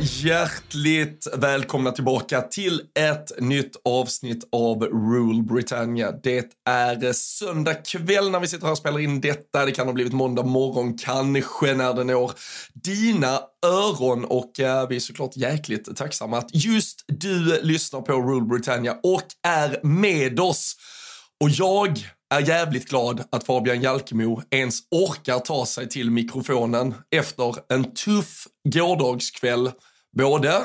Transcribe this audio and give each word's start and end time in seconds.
Hjärtligt 0.00 1.26
välkomna 1.36 1.92
tillbaka 1.92 2.42
till 2.42 2.80
ett 2.98 3.40
nytt 3.40 3.76
avsnitt 3.84 4.48
av 4.52 4.82
Rule 4.82 5.42
Britannia. 5.42 6.12
Det 6.12 6.52
är 6.68 7.12
söndag 7.12 7.74
kväll 7.74 8.30
när 8.30 8.40
vi 8.40 8.46
sitter 8.46 8.64
här 8.64 8.72
och 8.72 8.78
spelar 8.78 8.98
in 8.98 9.20
detta. 9.20 9.64
Det 9.64 9.72
kan 9.72 9.86
ha 9.86 9.92
blivit 9.92 10.12
måndag 10.12 10.42
morgon, 10.42 10.98
kanske 10.98 11.74
när 11.74 11.94
det 11.94 12.04
når 12.04 12.32
dina 12.74 13.40
öron 13.66 14.24
och 14.24 14.60
eh, 14.60 14.88
vi 14.88 14.96
är 14.96 15.00
såklart 15.00 15.36
jäkligt 15.36 15.96
tacksamma 15.96 16.38
att 16.38 16.50
just 16.52 17.04
du 17.06 17.60
lyssnar 17.62 18.00
på 18.00 18.12
Rule 18.12 18.46
Britannia 18.46 18.96
och 19.02 19.26
är 19.46 19.86
med 19.86 20.40
oss. 20.40 20.76
Och 21.40 21.50
jag 21.50 22.10
är 22.30 22.48
jävligt 22.48 22.88
glad 22.88 23.24
att 23.30 23.44
Fabian 23.44 23.82
Jalkemo 23.82 24.42
ens 24.50 24.80
orkar 24.90 25.38
ta 25.38 25.66
sig 25.66 25.88
till 25.88 26.10
mikrofonen 26.10 26.94
efter 27.10 27.56
en 27.68 27.94
tuff 27.94 28.46
gårdagskväll. 28.72 29.70
Både 30.16 30.62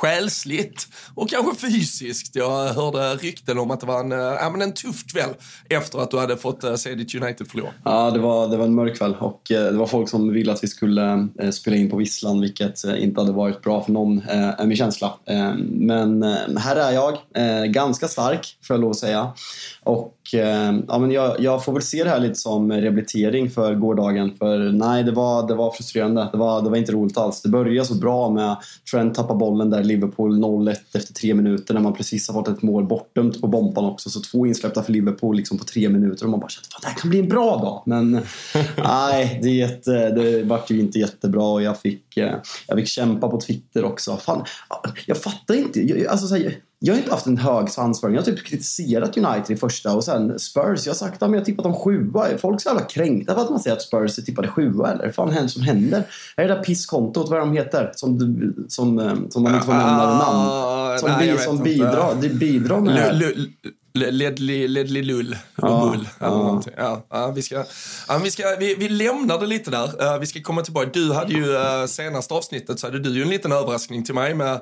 själsligt 0.00 0.86
och 1.14 1.28
kanske 1.28 1.66
fysiskt. 1.70 2.36
Jag 2.36 2.66
hörde 2.66 3.14
rykten 3.14 3.58
om 3.58 3.70
att 3.70 3.80
det 3.80 3.86
var 3.86 4.00
en, 4.00 4.12
äh, 4.12 4.50
men 4.52 4.62
en 4.62 4.72
tuff 4.72 5.06
kväll 5.12 5.30
efter 5.68 5.98
att 5.98 6.10
du 6.10 6.18
hade 6.18 6.36
fått 6.36 6.64
äh, 6.64 6.74
se 6.74 6.94
ditt 6.94 7.14
United 7.14 7.48
förlora. 7.48 7.70
Ja, 7.84 8.10
det 8.10 8.18
var, 8.18 8.48
det 8.48 8.56
var 8.56 8.64
en 8.64 8.74
mörk 8.74 8.98
kväll 8.98 9.16
och 9.18 9.52
eh, 9.52 9.64
det 9.64 9.78
var 9.78 9.86
folk 9.86 10.08
som 10.08 10.32
ville 10.32 10.52
att 10.52 10.64
vi 10.64 10.68
skulle 10.68 11.28
spela 11.52 11.76
in 11.76 11.90
på 11.90 11.96
Visslan 11.96 12.40
vilket 12.40 12.84
inte 12.84 13.20
hade 13.20 13.32
varit 13.32 13.62
bra 13.62 13.82
för 13.82 13.92
någon, 13.92 14.22
är 14.28 14.66
min 14.66 14.76
känsla. 14.76 15.14
Men 15.58 16.22
här 16.58 16.76
är 16.76 16.92
jag, 16.92 17.18
ganska 17.72 18.08
stark 18.08 18.58
får 18.62 18.74
jag 18.74 18.80
lov 18.80 18.90
att 18.90 18.96
säga. 18.96 19.32
Och 19.84 20.14
ja, 20.88 20.98
men 20.98 21.10
jag, 21.10 21.40
jag, 21.40 21.64
får 21.64 21.72
väl 21.72 21.82
se 21.82 22.04
det 22.04 22.10
här 22.10 22.20
lite 22.20 22.34
som 22.34 22.72
rehabilitering 22.72 23.50
för 23.50 23.74
gårdagen. 23.74 24.36
För 24.38 24.58
nej, 24.58 25.04
det 25.04 25.12
var, 25.12 25.48
det 25.48 25.54
var 25.54 25.70
frustrerande. 25.70 26.28
Det 26.32 26.38
var, 26.38 26.62
det 26.62 26.70
var 26.70 26.76
inte 26.76 26.92
roligt 26.92 27.18
alls. 27.18 27.42
Det 27.42 27.48
började 27.48 27.88
så 27.88 27.94
bra 27.94 28.30
med 28.30 28.56
Trent 28.92 29.14
tappa 29.14 29.34
bollen 29.34 29.70
där 29.70 29.84
Liverpool 29.88 30.44
0-1 30.44 30.76
efter 30.92 31.14
tre 31.14 31.34
minuter 31.34 31.74
när 31.74 31.80
man 31.80 31.94
precis 31.94 32.28
har 32.28 32.34
fått 32.34 32.48
ett 32.48 32.62
mål 32.62 32.86
bortdömt 32.86 33.40
på 33.40 33.46
bomban 33.46 33.84
också. 33.84 34.10
Så 34.10 34.20
två 34.20 34.46
insläppta 34.46 34.82
för 34.82 34.92
Liverpool 34.92 35.36
liksom 35.36 35.58
på 35.58 35.64
tre 35.64 35.88
minuter 35.88 36.24
och 36.24 36.30
man 36.30 36.40
bara 36.40 36.48
kände 36.48 36.68
att 36.76 36.82
det 36.82 36.88
här 36.88 36.94
kan 36.94 37.10
bli 37.10 37.18
en 37.18 37.28
bra 37.28 37.56
dag. 37.56 37.82
Men 37.86 38.10
nej, 38.76 39.40
det, 39.42 39.84
det 39.84 40.42
vart 40.42 40.70
ju 40.70 40.80
inte 40.80 40.98
jättebra 40.98 41.44
och 41.44 41.62
jag 41.62 41.80
fick, 41.80 42.07
jag 42.66 42.78
fick 42.78 42.88
kämpa 42.88 43.28
på 43.28 43.40
Twitter 43.40 43.84
också. 43.84 44.16
Fan, 44.16 44.44
jag 45.06 45.16
fattar 45.16 45.54
inte. 45.54 46.06
Alltså, 46.10 46.26
så 46.26 46.36
här, 46.36 46.56
jag 46.80 46.94
har 46.94 46.98
inte 46.98 47.10
haft 47.10 47.26
en 47.26 47.38
hög 47.38 47.70
svansföring. 47.70 48.14
Jag 48.14 48.22
har 48.22 48.26
typ 48.26 48.44
kritiserat 48.44 49.16
United 49.16 49.56
i 49.56 49.56
första 49.56 49.94
och 49.94 50.04
sen 50.04 50.38
Spurs. 50.38 50.86
Jag 50.86 50.92
har 50.92 50.96
sagt 50.96 51.22
att 51.22 51.32
jag 51.32 51.44
tippat 51.44 51.64
dem 51.64 51.74
sjua. 51.74 52.38
Folk 52.38 52.56
är 52.56 52.62
så 52.62 52.68
jävla 52.68 52.84
kränkta 52.84 53.34
för 53.34 53.42
att 53.42 53.50
man 53.50 53.60
säger 53.60 53.76
att 53.76 53.82
Spurs 53.82 54.18
är 54.18 54.22
tippade 54.22 54.48
sjua. 54.48 54.92
Eller 54.92 55.04
vad 55.04 55.14
fan 55.14 55.36
är 55.36 55.42
det 55.42 55.48
som 55.48 55.62
händer? 55.62 56.04
Är 56.36 56.48
det 56.48 56.54
där 56.54 56.62
pisskontot, 56.62 57.30
vad 57.30 57.40
de 57.40 57.52
heter? 57.52 57.92
Som, 57.94 58.18
som, 58.68 58.98
eh, 58.98 59.14
som 59.30 59.42
man 59.42 59.54
inte 59.54 59.66
får 59.66 59.72
nämna 59.72 60.18
namn. 60.18 60.98
Som, 60.98 61.10
nej, 61.10 61.32
bi, 61.32 61.38
som 61.38 61.62
bidrar, 61.62 62.14
det 62.20 62.28
bidrar 62.28 62.80
med... 62.80 63.22
Ledley, 63.98 65.02
Lull. 65.02 65.36
Ja, 65.54 65.90
Bull, 65.90 66.08
ja. 66.18 66.62
Ja, 66.76 67.06
ja, 67.10 67.30
vi, 67.30 67.42
ska, 67.42 67.64
ja, 68.08 68.18
vi, 68.18 68.30
ska, 68.30 68.56
vi, 68.58 68.74
vi 68.74 68.88
lämnar 68.88 69.38
det 69.40 69.46
lite 69.46 69.70
där. 69.70 70.14
Uh, 70.14 70.20
vi 70.20 70.26
ska 70.26 70.40
komma 70.42 70.62
tillbaka. 70.62 70.90
Du 70.92 71.12
hade 71.12 71.32
ju 71.32 71.44
uh, 71.44 71.86
senaste 71.86 72.34
avsnittet 72.34 72.80
så 72.80 72.86
hade 72.86 72.98
du 72.98 73.10
ju 73.10 73.22
en 73.22 73.28
liten 73.28 73.52
överraskning 73.52 74.04
till 74.04 74.14
mig 74.14 74.34
med 74.34 74.60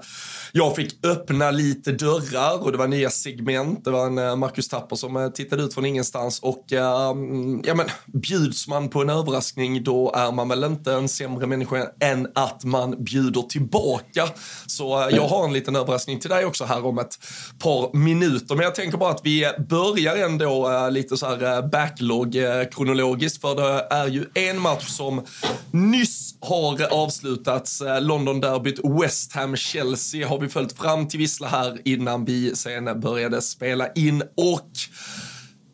jag 0.57 0.77
fick 0.77 1.07
öppna 1.07 1.51
lite 1.51 1.93
dörrar 1.93 2.63
och 2.63 2.73
det 2.73 2.79
var 2.79 2.89
nya 2.89 3.11
segment. 3.11 3.85
Det 3.85 3.91
var 3.91 4.07
en 4.07 4.19
eh, 4.19 4.37
Marcus 4.37 4.69
Tapper 4.69 4.97
som 4.97 5.17
eh, 5.17 5.29
tittade 5.29 5.63
ut 5.63 5.75
från 5.75 5.87
ingenstans 5.87 6.41
och 6.41 6.73
eh, 6.73 7.11
mm, 7.11 7.63
ja 7.65 7.75
men 7.75 7.87
bjuds 8.07 8.69
man 8.69 8.89
på 8.89 9.03
en 9.03 9.11
överraskning 9.11 9.85
då 9.85 10.13
är 10.15 10.33
man 10.33 10.49
väl 10.49 10.65
inte 10.65 10.93
en 10.93 11.09
sämre 11.09 11.47
människa 11.47 11.87
än 12.01 12.29
att 12.35 12.65
man 12.65 13.05
bjuder 13.05 13.43
tillbaka. 13.43 14.29
Så 14.67 15.09
jag 15.11 15.29
har 15.29 15.45
en 15.45 15.53
liten 15.53 15.77
överraskning 15.77 16.21
till 16.21 16.31
dig 16.31 16.45
också 16.45 16.65
här 16.65 16.87
om 16.87 16.99
ett 16.99 17.19
par 17.59 17.97
minuter. 17.97 18.55
Men 18.55 18.65
jag 18.65 18.75
tänker 18.75 18.99
bara 18.99 19.11
att 19.11 19.21
vi 19.25 19.51
börjar 19.69 20.17
ändå 20.17 20.89
lite 20.91 21.17
så 21.17 21.27
här 21.27 21.69
backlog 21.69 22.37
kronologiskt 22.73 23.41
för 23.41 23.55
det 23.55 23.87
är 23.91 24.07
ju 24.07 24.25
en 24.35 24.61
match 24.61 24.89
som 24.89 25.23
nyss 25.71 26.35
har 26.41 26.93
avslutats. 26.93 27.83
London-derbyt 28.01 28.81
West 29.03 29.33
Ham-Chelsea 29.33 30.29
har 30.29 30.39
vi 30.39 30.46
vi 30.47 30.53
följt 30.53 30.79
fram 30.79 31.09
till 31.09 31.19
vissla 31.19 31.49
här 31.49 31.79
innan 31.85 32.25
vi 32.25 32.57
sen 32.57 33.01
började 33.01 33.43
spela 33.43 33.93
in 33.93 34.23
och 34.37 34.71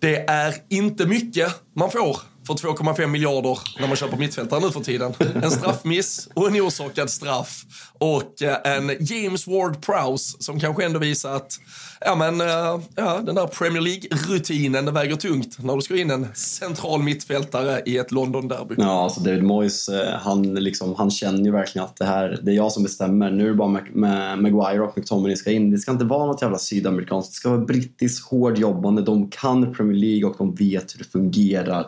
det 0.00 0.16
är 0.16 0.54
inte 0.68 1.06
mycket 1.06 1.54
man 1.76 1.90
får 1.90 2.20
för 2.46 2.54
2,5 2.54 3.06
miljarder 3.06 3.58
när 3.80 3.86
man 3.88 3.96
köper 3.96 4.16
mittfältare 4.16 4.60
nu 4.60 4.70
för 4.70 4.80
tiden. 4.80 5.14
En 5.42 5.50
straffmiss 5.50 6.28
och 6.34 6.48
en 6.48 6.60
orsakad 6.60 7.10
straff. 7.10 7.62
Och 7.98 8.42
eh, 8.42 8.76
en 8.76 8.88
James 8.88 9.46
Ward-Prowse 9.46 10.36
som 10.38 10.60
kanske 10.60 10.84
ändå 10.84 10.98
visar 10.98 11.36
att 11.36 11.52
ja, 12.04 12.14
men, 12.14 12.40
eh, 12.40 12.80
ja, 12.96 13.20
den 13.26 13.34
där 13.34 13.46
Premier 13.46 13.82
League-rutinen 13.82 14.94
väger 14.94 15.16
tungt 15.16 15.58
när 15.64 15.76
du 15.76 15.82
ska 15.82 15.96
in 15.96 16.10
en 16.10 16.26
central 16.34 17.02
mittfältare 17.02 17.82
i 17.86 17.98
ett 17.98 18.12
London-derby. 18.12 18.74
Ja, 18.78 19.02
alltså 19.02 19.20
David 19.20 19.42
Moyes, 19.42 19.88
eh, 19.88 20.18
han, 20.18 20.54
liksom, 20.54 20.94
han 20.94 21.10
känner 21.10 21.44
ju 21.44 21.50
verkligen 21.50 21.84
att 21.84 21.96
det 21.96 22.04
här, 22.04 22.40
det 22.42 22.50
är 22.50 22.54
jag 22.54 22.72
som 22.72 22.82
bestämmer. 22.82 23.30
Nu 23.30 23.44
är 23.44 23.48
det 23.48 23.54
bara 23.54 24.36
Maguire 24.36 24.80
och 24.80 24.98
McTominay 24.98 25.36
ska 25.36 25.50
in. 25.50 25.70
Det 25.70 25.78
ska 25.78 25.92
inte 25.92 26.04
vara 26.04 26.26
något 26.26 26.42
jävla 26.42 26.58
sydamerikanskt. 26.58 27.32
Det 27.32 27.36
ska 27.36 27.50
vara 27.50 27.60
brittiskt 27.60 28.26
hårdjobbande. 28.30 29.02
De 29.02 29.30
kan 29.30 29.74
Premier 29.74 29.98
League 29.98 30.30
och 30.30 30.34
de 30.38 30.54
vet 30.54 30.94
hur 30.94 30.98
det 30.98 31.10
fungerar. 31.10 31.86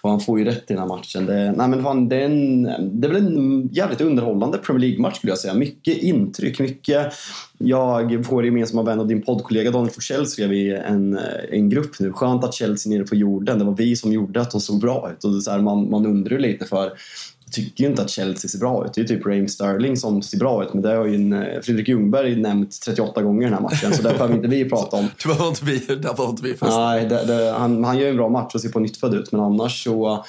Och 0.00 0.10
han 0.10 0.20
får 0.20 0.38
ju 0.38 0.44
rätt 0.44 0.70
i 0.70 0.74
den 0.74 0.78
här 0.78 0.88
matchen. 0.88 1.26
Det, 1.26 1.52
nej 1.52 1.68
men 1.68 1.82
fan, 1.82 2.08
det, 2.08 2.16
är 2.16 2.24
en, 2.24 2.62
det 3.00 3.08
är 3.08 3.12
väl 3.12 3.26
en 3.26 3.68
jävligt 3.72 4.00
underhållande 4.00 4.58
Premier 4.58 4.88
League-match 4.88 5.16
skulle 5.16 5.30
jag 5.30 5.38
säga. 5.38 5.54
Mycket 5.54 5.96
intryck, 5.96 6.58
mycket... 6.58 7.12
Jag, 7.58 8.26
vår 8.28 8.44
gemensamma 8.44 8.82
vän 8.82 9.00
och 9.00 9.06
din 9.06 9.22
poddkollega 9.22 9.70
Daniel 9.70 9.92
Forsell 9.92 10.26
skrev 10.26 10.52
i 10.52 10.76
en, 10.76 11.18
en 11.50 11.68
grupp 11.68 11.98
nu. 11.98 12.12
Skönt 12.12 12.44
att 12.44 12.54
Chelsea 12.54 12.92
är 12.92 12.98
nere 12.98 13.06
på 13.06 13.14
jorden. 13.14 13.58
Det 13.58 13.64
var 13.64 13.74
vi 13.74 13.96
som 13.96 14.12
gjorde 14.12 14.40
att 14.40 14.50
de 14.50 14.60
såg 14.60 14.80
bra 14.80 15.10
ut. 15.12 15.24
Och 15.24 15.42
så 15.42 15.50
här, 15.50 15.58
man, 15.58 15.90
man 15.90 16.06
undrar 16.06 16.38
lite 16.38 16.64
för 16.64 16.92
jag 17.46 17.52
tycker 17.52 17.84
ju 17.84 17.90
inte 17.90 18.02
att 18.02 18.10
Chelsea 18.10 18.48
ser 18.48 18.58
bra 18.58 18.86
ut. 18.86 18.94
Det 18.94 19.00
är 19.00 19.04
typ 19.04 19.26
Raheem 19.26 19.48
Sterling 19.48 19.96
som 19.96 20.22
ser 20.22 20.38
bra 20.38 20.64
ut. 20.64 20.74
Men 20.74 20.82
det 20.82 20.94
har 20.94 21.06
ju 21.06 21.14
en, 21.14 21.62
Fredrik 21.62 21.88
Ljungberg 21.88 22.36
nämnt 22.36 22.80
38 22.80 23.22
gånger 23.22 23.44
den 23.44 23.54
här 23.54 23.60
matchen. 23.60 23.92
Så 23.92 24.02
det 24.02 24.12
behöver 24.12 24.34
inte 24.34 24.48
vi 24.48 24.64
prata 24.64 24.96
om. 24.96 25.08
det 25.22 25.28
behöver 25.28 25.48
inte 25.48 25.64
vi, 25.64 25.78
det 25.78 25.96
behöver 25.96 26.30
inte 26.30 26.42
vi 26.42 26.54
Nej, 26.62 27.06
det, 27.06 27.24
det, 27.26 27.54
han, 27.58 27.84
han 27.84 27.98
gör 27.98 28.08
en 28.08 28.16
bra 28.16 28.28
match 28.28 28.54
och 28.54 28.60
ser 28.60 28.68
på 28.68 28.80
nyttfödd 28.80 29.14
ut. 29.14 29.32
Men 29.32 29.40
annars 29.40 29.84
så 29.84 30.24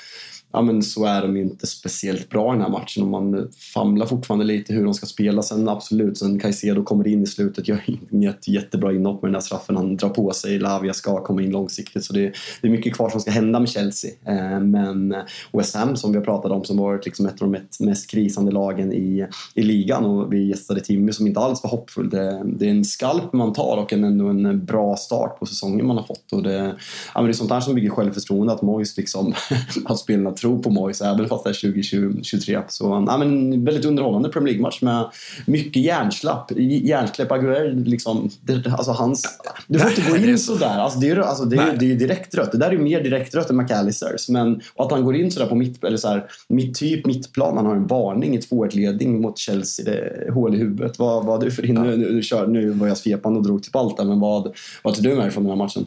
ja, 0.57 0.61
men 0.61 0.83
så 0.83 1.05
är 1.05 1.21
de 1.21 1.37
inte 1.37 1.67
speciellt 1.67 2.29
bra 2.29 2.53
i 2.53 2.55
den 2.55 2.61
här 2.61 2.69
matchen 2.69 3.03
och 3.03 3.09
man 3.09 3.51
famlar 3.73 4.05
fortfarande 4.05 4.45
lite 4.45 4.73
hur 4.73 4.83
de 4.83 4.93
ska 4.93 5.05
spela. 5.05 5.41
Sen 5.41 5.69
absolut, 5.69 6.17
sen 6.17 6.39
Caicedo 6.39 6.83
kommer 6.83 7.07
in 7.07 7.23
i 7.23 7.27
slutet, 7.27 7.67
gör 7.67 7.83
inget 8.11 8.47
jättebra 8.47 8.93
inhopp 8.93 9.21
med 9.21 9.29
den 9.29 9.33
där 9.33 9.39
straffen 9.39 9.75
han 9.75 9.97
drar 9.97 10.09
på 10.09 10.31
sig. 10.31 10.59
Lavia 10.59 10.93
ska 10.93 11.23
komma 11.23 11.41
in 11.41 11.51
långsiktigt 11.51 12.03
så 12.03 12.13
det, 12.13 12.33
det 12.61 12.67
är 12.67 12.71
mycket 12.71 12.95
kvar 12.95 13.09
som 13.09 13.21
ska 13.21 13.31
hända 13.31 13.59
med 13.59 13.69
Chelsea. 13.69 14.11
Eh, 14.25 14.59
men 14.59 15.15
West 15.53 15.75
Ham 15.75 15.95
som 15.95 16.11
vi 16.11 16.17
har 16.17 16.25
pratat 16.25 16.51
om 16.51 16.63
som 16.63 16.77
varit 16.77 17.05
liksom 17.05 17.25
ett 17.25 17.41
av 17.41 17.51
de 17.51 17.85
mest 17.85 18.11
krisande 18.11 18.51
lagen 18.51 18.93
i, 18.93 19.27
i 19.53 19.61
ligan 19.61 20.05
och 20.05 20.33
vi 20.33 20.47
gästade 20.47 20.81
Timmy 20.81 21.11
som 21.11 21.27
inte 21.27 21.39
alls 21.39 21.63
var 21.63 21.69
hoppfull. 21.69 22.09
Det, 22.09 22.41
det 22.45 22.65
är 22.65 22.71
en 22.71 22.85
skalp 22.85 23.33
man 23.33 23.53
tar 23.53 23.77
och 23.77 23.93
en, 23.93 24.03
ändå 24.03 24.27
en 24.27 24.65
bra 24.65 24.95
start 24.95 25.39
på 25.39 25.45
säsongen 25.45 25.87
man 25.87 25.97
har 25.97 26.03
fått. 26.03 26.33
Och 26.33 26.43
det, 26.43 26.75
ja, 27.13 27.21
men 27.21 27.25
det 27.25 27.31
är 27.31 27.33
sånt 27.33 27.49
där 27.49 27.59
som 27.59 27.75
bygger 27.75 27.89
självförtroende, 27.89 28.53
att 28.53 28.61
Moise 28.61 29.01
liksom, 29.01 29.33
att 29.85 29.99
spelarna 29.99 30.31
tror 30.31 30.46
på 30.55 30.69
Moise 30.69 31.05
även 31.05 31.27
fast 31.27 31.43
det 31.43 31.49
är 31.49 31.73
2023. 31.73 32.61
Så 32.67 33.05
ja, 33.07 33.17
men 33.17 33.65
väldigt 33.65 33.85
underhållande 33.85 34.29
Premier 34.29 34.53
League-match 34.53 34.81
med 34.81 35.05
mycket 35.45 35.83
hjärnsläpp. 35.83 36.51
Hjärnsläpp, 36.57 37.31
Aguero 37.31 37.83
liksom, 37.85 38.29
det, 38.41 38.67
alltså 38.67 38.91
hans... 38.91 39.39
Du 39.67 39.79
får 39.79 39.89
inte 39.89 40.11
gå 40.11 40.17
in 40.17 40.39
sådär. 40.39 40.77
Alltså, 40.79 40.99
det 40.99 41.09
är 41.09 41.15
ju 41.15 41.23
alltså, 41.23 41.45
det 41.45 41.57
är, 41.57 41.77
det 41.77 41.91
är 41.91 41.95
direkt 41.95 42.35
rött. 42.35 42.51
Det 42.51 42.57
där 42.57 42.67
är 42.67 42.71
ju 42.71 42.79
mer 42.79 43.03
direkt 43.03 43.35
rött 43.35 43.49
än 43.49 43.57
McAllisters. 43.57 44.29
Men 44.29 44.61
att 44.75 44.91
han 44.91 45.05
går 45.05 45.15
in 45.15 45.31
sådär 45.31 45.47
på 45.47 45.55
mitt, 45.55 45.83
eller 45.83 45.97
så 45.97 46.07
här, 46.07 46.29
mitt 46.47 46.75
typ 46.75 47.05
mittplan, 47.05 47.57
han 47.57 47.65
har 47.65 47.75
en 47.75 47.87
varning 47.87 48.35
i 48.35 48.39
2-1-ledning 48.39 49.21
mot 49.21 49.37
Chelsea, 49.37 49.85
det 49.85 49.97
är 49.97 50.31
hål 50.31 50.55
i 50.55 50.57
huvudet. 50.57 50.99
Vad, 50.99 51.25
vad 51.25 51.41
du 51.41 51.51
för 51.51 51.65
in? 51.65 51.75
Nu, 51.75 51.97
nu, 51.97 52.21
nu, 52.31 52.47
nu 52.47 52.69
var 52.69 52.87
jag 52.87 52.97
svepande 52.97 53.39
och 53.39 53.45
drog 53.45 53.63
till 53.63 53.71
Balta, 53.71 54.03
men 54.03 54.19
vad, 54.19 54.55
vad 54.83 54.93
tror 54.95 55.09
du 55.09 55.15
med 55.15 55.33
från 55.33 55.43
den 55.43 55.51
här 55.51 55.57
matchen? 55.57 55.85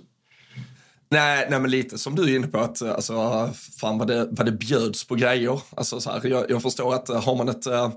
Nej, 1.12 1.47
nej, 1.51 1.61
men 1.61 1.71
lite 1.71 1.99
som 1.99 2.15
du 2.15 2.23
är 2.23 2.37
inne 2.37 2.47
på, 2.47 2.59
att 2.59 2.81
eh, 2.81 2.91
alltså, 2.91 3.51
fan 3.81 3.99
vad 3.99 4.09
det, 4.09 4.29
vad 4.31 4.47
det 4.47 4.53
bjöds 4.53 5.05
på 5.05 5.15
grejer. 5.15 5.61
Alltså, 5.75 6.01
så 6.01 6.11
här, 6.11 6.27
jag, 6.27 6.51
jag 6.51 6.62
förstår 6.62 6.95
att 6.95 7.09
eh, 7.09 7.23
har 7.23 7.37
man 7.37 7.49
ett 7.49 7.67
äh, 7.67 7.91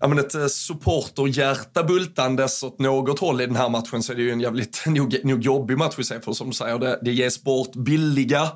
ja, 0.00 0.08
men 0.08 0.18
ett 0.18 0.52
supporterhjärta 0.52 1.82
bultandes 1.82 2.62
åt 2.62 2.78
något 2.78 3.18
håll 3.18 3.40
i 3.40 3.46
den 3.46 3.56
här 3.56 3.68
matchen 3.68 4.02
så 4.02 4.12
är 4.12 4.16
det 4.16 4.22
ju 4.22 4.30
en 4.30 4.40
jävligt 4.40 4.82
nog, 4.86 5.24
nog 5.24 5.42
jobbig 5.42 5.78
match 5.78 5.94
vi 5.98 6.04
ser. 6.04 6.20
För 6.20 6.32
som 6.32 6.46
du 6.46 6.52
säger, 6.52 6.78
det, 6.78 6.98
det 7.02 7.12
ges 7.12 7.42
bort 7.42 7.72
billiga 7.74 8.48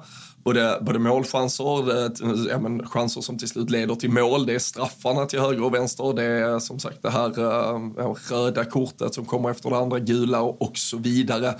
både, 0.44 0.78
både 0.80 0.98
målchanser, 0.98 1.86
det, 1.86 2.50
ja, 2.50 2.58
men 2.58 2.86
chanser 2.86 3.20
som 3.20 3.38
till 3.38 3.48
slut 3.48 3.70
leder 3.70 3.94
till 3.94 4.10
mål. 4.10 4.46
Det 4.46 4.54
är 4.54 4.58
straffarna 4.58 5.26
till 5.26 5.40
höger 5.40 5.64
och 5.64 5.74
vänster. 5.74 6.12
Det 6.14 6.24
är 6.24 6.58
som 6.58 6.78
sagt 6.78 7.02
det 7.02 7.10
här 7.10 7.38
äh, 7.38 8.14
röda 8.30 8.64
kortet 8.64 9.14
som 9.14 9.24
kommer 9.24 9.50
efter 9.50 9.70
det 9.70 9.76
andra 9.76 9.98
gula 9.98 10.40
och, 10.40 10.62
och 10.62 10.78
så 10.78 10.96
vidare 10.98 11.54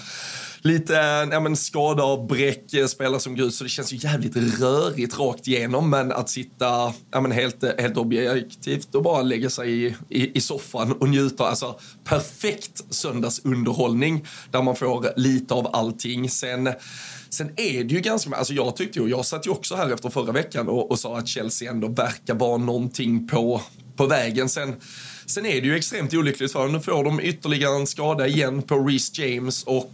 lite 0.63 0.97
eh, 0.97 1.29
ja, 1.31 1.41
men 1.41 1.57
skadeavbräck, 1.57 2.71
bräck, 2.71 2.75
eh, 2.83 2.87
spelare 2.87 3.21
som 3.21 3.37
går 3.37 3.47
ut, 3.47 3.55
så 3.55 3.65
det 3.65 3.71
känns 3.71 3.93
ju 3.93 3.97
jävligt 3.97 4.37
rörigt 4.37 5.19
rakt 5.19 5.49
igenom. 5.49 5.91
Men 5.91 6.13
att 6.13 6.29
sitta 6.29 6.93
ja, 7.11 7.21
men 7.21 7.33
helt, 7.33 7.63
eh, 7.63 7.71
helt 7.79 7.97
objektivt 7.97 8.95
och 8.95 9.03
bara 9.03 9.23
lägga 9.23 9.51
sig 9.51 9.85
i, 9.85 9.97
i, 10.09 10.39
i 10.39 10.41
soffan 10.41 10.93
och 10.93 11.09
njuta, 11.09 11.47
alltså 11.47 11.79
perfekt 12.05 12.83
söndagsunderhållning 12.91 14.27
där 14.51 14.63
man 14.63 14.77
får 14.77 15.13
lite 15.17 15.55
av 15.55 15.71
allting. 15.73 16.31
Sen 16.31 16.69
Sen 17.31 17.51
är 17.57 17.85
det 17.85 17.95
ju 17.95 18.01
ganska, 18.01 18.37
alltså 18.37 18.53
jag 18.55 18.77
tyckte 18.77 18.99
ju, 18.99 19.09
jag 19.09 19.27
satt 19.27 19.47
ju 19.47 19.51
också 19.51 19.75
här 19.75 19.91
efter 19.91 20.11
förra 20.11 20.33
veckan 20.33 20.69
och, 20.69 20.91
och 20.91 20.99
sa 20.99 21.19
att 21.19 21.29
Chelsea 21.29 21.71
ändå 21.71 21.89
verkar 21.89 22.35
vara 22.35 22.57
någonting 22.57 23.29
på, 23.29 23.61
på 23.97 24.07
vägen. 24.07 24.49
Sen 24.49 24.75
Sen 25.31 25.47
är 25.47 25.61
det 25.61 25.67
ju 25.67 25.77
extremt 25.77 26.15
olyckligt 26.15 26.53
för 26.53 26.69
Nu 26.69 26.81
får 26.81 27.05
de 27.05 27.21
ytterligare 27.21 27.77
en 27.77 27.87
skada 27.87 28.27
igen 28.27 28.63
på 28.63 28.79
Reece 28.79 29.19
James 29.19 29.65
och 29.65 29.93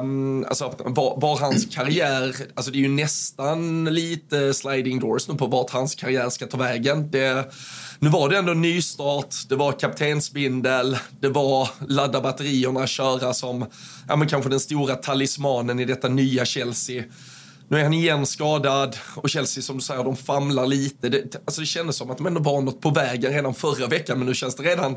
um, 0.00 0.44
alltså, 0.44 0.74
var, 0.78 1.20
var, 1.20 1.38
hans 1.38 1.66
karriär, 1.66 2.36
alltså 2.54 2.72
det 2.72 2.78
är 2.78 2.80
ju 2.80 2.88
nästan 2.88 3.84
lite 3.84 4.54
sliding 4.54 5.00
doors 5.00 5.28
nu 5.28 5.34
på 5.34 5.46
vart 5.46 5.70
hans 5.70 5.94
karriär 5.94 6.30
ska 6.30 6.46
ta 6.46 6.56
vägen. 6.56 7.10
Det, 7.10 7.52
nu 7.98 8.08
var 8.08 8.28
det 8.28 8.38
ändå 8.38 8.52
nystart, 8.52 9.34
det 9.48 9.56
var 9.56 9.72
kaptensbindel, 9.72 10.98
det 11.20 11.28
var 11.28 11.68
ladda 11.88 12.20
batterierna, 12.20 12.86
köra 12.86 13.34
som 13.34 13.66
ja, 14.08 14.16
men 14.16 14.28
kanske 14.28 14.50
den 14.50 14.60
stora 14.60 14.94
talismanen 14.94 15.80
i 15.80 15.84
detta 15.84 16.08
nya 16.08 16.44
Chelsea. 16.44 17.04
Nu 17.68 17.78
är 17.78 17.82
han 17.82 17.92
igen 17.92 18.26
skadad 18.26 18.96
och 19.14 19.30
Chelsea 19.30 19.62
som 19.62 19.76
du 19.76 19.82
säger, 19.82 20.04
de 20.04 20.16
famlar 20.16 20.66
lite. 20.66 21.08
Det, 21.08 21.36
alltså 21.44 21.60
det 21.60 21.66
kändes 21.66 21.96
som 21.96 22.10
att 22.10 22.16
de 22.16 22.26
ändå 22.26 22.40
var 22.40 22.60
något 22.60 22.80
på 22.80 22.90
vägen 22.90 23.32
redan 23.32 23.54
förra 23.54 23.86
veckan 23.86 24.18
men 24.18 24.26
nu 24.26 24.34
känns 24.34 24.54
det 24.54 24.62
redan, 24.62 24.96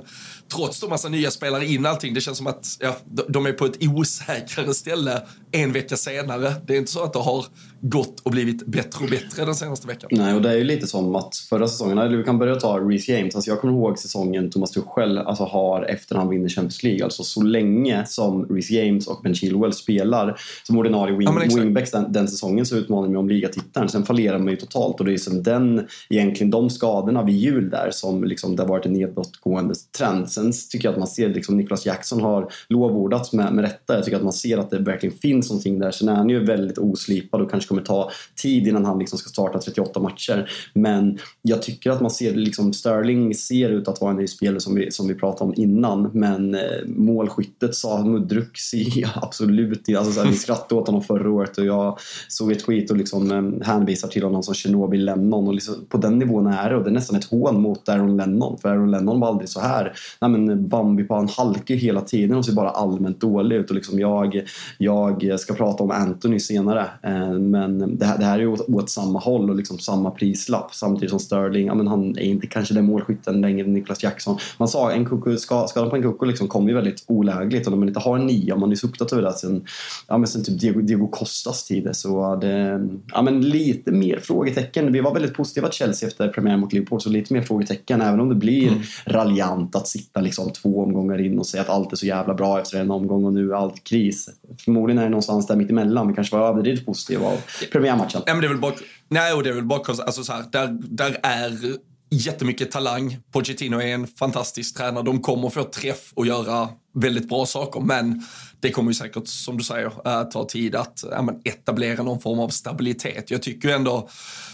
trots 0.53 0.79
de 0.79 0.89
massa 0.89 1.09
nya 1.09 1.31
spelare 1.31 1.65
in 1.65 1.85
allting, 1.85 2.13
det 2.13 2.21
känns 2.21 2.37
som 2.37 2.47
att 2.47 2.77
ja, 2.79 2.97
de 3.27 3.45
är 3.45 3.53
på 3.53 3.65
ett 3.65 3.83
osäkrare 3.83 4.73
ställe 4.73 5.21
en 5.51 5.71
vecka 5.71 5.97
senare. 5.97 6.55
Det 6.65 6.73
är 6.73 6.77
inte 6.77 6.91
så 6.91 7.03
att 7.03 7.13
det 7.13 7.19
har 7.19 7.45
gått 7.81 8.19
och 8.19 8.31
blivit 8.31 8.65
bättre 8.65 9.03
och 9.03 9.09
bättre 9.09 9.45
den 9.45 9.55
senaste 9.55 9.87
veckan. 9.87 10.09
Nej, 10.13 10.33
och 10.35 10.41
det 10.41 10.49
är 10.49 10.57
ju 10.57 10.63
lite 10.63 10.87
som 10.87 11.15
att 11.15 11.35
förra 11.35 11.67
säsongen, 11.67 11.97
eller 11.97 12.17
vi 12.17 12.23
kan 12.23 12.39
börja 12.39 12.55
ta 12.55 12.79
Reece 12.79 13.09
James. 13.09 13.35
Alltså 13.35 13.51
jag 13.51 13.61
kommer 13.61 13.73
ihåg 13.73 13.99
säsongen 13.99 14.49
Thomas 14.49 14.71
Tuchel 14.71 15.17
alltså 15.17 15.43
har 15.43 15.83
efter 15.83 16.15
han 16.15 16.29
vinner 16.29 16.49
Champions 16.49 16.83
League. 16.83 17.03
Alltså 17.03 17.23
så 17.23 17.41
länge 17.41 18.05
som 18.05 18.45
Reece 18.45 18.71
James 18.71 19.07
och 19.07 19.21
Ben 19.23 19.35
Chilwell 19.35 19.73
spelar 19.73 20.39
som 20.63 20.77
ordinarie 20.77 21.17
wing, 21.17 21.27
ja, 21.27 21.55
wingbacks 21.55 21.91
den, 21.91 22.13
den, 22.13 22.27
säsongen 22.27 22.65
så 22.65 22.75
utmanar 22.75 23.07
de 23.07 23.15
om 23.15 23.29
ligatiteln. 23.29 23.89
Sen 23.89 24.05
fallerar 24.05 24.39
man 24.39 24.49
ju 24.49 24.55
totalt 24.55 24.99
och 24.99 25.05
det 25.05 25.13
är 25.13 25.17
som 25.17 25.43
den, 25.43 25.87
egentligen 26.09 26.51
de 26.51 26.69
skadorna 26.69 27.23
vid 27.23 27.35
jul 27.35 27.69
där 27.69 27.89
som 27.91 28.23
liksom, 28.23 28.55
det 28.55 28.63
har 28.63 28.69
varit 28.69 28.85
en 28.85 28.93
nedåtgående 28.93 29.75
trend. 29.97 30.31
Sen 30.31 30.51
tycker 30.71 30.87
jag 30.87 30.91
att 30.91 30.99
man 30.99 31.07
ser 31.07 31.29
liksom 31.29 31.57
Nicholas 31.57 31.85
Jackson 31.85 32.21
har 32.21 32.51
lovordats 32.69 33.33
med, 33.33 33.53
med 33.53 33.63
rätta. 33.63 33.95
Jag 33.95 34.03
tycker 34.03 34.17
att 34.17 34.23
man 34.23 34.33
ser 34.33 34.57
att 34.57 34.69
det 34.69 34.79
verkligen 34.79 35.15
finns 35.17 35.49
någonting 35.49 35.79
där. 35.79 35.91
Sen 35.91 36.09
är 36.09 36.15
han 36.15 36.29
ju 36.29 36.45
väldigt 36.45 36.77
oslipad 36.77 37.41
och 37.41 37.51
kanske 37.51 37.68
kommer 37.69 37.81
ta 37.81 38.11
tid 38.41 38.67
innan 38.67 38.85
han 38.85 38.99
liksom 38.99 39.19
ska 39.19 39.29
starta 39.29 39.59
38 39.59 39.99
matcher. 39.99 40.51
Men 40.73 41.19
jag 41.41 41.61
tycker 41.61 41.91
att 41.91 42.01
man 42.01 42.11
ser 42.11 42.35
liksom 42.35 42.73
Sterling 42.73 43.35
ser 43.35 43.69
ut 43.69 43.87
att 43.87 44.01
vara 44.01 44.11
en 44.11 44.17
ny 44.17 44.27
spelare 44.27 44.59
som 44.59 44.75
vi, 44.75 44.91
som 44.91 45.07
vi 45.07 45.13
pratade 45.15 45.49
om 45.49 45.53
innan. 45.57 46.09
Men 46.13 46.55
eh, 46.55 46.61
målskyttet 46.85 47.75
sa 47.75 48.03
Mudruk 48.05 48.57
ser 48.71 49.11
absolut 49.15 49.87
inte. 49.87 49.99
Alltså, 49.99 50.23
vi 50.23 50.35
skrattade 50.35 50.81
åt 50.81 50.87
honom 50.87 51.03
förra 51.03 51.31
året 51.31 51.57
och 51.57 51.65
jag 51.65 51.99
såg 52.27 52.51
ett 52.51 52.65
tweet 52.65 52.91
och 52.91 52.97
liksom 52.97 53.31
eh, 53.31 53.67
hänvisar 53.67 54.07
till 54.07 54.23
honom 54.23 54.43
som 54.43 54.53
Chernobyl 54.53 55.05
Lennon. 55.05 55.47
Och 55.47 55.53
liksom, 55.53 55.75
på 55.89 55.97
den 55.97 56.19
nivån 56.19 56.47
är 56.47 56.69
det 56.69 56.75
och 56.75 56.83
det 56.83 56.89
är 56.89 56.93
nästan 56.93 57.15
ett 57.15 57.25
hån 57.25 57.61
mot 57.61 57.89
Aaron 57.89 58.17
Lennon. 58.17 58.57
För 58.57 58.69
Aaron 58.69 58.91
Lennon 58.91 59.19
var 59.19 59.27
aldrig 59.27 59.49
så 59.49 59.59
här. 59.59 59.93
Nej, 60.21 60.31
men 60.31 60.49
eh, 60.49 60.55
Bambi 60.55 61.03
på 61.03 61.15
han 61.15 61.27
halkar 61.27 61.75
hela 61.75 62.01
tiden 62.01 62.37
och 62.37 62.45
ser 62.45 62.53
bara 62.53 62.69
allmänt 62.69 63.21
dålig 63.21 63.55
ut. 63.55 63.69
Och 63.69 63.75
liksom 63.75 63.99
jag, 63.99 64.41
jag 64.77 65.39
ska 65.39 65.53
prata 65.53 65.83
om 65.83 65.91
Anthony 65.91 66.39
senare. 66.39 66.87
Eh, 67.03 67.33
men 67.67 67.97
det 67.97 68.05
här, 68.05 68.17
det 68.17 68.25
här 68.25 68.39
är 68.39 68.47
åt, 68.47 68.69
åt 68.69 68.89
samma 68.89 69.19
håll 69.19 69.49
och 69.49 69.55
liksom 69.55 69.79
samma 69.79 70.11
prislapp. 70.11 70.73
Samtidigt 70.73 71.09
som 71.09 71.19
Sterling, 71.19 71.67
ja, 71.67 71.75
men 71.75 71.87
han 71.87 72.17
är 72.17 72.23
inte 72.23 72.47
kanske 72.47 72.73
den 72.73 72.85
målskytten 72.85 73.41
längre 73.41 73.65
än 73.65 73.73
Niklas 73.73 74.03
Jackson. 74.03 74.37
Man 74.57 74.67
sa 74.67 74.91
en 74.91 75.05
kuku, 75.05 75.37
skadan 75.37 75.89
på 75.89 75.95
en 75.95 76.01
kuku 76.01 76.25
liksom 76.25 76.47
kommer 76.47 76.69
ju 76.69 76.75
väldigt 76.75 77.03
olägligt 77.07 77.67
och 77.67 77.71
när 77.71 77.77
man 77.77 77.87
inte 77.87 77.99
har 77.99 78.17
en 78.17 78.27
nia, 78.27 78.55
man 78.55 78.71
är 78.71 78.75
suktat 78.75 79.13
över 79.13 79.23
det 79.23 79.33
sen, 79.33 79.65
ja, 80.07 80.17
men 80.17 80.27
sen 80.27 80.43
typ 80.43 80.59
Diego, 80.59 80.81
Diego 80.81 81.07
Costas 81.07 81.63
tid. 81.63 81.89
Så 81.91 82.35
det, 82.35 82.87
ja, 83.13 83.21
men 83.21 83.41
lite 83.41 83.91
mer 83.91 84.19
frågetecken. 84.19 84.91
Vi 84.91 84.99
var 84.99 85.13
väldigt 85.13 85.33
positiva 85.33 85.67
till 85.67 85.77
Chelsea 85.77 86.09
efter 86.09 86.27
premiären 86.27 86.59
mot 86.59 86.73
Liverpool, 86.73 87.01
så 87.01 87.09
lite 87.09 87.33
mer 87.33 87.41
frågetecken. 87.41 88.01
Även 88.01 88.19
om 88.19 88.29
det 88.29 88.35
blir 88.35 88.67
mm. 88.67 88.81
raljant 89.05 89.75
att 89.75 89.87
sitta 89.87 90.21
liksom 90.21 90.49
två 90.49 90.83
omgångar 90.83 91.21
in 91.25 91.39
och 91.39 91.47
säga 91.47 91.61
att 91.61 91.69
allt 91.69 91.91
är 91.91 91.95
så 91.95 92.05
jävla 92.05 92.33
bra 92.33 92.59
efter 92.61 92.81
en 92.81 92.91
omgång 92.91 93.25
och 93.25 93.33
nu 93.33 93.51
är 93.51 93.55
allt 93.55 93.83
kris. 93.83 94.29
Förmodligen 94.65 94.99
är 94.99 95.03
det 95.03 95.09
någonstans 95.09 95.47
där 95.47 95.55
mitt 95.55 95.69
emellan. 95.69 96.07
Vi 96.07 96.13
kanske 96.13 96.37
var 96.37 96.47
överdrivet 96.47 96.85
positiva 96.85 97.25
av 97.25 97.37
premiärmatchen. 97.71 98.21
Ja, 98.25 98.33
men 98.33 98.41
det 98.41 98.47
är 98.47 98.49
väl 98.49 98.57
bara, 98.57 98.73
nej, 99.07 99.33
och 99.33 99.43
det 99.43 99.49
är 99.49 99.53
väl 99.53 99.65
bara 99.65 100.03
alltså 100.03 100.23
så 100.23 100.33
här, 100.33 100.45
där, 100.51 100.77
där 100.81 101.19
är 101.23 101.77
jättemycket 102.09 102.71
talang. 102.71 103.17
Pochettino 103.31 103.81
är 103.81 103.93
en 103.93 104.07
fantastisk 104.07 104.77
tränare. 104.77 105.03
De 105.03 105.21
kommer 105.21 105.49
få 105.49 105.63
träff 105.63 106.11
och 106.13 106.27
göra 106.27 106.69
väldigt 106.95 107.29
bra 107.29 107.45
saker, 107.45 107.79
men 107.79 108.25
det 108.59 108.71
kommer 108.71 108.91
ju 108.91 108.95
säkert, 108.95 109.27
som 109.27 109.57
du 109.57 109.63
säger, 109.63 109.91
äh, 110.05 110.23
ta 110.23 110.45
tid 110.45 110.75
att 110.75 111.03
ja, 111.11 111.39
etablera 111.43 112.03
någon 112.03 112.19
form 112.19 112.39
av 112.39 112.49
stabilitet. 112.49 113.31
Jag 113.31 113.41
tycker 113.41 113.67
ju 113.67 113.75
ändå 113.75 114.09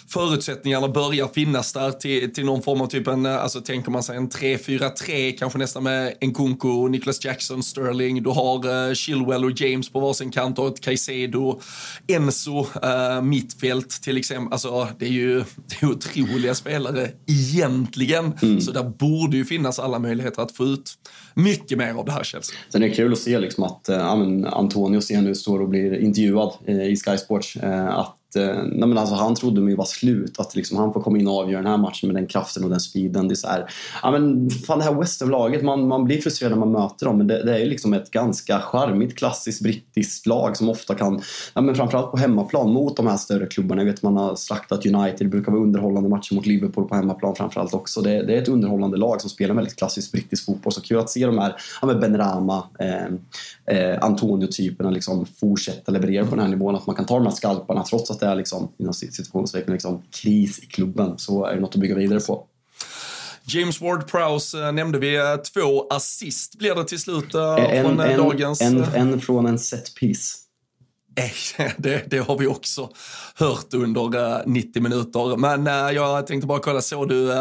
förutsättningarna 0.07 0.87
börjar 0.87 1.27
finnas 1.27 1.73
där 1.73 1.91
till, 1.91 2.33
till 2.33 2.45
någon 2.45 2.61
form 2.61 2.81
av 2.81 2.87
typ 2.87 3.07
en, 3.07 3.25
äh, 3.25 3.43
alltså 3.43 3.61
tänker 3.61 3.91
man 3.91 4.03
sig 4.03 4.17
en 4.17 4.29
3-4-3, 4.29 5.31
kanske 5.31 5.59
nästan 5.59 5.83
med 5.83 6.13
en 6.19 6.33
Kunko, 6.33 6.87
Nicholas 6.87 7.25
Jackson, 7.25 7.63
Sterling, 7.63 8.23
du 8.23 8.29
har 8.29 8.67
uh, 8.67 8.93
Chilwell 8.93 9.45
och 9.45 9.61
James 9.61 9.89
på 9.89 9.99
varsin 9.99 10.31
kant 10.31 10.59
och 10.59 10.67
ett 10.67 10.81
Caicedo, 10.81 11.59
Enzo, 12.07 12.59
uh, 12.59 13.21
mittfält 13.21 13.89
till 13.89 14.17
exempel. 14.17 14.53
Alltså 14.53 14.87
det 14.99 15.05
är 15.05 15.09
ju 15.09 15.39
det 15.55 15.81
är 15.81 15.89
otroliga 15.89 16.55
spelare 16.55 17.11
egentligen, 17.27 18.33
mm. 18.41 18.61
så 18.61 18.71
där 18.71 18.83
borde 18.83 19.37
ju 19.37 19.45
finnas 19.45 19.79
alla 19.79 19.99
möjligheter 19.99 20.41
att 20.41 20.51
få 20.51 20.65
ut 20.65 20.93
mycket 21.33 21.77
mer 21.77 21.93
av 21.93 22.05
det 22.05 22.11
här 22.11 22.23
Chelsea. 22.23 22.55
Sen 22.69 22.83
är 22.83 22.89
det 22.89 22.95
kul 22.95 23.13
att 23.13 23.19
se 23.19 23.39
liksom 23.39 23.63
att 23.63 23.89
äh, 23.95 24.53
Antonio 24.53 25.01
ser 25.01 25.21
nu 25.21 25.35
står 25.35 25.61
och 25.61 25.69
blir 25.69 25.99
intervjuad 25.99 26.53
eh, 26.65 26.83
i 26.83 26.95
Sky 26.95 27.17
Sports. 27.17 27.55
Eh, 27.55 27.97
att 27.97 28.17
Eh, 28.35 28.55
nej 28.55 28.89
men 28.89 28.97
alltså, 28.97 29.15
han 29.15 29.35
trodde 29.35 29.61
mig 29.61 29.75
var 29.75 29.85
slut. 29.85 30.39
Att 30.39 30.55
liksom, 30.55 30.77
han 30.77 30.93
får 30.93 31.01
komma 31.01 31.17
in 31.17 31.27
och 31.27 31.39
avgöra 31.39 31.61
den 31.61 31.71
här 31.71 31.77
matchen 31.77 32.07
med 32.07 32.15
den 32.15 32.27
kraften 32.27 32.63
och 32.63 32.69
den 32.69 32.79
speeden. 32.79 33.27
Det 33.27 33.33
är 33.33 33.35
så 33.35 33.47
här, 33.47 33.69
ja, 34.03 34.11
men, 34.11 34.49
fan, 34.49 34.79
det 34.79 34.85
här 34.85 34.93
West 34.93 35.21
laget 35.27 35.63
man, 35.63 35.87
man 35.87 36.05
blir 36.05 36.21
frustrerad 36.21 36.51
när 36.51 36.59
man 36.59 36.71
möter 36.71 37.05
dem. 37.05 37.17
Men 37.17 37.27
det, 37.27 37.43
det 37.43 37.61
är 37.61 37.65
liksom 37.65 37.93
ett 37.93 38.11
ganska 38.11 38.59
charmigt, 38.59 39.17
klassiskt 39.17 39.61
brittiskt 39.61 40.27
lag 40.27 40.57
som 40.57 40.69
ofta 40.69 40.95
kan, 40.95 41.21
ja, 41.53 41.61
men 41.61 41.75
framförallt 41.75 42.11
på 42.11 42.17
hemmaplan 42.17 42.73
mot 42.73 42.97
de 42.97 43.07
här 43.07 43.17
större 43.17 43.45
klubbarna. 43.45 43.81
Jag 43.81 43.85
vet 43.85 44.01
man 44.01 44.17
har 44.17 44.35
slaktat 44.35 44.85
United, 44.85 45.19
det 45.19 45.25
brukar 45.25 45.51
vara 45.51 45.61
underhållande 45.61 46.09
matcher 46.09 46.35
mot 46.35 46.45
Liverpool 46.45 46.87
på 46.87 46.95
hemmaplan 46.95 47.35
framförallt 47.35 47.73
också. 47.73 48.01
Det, 48.01 48.23
det 48.23 48.37
är 48.37 48.41
ett 48.41 48.47
underhållande 48.47 48.97
lag 48.97 49.21
som 49.21 49.29
spelar 49.29 49.55
väldigt 49.55 49.75
klassisk 49.75 50.11
brittisk 50.11 50.45
fotboll. 50.45 50.73
Så 50.73 50.81
kul 50.81 50.99
att 50.99 51.09
se 51.09 51.25
de 51.25 51.37
här, 51.37 51.55
ja, 51.81 51.87
med 51.87 51.99
Ben 51.99 52.17
Rama, 52.17 52.63
eh, 52.79 53.77
eh, 53.77 54.03
Antonio-typerna 54.03 54.89
liksom 54.89 55.25
fortsätta 55.25 55.91
leverera 55.91 56.25
på 56.25 56.35
den 56.35 56.39
här 56.39 56.47
nivån. 56.47 56.75
Att 56.75 56.87
man 56.87 56.95
kan 56.95 57.05
ta 57.05 57.15
de 57.15 57.25
här 57.25 57.33
skalparna 57.33 57.83
trots 57.83 58.11
att 58.11 58.19
det 58.25 58.31
är 58.31 58.35
liksom, 58.35 58.71
inom 58.77 58.93
situationstecken 58.93 59.73
liksom, 59.73 60.03
kris 60.11 60.59
i 60.59 60.65
klubben. 60.65 61.17
Så 61.17 61.45
är 61.45 61.55
det 61.55 61.61
något 61.61 61.75
att 61.75 61.81
bygga 61.81 61.95
vidare 61.95 62.19
på. 62.19 62.47
James 63.47 63.81
Ward-Prowse 63.81 64.67
äh, 64.67 64.71
nämnde 64.71 64.99
vi. 64.99 65.15
Äh, 65.15 65.35
två 65.35 65.87
assist 65.89 66.55
blir 66.55 66.75
det 66.75 66.85
till 66.85 66.99
slut 66.99 67.35
äh, 67.35 67.55
en, 67.55 67.85
från 67.85 67.99
en, 67.99 68.17
dagens... 68.17 68.61
En, 68.61 68.83
en 68.83 69.21
från 69.21 69.45
en 69.45 69.59
set 69.59 69.95
piece. 69.95 70.37
Det, 71.77 72.03
det, 72.09 72.17
har 72.17 72.37
vi 72.37 72.47
också 72.47 72.89
hört 73.35 73.73
under 73.73 74.47
90 74.47 74.81
minuter. 74.81 75.37
Men 75.37 75.65
jag 75.95 76.27
tänkte 76.27 76.47
bara 76.47 76.59
kolla, 76.59 76.81
såg 76.81 77.09
du 77.09 77.31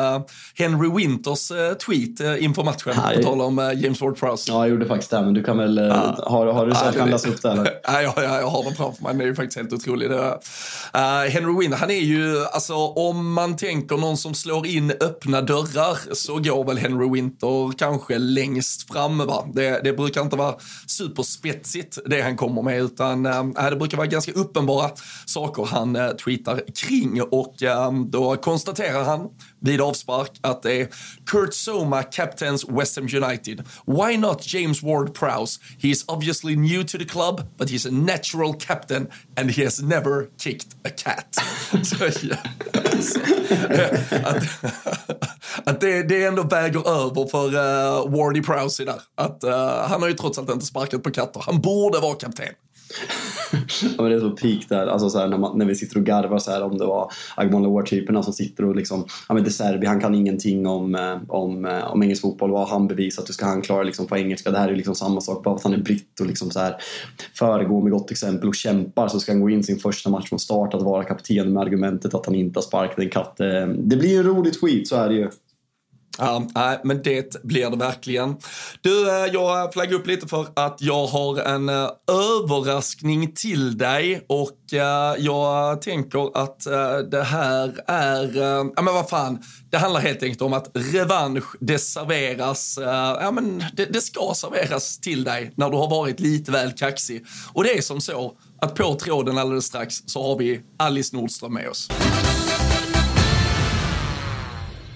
Henry 0.54 0.90
Winters 0.96 1.48
tweet 1.86 2.40
inför 2.40 2.64
matchen? 2.64 2.94
På 3.16 3.22
tal 3.22 3.40
om 3.40 3.58
James 3.76 4.00
Ward-Prowse. 4.00 4.44
Ja, 4.48 4.54
jag 4.54 4.68
gjorde 4.68 4.86
faktiskt 4.86 5.10
det, 5.10 5.22
men 5.22 5.34
du 5.34 5.44
kan 5.44 5.58
väl... 5.58 5.76
Ja. 5.76 6.24
Har, 6.26 6.46
har 6.46 6.66
du 6.66 6.72
att 6.72 6.94
ja, 6.96 7.30
upp 7.30 7.42
det 7.42 7.50
eller? 7.50 7.70
Ja, 7.84 8.02
ja, 8.02 8.40
jag 8.40 8.46
har 8.46 8.64
den 8.64 8.74
framför 8.74 9.02
mig. 9.02 9.14
Det 9.14 9.24
är 9.24 9.26
ju 9.26 9.34
faktiskt 9.34 9.58
helt 9.58 9.72
otroligt. 9.72 10.10
Uh, 10.10 11.30
Henry 11.30 11.58
Winter, 11.60 11.78
han 11.78 11.90
är 11.90 12.00
ju, 12.00 12.44
alltså 12.44 12.74
om 12.74 13.32
man 13.32 13.56
tänker 13.56 13.96
någon 13.96 14.16
som 14.16 14.34
slår 14.34 14.66
in 14.66 14.90
öppna 14.90 15.40
dörrar 15.40 16.14
så 16.14 16.38
går 16.38 16.64
väl 16.64 16.78
Henry 16.78 17.10
Winter 17.10 17.78
kanske 17.78 18.18
längst 18.18 18.92
fram. 18.92 19.18
Va? 19.18 19.46
Det, 19.54 19.80
det 19.84 19.92
brukar 19.92 20.20
inte 20.20 20.36
vara 20.36 20.54
superspetsigt 20.86 21.98
det 22.06 22.22
han 22.22 22.36
kommer 22.36 22.62
med, 22.62 22.82
utan 22.82 23.26
uh, 23.26 23.63
det 23.70 23.76
brukar 23.76 23.96
vara 23.96 24.06
ganska 24.06 24.32
uppenbara 24.32 24.90
saker 25.26 25.64
han 25.64 25.96
eh, 25.96 26.08
tweetar 26.08 26.62
kring. 26.74 27.22
Och 27.22 27.62
ehm, 27.62 28.10
då 28.10 28.36
konstaterar 28.36 29.04
han 29.04 29.28
vid 29.60 29.80
avspark 29.80 30.30
att 30.40 30.62
det 30.62 30.80
är 30.80 30.88
Kurt 31.26 31.54
Soma 31.54 32.02
captains 32.02 32.64
West 32.68 32.96
Ham 32.96 33.08
United. 33.24 33.64
Why 33.86 34.16
not 34.16 34.54
James 34.54 34.82
Ward-Prowse? 34.82 35.60
He 35.78 35.88
is 35.88 36.04
obviously 36.08 36.56
new 36.56 36.84
to 36.84 36.98
the 36.98 37.04
club, 37.04 37.42
but 37.58 37.70
he's 37.70 37.88
a 37.88 37.90
natural 37.90 38.54
captain 38.54 39.06
and 39.36 39.50
he 39.50 39.64
has 39.64 39.82
never 39.82 40.26
kicked 40.38 40.74
a 40.84 40.90
cat. 40.96 41.38
Så, 41.84 42.04
ja, 42.04 42.36
alltså, 42.94 43.20
att, 44.24 44.44
att 45.68 45.80
det, 45.80 46.02
det 46.02 46.24
ändå 46.24 46.42
väger 46.42 46.88
över 46.88 47.26
för 47.26 47.46
uh, 47.46 48.16
Wardy 48.16 48.42
Prowse 48.42 48.84
där. 48.84 49.00
Att, 49.14 49.44
uh, 49.44 49.52
han 49.88 50.02
har 50.02 50.08
ju 50.08 50.14
trots 50.14 50.38
allt 50.38 50.50
inte 50.50 50.66
sparkat 50.66 51.02
på 51.02 51.10
katter. 51.10 51.42
Han 51.46 51.60
borde 51.60 51.98
vara 51.98 52.14
kapten 52.14 52.46
ja, 53.96 54.02
men 54.02 54.10
det 54.10 54.16
är 54.16 54.20
så 54.20 54.30
peak 54.30 54.68
där, 54.68 54.86
alltså 54.86 55.10
så 55.10 55.18
här, 55.18 55.28
när, 55.28 55.38
man, 55.38 55.58
när 55.58 55.66
vi 55.66 55.74
sitter 55.74 55.96
och 55.96 56.04
garvar 56.06 56.38
så 56.38 56.50
här, 56.50 56.62
om 56.62 56.78
det 56.78 56.86
var 56.86 57.12
Agmon 57.36 57.62
Lawar-typerna 57.62 58.22
som 58.22 58.32
sitter 58.32 58.64
och 58.64 58.76
liksom, 58.76 59.04
ja 59.28 59.34
men 59.34 59.44
De 59.44 59.50
Serbi, 59.50 59.86
han 59.86 60.00
kan 60.00 60.14
ingenting 60.14 60.66
om, 60.66 60.94
eh, 60.94 61.16
om, 61.28 61.64
eh, 61.64 61.92
om 61.92 62.02
engelsk 62.02 62.22
fotboll, 62.22 62.50
vad 62.50 62.60
har 62.60 62.78
han 62.78 62.88
bevisat, 62.88 63.28
hur 63.28 63.34
ska 63.34 63.46
han 63.46 63.62
klara 63.62 63.82
liksom 63.82 64.06
på 64.06 64.16
engelska? 64.16 64.50
Det 64.50 64.58
här 64.58 64.68
är 64.68 64.76
liksom 64.76 64.94
samma 64.94 65.20
sak, 65.20 65.44
bara 65.44 65.54
för 65.54 65.58
att 65.58 65.72
han 65.72 65.80
är 65.80 65.84
britt 65.84 66.20
och 66.20 66.26
liksom 66.26 66.50
så 66.50 66.60
här, 66.60 66.76
föregår 67.38 67.82
med 67.82 67.92
gott 67.92 68.10
exempel 68.10 68.48
och 68.48 68.54
kämpar 68.54 69.08
så 69.08 69.20
ska 69.20 69.32
han 69.32 69.40
gå 69.40 69.50
in 69.50 69.64
sin 69.64 69.78
första 69.78 70.10
match 70.10 70.28
från 70.28 70.38
start 70.38 70.74
att 70.74 70.82
vara 70.82 71.04
kapten 71.04 71.52
med 71.52 71.62
argumentet 71.62 72.14
att 72.14 72.26
han 72.26 72.34
inte 72.34 72.58
har 72.58 72.62
sparkat 72.62 72.98
en 72.98 73.10
katt. 73.10 73.40
Eh, 73.40 73.66
det 73.66 73.96
blir 73.96 74.10
ju 74.10 74.22
roligt 74.22 74.60
skit, 74.60 74.88
så 74.88 74.96
är 74.96 75.08
det 75.08 75.14
ju. 75.14 75.30
Ja, 76.18 76.46
nej, 76.54 76.80
men 76.84 77.02
det 77.02 77.42
blir 77.42 77.70
det 77.70 77.76
verkligen. 77.76 78.36
Du, 78.80 79.10
eh, 79.10 79.32
jag 79.32 79.72
flaggar 79.72 79.94
upp 79.94 80.06
lite 80.06 80.28
för 80.28 80.46
att 80.56 80.76
jag 80.80 81.06
har 81.06 81.40
en 81.40 81.68
eh, 81.68 81.88
överraskning 82.08 83.32
till 83.32 83.78
dig 83.78 84.24
och 84.28 84.72
eh, 84.72 85.14
jag 85.18 85.82
tänker 85.82 86.42
att 86.42 86.60
det 87.10 87.22
här 87.22 87.80
är, 87.86 88.36
ja 88.76 88.82
men 88.82 88.94
vad 88.94 89.08
fan, 89.08 89.38
det 89.70 89.78
handlar 89.78 90.00
helt 90.00 90.22
enkelt 90.22 90.42
om 90.42 90.52
att 90.52 90.70
revansch, 90.74 91.44
det 91.60 91.78
serveras, 91.78 92.78
ja 93.20 93.30
men 93.30 93.64
det, 93.76 93.84
det 93.84 94.00
ska 94.00 94.32
serveras 94.34 94.98
till 94.98 95.24
dig 95.24 95.52
när 95.56 95.70
du 95.70 95.76
har 95.76 95.90
varit 95.90 96.20
lite 96.20 96.52
väl 96.52 96.72
kaxig. 96.72 97.24
Och 97.52 97.64
det 97.64 97.78
är 97.78 97.82
som 97.82 98.00
så 98.00 98.32
att 98.60 98.74
på 98.74 98.94
tråden 98.94 99.38
alldeles 99.38 99.64
strax 99.64 99.94
så 100.06 100.22
har 100.22 100.38
vi 100.38 100.60
Alice 100.78 101.16
Nordström 101.16 101.54
med 101.54 101.68
oss. 101.68 101.88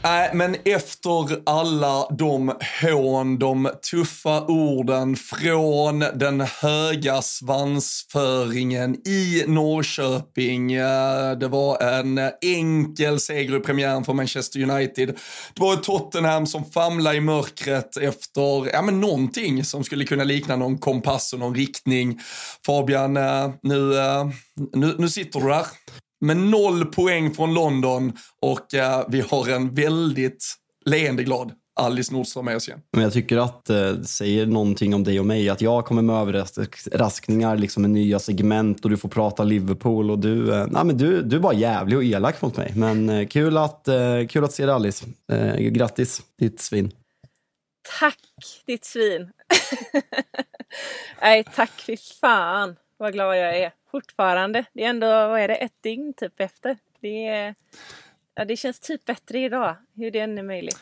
Nej, 0.02 0.31
men 0.35 0.57
efter 0.64 1.43
alla 1.47 2.09
de 2.11 2.52
hån, 2.83 3.38
de 3.38 3.71
tuffa 3.90 4.47
orden 4.47 5.17
från 5.17 5.99
den 5.99 6.40
höga 6.40 7.23
svansföringen 7.23 9.09
i 9.09 9.45
Norrköping. 9.47 10.73
Eh, 10.73 11.33
det 11.40 11.49
var 11.49 11.83
en 11.83 12.21
enkel 12.43 13.21
seger 13.21 13.57
i 13.57 13.61
premiären 13.61 14.05
för 14.05 14.12
Manchester 14.12 14.71
United. 14.71 15.09
Det 15.55 15.61
var 15.62 15.75
ett 15.75 15.83
Tottenham 15.83 16.47
som 16.47 16.64
famlade 16.64 17.17
i 17.17 17.21
mörkret 17.21 17.97
efter 17.97 18.71
ja, 18.73 18.83
men 18.83 19.00
någonting 19.00 19.64
som 19.64 19.85
skulle 19.85 20.05
kunna 20.05 20.25
likna 20.25 20.57
någon 20.57 20.78
kompass 20.78 21.33
och 21.33 21.38
någon 21.38 21.55
riktning. 21.55 22.21
Fabian, 22.67 23.17
eh, 23.17 23.50
nu, 23.62 23.99
eh, 23.99 24.28
nu, 24.75 24.95
nu 24.99 25.09
sitter 25.09 25.40
du 25.40 25.49
där 25.49 25.67
med 26.21 26.37
noll 26.37 26.85
poäng 26.85 27.35
från 27.35 27.55
London 27.55 28.13
och 28.43 28.75
uh, 28.75 29.05
vi 29.09 29.21
har 29.21 29.49
en 29.49 29.75
väldigt 29.75 30.45
leende 30.85 31.25
glad 31.25 31.53
Alice 31.79 32.13
Nordström 32.13 32.45
med 32.45 32.57
oss 32.57 32.69
igen. 32.69 32.81
Men 32.93 33.03
jag 33.03 33.13
tycker 33.13 33.37
att 33.37 33.65
det 33.65 33.89
eh, 33.89 34.01
säger 34.03 34.47
någonting 34.47 34.95
om 34.95 35.05
dig 35.05 35.21
och 35.21 35.27
mig. 35.27 35.49
Att 35.49 35.61
jag 35.61 35.85
kommer 35.85 36.03
med 36.03 36.17
överraskningar 36.17 37.57
liksom 37.57 37.83
med 37.83 37.91
nya 37.91 38.19
segment 38.19 38.85
och 38.85 38.91
du 38.91 38.97
får 38.97 39.09
prata 39.09 39.45
Liverpool 39.45 40.11
och 40.11 40.19
du, 40.19 40.55
eh, 40.55 40.67
nej, 40.67 40.85
men 40.85 40.97
du, 40.97 41.23
du 41.23 41.37
är 41.37 41.41
bara 41.41 41.55
jävlig 41.55 41.99
och 41.99 42.05
elak 42.05 42.43
mot 42.43 42.57
mig. 42.57 42.73
Men 42.77 43.09
eh, 43.09 43.27
kul, 43.27 43.57
att, 43.57 43.89
eh, 43.89 44.27
kul 44.29 44.45
att 44.45 44.53
se 44.53 44.67
dig 44.67 44.75
Alice. 44.75 45.07
Eh, 45.33 45.57
grattis, 45.57 46.23
ditt 46.39 46.61
svin. 46.61 46.93
Tack, 48.01 48.19
ditt 48.67 48.85
svin. 48.85 49.31
nej, 51.21 51.45
tack 51.55 51.71
fy 51.87 51.97
fan 51.97 52.77
vad 52.99 53.12
glad 53.12 53.38
jag 53.38 53.59
är 53.59 53.73
fortfarande. 53.90 54.64
Det 54.73 54.85
är 54.85 54.88
ändå, 54.88 55.07
vad 55.07 55.40
är 55.40 55.49
det, 55.49 55.55
ett 55.55 55.83
dygn 55.83 56.14
typ 56.17 56.40
efter. 56.40 56.78
Det, 57.00 57.26
är, 57.26 57.55
ja, 58.35 58.45
det 58.45 58.57
känns 58.57 58.81
typ 58.81 59.05
bättre 59.05 59.38
idag, 59.38 59.76
hur 59.95 60.11
det 60.11 60.21
än 60.21 60.38
är 60.38 60.43
möjligt. 60.43 60.81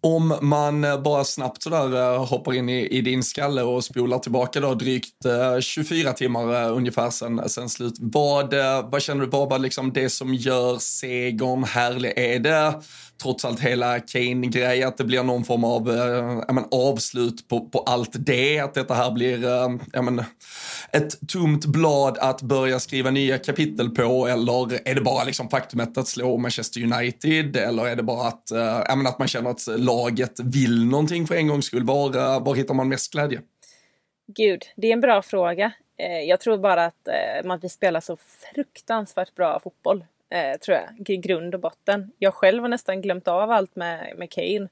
Om 0.00 0.38
man 0.42 0.80
bara 1.02 1.24
snabbt 1.24 1.62
sådär 1.62 2.14
eh, 2.14 2.26
hoppar 2.26 2.54
in 2.54 2.68
i, 2.68 2.86
i, 2.86 3.00
din 3.00 3.22
skalle 3.22 3.62
och 3.62 3.84
spolar 3.84 4.18
tillbaka 4.18 4.60
då 4.60 4.74
drygt 4.74 5.24
eh, 5.24 5.60
24 5.60 6.12
timmar 6.12 6.62
eh, 6.62 6.76
ungefär 6.76 7.10
sen, 7.10 7.48
sen 7.48 7.68
slut. 7.68 7.94
Vad, 7.98 8.54
vad 8.84 9.02
känner 9.02 9.20
du, 9.20 9.30
vad 9.30 9.50
var 9.50 9.58
liksom 9.58 9.92
det 9.92 10.10
som 10.10 10.34
gör 10.34 10.78
segern 10.78 11.64
härlig? 11.64 12.12
Är 12.16 12.38
det 12.38 12.82
trots 13.22 13.44
allt 13.44 13.60
hela 13.60 14.00
Kane-grej, 14.00 14.82
att 14.82 14.96
det 14.96 15.04
blir 15.04 15.22
någon 15.22 15.44
form 15.44 15.64
av 15.64 15.90
eh, 15.90 16.54
men, 16.54 16.64
avslut 16.70 17.48
på, 17.48 17.68
på 17.68 17.78
allt 17.78 18.10
det, 18.12 18.58
att 18.58 18.74
detta 18.74 18.94
här 18.94 19.10
blir 19.10 19.44
eh, 19.44 20.02
men, 20.02 20.24
ett 20.92 21.28
tomt 21.28 21.66
blad 21.66 22.18
att 22.18 22.42
börja 22.42 22.78
skriva 22.78 23.10
nya 23.10 23.38
kapitel 23.38 23.90
på, 23.90 24.26
eller 24.26 24.88
är 24.88 24.94
det 24.94 25.00
bara 25.00 25.24
liksom 25.24 25.48
faktumet 25.48 25.98
att 25.98 26.08
slå 26.08 26.36
Manchester 26.36 26.82
United, 26.82 27.56
eller 27.56 27.86
är 27.86 27.96
det 27.96 28.02
bara 28.02 28.28
att, 28.28 28.50
eh, 28.50 28.96
men, 28.96 29.06
att 29.06 29.18
man 29.18 29.28
känner 29.28 29.50
att 29.50 29.66
laget 29.66 30.40
vill 30.40 30.86
någonting 30.86 31.26
för 31.26 31.34
en 31.34 31.48
gångs 31.48 31.64
skull? 31.64 31.84
Var, 31.84 32.16
eh, 32.16 32.44
var 32.44 32.54
hittar 32.54 32.74
man 32.74 32.88
mest 32.88 33.12
glädje? 33.12 33.40
Gud, 34.26 34.62
det 34.76 34.88
är 34.88 34.92
en 34.92 35.00
bra 35.00 35.22
fråga. 35.22 35.72
Eh, 35.98 36.20
jag 36.20 36.40
tror 36.40 36.58
bara 36.58 36.84
att 36.84 37.08
eh, 37.08 37.46
man 37.46 37.58
vill 37.58 37.70
spela 37.70 38.00
så 38.00 38.16
fruktansvärt 38.54 39.34
bra 39.34 39.60
fotboll 39.60 40.04
eh, 40.30 40.58
tror 40.58 40.76
jag, 40.76 41.10
i 41.10 41.16
grund 41.16 41.54
och 41.54 41.60
botten. 41.60 42.12
Jag 42.18 42.34
själv 42.34 42.62
har 42.62 42.68
nästan 42.68 43.02
glömt 43.02 43.28
av 43.28 43.50
allt 43.50 43.76
med, 43.76 44.12
med 44.16 44.30
Kane. 44.30 44.68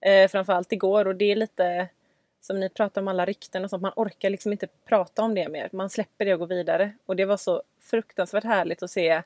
Eh, 0.00 0.28
framförallt 0.28 0.72
igår 0.72 1.06
och 1.06 1.14
det 1.16 1.32
är 1.32 1.36
lite 1.36 1.88
som 2.40 2.60
ni 2.60 2.68
pratar 2.68 3.00
om 3.00 3.08
alla 3.08 3.24
rykten 3.24 3.64
och 3.64 3.70
sånt, 3.70 3.82
man 3.82 3.92
orkar 3.96 4.30
liksom 4.30 4.52
inte 4.52 4.66
prata 4.66 5.22
om 5.22 5.34
det 5.34 5.48
mer. 5.48 5.68
Man 5.72 5.90
släpper 5.90 6.24
det 6.24 6.34
och 6.34 6.40
går 6.40 6.46
vidare. 6.46 6.92
Och 7.06 7.16
det 7.16 7.24
var 7.24 7.36
så 7.36 7.62
fruktansvärt 7.80 8.44
härligt 8.44 8.82
att 8.82 8.90
se 8.90 9.22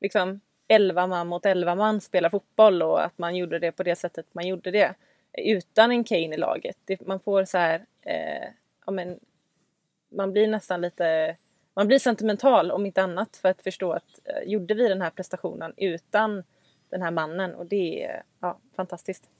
liksom 0.00 0.40
11 0.68 1.06
man 1.06 1.26
mot 1.26 1.46
11 1.46 1.74
man 1.74 2.00
spela 2.00 2.30
fotboll 2.30 2.82
och 2.82 3.04
att 3.04 3.18
man 3.18 3.36
gjorde 3.36 3.58
det 3.58 3.72
på 3.72 3.82
det 3.82 3.96
sättet 3.96 4.26
man 4.32 4.46
gjorde 4.46 4.70
det. 4.70 4.94
Utan 5.32 5.90
en 5.90 6.04
Kane 6.04 6.34
i 6.34 6.36
laget. 6.36 6.76
Det, 6.84 7.06
man 7.06 7.20
får 7.20 7.44
så 7.44 7.58
här, 7.58 7.84
eh, 8.02 8.48
ja 8.86 8.92
men, 8.92 9.20
man 10.08 10.32
blir 10.32 10.48
nästan 10.48 10.80
lite 10.80 11.36
man 11.80 11.86
blir 11.86 11.98
sentimental 11.98 12.70
om 12.70 12.86
inte 12.86 13.02
annat 13.02 13.36
för 13.36 13.48
att 13.48 13.62
förstå 13.62 13.92
att 13.92 14.20
eh, 14.24 14.48
gjorde 14.50 14.74
vi 14.74 14.88
den 14.88 15.02
här 15.02 15.10
prestationen 15.10 15.72
utan 15.76 16.42
den 16.90 17.02
här 17.02 17.10
mannen 17.10 17.54
och 17.54 17.66
det 17.66 18.04
är 18.04 18.22
ja, 18.40 18.60
fantastiskt. 18.76 19.30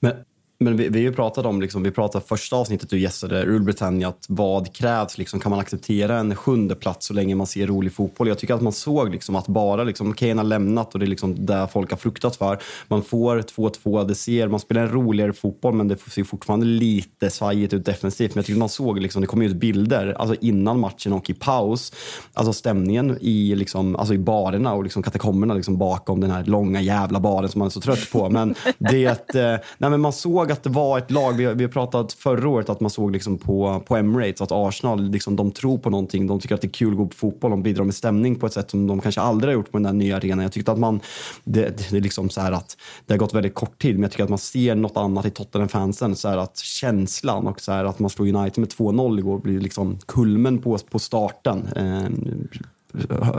Men 0.00 0.24
men 0.58 0.76
vi, 0.76 0.88
vi 0.88 0.98
har 0.98 1.10
ju 1.10 1.12
pratat 1.12 1.46
om, 1.46 1.60
liksom, 1.60 1.82
vi 1.82 1.90
pratade 1.90 2.24
första 2.24 2.56
avsnittet 2.56 2.90
du 2.90 2.98
gästade, 2.98 3.44
Rule 3.44 3.64
Britannia, 3.64 4.08
att 4.08 4.26
vad 4.28 4.74
krävs? 4.74 5.18
Liksom, 5.18 5.40
kan 5.40 5.50
man 5.50 5.58
acceptera 5.58 6.18
en 6.18 6.36
sjunde 6.36 6.74
plats 6.74 7.06
så 7.06 7.14
länge 7.14 7.34
man 7.34 7.46
ser 7.46 7.66
rolig 7.66 7.92
fotboll? 7.92 8.28
Jag 8.28 8.38
tycker 8.38 8.54
att 8.54 8.62
man 8.62 8.72
såg 8.72 9.10
liksom, 9.10 9.36
att 9.36 9.46
bara 9.46 9.84
liksom, 9.84 10.14
Kane 10.14 10.34
har 10.34 10.44
lämnat 10.44 10.94
och 10.94 11.00
det 11.00 11.06
är 11.06 11.08
liksom 11.08 11.46
det 11.46 11.68
folk 11.72 11.90
har 11.90 11.96
fruktat 11.96 12.36
för. 12.36 12.58
Man 12.88 13.02
får 13.02 13.38
2-2, 13.38 14.04
det 14.04 14.14
ser, 14.14 14.48
man 14.48 14.60
spelar 14.60 14.82
en 14.82 14.90
roligare 14.90 15.32
fotboll 15.32 15.74
men 15.74 15.88
det 15.88 15.98
ser 16.10 16.24
fortfarande 16.24 16.66
lite 16.66 17.30
svajigt 17.30 17.72
ut 17.72 17.84
defensivt. 17.84 18.34
Men 18.34 18.38
jag 18.38 18.46
tycker 18.46 18.58
man 18.58 18.68
såg, 18.68 18.98
liksom, 18.98 19.20
det 19.20 19.26
kom 19.26 19.42
ut 19.42 19.56
bilder 19.56 20.16
alltså 20.18 20.36
innan 20.40 20.80
matchen 20.80 21.12
och 21.12 21.30
i 21.30 21.34
paus. 21.34 21.92
Alltså 22.32 22.52
stämningen 22.52 23.18
i, 23.20 23.54
liksom, 23.54 23.96
alltså 23.96 24.14
i 24.14 24.18
barerna 24.18 24.74
och 24.74 24.84
liksom, 24.84 25.02
katakomberna 25.02 25.54
liksom, 25.54 25.78
bakom 25.78 26.20
den 26.20 26.30
här 26.30 26.44
långa 26.44 26.80
jävla 26.80 27.20
baren 27.20 27.48
som 27.48 27.58
man 27.58 27.66
är 27.66 27.70
så 27.70 27.80
trött 27.80 28.10
på. 28.12 28.30
Men 28.30 28.54
det, 28.78 29.34
eh, 29.34 29.56
nej, 29.78 29.90
men 29.90 30.00
man 30.00 30.12
såg 30.12 30.45
att 30.50 30.62
det 30.62 30.70
var 30.70 30.98
ett 30.98 31.10
lag, 31.10 31.32
vi, 31.32 31.46
vi 31.54 31.64
har 31.64 31.70
pratat 31.70 32.12
förra 32.12 32.48
året 32.48 32.68
att 32.68 32.80
man 32.80 32.90
såg 32.90 33.10
liksom 33.10 33.38
på, 33.38 33.82
på 33.86 33.96
Emirates 33.96 34.40
att 34.40 34.52
Arsenal 34.52 35.10
liksom, 35.10 35.36
de 35.36 35.50
tror 35.50 35.78
på 35.78 35.90
någonting. 35.90 36.26
De 36.26 36.40
tycker 36.40 36.54
att 36.54 36.60
det 36.60 36.66
är 36.66 36.70
kul 36.70 36.90
att 36.90 36.98
gå 36.98 37.06
på 37.06 37.16
fotboll. 37.16 37.50
De 37.50 37.62
bidrar 37.62 37.84
med 37.84 37.94
stämning 37.94 38.34
på 38.34 38.46
ett 38.46 38.52
sätt 38.52 38.70
som 38.70 38.86
de 38.86 39.00
kanske 39.00 39.20
aldrig 39.20 39.48
har 39.48 39.54
gjort 39.54 39.72
på 39.72 39.78
den 39.78 39.82
där 39.82 39.92
nya 39.92 40.16
arenan. 40.16 40.42
Jag 40.42 40.52
tyckte 40.52 40.72
att 40.72 40.78
man, 40.78 41.00
det, 41.44 41.90
det 41.90 41.96
är 41.96 42.00
liksom 42.00 42.30
så 42.30 42.40
att 42.40 42.76
det 43.06 43.12
har 43.12 43.18
gått 43.18 43.34
väldigt 43.34 43.54
kort 43.54 43.82
tid, 43.82 43.94
men 43.94 44.02
jag 44.02 44.10
tycker 44.10 44.24
att 44.24 44.30
man 44.30 44.38
ser 44.38 44.74
något 44.74 44.96
annat 44.96 45.26
i 45.26 45.30
Tottenham-fansen. 45.30 46.16
Så 46.16 46.28
här 46.28 46.38
att 46.38 46.58
känslan 46.58 47.46
och 47.46 47.60
så 47.60 47.72
här 47.72 47.84
att 47.84 47.98
man 47.98 48.10
slår 48.10 48.26
United 48.26 48.58
med 48.58 48.68
2-0 48.68 49.18
igår 49.18 49.38
blir 49.38 49.60
liksom 49.60 49.98
kulmen 50.06 50.58
på, 50.58 50.78
på 50.78 50.98
starten. 50.98 51.68
Eh, 51.76 52.08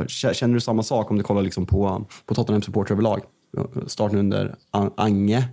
känner 0.08 0.54
du 0.54 0.60
samma 0.60 0.84
sak 0.84 1.12
om 1.12 1.18
du 1.18 1.24
kollar 1.24 1.42
liksom 1.42 1.66
på, 1.66 2.06
på 2.26 2.36
Tottenham-supportrar 2.36 2.92
överlag? 2.92 3.22
Starten 3.88 4.20
under 4.20 4.56
Ange 4.98 5.48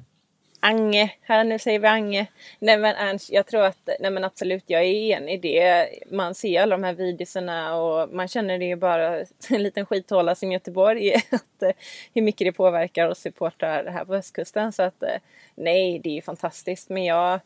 Ange, 0.66 1.12
här 1.20 1.44
nu 1.44 1.58
säger 1.58 1.78
vi 1.78 1.86
Ange. 1.86 2.26
Nej 2.58 2.78
men 2.78 2.96
Ernst, 2.96 3.32
jag 3.32 3.46
tror 3.46 3.62
att, 3.64 3.88
nej 4.00 4.10
men 4.10 4.24
absolut, 4.24 4.64
jag 4.66 4.80
är 4.80 5.16
enig 5.16 5.34
i 5.34 5.36
det. 5.36 5.88
Man 6.10 6.34
ser 6.34 6.62
alla 6.62 6.76
de 6.76 6.84
här 6.84 6.92
videorna 6.92 7.76
och 7.76 8.14
man 8.14 8.28
känner 8.28 8.58
det 8.58 8.64
ju 8.64 8.76
bara 8.76 9.18
en 9.50 9.62
liten 9.62 9.86
skithåla 9.86 10.34
som 10.34 10.52
Göteborg. 10.52 11.14
Att, 11.30 11.62
eh, 11.62 11.70
hur 12.14 12.22
mycket 12.22 12.46
det 12.46 12.52
påverkar 12.52 13.08
oss 13.08 13.18
supportrar 13.18 13.86
här 13.86 14.04
på 14.04 14.12
västkusten. 14.12 14.72
Så 14.72 14.82
att 14.82 15.02
eh, 15.02 15.16
nej, 15.54 15.98
det 15.98 16.18
är 16.18 16.22
fantastiskt. 16.22 16.88
Men 16.88 17.04
jag, 17.04 17.40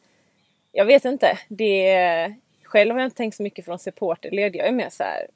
jag 0.73 0.85
vet 0.85 1.05
inte. 1.05 1.39
Det, 1.49 2.35
själv 2.63 2.93
har 2.93 3.01
jag 3.01 3.07
inte 3.07 3.17
tänkt 3.17 3.37
så 3.37 3.43
mycket 3.43 3.65
från 3.65 3.79
supporterled. 3.79 4.57
Jag 4.57 4.67
är 4.67 4.73
mer 4.73 4.91
så 4.91 5.03
här, 5.03 5.27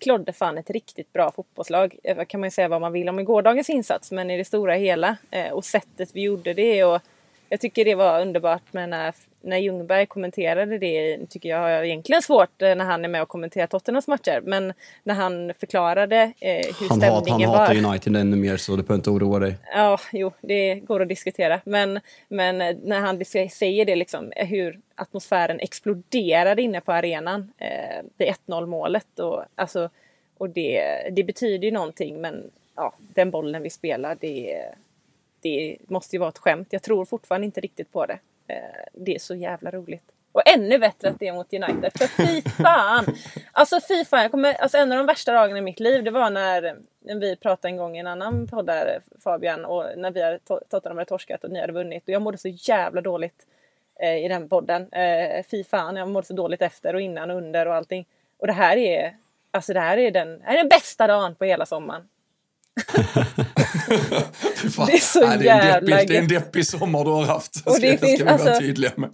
Klodde 0.00 0.32
fan 0.32 0.58
ett 0.58 0.70
riktigt 0.70 1.12
bra 1.12 1.32
fotbollslag. 1.32 1.98
Eh, 2.04 2.24
kan 2.24 2.40
man 2.40 2.46
ju 2.46 2.50
säga 2.50 2.68
vad 2.68 2.80
man 2.80 2.92
vill 2.92 3.08
om 3.08 3.20
i 3.20 3.24
gårdagens 3.24 3.70
insats, 3.70 4.12
men 4.12 4.30
i 4.30 4.36
det 4.36 4.44
stora 4.44 4.74
hela. 4.74 5.16
Och 5.52 5.64
sättet 5.64 6.10
vi 6.12 6.22
gjorde 6.22 6.54
det 6.54 6.84
och 6.84 7.02
jag 7.48 7.60
tycker 7.60 7.84
det 7.84 7.94
var 7.94 8.20
underbart 8.20 8.72
med 8.72 8.88
när, 8.88 9.14
när 9.40 9.56
Ljungberg 9.56 10.06
kommenterade 10.06 10.78
det. 10.78 11.26
tycker 11.30 11.48
jag 11.48 11.58
har 11.58 11.70
egentligen 11.70 12.22
svårt 12.22 12.62
eh, 12.62 12.74
när 12.74 12.84
han 12.84 13.04
är 13.04 13.08
med 13.08 13.22
och 13.22 13.28
kommenterar 13.28 13.66
Tottenhams 13.66 14.08
matcher. 14.08 14.40
Men 14.44 14.72
när 15.04 15.14
han 15.14 15.52
förklarade 15.60 16.32
eh, 16.40 16.66
hur 16.80 16.88
han 16.88 16.98
stämningen 16.98 17.10
hat, 17.10 17.28
han 17.28 17.40
var. 17.40 17.58
Han 17.58 17.84
hatar 17.84 17.90
United 17.90 18.16
ännu 18.16 18.36
mer 18.36 18.56
så 18.56 18.76
du 18.76 18.82
behöver 18.82 18.94
inte 18.94 19.10
oroa 19.10 19.38
dig. 19.38 19.54
Ja, 19.74 19.98
jo, 20.12 20.32
det 20.40 20.74
går 20.74 21.02
att 21.02 21.08
diskutera. 21.08 21.60
Men, 21.64 22.00
men 22.28 22.58
när 22.82 23.00
han 23.00 23.24
säger 23.50 23.84
det 23.84 23.96
liksom, 23.96 24.32
hur 24.36 24.80
atmosfären 24.94 25.60
exploderade 25.60 26.62
inne 26.62 26.80
på 26.80 26.92
arenan 26.92 27.52
eh, 27.58 28.04
vid 28.16 28.28
1-0 28.46 28.66
målet. 28.66 29.18
Och, 29.18 29.44
alltså, 29.54 29.90
och 30.38 30.50
det, 30.50 30.82
det 31.12 31.24
betyder 31.24 31.64
ju 31.68 31.74
någonting 31.74 32.20
men 32.20 32.50
ja, 32.76 32.94
den 32.98 33.30
bollen 33.30 33.62
vi 33.62 33.70
spelar 33.70 34.16
det 34.20 34.64
det 35.40 35.76
måste 35.86 36.16
ju 36.16 36.20
vara 36.20 36.28
ett 36.28 36.38
skämt. 36.38 36.68
Jag 36.70 36.82
tror 36.82 37.04
fortfarande 37.04 37.44
inte 37.44 37.60
riktigt 37.60 37.92
på 37.92 38.06
det. 38.06 38.18
Eh, 38.48 38.56
det 38.92 39.14
är 39.14 39.18
så 39.18 39.34
jävla 39.34 39.70
roligt. 39.70 40.12
Och 40.32 40.42
ännu 40.46 40.78
bättre 40.78 41.08
att 41.08 41.18
det 41.18 41.28
är 41.28 41.32
mot 41.32 41.52
United. 41.52 41.92
För 41.94 42.06
fy 42.06 42.42
fan! 42.62 43.04
Alltså 43.52 43.80
fy 43.88 44.04
fan. 44.04 44.22
Jag 44.22 44.30
kommer, 44.30 44.54
alltså 44.54 44.78
en 44.78 44.92
av 44.92 44.98
de 44.98 45.06
värsta 45.06 45.32
dagarna 45.32 45.58
i 45.58 45.62
mitt 45.62 45.80
liv 45.80 46.04
det 46.04 46.10
var 46.10 46.30
när, 46.30 46.76
vi 47.20 47.36
pratade 47.36 47.72
en 47.72 47.76
gång 47.76 47.96
i 47.96 48.00
en 48.00 48.06
annan 48.06 48.46
podd 48.46 48.66
där 48.66 49.00
Fabian 49.24 49.64
och 49.64 49.84
när 49.96 50.10
vi 50.10 50.22
hade 50.22 50.38
Tottenham 50.38 50.98
hade 50.98 51.08
torskat 51.08 51.44
och 51.44 51.50
ni 51.50 51.60
hade 51.60 51.72
vunnit. 51.72 52.02
Och 52.02 52.08
jag 52.08 52.22
mådde 52.22 52.38
så 52.38 52.48
jävla 52.48 53.00
dåligt 53.00 53.46
eh, 54.00 54.24
i 54.24 54.28
den 54.28 54.48
podden. 54.48 54.92
Eh, 54.92 55.44
fy 55.50 55.64
fan, 55.64 55.96
jag 55.96 56.08
mådde 56.08 56.26
så 56.26 56.34
dåligt 56.34 56.62
efter 56.62 56.94
och 56.94 57.00
innan 57.00 57.30
och 57.30 57.36
under 57.36 57.66
och 57.66 57.74
allting. 57.74 58.06
Och 58.38 58.46
det 58.46 58.52
här 58.52 58.76
är, 58.76 59.16
alltså 59.50 59.72
det 59.72 59.80
här 59.80 59.96
är 59.96 60.10
den, 60.10 60.40
här 60.44 60.54
är 60.54 60.58
den 60.58 60.68
bästa 60.68 61.06
dagen 61.06 61.34
på 61.34 61.44
hela 61.44 61.66
sommaren 61.66 62.08
det 64.86 64.92
är 64.92 64.98
så 64.98 65.26
Nej, 65.26 65.38
det 65.38 65.48
är 65.48 65.66
jävla 65.66 65.96
deppig, 65.96 66.08
Det 66.08 66.16
är 66.16 66.22
en 66.22 66.28
deppig 66.28 66.66
sommar 66.66 67.04
du 67.04 67.10
har 67.10 67.24
haft. 67.24 67.66
Och 67.66 67.80
det 67.80 67.96
ska, 67.96 68.06
finns, 68.06 68.20
ska 68.20 68.30
alltså. 68.30 68.62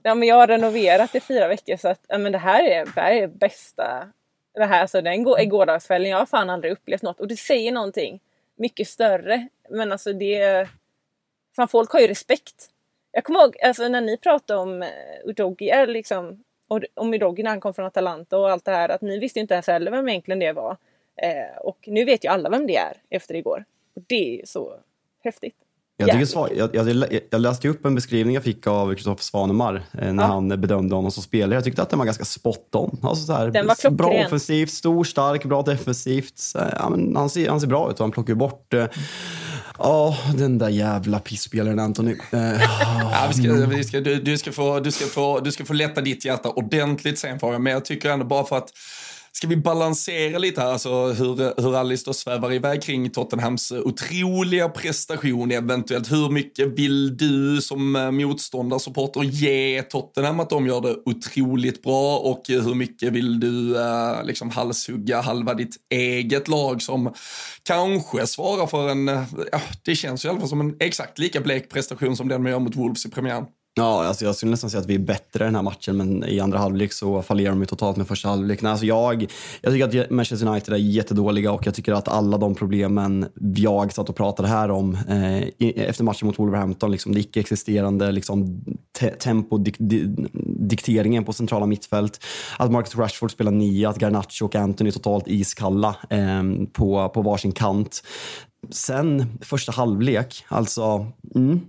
Ja, 0.02 0.14
men 0.14 0.28
jag 0.28 0.36
har 0.36 0.46
renoverat 0.46 1.14
i 1.14 1.20
fyra 1.20 1.48
veckor 1.48 1.76
så 1.76 1.88
att 1.88 2.00
ja, 2.08 2.18
men 2.18 2.32
det 2.32 2.38
här 2.38 2.64
är, 2.64 2.84
det 2.94 3.00
här 3.00 3.12
är 3.12 3.26
bästa. 3.26 4.08
Det 4.54 4.64
här, 4.64 4.80
alltså, 4.80 5.00
den 5.00 5.22
går, 5.22 5.44
gårdagskvällen, 5.44 6.10
jag 6.10 6.18
har 6.18 6.26
fan 6.26 6.50
aldrig 6.50 6.72
upplevt 6.72 7.02
något 7.02 7.20
och 7.20 7.28
det 7.28 7.36
säger 7.36 7.72
någonting 7.72 8.20
mycket 8.56 8.88
större. 8.88 9.48
Men 9.70 9.92
alltså 9.92 10.12
det... 10.12 10.68
Fan, 11.56 11.68
folk 11.68 11.90
har 11.90 12.00
ju 12.00 12.06
respekt. 12.06 12.70
Jag 13.12 13.24
kommer 13.24 13.40
ihåg 13.40 13.56
alltså, 13.62 13.88
när 13.88 14.00
ni 14.00 14.16
pratade 14.16 14.60
om 14.60 14.82
uh, 14.82 14.88
Udogi, 15.24 15.86
liksom, 15.86 16.44
om 16.94 17.14
Udogi 17.14 17.42
när 17.42 17.50
han 17.50 17.60
kom 17.60 17.74
från 17.74 17.86
Atalanta 17.86 18.38
och 18.38 18.50
allt 18.50 18.64
det 18.64 18.72
här, 18.72 18.88
att 18.88 19.00
ni 19.00 19.18
visste 19.18 19.40
inte 19.40 19.54
ens 19.54 19.66
heller 19.66 19.90
vem 19.90 20.08
egentligen 20.08 20.38
det 20.38 20.52
var. 20.52 20.76
Eh, 21.22 21.58
och 21.60 21.78
nu 21.86 22.04
vet 22.04 22.24
ju 22.24 22.28
alla 22.28 22.50
vem 22.50 22.66
det 22.66 22.76
är 22.76 22.96
efter 23.10 23.34
igår. 23.34 23.64
Och 23.96 24.02
det 24.06 24.40
är 24.40 24.46
så 24.46 24.74
häftigt. 25.24 25.54
Jag, 25.96 26.10
tycker 26.10 26.26
svar, 26.26 26.50
jag, 26.56 26.74
jag, 26.74 27.20
jag, 27.30 27.40
läste 27.40 27.68
upp 27.68 27.84
en 27.84 27.94
beskrivning 27.94 28.34
jag 28.34 28.44
fick 28.44 28.66
av 28.66 28.94
Kristoffer 28.94 29.22
Svanemar 29.22 29.82
eh, 29.98 30.12
när 30.12 30.22
ja. 30.22 30.28
han 30.28 30.48
bedömde 30.48 30.94
honom 30.94 31.10
som 31.10 31.22
spelare. 31.22 31.54
Jag 31.54 31.64
tyckte 31.64 31.82
att 31.82 31.90
den 31.90 31.98
var 31.98 32.06
ganska 32.06 32.24
spot 32.24 32.74
on. 32.74 33.00
Alltså 33.02 33.26
så 33.26 33.32
här, 33.32 33.50
den 33.50 33.66
var 33.66 33.90
bra 33.90 34.24
offensivt, 34.26 34.70
stor, 34.70 35.04
stark, 35.04 35.44
bra 35.44 35.62
defensivt. 35.62 36.42
Ja, 36.54 36.90
men 36.90 37.16
han, 37.16 37.30
ser, 37.30 37.48
han 37.48 37.60
ser 37.60 37.68
bra 37.68 37.90
ut 37.90 37.94
och 37.94 38.04
han 38.04 38.10
plockar 38.10 38.34
bort 38.34 38.74
eh, 38.74 38.86
Ja, 39.78 40.08
oh, 40.08 40.36
den 40.36 40.58
där 40.58 40.68
jävla 40.68 41.18
pisspelaren 41.18 41.78
Anthony. 41.78 42.12
Uh, 42.12 42.18
ja, 43.00 43.28
vi 43.28 43.34
ska, 43.34 43.66
vi 43.66 43.84
ska, 43.84 44.00
du, 44.00 44.20
du, 44.20 44.38
ska 44.38 44.52
få, 44.52 44.80
du, 44.80 44.90
ska 44.90 45.06
få, 45.06 45.40
du 45.40 45.52
ska 45.52 45.64
få 45.64 45.72
lätta 45.72 46.00
ditt 46.00 46.24
hjärta 46.24 46.50
ordentligt 46.50 47.18
sen 47.18 47.40
Fabian, 47.40 47.62
men 47.62 47.72
jag 47.72 47.84
tycker 47.84 48.10
ändå 48.10 48.24
bara 48.24 48.44
för 48.44 48.56
att 48.56 48.70
Ska 49.36 49.46
vi 49.46 49.56
balansera 49.56 50.38
lite 50.38 50.60
här, 50.60 50.72
alltså 50.72 51.06
hur, 51.06 51.62
hur 51.62 51.76
Alice 51.76 52.02
då 52.06 52.12
svävar 52.12 52.52
iväg 52.52 52.82
kring 52.82 53.10
Tottenhams 53.10 53.72
otroliga 53.72 54.68
prestation 54.68 55.50
eventuellt. 55.50 56.12
Hur 56.12 56.30
mycket 56.30 56.68
vill 56.78 57.16
du 57.16 57.60
som 57.62 57.96
eh, 57.96 58.10
motståndarsupporter 58.10 59.22
ge 59.22 59.82
Tottenham 59.82 60.40
att 60.40 60.50
de 60.50 60.66
gör 60.66 60.80
det 60.80 60.96
otroligt 61.04 61.82
bra 61.82 62.18
och 62.18 62.42
hur 62.48 62.74
mycket 62.74 63.12
vill 63.12 63.40
du 63.40 63.80
eh, 63.80 64.24
liksom 64.24 64.50
halshugga 64.50 65.20
halva 65.20 65.54
ditt 65.54 65.76
eget 65.90 66.48
lag 66.48 66.82
som 66.82 67.14
kanske 67.62 68.26
svarar 68.26 68.66
för 68.66 68.88
en, 68.88 69.08
eh, 69.08 69.22
ja, 69.52 69.60
det 69.84 69.94
känns 69.94 70.24
ju 70.24 70.28
i 70.28 70.30
alla 70.30 70.40
fall 70.40 70.48
som 70.48 70.60
en 70.60 70.76
exakt 70.80 71.18
lika 71.18 71.40
blek 71.40 71.70
prestation 71.70 72.16
som 72.16 72.28
den 72.28 72.42
man 72.42 72.52
gör 72.52 72.58
mot 72.58 72.76
Wolves 72.76 73.06
i 73.06 73.10
premiären. 73.10 73.44
Ja, 73.76 74.04
alltså 74.04 74.24
jag 74.24 74.34
skulle 74.34 74.50
nästan 74.50 74.70
säga 74.70 74.80
att 74.80 74.86
vi 74.86 74.94
är 74.94 74.98
bättre 74.98 75.44
i 75.44 75.46
den 75.46 75.54
här 75.54 75.62
matchen, 75.62 75.96
men 75.96 76.24
i 76.24 76.40
andra 76.40 76.58
halvlek 76.58 76.92
så 76.92 77.22
fallerar 77.22 77.50
de 77.50 77.60
ju 77.60 77.66
totalt 77.66 77.96
med 77.96 78.08
första 78.08 78.28
halvlek. 78.28 78.62
Nej, 78.62 78.70
alltså 78.70 78.86
jag, 78.86 79.26
jag 79.60 79.72
tycker 79.72 80.02
att 80.02 80.10
Manchester 80.10 80.46
United 80.46 80.74
är 80.74 80.78
jättedåliga 80.78 81.52
och 81.52 81.66
jag 81.66 81.74
tycker 81.74 81.92
att 81.92 82.08
alla 82.08 82.38
de 82.38 82.54
problemen 82.54 83.26
jag 83.56 83.92
satt 83.92 84.08
och 84.08 84.16
pratade 84.16 84.48
här 84.48 84.70
om 84.70 84.94
eh, 84.94 85.42
efter 85.88 86.04
matchen 86.04 86.26
mot 86.26 86.38
Wolverhampton, 86.38 86.90
liksom 86.90 87.14
det 87.14 87.20
icke-existerande 87.20 88.12
liksom, 88.12 88.64
te 88.98 89.10
tempodikteringen 89.10 91.24
på 91.24 91.32
centrala 91.32 91.66
mittfält, 91.66 92.24
att 92.58 92.72
Marcus 92.72 92.96
Rashford 92.96 93.30
spelar 93.30 93.52
nia, 93.52 93.88
att 93.88 93.98
Garnacho 93.98 94.44
och 94.44 94.54
Anthony 94.54 94.88
är 94.88 94.92
totalt 94.92 95.28
iskalla 95.28 95.96
eh, 96.10 96.42
på, 96.72 97.08
på 97.08 97.22
varsin 97.22 97.52
kant. 97.52 98.02
Sen 98.70 99.38
första 99.40 99.72
halvlek, 99.72 100.44
alltså 100.48 101.06
mm, 101.34 101.60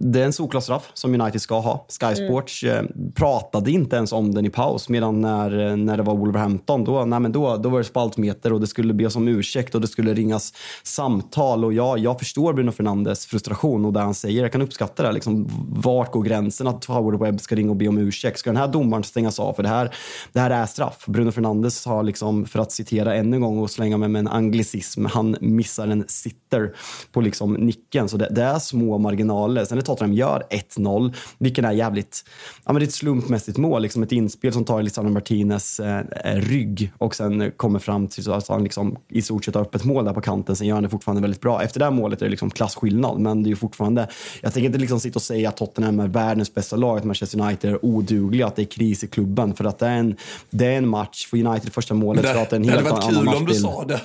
det 0.00 0.20
är 0.20 0.24
en 0.24 0.32
solklar 0.32 0.60
straff 0.60 0.90
som 0.94 1.20
United 1.20 1.40
ska 1.40 1.60
ha. 1.60 1.86
Sky 2.00 2.06
mm. 2.06 2.28
Sports 2.28 2.64
mm. 2.64 3.12
pratade 3.14 3.70
inte 3.70 3.96
ens 3.96 4.12
om 4.12 4.34
den 4.34 4.46
i 4.46 4.50
paus 4.50 4.88
medan 4.88 5.20
när, 5.20 5.76
när 5.76 5.96
det 5.96 6.02
var 6.02 6.16
Wolverhampton 6.16 6.84
då, 6.84 7.04
nej 7.04 7.20
men 7.20 7.32
då, 7.32 7.56
då 7.56 7.68
var 7.68 7.78
det 7.78 7.84
spaltmeter 7.84 8.52
och 8.52 8.60
det 8.60 8.66
skulle 8.66 8.94
be 8.94 9.06
om 9.06 9.28
ursäkt 9.28 9.74
och 9.74 9.80
det 9.80 9.86
skulle 9.86 10.14
ringas 10.14 10.52
samtal. 10.82 11.64
Och 11.64 11.72
jag, 11.72 11.98
jag 11.98 12.18
förstår 12.18 12.52
Bruno 12.52 12.72
Fernandes 12.72 13.26
frustration 13.26 13.84
och 13.84 13.92
det 13.92 14.00
han 14.00 14.14
säger. 14.14 14.42
Jag 14.42 14.52
kan 14.52 14.62
uppskatta 14.62 15.02
det. 15.02 15.12
Liksom, 15.12 15.48
vart 15.68 16.12
går 16.12 16.22
gränsen 16.22 16.66
att 16.66 16.84
Howard 16.84 17.20
Webb 17.20 17.40
ska 17.40 17.54
ringa 17.54 17.70
och 17.70 17.76
be 17.76 17.88
om 17.88 17.98
ursäkt? 17.98 18.38
Ska 18.38 18.50
den 18.50 18.56
här 18.56 18.68
domaren 18.68 19.04
stängas 19.04 19.40
av? 19.40 19.52
För 19.52 19.62
det 19.62 19.68
här, 19.68 19.94
det 20.32 20.40
här 20.40 20.50
är 20.50 20.66
straff. 20.66 21.04
Bruno 21.06 21.30
Fernandes 21.30 21.86
har, 21.86 22.02
liksom, 22.02 22.46
för 22.46 22.58
att 22.58 22.72
citera 22.72 23.14
ännu 23.14 23.36
en 23.36 23.42
gång 23.42 23.58
och 23.58 23.70
slänga 23.70 23.96
mig 23.96 24.08
med 24.08 24.20
en 24.20 24.28
anglicism, 24.28 25.06
han 25.06 25.36
missar 25.40 25.88
en 25.88 26.04
sitter 26.08 26.74
på 27.12 27.20
liksom 27.20 27.54
nicken. 27.54 28.08
Så 28.08 28.16
det, 28.16 28.28
det 28.30 28.42
är 28.42 28.58
små 28.58 28.98
marginaler. 28.98 29.64
Sen 29.64 29.78
är 29.78 29.85
Tottenham 29.86 30.14
gör 30.14 30.42
1-0, 30.50 31.14
vilket 31.38 31.64
är 31.64 31.72
jävligt, 31.72 32.24
ja 32.64 32.72
men 32.72 32.80
det 32.80 32.84
är 32.84 32.88
ett 32.88 32.94
slumpmässigt 32.94 33.58
mål, 33.58 33.82
liksom 33.82 34.02
ett 34.02 34.12
inspel 34.12 34.52
som 34.52 34.64
tar 34.64 34.82
Lisandro 34.82 35.12
Martinez 35.12 35.80
eh, 35.80 36.04
rygg 36.34 36.92
och 36.98 37.14
sen 37.14 37.52
kommer 37.56 37.78
fram 37.78 38.08
till 38.08 38.24
så 38.24 38.32
att 38.32 38.48
han 38.48 38.64
liksom 38.64 38.96
i 39.08 39.22
stort 39.22 39.44
sett 39.44 39.54
har 39.54 39.62
öppet 39.62 39.84
mål 39.84 40.04
där 40.04 40.12
på 40.12 40.20
kanten. 40.20 40.56
Sen 40.56 40.66
gör 40.66 40.74
han 40.74 40.82
det 40.82 40.88
fortfarande 40.88 41.22
väldigt 41.22 41.40
bra. 41.40 41.62
Efter 41.62 41.78
det 41.78 41.84
här 41.84 41.92
målet 41.92 42.22
är 42.22 42.26
det 42.26 42.30
liksom 42.30 42.50
klasskillnad, 42.50 43.18
men 43.18 43.42
det 43.42 43.46
är 43.46 43.50
ju 43.50 43.56
fortfarande, 43.56 44.08
jag 44.40 44.52
tänker 44.52 44.66
inte 44.66 44.78
liksom 44.78 45.00
sitta 45.00 45.18
och 45.18 45.22
säga 45.22 45.48
att 45.48 45.56
Tottenham 45.56 46.00
är 46.00 46.08
världens 46.08 46.54
bästa 46.54 46.76
lag, 46.76 46.98
att 46.98 47.04
Manchester 47.04 47.40
United 47.40 47.70
är 47.70 47.84
odugliga, 47.84 48.46
att 48.46 48.56
det 48.56 48.62
är 48.62 48.66
kris 48.66 49.04
i 49.04 49.06
klubben, 49.06 49.54
för 49.54 49.64
att 49.64 49.78
det 49.78 49.86
är 49.86 49.96
en, 49.96 50.16
det 50.50 50.66
är 50.66 50.78
en 50.78 50.88
match 50.88 51.26
för 51.26 51.46
United 51.46 51.72
första 51.72 51.94
målet. 51.94 52.22
Det, 52.22 52.34
så 52.34 52.38
att 52.38 52.50
det, 52.50 52.56
är 52.56 52.60
en 52.60 52.68
helt 52.68 52.84
det 52.84 52.90
hade 52.90 53.06
varit 53.06 53.16
kul 53.16 53.28
om 53.28 53.46
du 53.46 53.54
sa 53.54 53.84
det. 53.84 54.00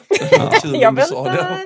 det 0.71 0.77
jag 0.77 0.95
väntar! 0.95 1.59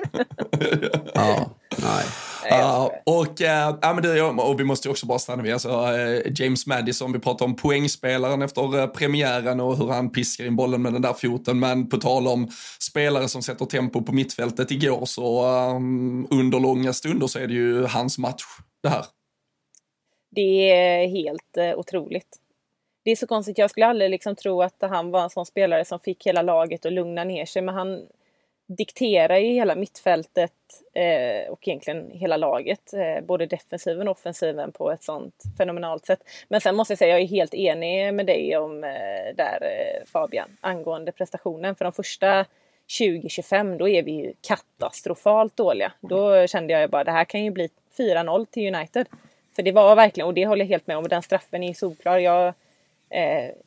ja, 1.14 1.50
nej. 1.76 2.04
Uh, 2.52 2.84
och, 3.04 3.40
uh, 3.40 3.78
ja, 3.82 3.92
men 3.94 4.02
det, 4.02 4.22
och 4.22 4.60
vi 4.60 4.64
måste 4.64 4.88
också 4.88 5.06
bara 5.06 5.18
stanna 5.18 5.42
vid 5.42 5.52
alltså, 5.52 5.68
uh, 5.68 6.22
James 6.34 6.66
Madison, 6.66 7.12
vi 7.12 7.18
pratar 7.18 7.44
om 7.44 7.56
poängspelaren 7.56 8.42
efter 8.42 8.86
premiären 8.86 9.60
och 9.60 9.76
hur 9.76 9.88
han 9.88 10.10
piskar 10.12 10.44
in 10.44 10.56
bollen 10.56 10.82
med 10.82 10.92
den 10.92 11.02
där 11.02 11.12
foten. 11.12 11.58
Men 11.58 11.88
på 11.88 11.96
tal 11.96 12.28
om 12.28 12.48
spelare 12.80 13.28
som 13.28 13.42
sätter 13.42 13.64
tempo 13.64 14.02
på 14.02 14.12
mittfältet 14.12 14.70
igår 14.70 15.04
så 15.04 15.46
um, 15.46 16.28
under 16.30 16.60
långa 16.60 16.92
stunder 16.92 17.26
så 17.26 17.38
är 17.38 17.46
det 17.46 17.54
ju 17.54 17.84
hans 17.84 18.18
match 18.18 18.44
det 18.82 18.88
här. 18.88 19.04
Det 20.30 20.70
är 20.70 21.08
helt 21.08 21.76
otroligt. 21.76 22.28
Det 23.04 23.10
är 23.10 23.16
så 23.16 23.26
konstigt, 23.26 23.58
jag 23.58 23.70
skulle 23.70 23.86
aldrig 23.86 24.10
liksom 24.10 24.36
tro 24.36 24.62
att 24.62 24.76
han 24.80 25.10
var 25.10 25.22
en 25.22 25.30
sån 25.30 25.46
spelare 25.46 25.84
som 25.84 26.00
fick 26.00 26.26
hela 26.26 26.42
laget 26.42 26.86
att 26.86 26.92
lugna 26.92 27.24
ner 27.24 27.46
sig 27.46 27.62
men 27.62 27.74
han 27.74 28.06
dikterar 28.66 29.36
ju 29.36 29.52
hela 29.52 29.74
mittfältet 29.74 30.52
eh, 30.94 31.52
och 31.52 31.68
egentligen 31.68 32.10
hela 32.10 32.36
laget, 32.36 32.92
eh, 32.92 33.24
både 33.24 33.46
defensiven 33.46 34.08
och 34.08 34.18
offensiven 34.18 34.72
på 34.72 34.90
ett 34.90 35.02
sånt 35.02 35.34
fenomenalt 35.58 36.06
sätt. 36.06 36.20
Men 36.48 36.60
sen 36.60 36.76
måste 36.76 36.92
jag 36.92 36.98
säga, 36.98 37.14
jag 37.14 37.20
är 37.20 37.26
helt 37.26 37.54
enig 37.54 38.14
med 38.14 38.26
dig 38.26 38.56
om 38.56 38.84
eh, 38.84 39.34
där 39.36 39.58
eh, 39.62 40.06
Fabian, 40.06 40.56
angående 40.60 41.12
prestationen. 41.12 41.74
För 41.74 41.84
de 41.84 41.92
första 41.92 42.44
20-25, 43.00 43.78
då 43.78 43.88
är 43.88 44.02
vi 44.02 44.12
ju 44.12 44.32
katastrofalt 44.40 45.56
dåliga. 45.56 45.92
Då 46.00 46.46
kände 46.46 46.72
jag 46.72 46.90
bara, 46.90 47.04
det 47.04 47.12
här 47.12 47.24
kan 47.24 47.44
ju 47.44 47.50
bli 47.50 47.68
4-0 47.98 48.46
till 48.50 48.74
United. 48.74 49.06
För 49.56 49.62
det 49.62 49.72
var 49.72 49.96
verkligen, 49.96 50.26
och 50.26 50.34
det 50.34 50.46
håller 50.46 50.64
jag 50.64 50.68
helt 50.68 50.86
med 50.86 50.96
om, 50.96 51.08
den 51.08 51.22
straffen 51.22 51.62
är 51.62 51.68
ju 51.68 51.74
solklar. 51.74 52.18
Jag, 52.18 52.54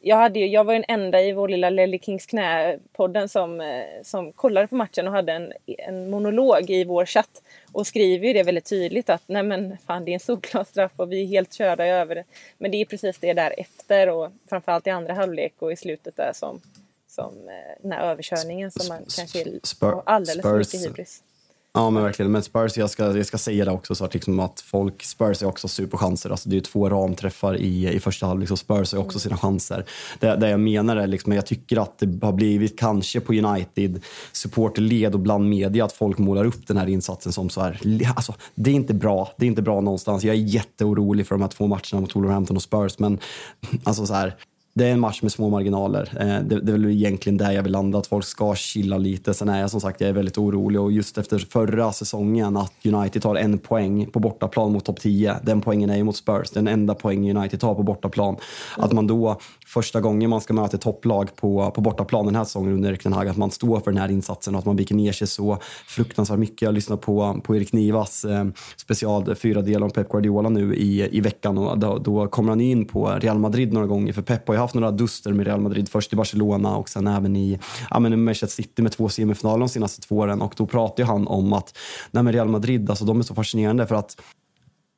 jag, 0.01 0.15
hade 0.15 0.39
ju, 0.39 0.47
jag 0.47 0.63
var 0.63 0.73
den 0.73 0.85
enda 0.87 1.21
i 1.21 1.33
vår 1.33 1.47
lilla 1.47 1.69
Lelly 1.69 1.99
Kings 1.99 2.25
knä-podden 2.25 3.27
som, 3.27 3.61
eh, 3.61 3.83
som 4.03 4.33
kollade 4.33 4.67
på 4.67 4.75
matchen 4.75 5.07
och 5.07 5.13
hade 5.13 5.33
en, 5.33 5.53
en 5.65 6.09
monolog 6.09 6.69
i 6.69 6.83
vår 6.83 7.05
chatt. 7.05 7.41
Och 7.71 7.87
skriver 7.87 8.27
ju 8.27 8.33
det 8.33 8.43
väldigt 8.43 8.65
tydligt 8.65 9.09
att 9.09 9.23
nej 9.25 9.43
men 9.43 9.77
fan 9.87 10.05
det 10.05 10.11
är 10.11 10.13
en 10.13 10.19
solklar 10.19 10.63
straff 10.63 10.91
och 10.95 11.11
vi 11.11 11.23
är 11.23 11.27
helt 11.27 11.53
körda 11.53 11.85
över 11.85 12.15
det. 12.15 12.23
Men 12.57 12.71
det 12.71 12.77
är 12.77 12.85
precis 12.85 13.17
det 13.17 13.33
där 13.33 13.53
efter 13.57 14.09
och 14.09 14.31
framförallt 14.49 14.87
i 14.87 14.89
andra 14.89 15.13
halvlek 15.13 15.53
och 15.59 15.71
i 15.71 15.75
slutet 15.75 16.15
där 16.15 16.31
som, 16.33 16.61
som 17.07 17.49
eh, 17.49 17.81
den 17.81 17.91
här 17.91 18.11
överkörningen 18.11 18.71
som 18.71 18.87
man 18.87 19.05
kanske 19.17 19.41
är 19.41 19.59
alldeles 20.05 20.41
för 20.41 20.57
mycket 20.57 20.85
hybris. 20.85 21.23
Ja, 21.79 21.89
men 21.89 22.03
verkligen. 22.03 22.31
Men 22.31 22.43
Spurs, 22.43 22.77
jag 22.77 22.89
ska, 22.89 23.17
jag 23.17 23.25
ska 23.25 23.37
säga 23.37 23.65
det 23.65 23.71
också, 23.71 23.95
så 23.95 24.05
att, 24.05 24.13
liksom 24.13 24.39
att 24.39 24.61
folk, 24.61 25.03
Spurs 25.03 25.41
är 25.41 25.45
också 25.45 25.67
superchanser. 25.67 26.29
Alltså, 26.29 26.49
det 26.49 26.57
är 26.57 26.61
två 26.61 26.89
ramträffar 26.89 27.57
i, 27.57 27.93
i 27.93 27.99
första 27.99 28.25
halvlek, 28.25 28.49
så 28.49 28.57
Spurs 28.57 28.93
har 28.93 28.99
också 28.99 29.19
sina 29.19 29.37
chanser. 29.37 29.85
Det, 30.19 30.35
det 30.35 30.49
jag 30.49 30.59
menar 30.59 30.97
är, 30.97 31.07
liksom, 31.07 31.33
jag 31.33 31.45
tycker 31.45 31.81
att 31.81 31.99
det 31.99 32.25
har 32.25 32.33
blivit, 32.33 32.79
kanske 32.79 33.19
på 33.19 33.33
United, 33.33 34.01
supporterled 34.31 35.13
och 35.13 35.19
bland 35.19 35.49
media, 35.49 35.85
att 35.85 35.93
folk 35.93 36.17
målar 36.17 36.45
upp 36.45 36.67
den 36.67 36.77
här 36.77 36.89
insatsen 36.89 37.31
som 37.31 37.49
så 37.49 37.61
här, 37.61 37.79
alltså, 38.15 38.33
det 38.55 38.69
är 38.69 38.75
inte 38.75 38.93
bra. 38.93 39.33
Det 39.37 39.45
är 39.45 39.47
inte 39.47 39.61
bra 39.61 39.81
någonstans. 39.81 40.23
Jag 40.23 40.35
är 40.35 40.39
jätteorolig 40.39 41.27
för 41.27 41.35
de 41.35 41.41
här 41.41 41.49
två 41.49 41.67
matcherna 41.67 42.01
mot 42.01 42.15
Wolverhampton 42.15 42.55
och 42.55 42.63
Spurs, 42.63 42.99
men 42.99 43.19
alltså 43.83 44.05
så 44.05 44.13
här, 44.13 44.35
det 44.79 44.87
är 44.87 44.91
en 44.91 44.99
match 44.99 45.21
med 45.21 45.31
små 45.31 45.49
marginaler. 45.49 46.17
Eh, 46.19 46.43
det, 46.43 46.61
det 46.61 46.71
är 46.71 46.77
väl 46.77 46.85
egentligen 46.85 47.37
där 47.37 47.51
jag 47.51 47.63
vill 47.63 47.71
landa, 47.71 47.97
att 47.97 48.07
folk 48.07 48.25
ska 48.25 48.55
chilla 48.55 48.97
lite. 48.97 49.33
Sen 49.33 49.49
är 49.49 49.61
jag 49.61 49.71
som 49.71 49.81
sagt 49.81 50.01
jag 50.01 50.09
är 50.09 50.13
väldigt 50.13 50.37
orolig 50.37 50.81
och 50.81 50.91
just 50.91 51.17
efter 51.17 51.39
förra 51.39 51.91
säsongen 51.91 52.57
att 52.57 52.73
United 52.85 53.21
tar 53.21 53.35
en 53.35 53.57
poäng 53.57 54.05
på 54.05 54.19
bortaplan 54.19 54.71
mot 54.71 54.85
topp 54.85 54.99
10. 54.99 55.35
Den 55.43 55.61
poängen 55.61 55.89
är 55.89 55.97
ju 55.97 56.03
mot 56.03 56.15
Spurs, 56.15 56.51
den 56.51 56.67
enda 56.67 56.95
poäng 56.95 57.37
United 57.37 57.59
tar 57.59 57.75
på 57.75 57.83
bortaplan. 57.83 58.35
Att 58.77 58.91
man 58.91 59.07
då 59.07 59.39
första 59.67 60.01
gången 60.01 60.29
man 60.29 60.41
ska 60.41 60.53
möta 60.53 60.77
ett 60.77 60.81
topplag 60.81 61.35
på, 61.35 61.71
på 61.71 61.81
bortaplan 61.81 62.25
den 62.25 62.35
här 62.35 62.43
säsongen 62.43 62.73
under 62.73 62.89
Erik 62.89 63.05
Hag, 63.05 63.27
att 63.27 63.37
man 63.37 63.51
står 63.51 63.79
för 63.79 63.91
den 63.91 64.01
här 64.01 64.11
insatsen 64.11 64.55
och 64.55 64.59
att 64.59 64.65
man 64.65 64.75
viker 64.75 64.95
ner 64.95 65.11
sig 65.11 65.27
så 65.27 65.57
fruktansvärt 65.87 66.39
mycket. 66.39 66.61
Jag 66.61 66.73
lyssnade 66.73 67.01
på, 67.01 67.41
på 67.43 67.55
Erik 67.55 67.73
Nivas 67.73 68.25
eh, 68.25 68.45
special 68.77 69.35
fyra 69.35 69.61
delar 69.61 69.85
om 69.85 69.91
Pep 69.91 70.09
Guardiola 70.09 70.49
nu 70.49 70.75
i, 70.75 71.17
i 71.17 71.21
veckan 71.21 71.57
och 71.57 71.79
då, 71.79 71.97
då 71.97 72.27
kommer 72.27 72.49
han 72.49 72.61
in 72.61 72.85
på 72.85 73.07
Real 73.07 73.39
Madrid 73.39 73.73
några 73.73 73.87
gånger 73.87 74.13
för 74.13 74.21
Pep 74.21 74.47
har 74.47 74.55
ju 74.55 74.59
haft 74.59 74.68
haft 74.69 74.75
några 74.75 74.91
duster 74.91 75.33
med 75.33 75.47
Real 75.47 75.61
Madrid. 75.61 75.89
Först 75.89 76.13
i 76.13 76.15
Barcelona 76.15 76.77
och 76.77 76.89
sen 76.89 77.07
även 77.07 77.35
i 77.35 77.59
ja, 77.89 77.99
men 77.99 78.23
Manchester 78.23 78.63
City 78.63 78.81
med 78.81 78.91
två 78.91 79.09
semifinaler 79.09 79.59
de 79.59 79.69
senaste 79.69 80.01
två 80.01 80.17
åren. 80.17 80.41
Och 80.41 80.53
då 80.57 80.65
pratar 80.65 81.03
han 81.03 81.27
om 81.27 81.53
att 81.53 81.77
nej, 82.11 82.23
Real 82.23 82.47
Madrid, 82.47 82.89
alltså, 82.89 83.05
de 83.05 83.19
är 83.19 83.23
så 83.23 83.35
fascinerande 83.35 83.87
för 83.87 83.95
att 83.95 84.21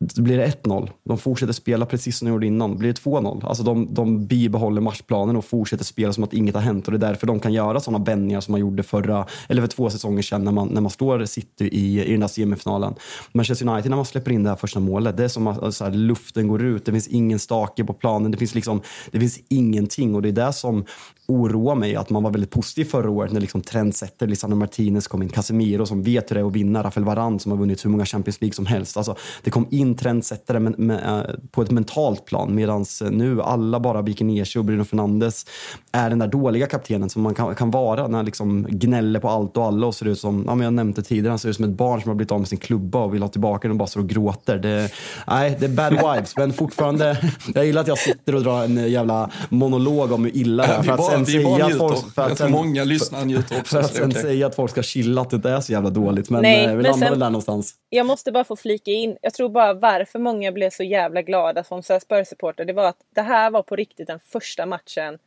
då 0.04 0.22
blir 0.22 0.38
det 0.38 0.48
1-0. 0.64 0.90
De 1.04 1.18
fortsätter 1.18 1.54
spela 1.54 1.86
precis 1.86 2.18
som 2.18 2.26
de 2.26 2.32
gjorde 2.32 2.46
innan. 2.46 2.78
Blir 2.78 2.90
det 2.90 3.02
2-0? 3.02 3.46
Alltså 3.46 3.64
de, 3.64 3.94
de 3.94 4.28
bibehåller 4.28 4.82
matchplanen 4.82 5.36
och 5.36 5.46
fortsätter 5.46 5.84
spela 5.84 6.14
som 6.14 6.24
att 6.24 6.34
inget 6.34 6.56
har 6.56 6.62
hänt. 6.62 6.88
Och 6.88 6.92
det 6.92 6.98
är 6.98 7.10
därför 7.10 7.28
de 7.28 7.40
kan 7.40 7.54
göra 7.54 7.80
sådana 7.80 8.04
vändningar 8.04 8.42
som 8.42 8.52
man 8.52 8.62
gjorde 8.62 8.84
förra, 8.84 9.26
eller 9.50 9.62
för 9.62 9.68
två 9.68 9.90
säsonger 9.90 10.22
sedan 10.22 10.44
när 10.44 10.52
man, 10.52 10.68
när 10.68 10.82
man 10.82 10.92
står 10.92 11.26
City 11.26 11.70
i, 11.72 12.04
i 12.06 12.12
den 12.12 12.20
där 12.20 12.28
semifinalen. 12.28 12.94
Manchester 13.32 13.68
United, 13.68 13.90
när 13.90 13.96
man 13.96 14.06
släpper 14.06 14.32
in 14.32 14.44
det 14.44 14.50
här 14.50 14.56
första 14.56 14.80
målet, 14.80 15.18
det 15.18 15.24
är 15.24 15.28
som 15.28 15.48
att 15.48 15.64
alltså, 15.64 15.72
så 15.72 15.84
här, 15.84 15.92
luften 15.92 16.48
går 16.48 16.64
ut. 16.64 16.86
Det 16.86 16.92
finns 16.92 17.08
ingen 17.08 17.40
stake 17.40 17.84
på 17.84 17.94
planen. 17.94 18.32
Det 18.32 18.38
finns, 18.38 18.56
liksom, 18.56 18.82
det 19.12 19.20
finns 19.20 19.40
ingenting. 19.50 20.16
Och 20.16 20.22
det 20.22 20.30
är 20.30 20.46
det 20.46 20.54
som 20.54 20.86
oroar 21.32 21.76
mig 21.76 21.96
att 21.96 22.10
man 22.10 22.24
var 22.24 22.32
väldigt 22.32 22.52
positiv 22.52 22.86
förra 22.86 23.10
året 23.10 23.32
när 23.32 23.42
liksom 23.42 23.62
trendsetter, 23.62 24.28
Lisandro 24.28 24.58
Martinez 24.58 25.08
kom 25.08 25.24
in, 25.24 25.30
Casemiro 25.30 25.86
som 25.86 26.04
vet 26.04 26.32
hur 26.32 26.36
det 26.36 26.42
är 26.42 26.48
att 26.48 26.54
vinna, 26.54 26.84
Rafael 26.84 27.06
Varane 27.06 27.40
som 27.40 27.52
har 27.52 27.60
vunnit 27.60 27.86
hur 27.86 27.90
många 27.90 28.06
Champions 28.06 28.42
League 28.42 28.54
som 28.54 28.66
helst. 28.66 28.98
Alltså, 28.98 29.16
det 29.44 29.52
kom 29.52 29.68
in 29.72 29.98
trendsättare 29.98 30.60
men, 30.60 30.74
med, 30.78 31.20
eh, 31.20 31.36
på 31.52 31.62
ett 31.62 31.72
mentalt 31.72 32.26
plan 32.26 32.56
medan 32.56 32.86
nu 33.12 33.42
alla 33.42 33.80
bara 33.80 34.02
viker 34.02 34.26
ner 34.26 34.46
sig 34.46 34.60
och 34.60 34.66
Bruno 34.66 34.84
Fernandes 34.84 35.46
är 35.92 36.10
den 36.10 36.20
där 36.20 36.28
dåliga 36.28 36.68
kaptenen 36.68 37.10
som 37.10 37.22
man 37.22 37.36
kan, 37.36 37.56
kan 37.56 37.72
vara 37.72 38.08
när 38.08 38.24
liksom 38.24 38.68
gnäller 38.70 39.20
på 39.20 39.30
allt 39.30 39.58
och 39.58 39.66
alla 39.66 39.88
och 39.88 39.96
ser 39.96 40.06
ut 40.06 40.20
som, 40.20 40.44
ja, 40.48 40.56
men 40.56 40.64
jag 40.64 40.74
nämnde 40.74 41.02
tidigare, 41.02 41.30
han 41.32 41.40
ser 41.40 41.50
ut 41.50 41.56
som 41.56 41.66
ett 41.66 41.72
barn 41.72 42.02
som 42.02 42.10
har 42.10 42.16
blivit 42.16 42.32
av 42.32 42.40
med 42.40 42.48
sin 42.48 42.58
klubba 42.58 43.00
och 43.00 43.14
vill 43.14 43.22
ha 43.22 43.30
tillbaka 43.30 43.68
den 43.68 43.72
och 43.72 43.78
bara 43.78 43.88
står 43.88 44.02
och 44.02 44.10
gråter. 44.10 44.58
Det, 44.58 44.92
nej, 45.28 45.58
det 45.60 45.66
är 45.66 45.70
bad 45.70 45.94
vibes 45.94 46.38
men 46.38 46.54
fortfarande, 46.54 47.18
jag 47.54 47.66
gillar 47.66 47.82
att 47.82 47.88
jag 47.88 47.98
sitter 47.98 48.36
och 48.36 48.44
drar 48.44 48.64
en 48.64 48.92
jävla 48.92 49.30
monolog 49.50 50.12
om 50.12 50.24
hur 50.24 50.38
illa 50.38 50.68
det 50.68 50.74
är. 50.74 50.84
Sen 51.26 51.40
vi 51.40 51.44
säga 51.44 51.66
att 51.66 51.78
folk... 51.78 52.14
För 52.14 52.22
att 52.22 52.38
sen, 52.38 52.52
många 52.52 52.84
lyssnare 52.84 53.26
njuter 53.26 53.60
också. 53.60 53.76
För 53.76 53.80
att 53.80 53.94
sen 53.94 54.10
okay. 54.10 54.22
säga 54.22 54.48
att 54.48 54.56
folk 54.56 54.72
ska 54.72 54.84
chilla 54.84 55.22
att 55.22 55.30
det 55.30 55.36
inte 55.36 55.50
är 55.50 55.60
så 55.60 55.72
jävla 55.72 55.90
dåligt. 55.90 56.30
Men 56.30 56.42
Nej, 56.42 56.66
eh, 56.66 56.76
vi 56.76 56.84
landar 56.84 57.10
väl 57.10 57.20
där 57.20 57.30
någonstans. 57.30 57.76
Jag 57.90 58.06
måste 58.06 58.32
bara 58.32 58.44
få 58.44 58.56
flika 58.56 58.92
in. 58.92 59.18
Jag 59.22 59.34
tror 59.34 59.50
bara 59.50 59.74
varför 59.74 60.20
många 60.20 60.52
blev 60.52 60.70
så 60.70 60.84
jävla 60.84 61.22
glada 61.22 61.64
som 61.64 61.82
Spurs-supporter. 61.82 62.66
Det 62.66 62.74
var 62.74 62.86
att 62.86 63.00
det 63.16 63.22
här 63.22 63.52
var 63.52 63.64
på 63.64 63.76
riktigt 63.76 64.08
den 64.08 64.20
första 64.20 64.66
matchen 64.66 65.18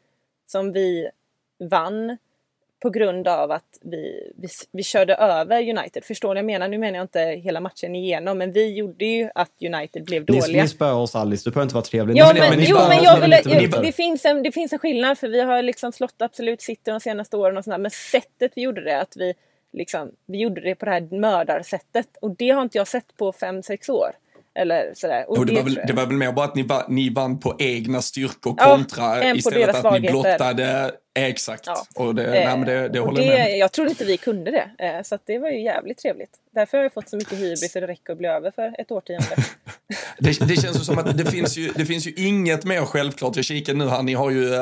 som 0.46 0.72
vi 0.72 1.08
vann 1.70 2.16
på 2.84 2.90
grund 2.90 3.28
av 3.28 3.50
att 3.50 3.78
vi, 3.82 4.32
vi, 4.36 4.48
vi 4.72 4.82
körde 4.82 5.14
över 5.14 5.60
United. 5.78 6.04
Förstår 6.04 6.28
ni 6.28 6.34
vad 6.34 6.38
jag 6.38 6.44
menar? 6.44 6.68
Nu 6.68 6.78
menar 6.78 6.98
jag 6.98 7.04
inte 7.04 7.20
hela 7.20 7.60
matchen 7.60 7.94
igenom, 7.94 8.38
men 8.38 8.52
vi 8.52 8.74
gjorde 8.74 9.04
ju 9.04 9.30
att 9.34 9.50
United 9.60 10.04
blev 10.04 10.24
dåliga. 10.24 10.46
Ni, 10.46 10.62
ni 10.62 10.68
spöade 10.68 10.94
oss 10.94 11.14
Alice, 11.14 11.50
du 11.50 11.50
behöver 11.50 11.62
inte 11.62 11.74
vara 11.74 11.84
trevlig. 11.84 12.16
Ja, 12.16 12.32
men, 12.34 12.50
men, 12.50 12.64
jo, 12.68 12.78
men 12.88 13.02
jag 13.02 13.20
ville, 13.20 13.42
jag, 13.44 13.82
det, 13.82 13.92
finns 13.92 14.24
en, 14.24 14.42
det 14.42 14.52
finns 14.52 14.72
en 14.72 14.78
skillnad, 14.78 15.18
för 15.18 15.28
vi 15.28 15.40
har 15.40 15.62
liksom 15.62 15.92
slått 15.92 16.22
absolut 16.22 16.62
City 16.62 16.90
de 16.90 17.00
senaste 17.00 17.36
åren 17.36 17.56
och 17.56 17.64
sådär, 17.64 17.78
men 17.78 17.90
sättet 17.90 18.52
vi 18.54 18.62
gjorde 18.62 18.84
det, 18.84 19.00
att 19.00 19.16
vi 19.16 19.34
liksom, 19.72 20.10
vi 20.26 20.38
gjorde 20.38 20.60
det 20.60 20.74
på 20.74 20.84
det 20.84 20.90
här 20.90 21.20
mördarsättet 21.20 22.08
och 22.20 22.36
det 22.36 22.50
har 22.50 22.62
inte 22.62 22.78
jag 22.78 22.88
sett 22.88 23.16
på 23.16 23.32
fem 23.32 23.62
sex 23.62 23.88
år. 23.88 24.10
Eller 24.54 24.92
sådär. 24.94 25.24
Och, 25.28 25.38
och 25.38 25.46
det, 25.46 25.52
det, 25.52 25.58
var 25.58 25.64
väl, 25.64 25.80
det 25.86 25.92
var 25.92 26.06
väl 26.06 26.16
mer 26.16 26.32
bara 26.32 26.44
att 26.44 26.54
ni, 26.54 26.62
va, 26.62 26.86
ni 26.88 27.10
vann 27.10 27.40
på 27.40 27.56
egna 27.58 28.02
styrkor 28.02 28.56
kontra 28.56 29.24
ja, 29.24 29.34
istället 29.34 29.84
att 29.84 29.92
ni 29.92 30.08
blottade 30.10 30.92
Exakt. 31.14 31.66
Ja. 31.66 31.86
Och 31.94 32.14
det, 32.14 32.24
eh, 32.24 32.56
nej, 32.56 32.66
det, 32.66 32.88
det 32.88 32.98
håller 32.98 33.20
det, 33.20 33.26
jag 33.26 33.34
med 33.34 33.58
Jag 33.58 33.72
trodde 33.72 33.90
inte 33.90 34.04
vi 34.04 34.16
kunde 34.16 34.50
det. 34.50 34.86
Eh, 34.86 35.02
så 35.02 35.18
det 35.24 35.38
var 35.38 35.48
ju 35.48 35.62
jävligt 35.62 35.98
trevligt. 35.98 36.30
Därför 36.54 36.76
har 36.76 36.84
jag 36.84 36.92
fått 36.92 37.08
så 37.08 37.16
mycket 37.16 37.38
hybris 37.38 37.72
så 37.72 37.80
det 37.80 37.86
räcker 37.86 38.12
att 38.12 38.18
bli 38.18 38.28
över 38.28 38.50
för 38.50 38.80
ett 38.80 38.90
årtionde. 38.90 39.36
det, 40.18 40.48
det 40.48 40.56
känns 40.62 40.76
ju 40.76 40.84
som 40.84 40.98
att 40.98 41.18
det 41.18 41.30
finns 41.30 41.56
ju, 41.56 41.72
det 41.76 41.86
finns 41.86 42.06
ju 42.06 42.12
inget 42.16 42.64
mer 42.64 42.80
självklart. 42.80 43.36
Jag 43.36 43.44
kikar 43.44 43.74
nu 43.74 43.88
här, 43.88 44.02
ni 44.02 44.14
har 44.14 44.30
ju 44.30 44.54
äh, 44.54 44.60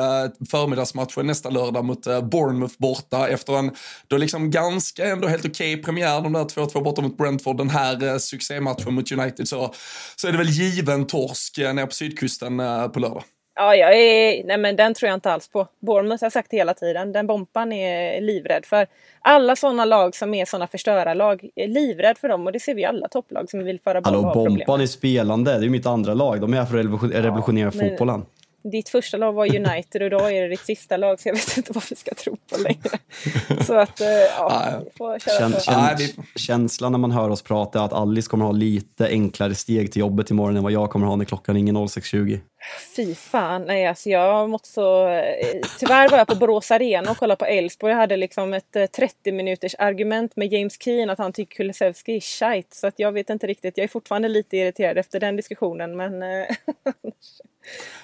förmiddagsmatchen 0.49 1.27
nästa 1.27 1.49
lördag 1.49 1.85
mot 1.85 2.03
Bournemouth 2.23 2.75
borta 2.77 3.27
efter 3.27 3.57
en 3.57 3.71
då 4.07 4.17
liksom 4.17 4.51
ganska 4.51 5.05
ändå 5.05 5.27
helt 5.27 5.45
okej 5.45 5.73
okay 5.73 5.83
premiär, 5.83 6.21
de 6.21 6.33
där 6.33 6.43
2-2 6.43 6.83
borta 6.83 7.01
mot 7.01 7.17
Brentford, 7.17 7.57
den 7.57 7.69
här 7.69 8.17
succématchen 8.17 8.93
mot 8.93 9.11
United 9.11 9.47
så, 9.47 9.73
så 10.15 10.27
är 10.27 10.31
det 10.31 10.37
väl 10.37 10.49
given 10.49 11.07
torsk 11.07 11.57
nere 11.57 11.85
på 11.85 11.93
sydkusten 11.93 12.57
på 12.93 12.99
lördag. 12.99 13.23
Ja, 13.55 13.75
jag 13.75 13.99
är, 13.99 14.43
nej 14.43 14.57
men 14.57 14.75
den 14.75 14.93
tror 14.93 15.07
jag 15.07 15.17
inte 15.17 15.31
alls 15.31 15.47
på. 15.47 15.67
Bournemouth 15.79 16.23
har 16.23 16.25
jag 16.25 16.31
sagt 16.31 16.53
hela 16.53 16.73
tiden, 16.73 17.11
den 17.11 17.27
bompan 17.27 17.71
är 17.71 18.21
livrädd 18.21 18.65
för. 18.65 18.87
Alla 19.21 19.55
sådana 19.55 19.85
lag 19.85 20.15
som 20.15 20.33
är 20.33 20.45
sådana 20.45 20.67
förstörarlag 20.67 21.49
är 21.55 21.67
livrädd 21.67 22.17
för 22.17 22.29
dem 22.29 22.45
och 22.45 22.51
det 22.51 22.59
ser 22.59 22.75
vi 22.75 22.85
alla 22.85 23.07
topplag 23.07 23.49
som 23.49 23.63
vill 23.63 23.79
föra 23.79 24.01
boll 24.01 24.15
Hallå, 24.15 24.33
bompan 24.33 24.81
är 24.81 24.85
spelande. 24.85 25.51
Det 25.51 25.57
är 25.57 25.61
ju 25.61 25.69
mitt 25.69 25.85
andra 25.85 26.13
lag. 26.13 26.41
De 26.41 26.53
är 26.53 26.57
här 26.57 26.65
för 26.65 26.77
att 26.79 27.25
revolutionera 27.25 27.71
ja, 27.73 27.89
fotbollen 27.89 28.25
ditt 28.63 28.89
första 28.89 29.17
lag 29.17 29.33
var 29.33 29.55
United 29.55 30.01
och 30.01 30.07
idag 30.07 30.37
är 30.37 30.41
det 30.41 30.47
ditt 30.49 30.65
sista 30.65 30.97
lag 30.97 31.19
så 31.19 31.29
jag 31.29 31.33
vet 31.33 31.57
inte 31.57 31.73
vad 31.73 31.83
vi 31.89 31.95
ska 31.95 32.15
tro 32.15 32.37
på 32.51 32.57
längre. 32.57 32.99
Så 33.65 33.75
att, 33.75 34.01
eh, 34.01 34.07
ja, 34.37 34.81
vi 34.85 34.89
får 34.97 35.19
köra 35.19 35.39
Kän, 35.39 35.51
på. 35.51 35.59
Käns 35.59 36.15
känslan 36.35 36.91
när 36.91 36.99
man 36.99 37.11
hör 37.11 37.29
oss 37.29 37.41
prata 37.41 37.79
är 37.79 37.85
att 37.85 37.93
Alice 37.93 38.29
kommer 38.29 38.45
ha 38.45 38.51
lite 38.51 39.07
enklare 39.07 39.55
steg 39.55 39.91
till 39.91 39.99
jobbet 39.99 40.29
imorgon 40.29 40.57
än 40.57 40.63
vad 40.63 40.71
jag 40.71 40.89
kommer 40.89 41.07
ha 41.07 41.15
när 41.15 41.25
klockan 41.25 41.55
ringer 41.55 41.73
06.20. 41.73 42.39
Fy 42.95 43.15
fan, 43.15 43.65
nej 43.65 43.87
alltså 43.87 44.09
jag 44.09 44.49
måste 44.49 44.69
så... 44.69 45.07
Eh, 45.07 45.61
tyvärr 45.79 46.09
var 46.09 46.17
jag 46.17 46.27
på 46.27 46.35
Borås 46.35 46.71
Arena 46.71 47.11
och 47.11 47.17
kollade 47.17 47.39
på 47.39 47.45
Elfsborg. 47.45 47.91
Jag 47.91 47.99
hade 47.99 48.17
liksom 48.17 48.53
ett 48.53 48.91
30 48.91 49.15
eh, 49.23 49.33
minuters 49.33 49.75
argument 49.79 50.35
med 50.35 50.53
James 50.53 50.81
Keen 50.81 51.09
att 51.09 51.17
han 51.17 51.33
tycker 51.33 51.55
Kulusevski 51.55 52.15
är 52.15 52.19
shite. 52.19 52.75
Så 52.75 52.87
att 52.87 52.99
jag 52.99 53.11
vet 53.11 53.29
inte 53.29 53.47
riktigt. 53.47 53.77
Jag 53.77 53.83
är 53.83 53.87
fortfarande 53.87 54.27
lite 54.27 54.57
irriterad 54.57 54.97
efter 54.97 55.19
den 55.19 55.35
diskussionen 55.35 55.97
men... 55.97 56.13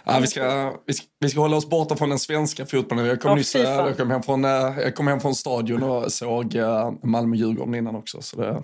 Ja, 0.05 0.19
vi, 0.21 0.27
ska, 0.27 0.73
vi, 0.85 0.93
ska, 0.93 1.05
vi 1.19 1.29
ska 1.29 1.39
hålla 1.39 1.57
oss 1.57 1.69
borta 1.69 1.95
från 1.95 2.09
den 2.09 2.19
svenska 2.19 2.65
fotbollen. 2.65 3.05
Jag 3.05 3.21
kom, 3.21 3.29
ja, 3.29 3.35
nyss, 3.35 3.55
jag 3.55 3.97
kom, 3.97 4.11
hem 4.11 4.23
från, 4.23 4.43
jag 4.43 4.95
kom 4.95 5.07
hem 5.07 5.19
från 5.19 5.35
stadion 5.35 5.83
och 5.83 6.11
såg 6.11 6.55
Malmö-Djurgården 7.03 7.75
innan 7.75 7.95
också. 7.95 8.21
Så 8.21 8.41
det, 8.41 8.63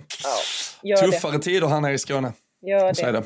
ja, 0.82 0.96
tuffare 0.96 1.32
det. 1.32 1.38
tider 1.38 1.66
här 1.66 1.80
nere 1.80 1.92
i 1.92 1.98
Skåne. 1.98 2.32
Gör 2.62 3.12
det. 3.12 3.22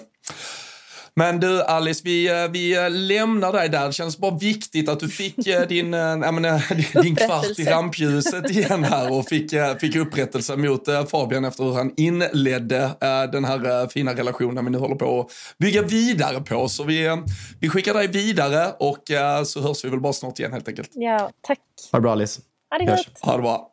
Men 1.14 1.40
du 1.40 1.62
Alice, 1.62 2.02
vi, 2.04 2.28
eh, 2.28 2.50
vi 2.50 2.76
eh, 2.76 2.90
lämnar 2.90 3.52
dig 3.52 3.68
där. 3.68 3.86
Det 3.86 3.92
känns 3.92 4.18
bara 4.18 4.36
viktigt 4.36 4.88
att 4.88 5.00
du 5.00 5.08
fick 5.08 5.46
eh, 5.46 5.62
din, 5.68 5.94
äh, 5.94 6.32
menar, 6.32 7.02
din 7.02 7.16
kvart 7.16 7.58
i 7.58 7.64
rampljuset 7.64 8.50
igen 8.50 8.84
här 8.84 9.12
och 9.12 9.28
fick, 9.28 9.50
fick 9.80 9.96
upprättelse 9.96 10.56
mot 10.56 11.10
Fabian 11.10 11.44
efter 11.44 11.64
hur 11.64 11.74
han 11.74 11.92
inledde 11.96 12.82
äh, 12.84 13.30
den 13.32 13.44
här 13.44 13.88
fina 13.88 14.14
relationen 14.14 14.64
vi 14.64 14.70
nu 14.70 14.78
håller 14.78 14.96
på 14.96 15.20
att 15.20 15.30
bygga 15.58 15.82
vidare 15.82 16.40
på. 16.40 16.68
Så 16.68 16.84
vi, 16.84 17.22
vi 17.60 17.68
skickar 17.68 17.94
dig 17.94 18.06
vidare 18.06 18.72
och 18.78 19.10
äh, 19.10 19.42
så 19.44 19.60
hörs 19.60 19.84
vi 19.84 19.88
väl 19.88 20.00
bara 20.00 20.12
snart 20.12 20.38
igen 20.38 20.52
helt 20.52 20.68
enkelt. 20.68 20.90
Ja, 20.94 21.30
tack. 21.40 21.58
Ha 21.92 21.98
det 21.98 22.02
bra 22.02 22.12
Alice. 22.12 22.40
Ha 22.70 22.78
det 22.78 22.84
gott. 22.84 23.20
Ha 23.20 23.36
det 23.36 23.42
bra. 23.42 23.66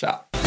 Ciao 0.00 0.39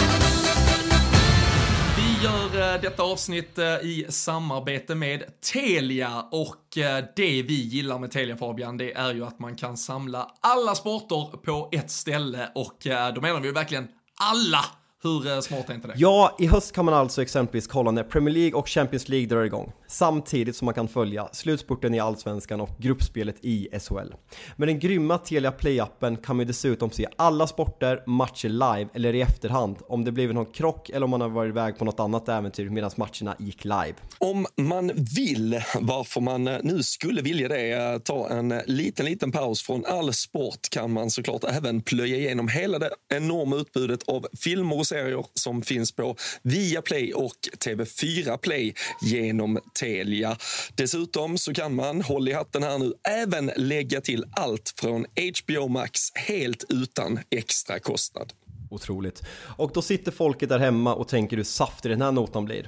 gör 2.24 2.74
eh, 2.74 2.82
detta 2.82 3.04
avsnitt 3.04 3.58
eh, 3.58 3.66
i 3.66 4.06
samarbete 4.10 4.96
med 4.96 5.42
Telia. 5.54 6.26
Och 6.32 6.78
eh, 6.78 7.04
det 7.16 7.44
vi 7.44 7.64
gillar 7.64 8.00
med 8.00 8.12
Telia 8.12 8.38
Fabian, 8.38 8.78
det 8.78 8.94
är 8.94 9.14
ju 9.14 9.26
att 9.26 9.40
man 9.40 9.56
kan 9.56 9.78
samla 9.78 10.32
alla 10.42 10.76
sporter 10.76 11.38
på 11.38 11.70
ett 11.72 11.92
ställe. 11.92 12.52
Och 12.56 12.78
då 13.16 13.22
menar 13.22 13.40
vi 13.40 13.48
ju 13.48 13.54
verkligen 13.54 13.88
alla 14.20 14.66
hur 15.04 15.28
eh, 15.28 15.40
smart 15.40 15.70
är 15.70 15.74
inte 15.74 15.88
det? 15.88 15.94
Ja, 15.98 16.36
i 16.40 16.48
höst 16.48 16.72
kan 16.72 16.86
man 16.86 16.94
alltså 16.94 17.22
exempelvis 17.22 17.68
kolla 17.68 17.92
när 17.92 18.04
Premier 18.04 18.34
League 18.34 18.60
och 18.60 18.70
Champions 18.70 19.10
League 19.10 19.28
drar 19.28 19.44
igång. 19.44 19.72
Samtidigt 19.88 20.56
som 20.56 20.66
man 20.66 20.74
kan 20.74 20.88
följa 20.88 21.30
slutspurten 21.32 21.94
i 21.94 22.00
Allsvenskan 22.00 22.62
och 22.62 22.70
gruppspelet 22.78 23.36
i 23.42 23.68
SHL. 23.80 24.14
Med 24.56 24.68
den 24.68 24.80
grymma 24.80 25.18
Telia 25.18 25.52
Play-appen 25.52 26.18
kan 26.18 26.38
man 26.38 26.48
dessutom 26.48 26.92
se 26.92 27.08
alla 27.16 27.48
sporter, 27.48 28.04
matcher 28.06 28.50
live 28.50 28.90
eller 28.94 29.16
i 29.16 29.22
efterhand 29.22 29.78
om 29.88 30.06
det 30.06 30.12
blivit 30.12 30.36
någon 30.36 30.46
krock 30.46 30.90
eller 30.90 31.04
om 31.04 31.10
man 31.10 31.22
har 31.22 31.30
varit 31.30 31.50
iväg 31.50 31.78
på 31.78 31.86
något 31.86 32.00
annat 32.00 32.30
äventyr 32.30 32.70
medan 32.70 32.92
matcherna 32.98 33.36
gick 33.40 33.64
live. 33.64 33.94
Om 34.18 34.46
man 34.58 34.92
vill, 35.16 35.62
varför 35.80 36.22
man 36.22 36.48
eh, 36.48 36.58
nu 36.64 36.84
skulle 36.84 37.22
vilja 37.22 37.48
det, 37.48 37.72
eh, 37.72 37.98
ta 37.98 38.30
en 38.30 38.62
liten, 38.66 39.06
liten 39.06 39.32
paus 39.32 39.62
från 39.62 39.86
all 39.86 40.14
sport 40.14 40.70
kan 40.72 40.94
man 40.94 41.10
såklart 41.10 41.44
även 41.44 41.82
plöja 41.82 42.16
igenom 42.18 42.48
hela 42.48 42.80
det 42.80 42.90
enorma 43.10 43.56
utbudet 43.56 44.04
av 44.10 44.28
filmer 44.44 44.80
och 44.80 44.88
serier 44.94 45.26
som 45.34 45.62
finns 45.62 45.92
på 45.92 46.16
Viaplay 46.42 47.14
och 47.14 47.36
TV4 47.66 48.38
Play 48.38 48.74
genom 49.02 49.60
Telia. 49.80 50.38
Dessutom 50.76 51.38
så 51.38 51.54
kan 51.54 51.76
man, 51.76 52.02
håll 52.02 52.30
i 52.30 52.34
hatten 52.34 52.64
här 52.64 52.78
nu, 52.78 52.94
även 53.10 53.52
lägga 53.56 54.02
till 54.02 54.26
allt 54.32 54.74
från 54.78 55.06
HBO 55.06 55.68
Max 55.68 56.00
helt 56.16 56.66
utan 56.70 57.20
extra 57.30 57.80
kostnad. 57.80 58.34
Otroligt. 58.70 59.22
Och 59.58 59.72
då 59.74 59.82
sitter 59.82 60.12
folket 60.12 60.50
där 60.50 60.60
hemma 60.60 60.96
och 60.96 61.08
tänker 61.08 61.38
hur 61.38 61.44
saftig 61.44 61.92
den 61.92 62.02
här 62.02 62.12
notan 62.12 62.46
blir. 62.46 62.68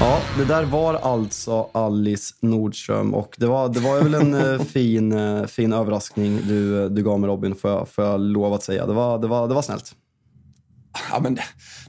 Ja, 0.00 0.20
det 0.38 0.44
där 0.44 0.64
var 0.64 0.94
alltså 0.94 1.68
Alice 1.72 2.34
Nordström 2.40 3.14
och 3.14 3.36
det 3.38 3.46
var, 3.46 3.68
det 3.68 3.80
var 3.80 4.02
väl 4.02 4.14
en 4.14 4.34
eh, 4.34 4.60
fin, 4.66 5.12
eh, 5.12 5.44
fin 5.46 5.72
överraskning 5.72 6.40
du, 6.48 6.88
du 6.88 7.02
gav 7.02 7.20
mig 7.20 7.30
Robin, 7.30 7.54
får 7.54 7.70
jag, 7.70 7.88
får 7.88 8.04
jag 8.04 8.20
lov 8.20 8.52
att 8.52 8.62
säga. 8.62 8.86
Det 8.86 8.92
var, 8.92 9.18
det 9.18 9.26
var, 9.26 9.48
det 9.48 9.54
var 9.54 9.62
snällt. 9.62 9.94
Ja, 11.10 11.20
men 11.20 11.38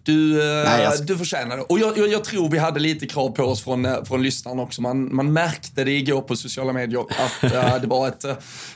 du, 0.07 0.41
eh, 0.41 0.63
Nej, 0.63 0.83
jag... 0.83 1.05
du 1.05 1.17
förtjänar 1.17 1.57
det. 1.57 1.63
Och 1.63 1.79
jag, 1.79 1.97
jag, 1.97 2.07
jag, 2.07 2.23
tror 2.23 2.49
vi 2.49 2.57
hade 2.57 2.79
lite 2.79 3.05
krav 3.05 3.29
på 3.29 3.43
oss 3.43 3.63
från, 3.63 3.85
eh, 3.85 4.03
från 4.03 4.23
lyssnarna 4.23 4.61
också. 4.61 4.81
Man, 4.81 5.15
man 5.15 5.33
märkte 5.33 5.83
det 5.83 5.91
igår 5.91 6.21
på 6.21 6.35
sociala 6.35 6.73
medier 6.73 6.99
att 6.99 7.43
uh, 7.43 7.77
det, 7.81 7.87
var 7.87 8.07
ett, 8.07 8.21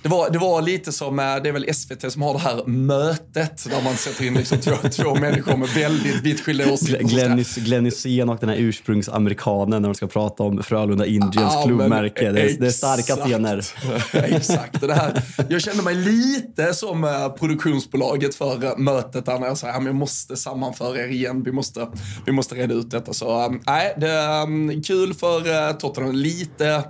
det, 0.02 0.10
var, 0.10 0.30
det 0.30 0.38
var 0.38 0.62
lite 0.62 0.91
som, 0.91 1.15
det 1.15 1.24
är 1.24 1.52
väl 1.52 1.74
SVT 1.74 2.12
som 2.12 2.22
har 2.22 2.34
det 2.34 2.39
här 2.39 2.65
mötet 2.65 3.70
där 3.70 3.84
man 3.84 3.96
sätter 3.96 4.26
in 4.26 4.34
liksom 4.34 4.58
två, 4.58 4.76
två 4.91 5.15
människor 5.15 5.58
med 5.58 5.70
väldigt 5.70 6.22
vitt 6.22 6.41
skilda 6.41 6.72
åsikter. 6.72 7.62
Glenn 7.62 7.86
Hysén 7.86 8.30
och 8.30 8.38
den 8.39 8.50
här 8.50 8.58
ursprungsamerikanen 8.58 9.82
när 9.82 9.89
de 9.89 9.96
ska 9.96 10.08
prata 10.08 10.44
om 10.44 10.63
Frölunda 10.63 11.06
Indians 11.06 11.56
ah, 11.56 11.65
klubbmärke. 11.65 12.32
Det 12.32 12.60
det 12.60 12.67
är, 12.67 12.72
starka 12.72 13.15
scener. 13.15 13.65
exakt. 14.36 14.82
Det 14.82 14.94
här, 14.94 15.22
jag 15.50 15.62
kände 15.62 15.84
mig 15.84 15.96
lite 15.96 16.74
som 16.74 17.32
produktionsbolaget 17.39 18.36
för 18.36 18.78
mötet 18.78 19.26
där 19.26 19.39
när 19.39 19.48
jag 19.48 19.58
sa 19.58 19.67
att 19.67 19.86
jag 19.86 19.96
måste 19.96 20.38
sammanföra 20.38 20.98
er 20.98 21.21
igen. 21.22 21.44
Vi 21.44 21.52
måste, 21.52 21.88
vi 22.26 22.32
måste 22.32 22.56
reda 22.56 22.74
ut 22.74 22.92
detta. 22.92 23.14
Så 23.14 23.46
um, 23.46 23.62
nej, 23.68 23.96
det 23.98 24.10
är 24.10 24.84
kul 24.84 25.14
för 25.14 25.68
eh, 25.68 25.76
Tottenham. 25.76 26.16
Lite 26.16 26.84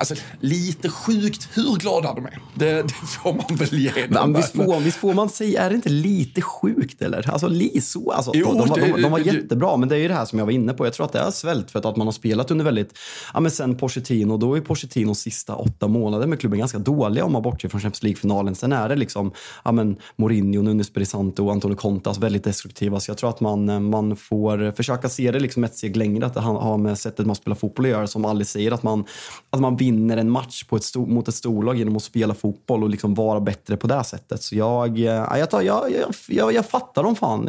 Alltså 0.00 0.14
lite 0.40 0.88
sjukt 0.88 1.48
hur 1.54 1.76
glada 1.76 2.14
de 2.14 2.26
är. 2.26 2.38
Det, 2.54 2.82
det 2.82 2.88
får 2.88 3.32
man 3.32 3.56
väl 3.56 3.78
ge 3.78 4.06
dem. 4.06 4.34
Visst 4.34 4.56
får, 4.56 4.80
visst 4.80 4.96
får 4.96 5.14
man 5.14 5.28
säga, 5.28 5.62
är 5.62 5.70
det 5.70 5.76
inte 5.76 5.88
lite 5.88 6.42
sjukt 6.42 7.02
eller? 7.02 7.30
Alltså, 7.30 7.48
så, 7.82 8.12
alltså 8.12 8.30
jo, 8.34 8.46
de, 8.46 8.68
de, 8.68 8.80
de, 8.80 9.02
de, 9.02 9.12
var 9.12 9.18
jättebra, 9.18 9.76
men 9.76 9.88
det 9.88 9.94
är 9.94 9.98
ju 9.98 10.08
det 10.08 10.14
här 10.14 10.24
som 10.24 10.38
jag 10.38 10.46
var 10.46 10.52
inne 10.52 10.72
på. 10.72 10.86
Jag 10.86 10.94
tror 10.94 11.06
att 11.06 11.12
det 11.12 11.18
är 11.18 11.30
svält 11.30 11.70
för 11.70 11.88
att 11.88 11.96
man 11.96 12.06
har 12.06 12.12
spelat 12.12 12.50
under 12.50 12.64
väldigt, 12.64 12.98
ja 13.34 13.40
men 13.40 13.50
sen 13.50 13.76
Pochettino, 13.76 14.36
då 14.36 14.54
är 14.54 14.60
Pochettinos 14.60 15.18
sista 15.18 15.54
åtta 15.54 15.88
månader 15.88 16.26
med 16.26 16.40
klubben 16.40 16.58
ganska 16.58 16.78
dåliga 16.78 17.24
om 17.24 17.32
man 17.32 17.42
bortser 17.42 17.68
från 17.68 17.80
Champions 17.80 18.02
League-finalen. 18.02 18.54
Sen 18.54 18.72
är 18.72 18.88
det 18.88 18.96
liksom, 18.96 19.32
ja 19.64 19.72
men 19.72 19.96
Mourinho, 20.16 20.62
Nuno 20.62 20.80
Espirito 20.80 21.44
och 21.44 21.52
Antonio 21.52 21.76
Contas 21.76 22.18
väldigt 22.18 22.44
destruktiva. 22.44 23.00
Så 23.00 23.10
jag 23.10 23.18
tror 23.18 23.30
att 23.30 23.40
man, 23.40 23.90
man 23.90 24.16
får 24.16 24.72
försöka 24.72 25.08
se 25.08 25.30
det 25.30 25.40
liksom 25.40 25.64
ett 25.64 25.76
steg 25.76 25.96
längre, 25.96 26.26
att 26.26 26.34
det 26.34 26.40
har 26.40 26.78
med 26.78 26.98
sättet 26.98 27.26
man 27.26 27.36
spelar 27.36 27.56
fotboll 27.56 27.84
att 27.86 27.90
göra. 27.90 28.06
Som 28.06 28.24
Alice 28.24 28.52
säger, 28.52 28.72
att 28.72 28.82
man, 28.82 29.04
att 29.50 29.60
man 29.60 29.76
vinner 29.76 29.89
vinner 29.90 30.16
en 30.16 30.30
match 30.30 30.64
på 30.64 30.76
ett 30.76 30.84
stor, 30.84 31.06
mot 31.06 31.28
ett 31.28 31.34
storlag 31.34 31.76
genom 31.76 31.96
att 31.96 32.02
spela 32.02 32.34
fotboll 32.34 32.82
och 32.82 32.90
liksom 32.90 33.14
vara 33.14 33.40
bättre 33.40 33.76
på 33.76 33.86
det 33.86 34.04
sättet. 34.04 34.42
Så 34.42 34.56
jag, 34.56 34.98
eh, 34.98 35.38
jag, 35.38 35.50
tar, 35.50 35.62
jag, 35.62 35.92
jag, 35.92 36.14
jag, 36.28 36.54
jag 36.54 36.66
fattar 36.66 37.02
dem 37.02 37.16
fan. 37.16 37.48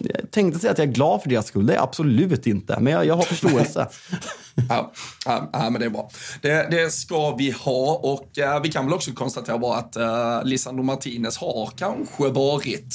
Jag 0.00 0.30
tänkte 0.30 0.60
säga 0.60 0.72
att 0.72 0.78
jag 0.78 0.88
är 0.88 0.92
glad 0.92 1.22
för 1.22 1.28
deras 1.28 1.46
skull. 1.46 1.66
Det 1.66 1.72
är 1.72 1.76
jag 1.76 1.84
absolut 1.84 2.46
inte, 2.46 2.80
men 2.80 2.92
jag, 2.92 3.06
jag 3.06 3.16
har 3.16 3.22
förståelse. 3.22 3.88
ja, 4.68 4.92
ja, 5.26 5.50
ja, 5.52 5.70
men 5.70 5.80
det 5.80 5.86
är 5.86 5.90
bra. 5.90 6.10
Det, 6.42 6.68
det 6.70 6.92
ska 6.92 7.36
vi 7.36 7.50
ha 7.50 8.00
och 8.02 8.38
eh, 8.38 8.62
vi 8.62 8.72
kan 8.72 8.84
väl 8.84 8.94
också 8.94 9.12
konstatera 9.12 9.58
bara 9.58 9.78
att 9.78 9.96
eh, 9.96 10.44
Lisandro 10.44 10.82
Martinez 10.82 11.38
har 11.38 11.70
kanske 11.76 12.28
varit 12.28 12.94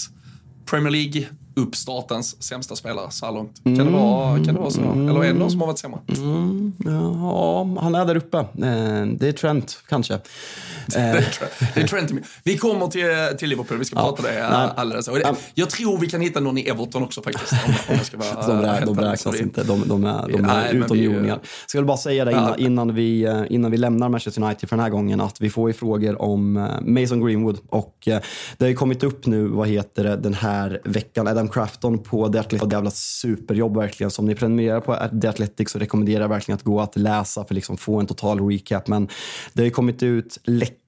Premier 0.65 0.91
League 0.91 1.25
uppstartens 1.59 2.43
sämsta 2.43 2.75
spelare 2.75 3.31
långt. 3.33 3.63
Kan, 3.63 3.73
det 3.73 3.81
mm. 3.81 3.93
vara, 3.93 4.35
kan 4.35 4.55
det 4.55 4.59
vara 4.59 4.71
så? 4.71 4.81
Mm. 4.81 5.09
Eller 5.09 5.23
är 5.23 5.33
det 5.33 5.39
någon 5.39 5.51
som 5.51 5.59
har 5.59 5.67
varit 5.67 5.79
sämre? 5.79 5.99
Mm. 6.07 6.73
Ja, 6.85 7.67
han 7.79 7.95
är 7.95 8.05
där 8.05 8.15
uppe. 8.17 8.37
Eh, 8.37 9.05
det 9.05 9.27
är 9.27 9.31
Trent, 9.31 9.83
kanske. 9.89 10.13
det, 10.87 10.99
är 11.75 11.87
Trent. 11.87 12.11
Vi 12.43 12.57
kommer 12.57 12.87
till, 12.87 13.37
till 13.37 13.49
Liverpool, 13.49 13.77
vi 13.77 13.85
ska 13.85 13.95
ja. 13.95 14.01
prata 14.01 14.23
det 14.23 14.47
alldeles. 14.47 15.05
Det, 15.05 15.35
jag 15.53 15.69
tror 15.69 15.97
vi 15.97 16.07
kan 16.07 16.21
hitta 16.21 16.39
någon 16.39 16.57
i 16.57 16.69
Everton 16.69 17.03
också 17.03 17.21
faktiskt. 17.21 17.53
Om, 17.53 17.73
om 17.89 18.03
ska 18.03 18.17
vara 18.17 18.47
de, 18.47 18.61
rä, 18.61 18.85
de 18.85 18.99
räknas 18.99 19.39
inte, 19.39 19.63
de, 19.63 19.83
de 19.87 20.05
är, 20.05 20.27
de 20.27 20.45
är 20.45 20.73
utomjordingar. 20.73 21.39
Jag 21.73 21.85
bara 21.85 21.97
säga 21.97 22.25
det 22.25 22.31
innan, 22.31 22.59
innan, 22.59 22.95
vi, 22.95 23.23
eh, 23.23 23.41
innan 23.49 23.71
vi 23.71 23.77
lämnar 23.77 24.09
Manchester 24.09 24.43
United 24.43 24.69
för 24.69 24.75
den 24.75 24.83
här 24.83 24.89
gången, 24.89 25.21
att 25.21 25.41
vi 25.41 25.49
får 25.49 25.69
ju 25.69 25.73
frågor 25.73 26.21
om 26.21 26.57
eh, 26.57 26.63
Mason 26.81 27.25
Greenwood. 27.25 27.59
Och 27.69 27.95
det 28.57 28.65
har 28.65 28.67
ju 28.67 28.75
kommit 28.75 29.03
upp 29.03 29.25
nu, 29.25 29.47
vad 29.47 29.67
heter 29.67 30.03
det, 30.03 30.15
den 30.15 30.33
här 30.33 30.81
veckan, 30.83 31.25
den 31.25 31.48
Crafton 31.49 32.03
på 32.03 32.31
The 32.31 32.39
Athletic. 32.39 32.71
Jävla 32.71 32.91
superjobb 32.91 33.77
verkligen. 33.77 34.11
Så 34.11 34.21
om 34.21 34.25
ni 34.25 34.35
prenumererar 34.35 34.79
på 34.79 35.19
The 35.21 35.27
Athletic 35.27 35.69
så 35.69 35.79
rekommenderar 35.79 36.21
jag 36.21 36.29
verkligen 36.29 36.55
att 36.55 36.63
gå 36.63 36.81
att 36.81 36.97
läsa 36.97 37.41
för 37.41 37.45
att 37.45 37.51
liksom 37.51 37.77
få 37.77 37.99
en 37.99 38.07
total 38.07 38.49
recap. 38.49 38.87
Men 38.87 39.07
det 39.53 39.61
har 39.61 39.65
ju 39.65 39.71
kommit 39.71 40.03
ut 40.03 40.37
läckor 40.43 40.78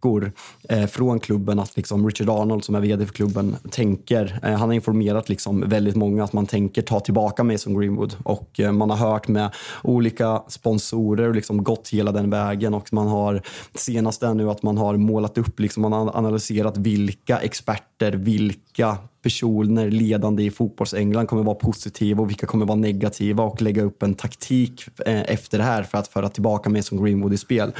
eh, 0.69 0.85
från 0.85 1.19
klubben 1.19 1.59
att 1.59 1.77
liksom 1.77 2.07
Richard 2.07 2.29
Arnold 2.29 2.63
som 2.63 2.75
är 2.75 2.79
vd 2.79 3.05
för 3.05 3.13
klubben 3.13 3.55
tänker, 3.71 4.39
eh, 4.43 4.49
han 4.49 4.69
har 4.69 4.73
informerat 4.73 5.29
liksom 5.29 5.69
väldigt 5.69 5.95
många 5.95 6.23
att 6.23 6.33
man 6.33 6.45
tänker 6.45 6.81
ta 6.81 6.99
tillbaka 6.99 7.43
Mason 7.43 7.79
Greenwood. 7.79 8.15
Och 8.23 8.59
eh, 8.59 8.71
man 8.71 8.89
har 8.89 8.97
hört 8.97 9.27
med 9.27 9.51
olika 9.83 10.43
sponsorer 10.47 11.29
och 11.29 11.35
liksom 11.35 11.63
gått 11.63 11.89
hela 11.89 12.11
den 12.11 12.29
vägen. 12.29 12.73
Och 12.73 12.93
man 12.93 13.07
har 13.07 13.41
senast 13.75 14.23
är 14.23 14.33
nu 14.33 14.49
att 14.49 14.63
man 14.63 14.77
har 14.77 14.97
målat 14.97 15.37
upp, 15.37 15.59
liksom, 15.59 15.81
man 15.81 15.93
har 15.93 16.17
analyserat 16.17 16.77
vilka 16.77 17.37
experter, 17.37 18.11
vilka 18.11 18.97
personer 19.21 19.91
ledande 19.91 20.43
i 20.43 20.51
fotbolls-England 20.51 21.27
kommer 21.27 21.43
vara 21.43 21.55
positiva 21.55 22.21
och 22.21 22.29
vilka 22.29 22.47
kommer 22.47 22.65
vara 22.65 22.75
negativa 22.75 23.43
och 23.43 23.61
lägga 23.61 23.83
upp 23.83 24.03
en 24.03 24.13
taktik 24.13 24.83
eh, 25.05 25.21
efter 25.21 25.57
det 25.57 25.63
här 25.63 25.83
för 25.83 25.97
att 25.97 26.07
föra 26.07 26.29
tillbaka 26.29 26.69
Mason 26.69 27.03
Greenwood 27.03 27.33
i 27.33 27.37
spel. 27.37 27.71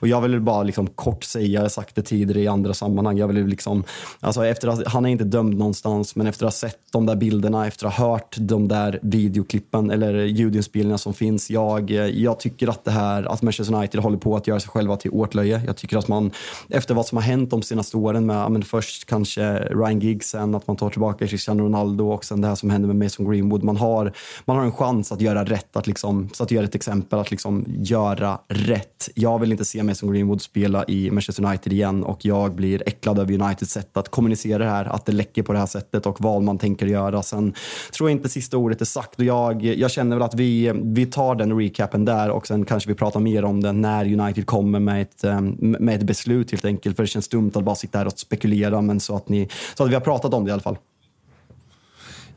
Och 0.00 0.08
jag 0.08 0.20
vill 0.20 0.40
bara 0.40 0.62
liksom 0.62 0.86
kort 0.86 1.24
säga, 1.24 1.68
sagt 1.70 1.94
det 1.94 2.02
tidigare 2.02 2.40
i 2.42 2.48
andra 2.48 2.74
sammanhang, 2.74 3.18
jag 3.18 3.28
vill 3.28 3.46
liksom, 3.46 3.84
alltså 4.20 4.46
efter 4.46 4.68
att, 4.68 4.86
han 4.86 5.06
är 5.06 5.10
inte 5.10 5.24
dömd 5.24 5.58
någonstans, 5.58 6.16
men 6.16 6.26
efter 6.26 6.46
att 6.46 6.52
ha 6.52 6.68
sett 6.68 6.78
de 6.92 7.06
där 7.06 7.16
bilderna, 7.16 7.66
efter 7.66 7.86
att 7.86 7.94
ha 7.94 8.08
hört 8.08 8.36
de 8.38 8.68
där 8.68 8.98
videoklippen 9.02 9.90
eller 9.90 10.14
ljudinspelningarna 10.14 10.98
som 10.98 11.14
finns, 11.14 11.50
jag, 11.50 11.90
jag 11.90 12.40
tycker 12.40 12.68
att 12.68 12.84
det 12.84 12.90
här, 12.90 13.32
att 13.32 13.42
Manchester 13.42 13.74
United 13.74 14.00
håller 14.00 14.18
på 14.18 14.36
att 14.36 14.46
göra 14.46 14.60
sig 14.60 14.70
själva 14.70 14.96
till 14.96 15.10
åtlöje. 15.10 15.62
Jag 15.66 15.76
tycker 15.76 15.98
att 15.98 16.08
man, 16.08 16.30
efter 16.68 16.94
vad 16.94 17.06
som 17.06 17.16
har 17.16 17.22
hänt 17.22 17.50
de 17.50 17.62
senaste 17.62 17.96
åren 17.96 18.26
med, 18.26 18.50
men 18.50 18.62
först 18.62 19.04
kanske 19.04 19.58
Ryan 19.58 20.00
Giggs, 20.00 20.30
sen 20.30 20.54
att 20.54 20.66
man 20.66 20.76
tar 20.76 20.90
tillbaka 20.90 21.26
Cristiano 21.26 21.64
Ronaldo 21.64 22.08
och 22.08 22.24
sen 22.24 22.40
det 22.40 22.48
här 22.48 22.54
som 22.54 22.70
händer 22.70 22.86
med 22.86 22.96
Mason 22.96 23.30
Greenwood. 23.30 23.62
Man 23.62 23.76
har, 23.76 24.12
man 24.44 24.56
har 24.56 24.64
en 24.64 24.72
chans 24.72 25.12
att 25.12 25.20
göra 25.20 25.44
rätt, 25.44 25.76
att 25.76 25.86
liksom, 25.86 26.28
så 26.32 26.42
att 26.42 26.50
göra 26.50 26.64
ett 26.64 26.74
exempel, 26.74 27.18
att 27.18 27.30
liksom 27.30 27.64
göra 27.68 28.38
rätt. 28.48 29.08
Jag 29.14 29.38
vill 29.38 29.52
inte 29.52 29.64
se 29.64 29.82
Mason 29.82 30.12
Greenwood 30.12 30.42
spela 30.42 30.84
i 30.88 31.10
Manchester 31.10 31.44
United 31.44 31.59
igen 31.66 32.04
och 32.04 32.24
jag 32.24 32.54
blir 32.54 32.82
äcklad 32.86 33.18
över 33.18 33.34
Uniteds 33.42 33.72
sätt 33.72 33.96
att 33.96 34.08
kommunicera 34.08 34.58
det 34.58 34.70
här, 34.70 34.84
att 34.84 35.06
det 35.06 35.12
läcker 35.12 35.42
på 35.42 35.52
det 35.52 35.58
här 35.58 35.66
sättet 35.66 36.06
och 36.06 36.20
vad 36.20 36.42
man 36.42 36.58
tänker 36.58 36.86
göra. 36.86 37.22
Sen 37.22 37.54
tror 37.92 38.10
jag 38.10 38.16
inte 38.16 38.28
sista 38.28 38.56
ordet 38.56 38.80
är 38.80 38.84
sagt 38.84 39.18
och 39.18 39.24
jag, 39.24 39.64
jag 39.64 39.90
känner 39.90 40.16
väl 40.16 40.22
att 40.22 40.34
vi, 40.34 40.72
vi 40.84 41.06
tar 41.06 41.34
den 41.34 41.58
recapen 41.58 42.04
där 42.04 42.30
och 42.30 42.46
sen 42.46 42.64
kanske 42.64 42.88
vi 42.88 42.94
pratar 42.94 43.20
mer 43.20 43.44
om 43.44 43.60
det 43.60 43.72
när 43.72 44.20
United 44.20 44.46
kommer 44.46 44.80
med 44.80 45.02
ett, 45.02 45.24
eh, 45.24 45.40
med 45.60 45.94
ett 45.94 46.06
beslut 46.06 46.50
helt 46.50 46.64
enkelt. 46.64 46.96
För 46.96 47.02
det 47.02 47.06
känns 47.06 47.28
dumt 47.28 47.52
att 47.54 47.64
bara 47.64 47.76
sitta 47.76 47.98
här 47.98 48.06
och 48.06 48.18
spekulera, 48.18 48.80
men 48.80 49.00
så 49.00 49.16
att, 49.16 49.28
ni, 49.28 49.48
så 49.74 49.84
att 49.84 49.90
vi 49.90 49.94
har 49.94 50.00
pratat 50.00 50.34
om 50.34 50.44
det 50.44 50.48
i 50.48 50.52
alla 50.52 50.62
fall. 50.62 50.76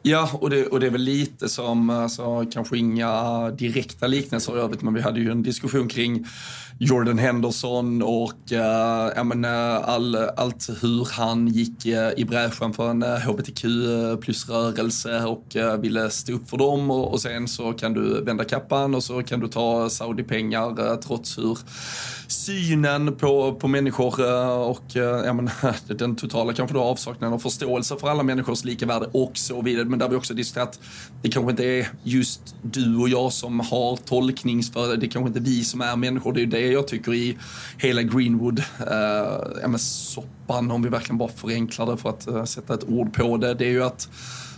Ja, 0.06 0.30
och 0.34 0.50
det, 0.50 0.68
och 0.68 0.80
det 0.80 0.86
är 0.86 0.92
väl 0.92 1.02
lite 1.02 1.50
som, 1.50 1.90
alltså, 1.90 2.46
kanske 2.54 2.78
inga 2.78 3.50
direkta 3.50 4.08
liknelser 4.08 4.58
i 4.58 4.60
övrigt, 4.60 4.82
men 4.82 4.94
vi 4.94 5.02
hade 5.02 5.20
ju 5.20 5.32
en 5.32 5.44
diskussion 5.44 5.88
kring 5.88 6.26
Jordan 6.80 7.18
Henderson 7.18 8.02
och 8.02 8.52
uh, 8.52 9.24
men, 9.24 9.46
eh, 9.46 9.90
all, 9.90 10.16
allt 10.16 10.70
hur 10.82 11.08
han 11.12 11.48
gick 11.48 11.86
eh, 11.86 12.12
i 12.18 12.26
bräschen 12.26 12.74
för 12.74 12.90
en 12.90 13.04
hbtq 13.04 13.62
plus-rörelse 14.22 15.24
och 15.24 15.56
ville 15.80 16.10
stå 16.10 16.34
upp 16.34 16.50
för 16.50 16.58
dem 16.58 16.92
och, 16.92 17.14
och, 17.14 17.22
sen 17.22 17.48
så 17.48 17.74
kan 17.74 17.94
du 17.94 18.22
vända 18.22 18.44
kappan 18.44 18.96
och 18.96 19.04
så 19.04 19.24
kan 19.24 19.40
du 19.40 19.48
ta 19.48 19.90
Saudi-pengar 19.90 21.02
trots 21.02 21.38
hur 21.38 21.58
synen 22.28 23.16
på, 23.16 23.54
på 23.54 23.68
människor 23.68 24.14
och 24.70 24.84
ja, 25.26 25.34
men, 25.34 25.50
den 25.98 26.16
totala 26.16 26.54
kanske 26.54 26.74
då 26.74 26.82
avsaknaden 26.82 27.34
av 27.34 27.40
förståelse 27.40 27.96
för 28.00 28.10
alla 28.10 28.24
människors 28.24 28.64
lika 28.64 28.86
värde 28.86 29.10
och 29.12 29.38
så 29.38 29.62
vidare. 29.62 29.86
Men 29.86 30.00
där 30.00 30.10
vi 30.10 30.16
också 30.16 30.34
diskuterat, 30.34 30.80
det 31.22 31.30
kanske 31.30 31.52
inte 31.52 31.66
är 31.66 31.88
just 32.04 32.56
du 32.62 32.98
och 32.98 33.10
jag 33.10 33.34
som 33.34 33.60
har 33.60 33.98
tolkningsföreträde, 33.98 35.02
det 35.02 35.08
kanske 35.08 35.28
inte 35.28 35.40
är 35.40 35.44
vi 35.44 35.64
som 35.64 35.82
är 35.82 35.96
människor, 35.96 36.34
det 36.34 36.42
är 36.42 36.46
det 36.46 36.63
jag 36.72 36.88
tycker 36.88 37.14
i 37.14 37.38
hela 37.78 38.02
Greenwood, 38.02 38.60
eh, 38.60 38.96
ja, 39.62 39.68
men 39.68 39.80
soppan, 39.80 40.72
om 40.72 40.82
vi 40.82 40.90
verkligen 40.90 41.18
bara 41.18 41.30
förenklar 41.30 41.86
det 41.86 41.98
för 41.98 42.10
att 42.10 42.28
eh, 42.28 42.44
sätta 42.44 42.74
ett 42.74 42.84
ord 42.84 43.14
på 43.14 43.38
det, 43.38 43.54
det 43.54 43.66
är 43.66 43.72
ju 43.72 43.84
att 43.84 44.10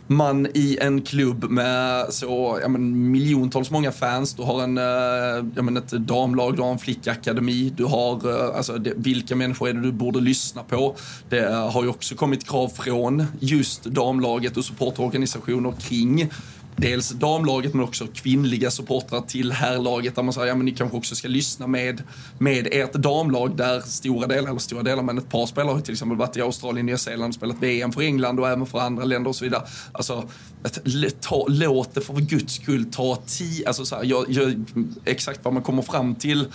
man 0.08 0.48
i 0.54 0.78
en 0.82 1.02
klubb 1.02 1.44
med 1.50 2.06
så 2.14 2.60
ja, 2.62 2.68
men, 2.68 3.12
miljontals 3.12 3.72
många 3.72 3.92
fans, 3.92 4.34
du 4.34 4.44
har 4.44 4.64
en, 4.64 4.78
eh, 4.78 5.46
ja, 5.56 5.62
men, 5.62 5.78
ett 5.78 5.90
damlag, 5.90 6.56
du 6.56 6.62
har 6.62 6.72
en 6.72 6.80
flickakademi, 6.80 7.74
du 7.78 7.86
har 7.86 8.30
eh, 8.30 8.58
alltså, 8.58 8.78
det, 8.78 8.94
vilka 8.96 9.36
människor 9.36 9.70
är 9.70 9.74
det 9.74 9.82
du 9.82 9.92
borde 9.92 10.20
lyssna 10.20 10.64
på? 10.64 10.96
Det 11.30 11.46
eh, 11.46 11.72
har 11.72 11.84
ju 11.84 11.90
också 11.90 12.16
kommit 12.16 12.50
krav 12.50 12.68
från 12.68 13.24
just 13.40 13.84
damlaget 13.84 14.58
och 14.58 14.66
supportorganisationer 14.66 15.74
kring 15.80 16.30
dels 16.78 17.10
damlaget 17.10 17.74
men 17.74 17.84
också 17.84 18.08
kvinnliga 18.14 18.72
supportrar 18.72 19.22
till 19.22 19.52
herrlaget 19.52 20.16
där 20.16 20.24
man 20.24 20.34
säger 20.34 20.48
ja 20.48 20.56
men 20.56 20.66
ni 20.66 20.72
kanske 20.72 20.98
också 20.98 21.16
ska 21.16 21.28
lyssna 21.28 21.68
med, 21.68 22.04
med 22.40 22.68
ert 22.72 22.94
damlag 22.94 23.58
där 23.58 23.80
stora 23.80 24.28
delar, 24.28 24.50
eller 24.50 24.60
stora 24.60 24.84
delar, 24.84 25.04
men 25.04 25.18
ett 25.18 25.30
par 25.30 25.46
spelare 25.46 25.74
har 25.74 25.82
till 25.82 25.94
exempel 25.94 26.18
varit 26.18 26.38
i 26.38 26.42
Australien, 26.42 26.86
Nya 26.86 26.98
Zeeland 26.98 27.30
och 27.30 27.36
spelat 27.36 27.58
VM 27.60 27.92
för 27.92 28.02
England 28.02 28.40
och 28.40 28.50
även 28.50 28.66
för 28.66 28.80
andra 28.80 29.04
länder 29.04 29.30
och 29.30 29.36
så 29.36 29.46
vidare. 29.46 29.62
Alltså, 29.92 30.30
att, 30.64 31.22
ta, 31.22 31.46
låt 31.50 31.94
det 31.94 32.02
för 32.02 32.14
guds 32.14 32.54
skull 32.54 32.86
ta 32.92 33.16
tid, 33.16 33.68
alltså 33.68 33.86
så 33.86 33.96
här, 33.96 34.04
jag, 34.04 34.26
jag, 34.30 34.66
exakt 35.06 35.40
vad 35.44 35.54
man 35.54 35.64
kommer 35.64 35.82
fram 35.82 36.16
till 36.16 36.48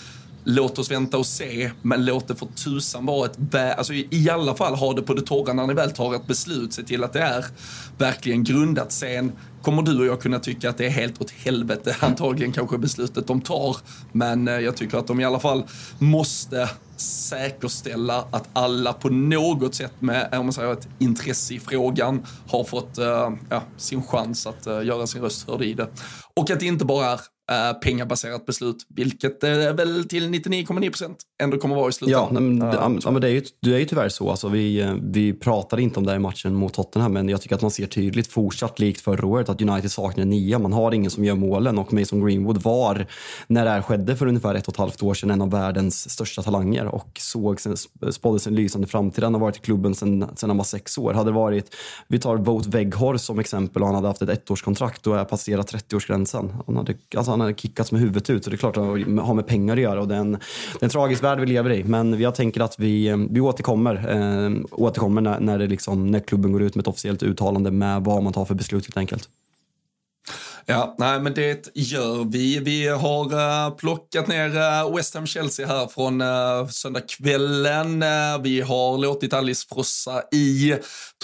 låt 0.44 0.78
oss 0.78 0.90
vänta 0.90 1.18
och 1.18 1.26
se, 1.26 1.70
men 1.82 2.04
låt 2.04 2.28
det 2.28 2.34
för 2.34 2.46
tusan 2.46 3.06
vara 3.06 3.26
ett, 3.26 3.54
alltså 3.54 3.92
i 3.92 4.30
alla 4.30 4.54
fall 4.54 4.74
ha 4.74 4.92
det 4.92 5.02
på 5.02 5.14
det 5.14 5.22
torra 5.22 5.52
när 5.52 5.66
ni 5.66 5.74
väl 5.74 5.90
tar 5.90 6.14
ett 6.14 6.26
beslut, 6.26 6.72
se 6.72 6.82
till 6.82 7.04
att 7.04 7.12
det 7.12 7.20
är 7.20 7.44
verkligen 7.98 8.44
grundat. 8.44 8.92
Sen 8.92 9.32
kommer 9.62 9.82
du 9.82 10.00
och 10.00 10.06
jag 10.06 10.20
kunna 10.20 10.38
tycka 10.38 10.70
att 10.70 10.78
det 10.78 10.86
är 10.86 10.90
helt 10.90 11.20
åt 11.20 11.30
helvete, 11.30 11.96
antagligen 12.00 12.52
kanske 12.52 12.78
beslutet 12.78 13.26
de 13.26 13.40
tar, 13.40 13.76
men 14.12 14.48
eh, 14.48 14.54
jag 14.54 14.76
tycker 14.76 14.98
att 14.98 15.06
de 15.06 15.20
i 15.20 15.24
alla 15.24 15.40
fall 15.40 15.64
måste 15.98 16.68
säkerställa 17.00 18.24
att 18.30 18.48
alla 18.52 18.92
på 18.92 19.08
något 19.08 19.74
sätt 19.74 19.92
med 19.98 20.28
eh, 20.32 20.40
om 20.40 20.46
man 20.46 20.52
säger, 20.52 20.72
ett 20.72 20.88
intresse 20.98 21.54
i 21.54 21.60
frågan 21.60 22.26
har 22.46 22.64
fått 22.64 22.98
uh, 22.98 23.30
ja, 23.48 23.62
sin 23.76 24.02
chans 24.02 24.46
att 24.46 24.66
uh, 24.66 24.86
göra 24.86 25.06
sin 25.06 25.22
röst 25.22 25.48
hörd 25.48 25.62
i 25.62 25.74
det. 25.74 25.88
Och 26.36 26.50
att 26.50 26.60
det 26.60 26.66
inte 26.66 26.84
bara 26.84 27.06
är 27.06 27.20
uh, 27.50 27.80
pengabaserat 27.80 28.46
beslut, 28.46 28.86
vilket 28.88 29.40
det 29.40 29.72
väl 29.72 30.04
till 30.04 30.28
99,9 30.28 30.90
procent 30.90 31.18
ändå 31.42 31.58
kommer 31.58 31.76
vara 31.76 31.88
i 31.88 31.92
slutändan. 31.92 32.58
Ja, 32.58 32.88
men, 32.88 33.00
ja, 33.04 33.10
men 33.10 33.22
det, 33.22 33.28
är 33.28 33.32
ju, 33.32 33.42
det 33.60 33.74
är 33.74 33.78
ju 33.78 33.84
tyvärr 33.84 34.08
så. 34.08 34.30
Alltså, 34.30 34.48
vi, 34.48 34.94
vi 35.02 35.32
pratade 35.32 35.82
inte 35.82 35.98
om 35.98 36.06
det 36.06 36.14
i 36.14 36.18
matchen 36.18 36.54
mot 36.54 36.74
Tottenham, 36.74 37.12
men 37.12 37.28
jag 37.28 37.42
tycker 37.42 37.54
att 37.54 37.62
man 37.62 37.70
ser 37.70 37.86
tydligt, 37.86 38.26
fortsatt 38.26 38.78
likt 38.78 39.00
förra 39.00 39.26
året, 39.26 39.48
att 39.48 39.62
United 39.62 39.92
saknar 39.92 40.24
nia. 40.24 40.58
Man 40.58 40.72
har 40.72 40.92
ingen 40.92 41.10
som 41.10 41.24
gör 41.24 41.34
målen 41.34 41.78
och 41.78 41.92
Mason 41.92 42.26
Greenwood 42.26 42.62
var, 42.62 43.06
när 43.46 43.64
det 43.64 43.70
här 43.70 43.82
skedde 43.82 44.16
för 44.16 44.26
ungefär 44.26 44.54
ett 44.54 44.68
och 44.68 44.74
ett 44.74 44.78
halvt 44.78 45.02
år 45.02 45.14
sedan, 45.14 45.30
en 45.30 45.42
av 45.42 45.50
världens 45.50 46.10
största 46.10 46.42
talanger 46.42 46.86
och 46.86 47.10
såg, 47.18 47.60
spåddes 48.10 48.46
en 48.46 48.54
lysande 48.54 48.86
framtid. 48.86 49.24
Han 49.24 49.34
har 49.34 49.40
varit 49.40 49.56
i 49.56 49.60
klubben 49.60 49.94
sedan, 49.94 50.28
han 50.40 50.56
var 50.56 50.64
sex 50.64 50.98
år. 50.98 51.14
Hade 51.14 51.30
varit, 51.30 51.76
vi 52.08 52.18
tar 52.18 52.36
Vote 52.36 52.70
Weghorst 52.70 53.24
som 53.24 53.38
exempel 53.38 53.82
och 53.82 53.88
han 53.88 53.94
hade 53.94 54.08
haft 54.08 54.22
ett 54.22 54.28
ettårskontrakt 54.28 55.06
och 55.06 55.28
passerat 55.28 55.72
30-årsgränsen. 55.72 56.62
Han 56.66 56.76
hade, 56.76 56.94
alltså 57.16 57.30
han 57.30 57.39
han 57.40 57.46
hade 57.46 57.58
kickats 57.58 57.92
med 57.92 58.00
huvudet 58.00 58.30
ut 58.30 58.44
så 58.44 58.50
det 58.50 58.56
är 58.56 58.58
klart 58.58 58.76
att 58.76 58.84
det 58.84 59.20
har 59.22 59.34
med 59.34 59.46
pengar 59.46 59.76
att 59.76 59.82
göra 59.82 60.00
och 60.00 60.08
det 60.08 60.14
är 60.14 60.18
en, 60.18 60.32
det 60.32 60.38
är 60.80 60.84
en 60.84 60.90
tragisk 60.90 61.22
värld 61.22 61.40
vi 61.40 61.46
lever 61.46 61.70
i. 61.70 61.84
Men 61.84 62.20
jag 62.20 62.34
tänker 62.34 62.60
att 62.60 62.78
vi, 62.78 63.08
eh, 63.08 63.16
vi 63.30 63.40
återkommer, 63.40 63.94
eh, 63.94 64.50
återkommer 64.70 65.20
när, 65.20 65.40
när, 65.40 65.58
det 65.58 65.66
liksom, 65.66 66.10
när 66.10 66.20
klubben 66.20 66.52
går 66.52 66.62
ut 66.62 66.74
med 66.74 66.82
ett 66.82 66.88
officiellt 66.88 67.22
uttalande 67.22 67.70
med 67.70 68.04
vad 68.04 68.22
man 68.22 68.32
tar 68.32 68.44
för 68.44 68.54
beslut 68.54 68.86
helt 68.86 68.96
enkelt. 68.96 69.28
Ja, 70.66 70.94
nej 70.98 71.20
men 71.20 71.34
det 71.34 71.70
gör 71.74 72.30
vi. 72.30 72.58
Vi 72.58 72.88
har 72.88 73.34
uh, 73.34 73.76
plockat 73.76 74.28
ner 74.28 74.48
uh, 74.48 74.96
West 74.96 75.14
Ham 75.14 75.26
Chelsea 75.26 75.66
här 75.66 75.86
från 75.86 76.20
uh, 76.20 76.68
söndagskvällen. 76.68 78.02
Uh, 78.02 78.42
vi 78.42 78.60
har 78.60 78.98
låtit 78.98 79.34
Alice 79.34 79.66
frossa 79.68 80.22
i 80.32 80.74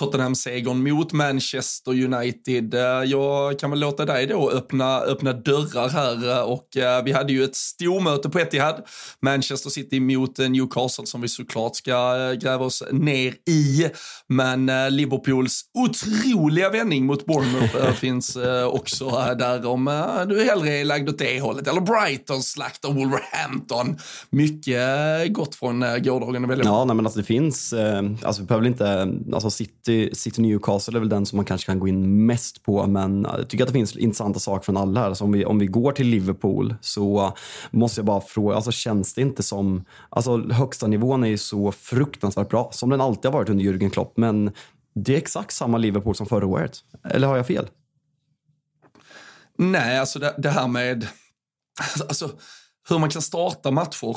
Tottenham-segern 0.00 0.82
mot 0.90 1.12
Manchester 1.12 1.92
United. 1.92 2.74
jag 3.06 3.58
kan 3.58 3.70
väl 3.70 3.80
låta 3.80 4.04
dig 4.04 4.26
då 4.26 4.50
öppna, 4.50 5.00
öppna 5.00 5.32
dörrar 5.32 5.88
här 5.88 6.44
och 6.44 6.68
vi 7.04 7.12
hade 7.12 7.32
ju 7.32 7.44
ett 7.44 7.56
stormöte 7.56 8.28
på 8.28 8.38
Etihad. 8.38 8.86
Manchester 9.22 9.70
City 9.70 10.00
mot 10.00 10.38
Newcastle 10.38 11.06
som 11.06 11.20
vi 11.20 11.28
såklart 11.28 11.76
ska 11.76 12.32
gräva 12.32 12.64
oss 12.64 12.82
ner 12.92 13.34
i. 13.48 13.88
Men 14.28 14.66
Liverpools 14.96 15.62
otroliga 15.74 16.70
vändning 16.70 17.06
mot 17.06 17.26
Bournemouth 17.26 17.92
finns 18.00 18.36
också 18.66 19.08
där 19.34 19.66
om 19.66 19.88
eh, 19.88 20.22
du 20.28 20.44
hellre 20.44 20.72
är 20.72 20.84
lagd 20.84 21.08
åt 21.08 21.18
det 21.18 21.40
hållet. 21.40 21.66
Eller 21.66 21.80
Brighton 21.80 22.42
slaktar 22.42 22.92
Wolverhampton. 22.92 23.98
Mycket 24.30 24.80
eh, 25.24 25.32
gott 25.32 25.54
från 25.54 25.82
eh, 25.82 25.96
gårdagen 25.96 26.44
att 26.44 26.50
välja 26.50 26.64
Ja, 26.64 26.84
nej, 26.84 26.96
men 26.96 27.06
alltså 27.06 27.20
det 27.20 27.26
finns, 27.26 27.74
alltså 28.22 28.42
vi 28.42 28.46
behöver 28.46 28.66
inte, 28.66 29.14
alltså 29.32 29.50
City, 29.50 30.10
City 30.12 30.42
Newcastle 30.42 30.98
är 30.98 31.00
väl 31.00 31.08
den 31.08 31.26
som 31.26 31.36
man 31.36 31.44
kanske 31.44 31.66
kan 31.66 31.80
gå 31.80 31.88
in 31.88 32.26
mest 32.26 32.62
på, 32.62 32.86
men 32.86 33.26
jag 33.38 33.48
tycker 33.48 33.64
att 33.64 33.68
det 33.68 33.72
finns 33.72 33.96
intressanta 33.96 34.38
saker 34.38 34.64
från 34.64 34.76
alla 34.76 35.00
här. 35.00 35.08
Alltså 35.08 35.24
om, 35.24 35.32
vi, 35.32 35.44
om 35.44 35.58
vi 35.58 35.66
går 35.66 35.92
till 35.92 36.06
Liverpool 36.06 36.74
så 36.80 37.32
måste 37.70 38.00
jag 38.00 38.06
bara 38.06 38.20
fråga, 38.20 38.56
alltså 38.56 38.72
känns 38.72 39.14
det 39.14 39.20
inte 39.20 39.42
som, 39.42 39.84
alltså 40.08 40.52
högsta 40.52 40.86
nivån 40.86 41.24
är 41.24 41.28
ju 41.28 41.38
så 41.38 41.72
fruktansvärt 41.72 42.48
bra, 42.48 42.70
som 42.72 42.90
den 42.90 43.00
alltid 43.00 43.30
har 43.30 43.38
varit 43.38 43.48
under 43.48 43.64
Jürgen 43.64 43.90
Klopp, 43.90 44.12
men 44.16 44.50
det 44.94 45.14
är 45.14 45.18
exakt 45.18 45.52
samma 45.52 45.78
Liverpool 45.78 46.14
som 46.14 46.26
förra 46.26 46.46
året. 46.46 46.78
Eller 47.04 47.28
har 47.28 47.36
jag 47.36 47.46
fel? 47.46 47.66
Nej, 49.58 49.98
alltså 49.98 50.18
det, 50.18 50.34
det 50.38 50.50
här 50.50 50.68
med 50.68 51.08
alltså, 51.80 52.04
alltså, 52.04 52.30
hur 52.88 52.98
man 52.98 53.10
kan 53.10 53.22
starta 53.22 53.70
matcher 53.70 54.16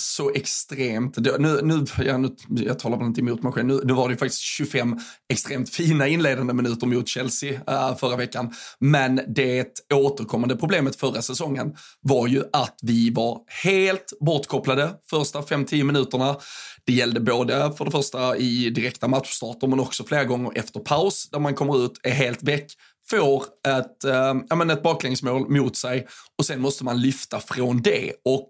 så 0.00 0.30
extremt, 0.34 1.16
nu, 1.16 1.60
nu, 1.62 1.84
ja, 1.98 2.18
nu, 2.18 2.36
jag 2.48 2.78
talar 2.78 2.96
väl 2.96 3.06
inte 3.06 3.20
emot 3.20 3.42
mig 3.42 3.52
själv, 3.52 3.66
nu, 3.66 3.80
nu 3.84 3.92
var 3.92 4.08
det 4.08 4.12
ju 4.12 4.18
faktiskt 4.18 4.42
25 4.42 4.98
extremt 5.32 5.70
fina 5.70 6.08
inledande 6.08 6.52
minuter 6.52 6.86
mot 6.86 7.08
Chelsea 7.08 7.60
äh, 7.66 7.96
förra 7.96 8.16
veckan. 8.16 8.54
Men 8.78 9.20
det 9.28 9.80
återkommande 9.94 10.56
problemet 10.56 10.96
förra 10.96 11.22
säsongen 11.22 11.76
var 12.00 12.26
ju 12.26 12.42
att 12.52 12.78
vi 12.82 13.10
var 13.10 13.40
helt 13.64 14.12
bortkopplade 14.20 14.94
första 15.10 15.40
5-10 15.40 15.84
minuterna. 15.84 16.36
Det 16.84 16.92
gällde 16.92 17.20
både 17.20 17.72
för 17.78 17.84
det 17.84 17.90
första 17.90 18.36
i 18.36 18.70
direkta 18.70 19.08
matchstarter 19.08 19.66
men 19.66 19.80
också 19.80 20.04
flera 20.04 20.24
gånger 20.24 20.52
efter 20.54 20.80
paus 20.80 21.28
där 21.30 21.38
man 21.38 21.54
kommer 21.54 21.84
ut, 21.84 22.00
är 22.02 22.10
helt 22.10 22.42
väck, 22.42 22.66
får 23.10 23.44
ett, 23.68 24.04
äh, 24.04 24.70
ett 24.70 24.82
baklängsmål 24.82 25.48
mot 25.48 25.76
sig 25.76 26.06
och 26.38 26.46
sen 26.46 26.60
måste 26.60 26.84
man 26.84 27.00
lyfta 27.00 27.40
från 27.40 27.82
det. 27.82 28.12
Och 28.24 28.48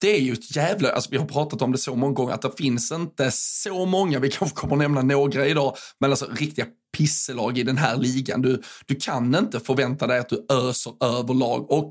det 0.00 0.16
är 0.16 0.20
ju 0.20 0.32
ett 0.32 0.56
jävla, 0.56 0.90
alltså 0.90 1.10
vi 1.10 1.16
har 1.16 1.26
pratat 1.26 1.62
om 1.62 1.72
det 1.72 1.78
så 1.78 1.94
många 1.94 2.12
gånger 2.12 2.34
att 2.34 2.42
det 2.42 2.52
finns 2.58 2.92
inte 2.92 3.30
så 3.32 3.86
många, 3.86 4.18
vi 4.18 4.30
kanske 4.30 4.56
kommer 4.56 4.74
att 4.74 4.78
nämna 4.78 5.02
några 5.02 5.46
idag, 5.46 5.76
men 6.00 6.10
alltså 6.10 6.26
riktiga 6.32 6.66
pisselag 6.96 7.58
i 7.58 7.62
den 7.62 7.76
här 7.76 7.96
ligan. 7.96 8.42
Du, 8.42 8.62
du 8.86 8.94
kan 8.94 9.34
inte 9.34 9.60
förvänta 9.60 10.06
dig 10.06 10.18
att 10.18 10.28
du 10.28 10.46
öser 10.50 10.92
över 11.04 11.34
lag 11.34 11.70
och 11.70 11.90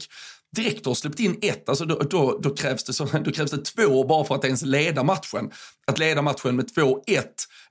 direkt 0.55 0.83
du 0.83 0.89
har 0.89 0.95
släppt 0.95 1.19
in 1.19 1.39
ett, 1.41 1.69
alltså 1.69 1.85
då, 1.85 1.99
då, 1.99 2.39
då, 2.43 2.49
krävs 2.49 2.83
det 2.83 2.93
så, 2.93 3.05
då 3.25 3.31
krävs 3.31 3.51
det 3.51 3.65
två 3.65 4.03
bara 4.03 4.25
för 4.25 4.35
att 4.35 4.45
ens 4.45 4.61
leda 4.61 5.03
matchen. 5.03 5.51
Att 5.87 5.99
leda 5.99 6.21
matchen 6.21 6.55
med 6.55 6.65
2-1, 6.77 6.95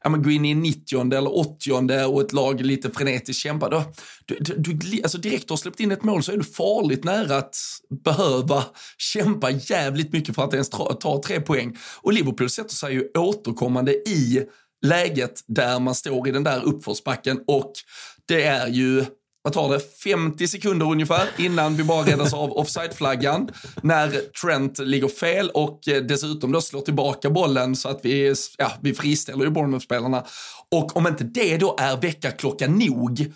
ja, 0.03 0.11
men 0.11 0.23
gå 0.23 0.31
in 0.31 0.45
i 0.45 0.55
90 0.55 1.15
eller 1.15 1.39
80 1.39 2.07
och 2.07 2.21
ett 2.21 2.33
lag 2.33 2.61
lite 2.61 2.91
frenetiskt 2.91 3.43
kämpar. 3.43 3.71
Då, 3.71 3.85
du, 4.25 4.57
du, 4.57 5.03
alltså 5.03 5.19
direkt 5.19 5.49
du 5.49 5.53
har 5.53 5.57
släppt 5.57 5.81
in 5.81 5.93
ett 5.93 6.05
mål 6.05 6.23
så 6.23 6.33
är 6.33 6.37
du 6.37 6.45
farligt 6.45 7.05
nära 7.05 7.37
att 7.37 7.57
behöva 8.05 8.65
kämpa 8.99 9.51
jävligt 9.51 10.13
mycket 10.13 10.35
för 10.35 10.45
att 10.45 10.53
ens 10.53 10.71
ta, 10.71 10.93
ta 10.93 11.23
tre 11.23 11.41
poäng. 11.41 11.77
Och 12.03 12.13
Liverpool 12.13 12.51
sätter 12.51 12.75
sig 12.75 12.95
ju 12.95 13.09
återkommande 13.19 13.93
i 13.93 14.47
läget 14.85 15.41
där 15.47 15.81
man 15.81 15.95
står 15.95 16.29
i 16.29 16.31
den 16.31 16.45
där 16.45 16.65
uppförsbacken 16.65 17.41
och 17.47 17.73
det 18.27 18.43
är 18.43 18.69
ju 18.69 19.05
vad 19.45 19.53
tar 19.53 19.73
det, 19.73 19.81
50 20.05 20.49
sekunder 20.49 20.87
ungefär 20.87 21.29
innan 21.39 21.77
vi 21.77 21.85
bara 21.85 22.07
räddas 22.07 22.35
av 22.35 22.53
offside-flaggan. 22.53 23.51
När 23.83 24.11
Trent 24.11 24.79
ligger 24.79 25.09
fel 25.09 25.51
och 25.51 25.89
eh, 25.89 26.03
dessutom 26.03 26.53
då 26.53 26.61
slår 26.61 26.81
tillbaka 26.81 27.31
bollen 27.31 27.77
så 27.77 27.89
att 27.89 28.01
vi, 28.03 28.35
ja, 28.59 28.73
vi 28.81 28.95
friställer 28.95 29.45
ju 29.45 29.51
Bournemouth-spelarna. 29.51 30.25
Och 30.71 30.97
om 30.97 31.07
inte 31.07 31.25
det 31.25 31.57
då 31.57 31.77
är 31.79 31.97
väckarklocka 31.97 32.67
nog 32.67 33.33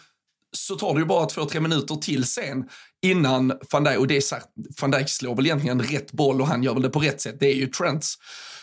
så 0.53 0.77
tar 0.77 0.95
det 0.95 1.01
ju 1.01 1.07
bara 1.07 1.27
två, 1.27 1.45
tre 1.45 1.61
minuter 1.61 1.95
till 1.95 2.25
sen 2.25 2.69
innan 3.03 3.53
van 3.71 3.85
Dijk, 3.85 3.99
och 3.99 4.07
det 4.07 4.17
är 4.17 4.21
så 4.21 4.35
här, 4.35 4.45
van 4.81 4.91
Dijk 4.91 5.09
slår 5.09 5.35
väl 5.35 5.47
egentligen 5.47 5.83
rätt 5.83 6.13
boll 6.13 6.41
och 6.41 6.47
han 6.47 6.63
gör 6.63 6.75
väl 6.75 6.83
det 6.83 6.91
på 6.91 7.01
rätt 7.01 7.21
sätt. 7.21 7.37
Det 7.41 7.47
är 7.47 7.57
ju 7.57 7.67
Trents 7.67 8.15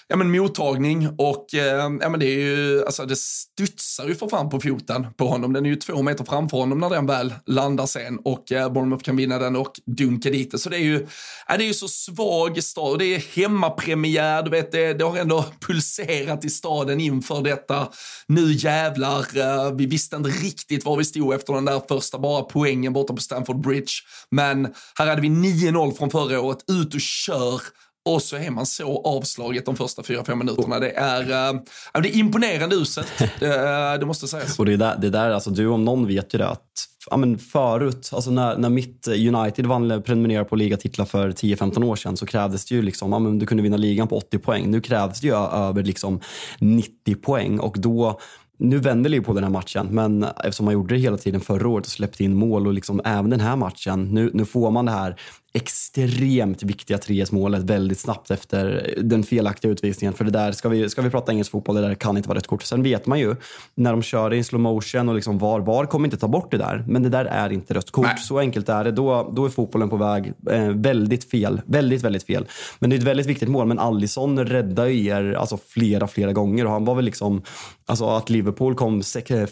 ja, 0.07 0.15
men 0.15 0.31
mottagning 0.31 1.09
och 1.17 1.53
eh, 1.53 1.97
ja, 2.01 2.09
men 2.09 2.19
det 2.19 2.25
är 2.25 2.39
ju, 2.39 2.85
alltså 2.85 3.05
det 3.05 3.15
studsar 3.15 4.07
ju 4.07 4.15
för 4.15 4.27
fan 4.27 4.49
på 4.49 4.59
foten 4.59 5.07
på 5.17 5.27
honom. 5.27 5.53
Den 5.53 5.65
är 5.65 5.69
ju 5.69 5.75
två 5.75 6.01
meter 6.01 6.23
framför 6.23 6.57
honom 6.57 6.79
när 6.79 6.89
den 6.89 7.05
väl 7.05 7.33
landar 7.45 7.85
sen 7.85 8.19
och 8.23 8.51
eh, 8.51 8.71
Bournemouth 8.71 9.03
kan 9.03 9.15
vinna 9.15 9.39
den 9.39 9.55
och 9.55 9.79
dunka 9.85 10.29
dit 10.29 10.51
det. 10.51 10.57
Så 10.57 10.69
det 10.69 10.77
är 10.77 10.83
ju, 10.83 11.07
ja, 11.47 11.57
det 11.57 11.63
är 11.63 11.67
ju 11.67 11.73
så 11.73 11.87
svag 11.87 12.63
stad 12.63 12.91
och 12.91 12.97
det 12.97 13.05
är 13.05 13.35
hemmapremiär, 13.35 14.43
du 14.43 14.49
vet, 14.49 14.71
det, 14.71 14.93
det 14.93 15.03
har 15.05 15.17
ändå 15.17 15.45
pulserat 15.67 16.45
i 16.45 16.49
staden 16.49 16.99
inför 16.99 17.41
detta. 17.41 17.87
Nu 18.27 18.51
jävlar, 18.51 19.37
eh, 19.37 19.71
vi 19.75 19.85
visste 19.85 20.15
inte 20.15 20.29
riktigt 20.29 20.85
var 20.85 20.97
vi 20.97 21.05
stod 21.05 21.33
efter 21.33 21.53
den 21.53 21.65
där 21.65 21.81
första 21.87 22.19
bara 22.19 22.41
poängen 22.41 22.93
borta 22.93 23.13
på 23.13 23.21
Stamford 23.21 23.61
Bridge. 23.61 23.93
Men 24.31 24.73
här 24.97 25.07
hade 25.07 25.21
vi 25.21 25.29
9-0 25.29 25.97
från 25.97 26.09
förra 26.09 26.41
året, 26.41 26.59
ut 26.67 26.93
och 26.93 27.01
kör 27.01 27.61
och 28.05 28.21
så 28.21 28.35
är 28.35 28.51
man 28.51 28.65
så 28.65 29.01
avslaget 29.01 29.65
de 29.65 29.75
första 29.75 30.03
fyra, 30.03 30.23
fem 30.25 30.39
minuterna. 30.39 30.79
Det 30.79 30.91
är, 30.91 31.21
äh, 31.21 31.61
det 32.01 32.09
är 32.09 32.15
imponerande 32.15 32.75
uselt, 32.75 33.07
det, 33.39 33.97
det 33.99 34.05
måste 34.05 34.27
sägas. 34.27 34.59
Och 34.59 34.65
det 34.65 34.73
är 34.73 34.77
där, 34.77 34.97
det 34.97 35.09
där 35.09 35.29
alltså, 35.29 35.49
du 35.49 35.67
om 35.67 35.85
någon 35.85 36.07
vet 36.07 36.33
ju 36.33 36.37
det 36.37 36.47
att 36.47 36.87
ja, 37.09 37.17
men 37.17 37.37
förut, 37.37 38.09
alltså 38.13 38.31
när, 38.31 38.57
när 38.57 38.69
mitt 38.69 39.07
United 39.07 39.65
vann 39.65 40.03
prenumerera 40.03 40.45
på 40.45 40.55
ligatitlar 40.55 41.05
för 41.05 41.31
10-15 41.31 41.83
år 41.85 41.95
sedan 41.95 42.17
så 42.17 42.25
krävdes 42.25 42.65
det 42.65 42.75
ju 42.75 42.81
liksom, 42.81 43.11
ja, 43.11 43.19
men 43.19 43.39
du 43.39 43.45
kunde 43.45 43.63
vinna 43.63 43.77
ligan 43.77 44.07
på 44.07 44.17
80 44.17 44.39
poäng. 44.39 44.71
Nu 44.71 44.81
krävs 44.81 45.21
det 45.21 45.27
ju 45.27 45.35
över 45.35 45.83
liksom 45.83 46.21
90 46.59 47.15
poäng 47.15 47.59
och 47.59 47.75
då 47.79 48.19
nu 48.57 48.77
vänder 48.77 49.09
Liverpool 49.09 49.35
den 49.35 49.43
här 49.43 49.51
matchen, 49.51 49.87
men 49.91 50.23
eftersom 50.23 50.65
man 50.65 50.73
gjorde 50.73 50.95
det 50.95 51.01
hela 51.01 51.17
tiden 51.17 51.41
förra 51.41 51.67
året 51.67 51.85
och 51.85 51.91
släppte 51.91 52.23
in 52.23 52.35
mål 52.35 52.67
och 52.67 52.73
liksom 52.73 53.01
även 53.05 53.29
den 53.29 53.39
här 53.39 53.55
matchen, 53.55 54.03
nu, 54.03 54.31
nu 54.33 54.45
får 54.45 54.71
man 54.71 54.85
det 54.85 54.91
här 54.91 55.15
extremt 55.55 56.63
viktiga 56.63 56.97
3-1-målet 56.97 57.63
väldigt 57.63 57.99
snabbt 57.99 58.31
efter 58.31 58.93
den 59.03 59.23
felaktiga 59.23 59.71
utvisningen. 59.71 60.13
För 60.13 60.25
det 60.25 60.31
där, 60.31 60.51
ska 60.51 60.69
vi, 60.69 60.89
ska 60.89 61.01
vi 61.01 61.09
prata 61.09 61.31
engelsk 61.31 61.51
fotboll, 61.51 61.75
det 61.75 61.81
där 61.81 61.95
kan 61.95 62.17
inte 62.17 62.29
vara 62.29 62.37
rätt 62.37 62.47
kort. 62.47 62.63
Sen 62.63 62.83
vet 62.83 63.05
man 63.05 63.19
ju 63.19 63.35
när 63.75 63.91
de 63.91 64.01
kör 64.01 64.33
i 64.33 64.43
slow 64.43 64.61
motion 64.61 65.09
och 65.09 65.15
liksom 65.15 65.37
VAR, 65.37 65.59
VAR 65.59 65.85
kommer 65.85 66.07
inte 66.07 66.17
ta 66.17 66.27
bort 66.27 66.51
det 66.51 66.57
där. 66.57 66.83
Men 66.87 67.03
det 67.03 67.09
där 67.09 67.25
är 67.25 67.51
inte 67.53 67.73
rött 67.73 67.91
kort. 67.91 68.05
Nej. 68.05 68.17
Så 68.17 68.39
enkelt 68.39 68.69
är 68.69 68.83
det. 68.83 68.91
Då, 68.91 69.31
då 69.35 69.45
är 69.45 69.49
fotbollen 69.49 69.89
på 69.89 69.97
väg 69.97 70.33
eh, 70.51 70.67
väldigt 70.67 71.29
fel. 71.31 71.61
Väldigt, 71.65 72.01
väldigt 72.01 72.23
fel. 72.23 72.45
Men 72.79 72.89
det 72.89 72.95
är 72.95 72.97
ett 72.97 73.03
väldigt 73.03 73.25
viktigt 73.25 73.49
mål. 73.49 73.67
Men 73.67 73.79
Allison 73.79 74.45
räddar 74.45 74.85
ju 74.85 75.05
er 75.05 75.33
alltså, 75.33 75.57
flera, 75.67 76.07
flera 76.07 76.33
gånger. 76.33 76.65
Och 76.65 76.71
han 76.71 76.85
var 76.85 76.95
väl 76.95 77.05
liksom, 77.05 77.41
alltså 77.85 78.05
att 78.05 78.29
Liverpool 78.29 78.75
kom 78.75 79.01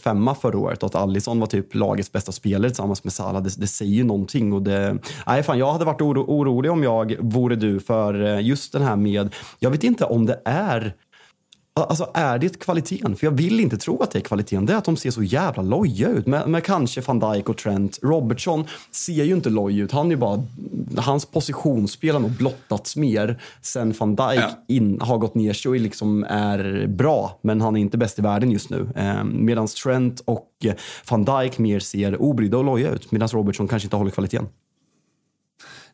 femma 0.04 0.36
förra 0.36 0.58
året 0.58 0.84
och 0.84 0.88
att 0.88 0.96
Allison 0.96 1.40
var 1.40 1.48
typ 1.48 1.76
lagets 1.76 2.12
bästa 2.12 2.32
spelare 2.32 2.70
tillsammans 2.70 3.04
med 3.04 3.14
Salah, 3.14 3.44
det, 3.44 3.60
det 3.60 3.68
säger 3.68 3.94
ju 3.94 4.04
någonting. 4.04 4.54
Och 4.54 4.62
det, 4.62 4.98
nej, 5.28 5.44
fan, 5.44 5.60
jag 5.60 5.72
hade 5.72 5.86
varit 5.86 5.93
varit 5.94 6.02
oro, 6.02 6.26
orolig 6.28 6.72
om 6.72 6.84
jag 6.84 7.16
vore 7.20 7.56
du 7.56 7.80
för 7.80 8.26
eh, 8.26 8.46
just 8.46 8.74
den 8.74 8.82
här 8.82 8.96
med, 8.96 9.36
jag 9.60 9.70
vet 9.70 9.84
inte 9.84 10.06
om 10.06 10.26
det 10.26 10.42
är 10.46 10.96
Alltså 11.76 12.12
är 12.14 12.40
det 12.40 12.60
kvaliteten? 12.60 13.16
För 13.16 13.28
jag 13.28 13.32
vill 13.32 13.60
inte 13.60 13.78
tro 13.78 14.04
att 14.04 14.12
det 14.12 14.20
är 14.20 14.24
kvaliteten. 14.24 14.66
Det 14.66 14.74
är 14.74 14.78
att 14.78 14.86
de 14.86 14.98
ser 14.98 15.12
så 15.12 15.24
jävla 15.24 15.64
loja 15.64 16.10
ut. 16.10 16.28
Med, 16.28 16.50
med 16.50 16.64
kanske 16.64 17.02
van 17.02 17.20
Dijk 17.20 17.50
och 17.50 17.58
Trent. 17.58 18.00
Robertson 18.02 18.66
ser 18.92 19.24
ju 19.24 19.34
inte 19.34 19.50
loj 19.50 19.80
ut. 19.80 19.92
Han 19.92 20.12
är 20.12 20.16
bara, 20.16 20.44
hans 20.98 21.26
positionsspel 21.26 22.14
har 22.14 22.20
nog 22.20 22.32
blottats 22.32 22.96
mer 22.96 23.42
sen 23.62 23.94
van 24.00 24.16
Dijk 24.16 24.40
ja. 24.40 24.50
in, 24.68 25.02
har 25.02 25.18
gått 25.18 25.36
ner 25.36 25.54
sig 25.54 25.70
och 25.70 25.76
liksom 25.76 26.24
är 26.24 26.88
bra. 26.88 27.40
Men 27.42 27.62
han 27.62 27.78
är 27.78 27.82
inte 27.82 27.98
bäst 27.98 28.20
i 28.20 28.22
världen 28.22 28.52
just 28.52 28.70
nu. 28.70 28.88
Eh, 28.96 29.24
Medan 29.24 29.68
Trent 29.68 30.20
och 30.26 30.50
van 31.10 31.26
Dijk 31.26 31.58
mer 31.58 31.80
ser 31.80 32.22
obrydda 32.22 32.58
och 32.58 32.64
loja 32.64 32.90
ut. 32.90 33.12
Medan 33.12 33.28
Robertson 33.28 33.68
kanske 33.68 33.86
inte 33.86 33.96
håller 33.96 34.12
kvaliteten. 34.12 34.48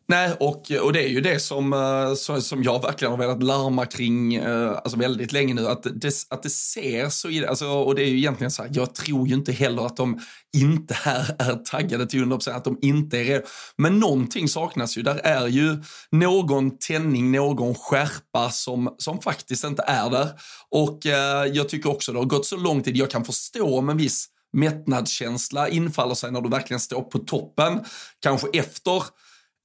Nej, 0.09 0.31
och, 0.39 0.71
och 0.71 0.93
det 0.93 1.03
är 1.03 1.07
ju 1.07 1.21
det 1.21 1.39
som, 1.39 1.73
eh, 1.73 2.39
som 2.39 2.63
jag 2.63 2.81
verkligen 2.81 3.11
har 3.11 3.17
velat 3.17 3.43
larma 3.43 3.85
kring 3.85 4.35
eh, 4.35 4.71
alltså 4.71 4.97
väldigt 4.97 5.31
länge 5.31 5.53
nu. 5.53 5.67
Att 5.67 5.83
det, 5.83 6.13
att 6.29 6.43
det 6.43 6.49
ser 6.49 7.09
så, 7.09 7.47
alltså, 7.49 7.67
och 7.67 7.95
det 7.95 8.03
är 8.03 8.07
ju 8.07 8.17
egentligen 8.17 8.51
så 8.51 8.63
här, 8.63 8.71
jag 8.73 8.95
tror 8.95 9.27
ju 9.27 9.33
inte 9.33 9.51
heller 9.51 9.85
att 9.85 9.97
de 9.97 10.19
inte 10.57 10.93
här 10.93 11.35
är 11.39 11.55
taggade 11.55 12.07
till 12.07 12.25
100%, 12.25 12.51
att 12.51 12.63
de 12.63 12.79
inte 12.81 13.17
är 13.17 13.23
redo. 13.23 13.45
Men 13.77 13.99
någonting 13.99 14.47
saknas 14.47 14.97
ju. 14.97 15.01
Där 15.01 15.19
är 15.23 15.47
ju 15.47 15.83
någon 16.11 16.77
tändning, 16.77 17.31
någon 17.31 17.75
skärpa 17.75 18.49
som, 18.51 18.95
som 18.97 19.21
faktiskt 19.21 19.63
inte 19.63 19.83
är 19.87 20.09
där. 20.09 20.29
Och 20.69 21.05
eh, 21.05 21.45
jag 21.45 21.69
tycker 21.69 21.89
också 21.89 22.11
det 22.11 22.19
har 22.19 22.25
gått 22.25 22.45
så 22.45 22.57
lång 22.57 22.83
tid, 22.83 22.97
jag 22.97 23.09
kan 23.09 23.25
förstå 23.25 23.77
om 23.77 23.89
en 23.89 23.97
viss 23.97 24.27
mättnadskänsla 24.53 25.69
infaller 25.69 26.15
sig 26.15 26.31
när 26.31 26.41
du 26.41 26.49
verkligen 26.49 26.79
står 26.79 27.01
på 27.01 27.19
toppen. 27.19 27.79
Kanske 28.19 28.47
efter 28.53 29.03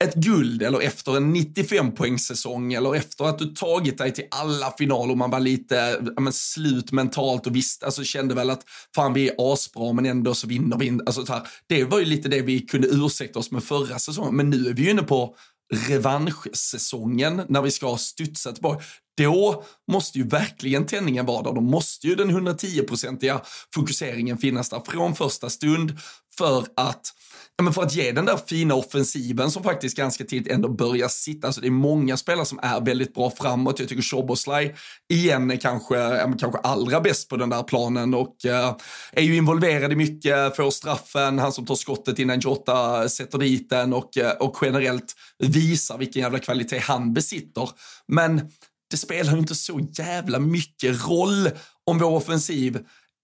ett 0.05 0.15
guld 0.15 0.63
eller 0.63 0.81
efter 0.81 1.17
en 1.17 1.33
95 1.33 1.93
poängssäsong 1.93 2.73
eller 2.73 2.95
efter 2.95 3.25
att 3.25 3.39
du 3.39 3.47
tagit 3.47 3.99
dig 3.99 4.13
till 4.13 4.25
alla 4.31 4.75
finaler 4.79 5.13
och 5.13 5.19
man 5.19 5.31
var 5.31 5.41
lite 5.41 6.01
men, 6.21 6.33
slut 6.33 6.93
mentalt 6.93 7.47
och 7.47 7.57
visst, 7.57 7.85
alltså 7.85 8.05
kände 8.05 8.35
väl 8.35 8.51
att 8.51 8.63
fan 8.95 9.13
vi 9.13 9.29
är 9.29 9.35
asbra 9.39 9.93
men 9.93 10.07
ändå 10.07 10.35
så 10.35 10.47
vinner 10.47 10.79
vi. 10.79 10.99
Alltså, 11.07 11.27
så 11.27 11.33
här, 11.33 11.43
det 11.67 11.85
var 11.85 11.99
ju 11.99 12.05
lite 12.05 12.29
det 12.29 12.43
vi 12.43 12.61
kunde 12.61 12.89
ursäkta 12.89 13.39
oss 13.39 13.51
med 13.51 13.65
förra 13.65 13.99
säsongen 13.99 14.37
men 14.37 14.51
nu 14.51 14.69
är 14.69 14.75
vi 14.75 14.83
ju 14.83 14.91
inne 14.91 15.03
på 15.03 15.37
revanschsäsongen 15.73 17.43
när 17.49 17.63
vi 17.63 17.71
ska 17.71 17.97
studsa 17.97 18.53
tillbaka. 18.53 18.85
Då 19.17 19.65
måste 19.93 20.19
ju 20.19 20.25
verkligen 20.27 20.87
tändningen 20.87 21.27
vara 21.27 21.43
där. 21.43 21.53
Då 21.53 21.61
måste 21.61 22.07
ju 22.07 22.15
den 22.15 22.31
110-procentiga 22.31 23.41
fokuseringen 23.75 24.39
finnas 24.39 24.69
där 24.69 24.83
från 24.87 25.15
första 25.15 25.51
stund 25.51 25.99
för 26.39 26.67
att 26.77 27.13
Ja, 27.57 27.65
men 27.65 27.73
för 27.73 27.83
att 27.83 27.95
ge 27.95 28.13
den 28.13 28.25
där 28.25 28.37
fina 28.47 28.75
offensiven 28.75 29.51
som 29.51 29.63
faktiskt 29.63 29.97
ganska 29.97 30.25
tidigt 30.25 30.53
ändå 30.53 30.69
börjar 30.69 31.09
sitta. 31.09 31.47
Alltså 31.47 31.61
det 31.61 31.67
är 31.67 31.71
många 31.71 32.17
spelare 32.17 32.47
som 32.47 32.59
är 32.63 32.81
väldigt 32.81 33.15
bra 33.15 33.31
framåt. 33.31 33.79
Jag 33.79 33.89
tycker 33.89 34.03
Shoboslaj 34.03 34.75
igen 35.09 35.51
är 35.51 35.57
kanske, 35.57 35.97
ja, 35.97 36.33
kanske 36.39 36.59
allra 36.59 37.01
bäst 37.01 37.29
på 37.29 37.37
den 37.37 37.51
där 37.51 37.63
planen 37.63 38.15
och 38.15 38.47
eh, 38.47 38.77
är 39.13 39.23
ju 39.23 39.37
involverad 39.37 39.93
i 39.93 39.97
mycket, 39.97 40.57
får 40.57 40.71
straffen, 40.71 41.39
han 41.39 41.53
som 41.53 41.67
tar 41.67 41.75
skottet 41.75 42.19
innan 42.19 42.41
Jota 42.41 43.09
sätter 43.09 43.39
dit 43.39 43.71
den 43.71 43.93
och, 43.93 44.17
eh, 44.17 44.33
och 44.33 44.59
generellt 44.63 45.15
visar 45.39 45.99
vilken 45.99 46.23
jävla 46.23 46.39
kvalitet 46.39 46.79
han 46.79 47.15
besitter. 47.15 47.71
Men 48.09 48.51
det 48.91 48.97
spelar 48.97 49.33
ju 49.33 49.39
inte 49.39 49.55
så 49.55 49.81
jävla 49.99 50.39
mycket 50.39 51.09
roll 51.09 51.51
om 51.85 51.99
vår 51.99 52.11
offensiv 52.11 52.79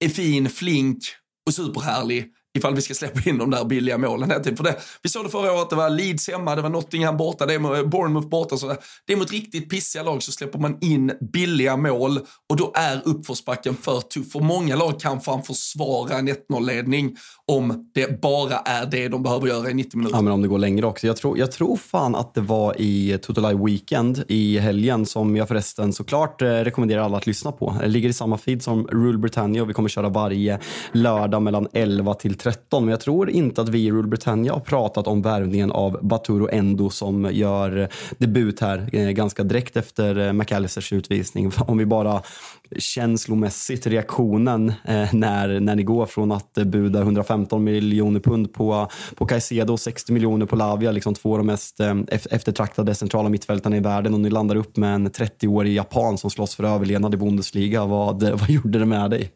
är 0.04 0.08
fin, 0.08 0.50
flink 0.50 0.98
och 1.46 1.54
superhärlig 1.54 2.32
ifall 2.58 2.74
vi 2.74 2.82
ska 2.82 2.94
släppa 2.94 3.30
in 3.30 3.38
de 3.38 3.50
där 3.50 3.64
billiga 3.64 3.98
målen 3.98 4.30
hela. 4.30 4.42
Typ. 4.42 4.56
För 4.56 4.64
det, 4.64 4.76
vi 5.02 5.10
såg 5.10 5.24
det 5.24 5.30
förra 5.30 5.52
året, 5.52 5.70
det 5.70 5.76
var 5.76 5.90
Leeds 5.90 6.28
hemma, 6.28 6.56
det 6.56 6.62
var 6.62 6.68
Nottingham 6.68 7.16
borta, 7.16 7.46
det 7.46 7.54
är 7.54 7.84
Bournemouth 7.84 8.28
borta. 8.28 8.56
Så 8.56 8.76
det 9.06 9.12
är 9.12 9.16
mot 9.16 9.32
riktigt 9.32 9.70
pissiga 9.70 10.02
lag 10.02 10.22
så 10.22 10.32
släpper 10.32 10.58
man 10.58 10.78
in 10.80 11.12
billiga 11.32 11.76
mål 11.76 12.20
och 12.50 12.56
då 12.56 12.72
är 12.74 13.02
uppförsbacken 13.04 13.74
för 13.74 14.00
tuff. 14.00 14.32
För 14.32 14.40
många 14.40 14.76
lag 14.76 15.00
kan 15.00 15.20
fan 15.20 15.42
försvara 15.42 16.18
en 16.18 16.28
1-0-ledning 16.28 17.16
om 17.46 17.90
det 17.94 18.20
bara 18.20 18.56
är 18.56 18.86
det 18.86 19.08
de 19.08 19.22
behöver 19.22 19.46
göra 19.46 19.70
i 19.70 19.74
90 19.74 19.96
minuter. 19.96 20.16
Ja, 20.16 20.22
men 20.22 20.32
om 20.32 20.42
det 20.42 20.48
går 20.48 20.58
längre 20.58 20.86
också. 20.86 21.06
Jag 21.06 21.16
tror, 21.16 21.38
jag 21.38 21.52
tror 21.52 21.76
fan 21.76 22.14
att 22.14 22.34
det 22.34 22.40
var 22.40 22.80
i 22.80 23.18
Total 23.22 23.64
Weekend 23.64 24.24
i 24.28 24.58
helgen 24.58 25.06
som 25.06 25.36
jag 25.36 25.48
förresten 25.48 25.92
såklart 25.92 26.42
eh, 26.42 26.46
rekommenderar 26.46 27.02
alla 27.02 27.16
att 27.16 27.26
lyssna 27.26 27.52
på. 27.52 27.76
Det 27.80 27.88
ligger 27.88 28.08
i 28.08 28.12
samma 28.12 28.38
feed 28.38 28.62
som 28.62 28.86
Rule 28.86 29.18
Britannia 29.18 29.62
och 29.62 29.68
vi 29.68 29.74
kommer 29.74 29.88
köra 29.88 30.08
varje 30.08 30.58
lördag 30.92 31.42
mellan 31.42 31.68
11 31.72 32.14
till 32.14 32.39
2013, 32.42 32.84
Men 32.84 32.90
jag 32.90 33.00
tror 33.00 33.30
inte 33.30 33.60
att 33.60 33.68
vi 33.68 33.86
i 33.86 33.90
Rule 33.90 34.08
Britannia 34.08 34.52
har 34.52 34.60
pratat 34.60 35.06
om 35.06 35.22
värvningen 35.22 35.72
av 35.72 35.98
Baturo 36.02 36.48
Endo 36.52 36.90
som 36.90 37.28
gör 37.32 37.88
debut 38.18 38.60
här 38.60 38.88
eh, 38.92 39.10
ganska 39.10 39.42
direkt 39.42 39.76
efter 39.76 40.18
eh, 40.18 40.32
McAllisters 40.32 40.92
utvisning. 40.92 41.52
Om 41.66 41.78
vi 41.78 41.86
bara 41.86 42.22
känslomässigt 42.78 43.86
reaktionen 43.86 44.68
eh, 44.84 45.14
när, 45.14 45.60
när 45.60 45.76
ni 45.76 45.82
går 45.82 46.06
från 46.06 46.32
att 46.32 46.52
buda 46.52 47.00
115 47.00 47.64
miljoner 47.64 48.20
pund 48.20 48.52
på, 48.52 48.88
på 49.14 49.26
Caicedo 49.26 49.72
och 49.72 49.80
60 49.80 50.12
miljoner 50.12 50.46
på 50.46 50.56
Lavia, 50.56 50.90
liksom 50.90 51.14
två 51.14 51.32
av 51.32 51.38
de 51.38 51.46
mest 51.46 51.80
eftertraktade 52.10 52.94
centrala 52.94 53.28
mittfältarna 53.28 53.76
i 53.76 53.80
världen 53.80 54.14
och 54.14 54.20
ni 54.20 54.30
landar 54.30 54.56
upp 54.56 54.76
med 54.76 54.94
en 54.94 55.10
30-årig 55.10 55.74
japan 55.74 56.18
som 56.18 56.30
slåss 56.30 56.54
för 56.54 56.64
överlevnad 56.64 57.14
i 57.14 57.16
Bundesliga. 57.16 57.84
Vad, 57.84 58.22
vad 58.40 58.50
gjorde 58.50 58.78
det 58.78 58.86
med 58.86 59.10
dig? 59.10 59.30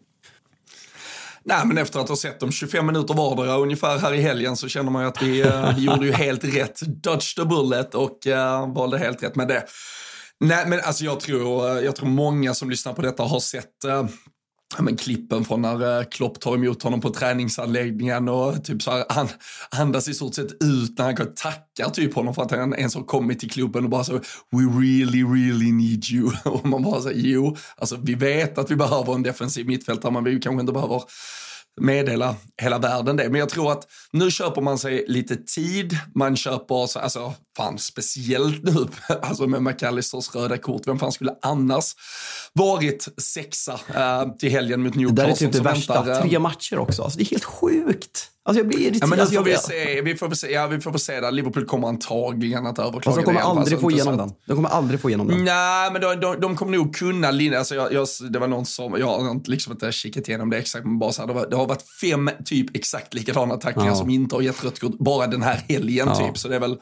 Nej, 1.46 1.66
men 1.66 1.78
efter 1.78 2.00
att 2.00 2.08
ha 2.08 2.16
sett 2.16 2.40
dem 2.40 2.52
25 2.52 2.86
minuter 2.86 3.14
vardera 3.14 3.56
ungefär 3.56 3.98
här 3.98 4.14
i 4.14 4.20
helgen 4.20 4.56
så 4.56 4.68
känner 4.68 4.90
man 4.90 5.02
ju 5.02 5.08
att 5.08 5.22
vi, 5.22 5.40
eh, 5.40 5.76
vi 5.76 5.84
gjorde 5.84 6.06
ju 6.06 6.12
helt 6.12 6.44
rätt. 6.44 6.80
Dodge 6.80 7.36
the 7.36 7.44
bullet 7.44 7.94
och 7.94 8.18
uh, 8.26 8.74
valde 8.74 8.98
helt 8.98 9.22
rätt 9.22 9.36
med 9.36 9.48
det. 9.48 9.64
Nej, 10.40 10.64
men 10.66 10.80
alltså 10.80 11.04
jag 11.04 11.20
tror, 11.20 11.70
eh, 11.70 11.84
jag 11.84 11.96
tror 11.96 12.08
många 12.08 12.54
som 12.54 12.70
lyssnar 12.70 12.92
på 12.92 13.02
detta 13.02 13.22
har 13.22 13.40
sett 13.40 13.84
uh, 13.86 14.06
men 14.82 14.96
klippen 14.96 15.44
från 15.44 15.62
när 15.62 15.98
eh, 15.98 16.04
Klopp 16.04 16.40
tar 16.40 16.54
emot 16.54 16.82
honom 16.82 17.00
på 17.00 17.10
träningsanläggningen 17.10 18.28
och 18.28 18.64
typ 18.64 18.82
så 18.82 18.90
här, 18.90 19.04
han 19.08 19.28
andas 19.70 20.08
i 20.08 20.14
stort 20.14 20.34
sett 20.34 20.52
ut 20.62 20.98
när 20.98 21.04
han 21.04 21.14
går 21.14 21.24
tackar 21.24 21.90
typ 21.90 22.14
honom 22.14 22.34
för 22.34 22.42
att 22.42 22.50
han 22.50 22.74
ens 22.74 22.94
har 22.94 23.02
kommit 23.02 23.40
till 23.40 23.50
klubben 23.50 23.84
och 23.84 23.90
bara 23.90 24.04
så 24.04 24.12
we 24.50 24.62
really, 24.80 25.24
really 25.24 25.72
need 25.72 26.04
you. 26.10 26.30
Och 26.44 26.66
man 26.66 26.82
bara 26.82 27.00
så 27.00 27.10
jo, 27.14 27.56
alltså 27.76 27.96
vi 28.02 28.14
vet 28.14 28.58
att 28.58 28.70
vi 28.70 28.76
behöver 28.76 29.14
en 29.14 29.22
defensiv 29.22 29.66
mittfältare 29.66 30.12
men 30.12 30.24
vi 30.24 30.40
kanske 30.40 30.60
inte 30.60 30.72
behöver 30.72 31.02
meddela 31.80 32.36
hela 32.62 32.78
världen 32.78 33.16
det. 33.16 33.28
Men 33.28 33.38
jag 33.38 33.48
tror 33.48 33.72
att 33.72 33.86
nu 34.12 34.30
köper 34.30 34.62
man 34.62 34.78
sig 34.78 35.04
lite 35.08 35.36
tid. 35.36 35.98
Man 36.14 36.36
köper, 36.36 36.86
så, 36.86 36.98
alltså 36.98 37.34
fan 37.56 37.78
speciellt 37.78 38.62
nu, 38.62 38.86
alltså 39.22 39.46
med 39.46 39.62
McAllisters 39.62 40.34
röda 40.34 40.58
kort. 40.58 40.86
Vem 40.86 40.98
fan 40.98 41.12
skulle 41.12 41.34
annars 41.42 41.94
varit 42.52 43.08
sexa 43.18 43.80
äh, 43.94 44.36
till 44.38 44.50
helgen 44.50 44.82
mot 44.82 44.94
Newcastle? 44.94 45.24
Det 45.24 45.28
där 45.28 45.32
är 45.32 45.36
typ 45.36 45.52
det 45.52 45.60
värsta. 45.60 46.02
Väntar, 46.02 46.22
Tre 46.22 46.38
matcher 46.38 46.78
också. 46.78 47.02
Alltså, 47.02 47.18
det 47.18 47.24
är 47.24 47.30
helt 47.30 47.44
sjukt. 47.44 48.30
Alltså 48.46 48.60
jag 48.60 48.68
blir 48.68 48.78
irriterad. 48.78 49.02
Ja, 49.02 49.06
men 49.06 49.20
alltså, 49.20 49.36
får 49.36 49.44
vi, 49.44 49.56
se, 49.56 50.00
vi, 50.02 50.16
får 50.16 50.30
se, 50.30 50.52
ja, 50.52 50.66
vi 50.66 50.80
får 50.80 50.98
se 50.98 51.20
där. 51.20 51.30
Liverpool 51.30 51.64
kommer 51.64 51.88
antagligen 51.88 52.66
att 52.66 52.78
överklaga 52.78 53.06
alltså, 53.06 53.20
de 53.20 53.24
kommer 53.24 53.40
aldrig 53.40 53.80
få 53.80 53.90
igenom 53.90 54.16
den. 54.16 54.32
De 54.46 54.56
kommer 54.56 54.68
aldrig 54.68 55.00
få 55.00 55.08
igenom 55.08 55.28
den. 55.28 55.44
Nej, 55.44 55.92
men 55.92 56.00
de, 56.00 56.20
de, 56.20 56.40
de 56.40 56.56
kommer 56.56 56.76
nog 56.76 56.96
kunna 56.96 57.30
linja. 57.30 57.58
Alltså, 57.58 57.74
jag, 57.74 57.92
jag, 57.92 58.08
det 58.30 58.38
var 58.38 58.48
någon 58.48 58.66
som, 58.66 58.94
jag 58.98 59.06
har 59.06 59.50
liksom 59.50 59.72
inte 59.72 59.92
kikat 59.92 60.28
igenom 60.28 60.50
det 60.50 60.58
exakt, 60.58 60.84
men 60.84 60.98
bara 60.98 61.12
så 61.12 61.22
här, 61.22 61.26
det, 61.28 61.34
var, 61.34 61.46
det 61.46 61.56
har 61.56 61.66
varit 61.66 61.82
fem 62.00 62.30
typ 62.44 62.76
exakt 62.76 63.14
likadana 63.14 63.56
tacklingar 63.56 63.90
ja. 63.90 63.96
som 63.96 64.10
inte 64.10 64.34
har 64.34 64.42
gett 64.42 64.64
rött 64.64 64.80
kort 64.80 64.98
bara 64.98 65.26
den 65.26 65.42
här 65.42 65.64
helgen 65.68 66.06
ja. 66.08 66.16
typ. 66.16 66.38
Så 66.38 66.48
det 66.48 66.56
är 66.56 66.60
väl, 66.60 66.76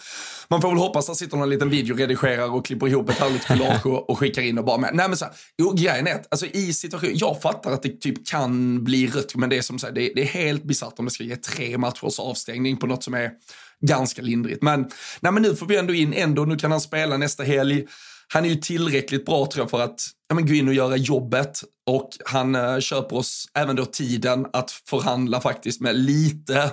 man 0.49 0.61
får 0.61 0.69
väl 0.69 0.79
hoppas 0.79 1.11
att 1.11 1.17
sitter 1.17 1.37
någon 1.37 1.51
liten 1.51 1.71
video, 1.71 1.97
redigerar 1.97 2.55
och 2.55 2.67
klipper 2.67 2.89
ihop 2.89 3.11
ett 3.11 3.19
härligt 3.19 3.47
collage 3.47 3.87
och, 3.87 4.11
och 4.11 4.19
skickar 4.19 4.43
in 4.43 4.59
och 4.59 4.65
bara 4.65 4.79
med. 4.79 4.91
Nej 4.95 5.09
men 5.09 5.17
så 5.17 5.25
här, 5.25 5.35
jo, 5.59 5.73
grejen 5.73 6.07
är 6.07 6.15
att 6.15 6.27
alltså, 6.31 6.47
i 6.47 6.73
situationen, 6.73 7.13
jag 7.17 7.43
fattar 7.43 7.73
att 7.73 7.83
det 7.83 8.01
typ 8.01 8.27
kan 8.27 8.85
bli 8.85 9.07
rött, 9.07 9.35
men 9.35 9.51
det 9.51 9.57
är 9.57 9.63
som 9.63 9.79
så 9.79 9.87
här, 9.87 9.95
det, 9.95 10.13
det 10.15 10.23
är 10.23 10.27
helt 10.27 10.65
bisarrt 10.65 10.99
om 10.99 11.05
det 11.05 11.11
ska 11.11 11.25
ge 11.25 11.37
tre 11.37 11.52
tre 11.57 11.79
matchers 11.79 12.19
avstängning 12.19 12.77
på 12.77 12.87
något 12.87 13.05
som 13.05 13.15
är 13.15 13.31
ganska 13.87 14.23
lindrigt. 14.23 14.63
Men, 14.63 14.91
nej, 15.21 15.33
men 15.33 15.43
nu 15.43 15.57
får 15.57 15.67
vi 15.67 15.77
ändå 15.77 15.95
in 15.95 16.13
ändå, 16.13 16.45
nu 16.45 16.57
kan 16.57 16.71
han 16.71 16.81
spela 16.81 17.17
nästa 17.17 17.43
helg. 17.43 17.85
Han 18.29 18.45
är 18.45 18.49
ju 18.49 18.57
tillräckligt 18.57 19.27
bra 19.27 19.47
tror 19.47 19.63
jag 19.63 19.71
för 19.71 19.81
att 19.81 20.01
ja, 20.29 20.35
men 20.35 20.47
gå 20.47 20.55
in 20.55 20.69
och 20.69 20.75
göra 20.75 20.97
jobbet 20.97 21.65
och 21.87 22.11
han 22.25 22.55
eh, 22.55 22.79
köper 22.79 23.17
oss 23.17 23.49
även 23.55 23.77
då 23.77 23.85
tiden 23.85 24.47
att 24.53 24.71
förhandla 24.71 25.41
faktiskt 25.41 25.81
med 25.81 25.97
lite 25.97 26.71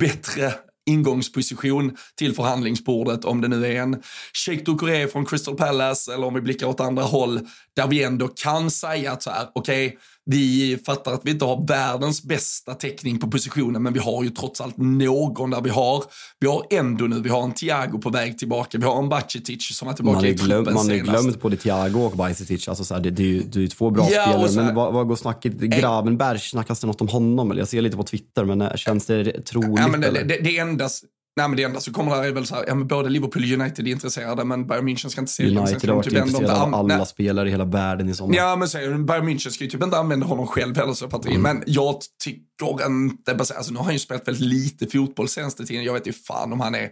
bättre 0.00 0.54
ingångsposition 0.86 1.96
till 2.14 2.34
förhandlingsbordet 2.34 3.24
om 3.24 3.40
det 3.40 3.48
nu 3.48 3.66
är 3.66 3.80
en 3.80 4.02
Sheikh 4.46 4.64
Doucouré 4.64 5.08
från 5.08 5.26
Crystal 5.26 5.56
Palace 5.56 6.14
eller 6.14 6.26
om 6.26 6.34
vi 6.34 6.40
blickar 6.40 6.66
åt 6.66 6.80
andra 6.80 7.02
håll 7.02 7.40
där 7.76 7.86
vi 7.86 8.02
ändå 8.02 8.28
kan 8.28 8.70
säga 8.70 9.12
att 9.12 9.22
så 9.22 9.30
här, 9.30 9.48
okej, 9.54 9.86
okay, 9.86 9.98
vi 10.26 10.78
fattar 10.86 11.12
att 11.12 11.20
vi 11.24 11.30
inte 11.30 11.44
har 11.44 11.66
världens 11.66 12.22
bästa 12.22 12.74
täckning 12.74 13.18
på 13.18 13.30
positionen, 13.30 13.82
men 13.82 13.92
vi 13.92 13.98
har 13.98 14.24
ju 14.24 14.30
trots 14.30 14.60
allt 14.60 14.76
någon 14.76 15.50
där 15.50 15.60
vi 15.60 15.70
har. 15.70 16.04
Vi 16.40 16.46
har 16.46 16.66
ändå 16.70 17.04
nu, 17.04 17.20
vi 17.20 17.28
har 17.28 17.42
en 17.42 17.52
Thiago 17.52 17.98
på 17.98 18.10
väg 18.10 18.38
tillbaka, 18.38 18.78
vi 18.78 18.84
har 18.84 18.98
en 18.98 19.08
Bacetic 19.08 19.76
som 19.76 19.88
var 19.88 19.94
tillbaka 19.94 20.16
man 20.16 20.26
i 20.26 20.38
truppen 20.38 20.74
Man 20.74 20.90
har 20.90 20.96
glömt 20.96 21.40
både 21.40 21.56
Thiago 21.56 22.00
och 22.00 22.16
Bacetic, 22.16 22.68
alltså 22.68 22.84
så 22.84 22.94
här, 22.94 23.00
det, 23.00 23.10
det, 23.10 23.22
är 23.22 23.26
ju, 23.26 23.42
det 23.42 23.58
är 23.58 23.60
ju 23.60 23.68
två 23.68 23.90
bra 23.90 24.08
ja, 24.10 24.22
spelare. 24.22 24.64
Men 24.64 24.74
vad, 24.74 24.92
vad 24.92 25.06
går 25.06 25.16
snacket? 25.16 25.52
Gravenberg, 25.52 26.38
snackas 26.38 26.80
det 26.80 26.86
något 26.86 27.00
om 27.00 27.08
honom? 27.08 27.50
Eller 27.50 27.60
jag 27.60 27.68
ser 27.68 27.82
lite 27.82 27.96
på 27.96 28.02
Twitter, 28.02 28.44
men 28.44 28.60
eh, 28.60 28.74
känns 28.74 29.06
det 29.06 29.44
troligt? 29.44 29.80
Ja, 29.80 29.88
men 29.88 30.00
det, 30.00 30.10
det, 30.10 30.38
det, 30.42 30.58
enda, 30.58 30.88
Nej 31.36 31.48
men 31.48 31.56
det 31.56 31.62
enda 31.62 31.80
som 31.80 31.92
kommer 31.92 32.16
där 32.16 32.22
är 32.24 32.32
väl 32.32 32.46
så 32.46 32.54
här, 32.54 32.64
ja 32.66 32.74
men 32.74 32.86
både 32.86 33.08
Liverpool 33.08 33.42
och 33.42 33.60
United 33.60 33.86
är 33.86 33.90
intresserade 33.90 34.44
men 34.44 34.66
Bayern 34.66 34.88
München 34.88 35.08
ska 35.08 35.20
inte 35.20 35.32
se 35.32 35.44
United 35.46 35.88
har 35.88 35.96
varit 35.96 36.04
typ 36.04 36.14
intresserade 36.14 36.60
av 36.60 36.74
alla 36.74 36.96
nej. 36.96 37.06
spelare 37.06 37.48
i 37.48 37.50
hela 37.50 37.64
världen 37.64 38.08
i 38.08 38.14
sommar. 38.14 38.36
Ja 38.36 38.56
men 38.56 38.68
så, 38.68 38.78
Bayern 38.78 39.28
München 39.28 39.50
ska 39.50 39.64
ju 39.64 39.70
typ 39.70 39.82
inte 39.82 39.98
använda 39.98 40.26
honom 40.26 40.46
själv 40.46 40.76
heller 40.76 40.92
så 40.92 41.10
fattar 41.10 41.30
mm. 41.30 41.42
Men 41.42 41.62
jag 41.66 41.96
tycker 42.24 42.86
inte, 42.86 43.32
alltså 43.32 43.72
nu 43.72 43.78
har 43.78 43.84
han 43.84 43.92
ju 43.92 43.98
spelat 43.98 44.28
väldigt 44.28 44.46
lite 44.46 44.86
fotboll 44.86 45.28
senaste 45.28 45.66
tiden. 45.66 45.84
Jag 45.84 45.92
vet 45.92 46.06
ju 46.06 46.12
fan 46.12 46.52
om 46.52 46.60
han 46.60 46.74
är 46.74 46.90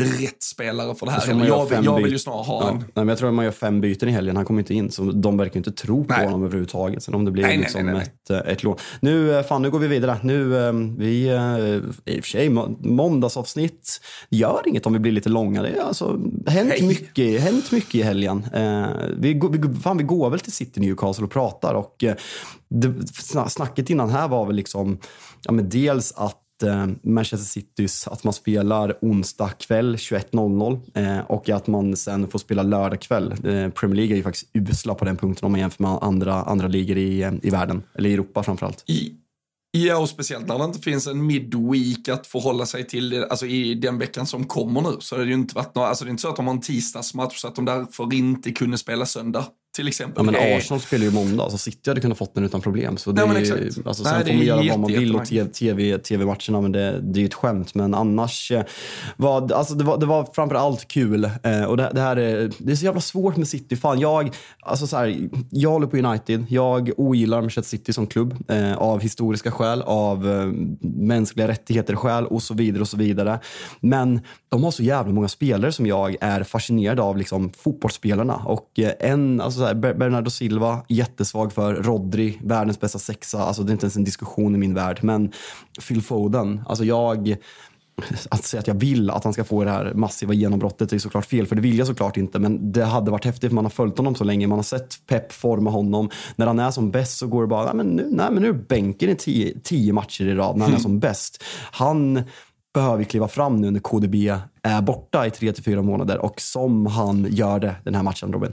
rätt 0.00 0.42
spelare 0.42 0.94
för 0.94 1.06
det 1.06 1.12
här. 1.12 1.28
Jag, 1.28 1.72
jag, 1.72 1.84
jag 1.84 2.02
vill 2.02 2.12
ju 2.12 2.18
snarare 2.18 2.42
ha 2.42 2.62
ja. 2.62 2.70
en... 2.70 2.76
Nej, 2.76 2.88
men 2.94 3.08
jag 3.08 3.18
tror 3.18 3.28
att 3.28 3.34
man 3.34 3.44
gör 3.44 3.52
fem 3.52 3.80
byten 3.80 4.08
i 4.08 4.12
helgen. 4.12 4.36
Han 4.36 4.44
kommer 4.44 4.60
inte 4.60 4.74
in, 4.74 4.90
så 4.90 5.02
de 5.02 5.36
verkar 5.36 5.56
inte 5.56 5.72
tro 5.72 6.04
på 6.04 6.14
nej. 6.14 6.24
honom 6.24 6.42
överhuvudtaget. 6.42 7.02
Sen 7.02 7.14
om 7.14 7.24
det 7.24 7.30
blir 7.30 7.42
nej, 7.42 7.58
liksom 7.58 7.86
nej, 7.86 8.02
Ett, 8.02 8.30
eh, 8.30 8.52
ett 8.52 8.62
lån. 8.62 8.76
Nu, 9.00 9.34
eh, 9.34 9.42
fan, 9.42 9.62
nu 9.62 9.70
går 9.70 9.78
vi 9.78 9.88
vidare. 9.88 10.18
Nu, 10.22 10.66
eh, 10.66 10.72
vi, 10.98 11.28
i 12.04 12.20
och 12.20 12.24
för 12.24 12.30
sig, 12.30 12.48
måndagsavsnitt 12.80 14.00
gör 14.30 14.62
inget 14.66 14.86
om 14.86 14.92
vi 14.92 14.98
blir 14.98 15.12
lite 15.12 15.28
långa. 15.28 15.62
Det 15.62 15.78
har 15.78 15.88
alltså 15.88 16.20
hänt, 16.46 16.80
mycket, 16.82 17.40
hänt 17.40 17.72
mycket 17.72 17.94
i 17.94 18.02
helgen. 18.02 18.46
Vi, 19.16 19.40
vi, 19.52 19.80
fan, 19.82 19.98
vi 19.98 20.04
går 20.04 20.30
väl 20.30 20.40
till 20.40 20.52
City 20.52 20.80
Newcastle 20.80 21.24
och 21.24 21.30
pratar. 21.30 21.74
Och 21.74 22.04
det, 22.68 22.92
snacket 23.48 23.90
innan 23.90 24.10
här 24.10 24.28
var 24.28 24.46
väl 24.46 24.56
liksom, 24.56 24.98
ja, 25.42 25.52
men 25.52 25.68
dels 25.68 26.12
att 26.16 26.42
Eh, 26.47 26.47
Eh, 26.62 26.86
Manchester 27.02 27.46
Citys, 27.46 28.08
att 28.08 28.24
man 28.24 28.32
spelar 28.32 28.98
onsdag 29.00 29.48
kväll 29.48 29.96
21.00 29.96 30.80
eh, 30.94 31.24
och 31.30 31.48
att 31.48 31.66
man 31.66 31.96
sen 31.96 32.28
får 32.28 32.38
spela 32.38 32.62
lördag 32.62 33.00
kväll. 33.00 33.32
Eh, 33.32 33.70
Premier 33.70 33.96
League 33.96 34.14
är 34.14 34.16
ju 34.16 34.22
faktiskt 34.22 34.50
usla 34.54 34.94
på 34.94 35.04
den 35.04 35.16
punkten 35.16 35.46
om 35.46 35.52
man 35.52 35.60
jämför 35.60 35.82
med 35.82 35.98
andra, 36.02 36.42
andra 36.42 36.68
ligor 36.68 36.96
i, 36.96 37.22
eh, 37.22 37.32
i 37.42 37.50
världen, 37.50 37.82
eller 37.94 38.10
i 38.10 38.12
Europa 38.14 38.42
framförallt. 38.42 38.84
I, 38.86 39.12
ja, 39.70 39.98
och 39.98 40.08
speciellt 40.08 40.48
när 40.48 40.58
det 40.58 40.64
inte 40.64 40.78
finns 40.78 41.06
en 41.06 41.26
midweek 41.26 42.08
att 42.08 42.26
förhålla 42.26 42.66
sig 42.66 42.86
till 42.86 43.24
alltså 43.24 43.46
i 43.46 43.74
den 43.74 43.98
veckan 43.98 44.26
som 44.26 44.44
kommer 44.44 44.80
nu. 44.80 44.96
Så 45.00 45.16
det 45.16 45.22
är 45.22 45.26
ju 45.26 45.34
inte 45.34 45.54
varit 45.54 45.74
några, 45.74 45.88
alltså 45.88 46.04
det 46.04 46.08
är 46.08 46.10
inte 46.10 46.22
så 46.22 46.28
att 46.28 46.36
de 46.36 46.46
har 46.46 46.54
en 46.54 46.60
tisdagsmatch 46.60 47.36
så 47.40 47.48
att 47.48 47.56
de 47.56 47.64
därför 47.64 48.14
inte 48.14 48.52
kunde 48.52 48.78
spela 48.78 49.06
söndag 49.06 49.44
till 49.78 49.88
exempel. 49.88 50.26
Ja, 50.26 50.32
men 50.32 50.56
Arsenal 50.56 50.80
spelar 50.80 51.04
ju 51.04 51.10
måndag, 51.10 51.50
så 51.50 51.58
City 51.58 51.90
hade 51.90 52.00
kunnat 52.00 52.18
fått 52.18 52.34
den 52.34 52.44
utan 52.44 52.60
problem. 52.60 52.96
Så 52.96 53.12
det 53.12 53.26
Nej, 53.26 53.48
är, 53.48 53.88
alltså, 53.88 54.04
sen 54.04 54.12
Nej, 54.14 54.26
får 54.26 54.34
man 54.34 54.44
göra 54.44 54.70
vad 54.70 54.80
man 54.80 54.92
vill 54.92 55.16
åt 55.16 55.54
TV, 55.54 55.98
TV-matcherna, 55.98 56.60
men 56.60 56.72
det, 56.72 57.00
det 57.00 57.18
är 57.18 57.20
ju 57.20 57.26
ett 57.26 57.34
skämt. 57.34 57.74
Men 57.74 57.94
annars, 57.94 58.50
eh, 58.50 58.62
var, 59.16 59.52
alltså, 59.52 59.74
det, 59.74 59.84
var, 59.84 59.98
det 59.98 60.06
var 60.06 60.28
framför 60.34 60.56
allt 60.56 60.88
kul. 60.88 61.24
Eh, 61.24 61.64
och 61.64 61.76
det, 61.76 61.90
det, 61.94 62.00
här 62.00 62.16
är, 62.16 62.52
det 62.58 62.72
är 62.72 62.76
så 62.76 62.84
jävla 62.84 63.00
svårt 63.00 63.36
med 63.36 63.48
City. 63.48 63.76
Fan, 63.76 64.00
jag, 64.00 64.30
alltså, 64.60 64.86
så 64.86 64.96
här, 64.96 65.28
jag 65.50 65.70
håller 65.70 65.86
på 65.86 65.96
United. 65.96 66.46
Jag 66.48 66.90
ogillar 66.96 67.40
Manchester 67.40 67.76
City 67.76 67.92
som 67.92 68.06
klubb 68.06 68.34
eh, 68.48 68.78
av 68.78 69.00
historiska 69.00 69.50
skäl, 69.50 69.82
av 69.82 70.30
eh, 70.30 70.46
mänskliga 70.80 71.48
rättigheter-skäl 71.48 72.26
och 72.26 72.42
så 72.42 72.54
vidare. 72.54 72.80
och 72.80 72.88
så 72.88 72.96
vidare. 72.96 73.40
Men 73.80 74.20
de 74.48 74.64
har 74.64 74.70
så 74.70 74.82
jävla 74.82 75.12
många 75.12 75.28
spelare 75.28 75.72
som 75.72 75.86
jag 75.86 76.16
är 76.20 76.42
fascinerad 76.42 77.00
av, 77.00 77.16
liksom, 77.16 77.50
fotbollsspelarna. 77.50 78.34
Och 78.34 78.78
eh, 78.78 78.92
en, 79.00 79.40
alltså, 79.40 79.67
här, 79.68 79.94
Bernardo 79.94 80.30
Silva, 80.30 80.84
jättesvag 80.88 81.52
för. 81.52 81.74
Rodri, 81.74 82.38
världens 82.42 82.80
bästa 82.80 82.98
sexa. 82.98 83.38
Alltså, 83.38 83.62
det 83.62 83.70
är 83.70 83.72
inte 83.72 83.84
ens 83.84 83.96
en 83.96 84.04
diskussion 84.04 84.54
i 84.54 84.58
min 84.58 84.74
värld. 84.74 84.98
Men 85.02 85.32
Phil 85.88 86.02
Foden, 86.02 86.60
alltså 86.66 86.84
jag 86.84 87.36
att 88.28 88.44
säga 88.44 88.60
att 88.60 88.66
jag 88.66 88.74
vill 88.74 89.10
att 89.10 89.24
han 89.24 89.32
ska 89.32 89.44
få 89.44 89.64
det 89.64 89.70
här 89.70 89.94
massiva 89.94 90.32
genombrottet 90.32 90.92
är 90.92 90.98
såklart 90.98 91.26
fel, 91.26 91.46
för 91.46 91.56
det 91.56 91.62
vill 91.62 91.78
jag 91.78 91.86
såklart 91.86 92.16
inte. 92.16 92.38
Men 92.38 92.72
det 92.72 92.84
hade 92.84 93.10
varit 93.10 93.24
häftigt, 93.24 93.50
för 93.50 93.54
man 93.54 93.64
har 93.64 93.70
följt 93.70 93.98
honom 93.98 94.14
så 94.14 94.24
länge. 94.24 94.46
Man 94.46 94.58
har 94.58 94.62
sett 94.62 95.06
Pep 95.06 95.32
forma 95.32 95.70
honom. 95.70 96.10
När 96.36 96.46
han 96.46 96.58
är 96.58 96.70
som 96.70 96.90
bäst 96.90 97.18
så 97.18 97.26
går 97.26 97.42
det 97.42 97.48
bara, 97.48 97.64
nej 97.64 97.74
men 97.74 97.86
nu, 97.86 98.08
nej, 98.10 98.30
men 98.30 98.42
nu 98.42 98.48
är 98.48 98.52
bänken 98.52 99.10
i 99.10 99.14
tio, 99.14 99.60
tio 99.64 99.92
matcher 99.92 100.24
i 100.24 100.34
rad 100.34 100.56
när 100.56 100.64
han 100.64 100.74
är 100.74 100.78
som 100.78 101.00
bäst. 101.00 101.44
Han 101.72 102.22
behöver 102.74 103.04
kliva 103.04 103.28
fram 103.28 103.60
nu 103.60 103.70
när 103.70 103.80
KDB 103.80 104.14
är 104.62 104.82
borta 104.82 105.26
i 105.26 105.30
tre 105.30 105.52
till 105.52 105.64
fyra 105.64 105.82
månader 105.82 106.18
och 106.18 106.40
som 106.40 106.86
han 106.86 107.26
gör 107.30 107.58
det 107.58 107.74
den 107.84 107.94
här 107.94 108.02
matchen, 108.02 108.32
Robin. 108.32 108.52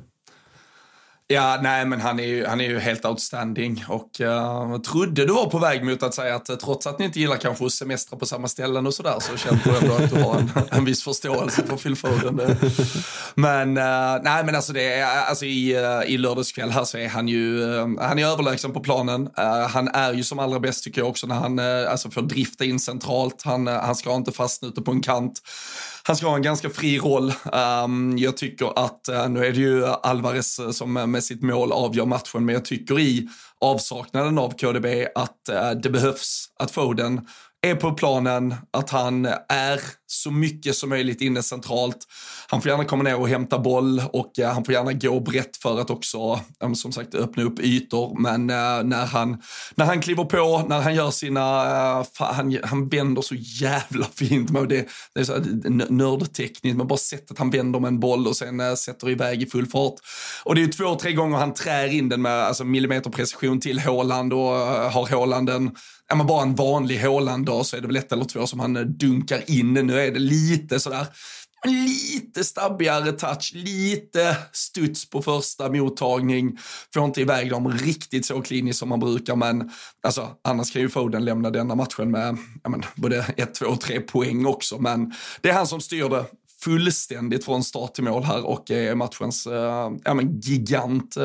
Ja, 1.28 1.60
nej 1.62 1.86
men 1.86 2.02
han 2.02 2.20
är 2.20 2.24
ju, 2.24 2.46
han 2.46 2.62
är 2.62 2.66
ju 2.70 2.80
helt 2.80 3.06
outstanding 3.06 3.86
och 3.88 4.10
uh, 4.22 4.78
trodde 4.78 5.26
du 5.26 5.34
var 5.34 5.50
på 5.50 5.60
väg 5.60 5.86
mot 5.86 6.04
att 6.04 6.14
säga 6.14 6.36
att 6.36 6.50
eh, 6.50 6.56
trots 6.56 6.88
att 6.88 7.00
ni 7.00 7.06
inte 7.06 7.20
gillar 7.20 7.38
kanske 7.38 7.66
att 7.66 7.72
semestra 7.72 8.18
på 8.18 8.26
samma 8.26 8.48
ställen 8.48 8.88
och 8.88 8.94
sådär 8.94 9.18
så 9.20 9.38
känner 9.38 9.62
du 9.64 9.78
ändå 9.78 9.96
att 9.96 10.10
du 10.10 10.22
har 10.22 10.40
en, 10.40 10.52
en 10.72 10.86
viss 10.86 11.04
förståelse 11.04 11.64
för 11.68 11.78
Phil 11.78 11.96
Foden. 11.96 12.58
Men 13.36 13.78
uh, 13.78 14.24
nej 14.24 14.44
men 14.46 14.56
alltså 14.56 14.74
det 14.74 14.94
är, 14.94 15.26
alltså 15.26 15.46
i, 15.46 15.78
uh, 15.80 16.12
i 16.14 16.18
lördagskväll 16.18 16.70
här 16.70 16.84
så 16.84 16.98
är 16.98 17.10
han 17.10 17.28
ju, 17.28 17.66
han 18.00 18.20
är 18.20 18.26
överlägsen 18.26 18.74
på 18.74 18.80
planen. 18.80 19.30
han 19.70 19.88
är 19.88 20.14
ju 20.14 20.24
som 20.24 20.40
allra 20.40 20.60
bäst 20.60 20.84
tycker 20.84 21.02
jag 21.02 21.10
också 21.10 21.28
när 21.28 21.36
han 21.36 21.60
alltså 21.60 22.12
får 22.12 22.22
drifta 22.22 22.66
in 22.66 22.80
centralt. 22.80 23.42
Han, 23.46 23.68
han 23.68 23.96
ska 23.96 24.16
inte 24.16 24.32
fastna 24.32 24.68
ute 24.68 24.82
på 24.82 24.92
en 24.92 25.02
kant 25.02 25.42
han 26.08 26.16
ska 26.16 26.28
ha 26.28 26.36
en 26.36 26.42
ganska 26.42 26.70
fri 26.70 27.00
roll. 27.00 27.34
Um, 27.84 28.18
jag 28.18 28.38
tycker 28.38 28.80
att, 28.86 29.10
uh, 29.12 29.30
nu 29.30 29.46
är 29.46 29.52
det 29.52 29.60
ju 29.60 29.86
Alvarez 29.86 30.60
eh, 30.60 30.70
som 30.70 30.94
med 30.94 31.24
sitt 31.24 31.42
mål 31.42 31.72
avgör 31.72 32.06
matchen, 32.06 32.46
men 32.46 32.56
jag 32.56 32.66
tycker 32.66 33.00
i 33.00 33.30
avsaknaden 33.62 34.38
av 34.38 34.52
KDB 34.58 34.86
att 35.16 35.50
uh, 35.52 35.72
det 35.82 35.90
behövs 35.90 36.46
att 36.60 36.72
Foden 36.72 37.28
är 37.66 37.76
på 37.76 37.92
planen, 37.92 38.56
att 38.74 38.90
han 38.90 39.26
är 39.50 39.80
så 40.08 40.32
mycket 40.32 40.76
som 40.76 40.90
möjligt 40.90 41.22
inne 41.22 41.44
centralt. 41.44 41.98
Han 42.48 42.62
får 42.62 42.72
gärna 42.72 42.86
komma 42.86 43.04
ner 43.04 43.20
och 43.20 43.30
hämta 43.30 43.60
boll 43.60 44.02
och 44.12 44.40
eh, 44.40 44.54
han 44.54 44.66
får 44.66 44.74
gärna 44.74 44.94
gå 44.94 45.20
brett 45.20 45.58
för 45.58 45.80
att 45.80 45.90
också, 45.90 46.40
som 46.76 46.92
sagt, 46.92 47.16
öppna 47.16 47.44
upp 47.44 47.60
ytor. 47.60 48.20
Men 48.20 48.50
eh, 48.50 48.84
när, 48.84 49.06
han, 49.06 49.42
när 49.76 49.86
han 49.86 50.02
kliver 50.02 50.26
på, 50.26 50.66
när 50.68 50.82
han 50.82 50.96
gör 50.96 51.12
sina, 51.12 51.66
eh, 52.00 52.06
han, 52.14 52.58
han 52.64 52.90
vänder 52.90 53.22
så 53.22 53.36
jävla 53.36 54.06
fint. 54.16 54.50
Med 54.50 54.70
det, 54.70 54.88
det 55.14 55.20
är 55.20 55.24
så 55.24 55.40
nördtekniskt, 55.94 56.78
men 56.78 56.88
bara 56.88 56.98
sättet 56.98 57.38
han 57.38 57.50
vänder 57.50 57.80
med 57.80 57.88
en 57.88 58.00
boll 58.00 58.28
och 58.28 58.36
sen 58.36 58.78
sätter 58.78 59.10
iväg 59.10 59.42
i 59.42 59.46
full 59.46 59.68
fart. 59.68 59.96
Och 60.44 60.56
det 60.56 60.64
är 60.64 60.68
två, 60.68 60.96
tre 60.96 61.14
gånger 61.14 61.38
han 61.38 61.54
trär 61.54 61.88
in 61.88 62.10
den 62.10 62.22
med 62.22 62.44
alltså, 62.44 62.64
millimeterprecision 62.64 63.60
till 63.60 63.80
Håland 63.80 64.34
och 64.34 64.40
har 64.92 65.16
Håland 65.16 65.50
en 65.50 65.72
är 66.12 66.16
man 66.16 66.28
bara 66.28 66.44
en 66.44 66.56
vanlig 66.56 67.00
Håland 67.00 67.50
så 67.64 67.78
är 67.78 67.82
det 67.82 67.88
väl 67.88 67.96
ett 67.96 68.12
eller 68.12 68.26
två 68.26 68.48
som 68.48 68.60
han 68.60 68.98
dunkar 68.98 69.42
in. 69.48 69.74
Nu 69.96 70.02
är 70.02 70.12
det 70.12 70.20
lite 70.20 70.80
sådär 70.80 71.08
lite 71.66 72.44
stabbigare 72.44 73.12
touch, 73.12 73.52
lite 73.54 74.38
studs 74.52 75.10
på 75.10 75.22
första 75.22 75.70
mottagning. 75.70 76.58
Får 76.94 77.06
inte 77.06 77.22
iväg 77.22 77.50
dem 77.50 77.72
riktigt 77.72 78.26
så 78.26 78.42
kliniskt 78.42 78.80
som 78.80 78.90
man 78.90 79.00
brukar, 79.00 79.36
men 79.36 79.72
alltså, 80.04 80.30
annars 80.44 80.72
kan 80.72 80.82
ju 80.82 80.90
Foden 80.90 81.26
lämna 81.26 81.50
denna 81.50 81.76
matchen 81.76 82.12
med 82.12 82.38
ja, 82.64 82.70
men, 82.70 82.84
både 82.96 83.18
ett, 83.38 83.54
två 83.54 83.66
och 83.66 83.82
tre 83.82 84.00
poäng 84.00 84.46
också. 84.46 84.78
Men 84.78 85.14
det 85.42 85.50
är 85.50 85.54
han 85.54 85.68
som 85.68 85.82
styr 85.82 86.10
det 86.10 86.26
fullständigt 86.66 87.46
från 87.46 87.64
start 87.64 87.94
till 87.94 88.04
mål 88.04 88.24
här 88.24 88.46
och 88.46 88.72
är 88.72 88.96
matchens 88.96 89.48
eh, 89.48 89.92
ja, 90.04 90.14
men 90.14 90.40
gigant 90.40 91.18
eh, 91.18 91.24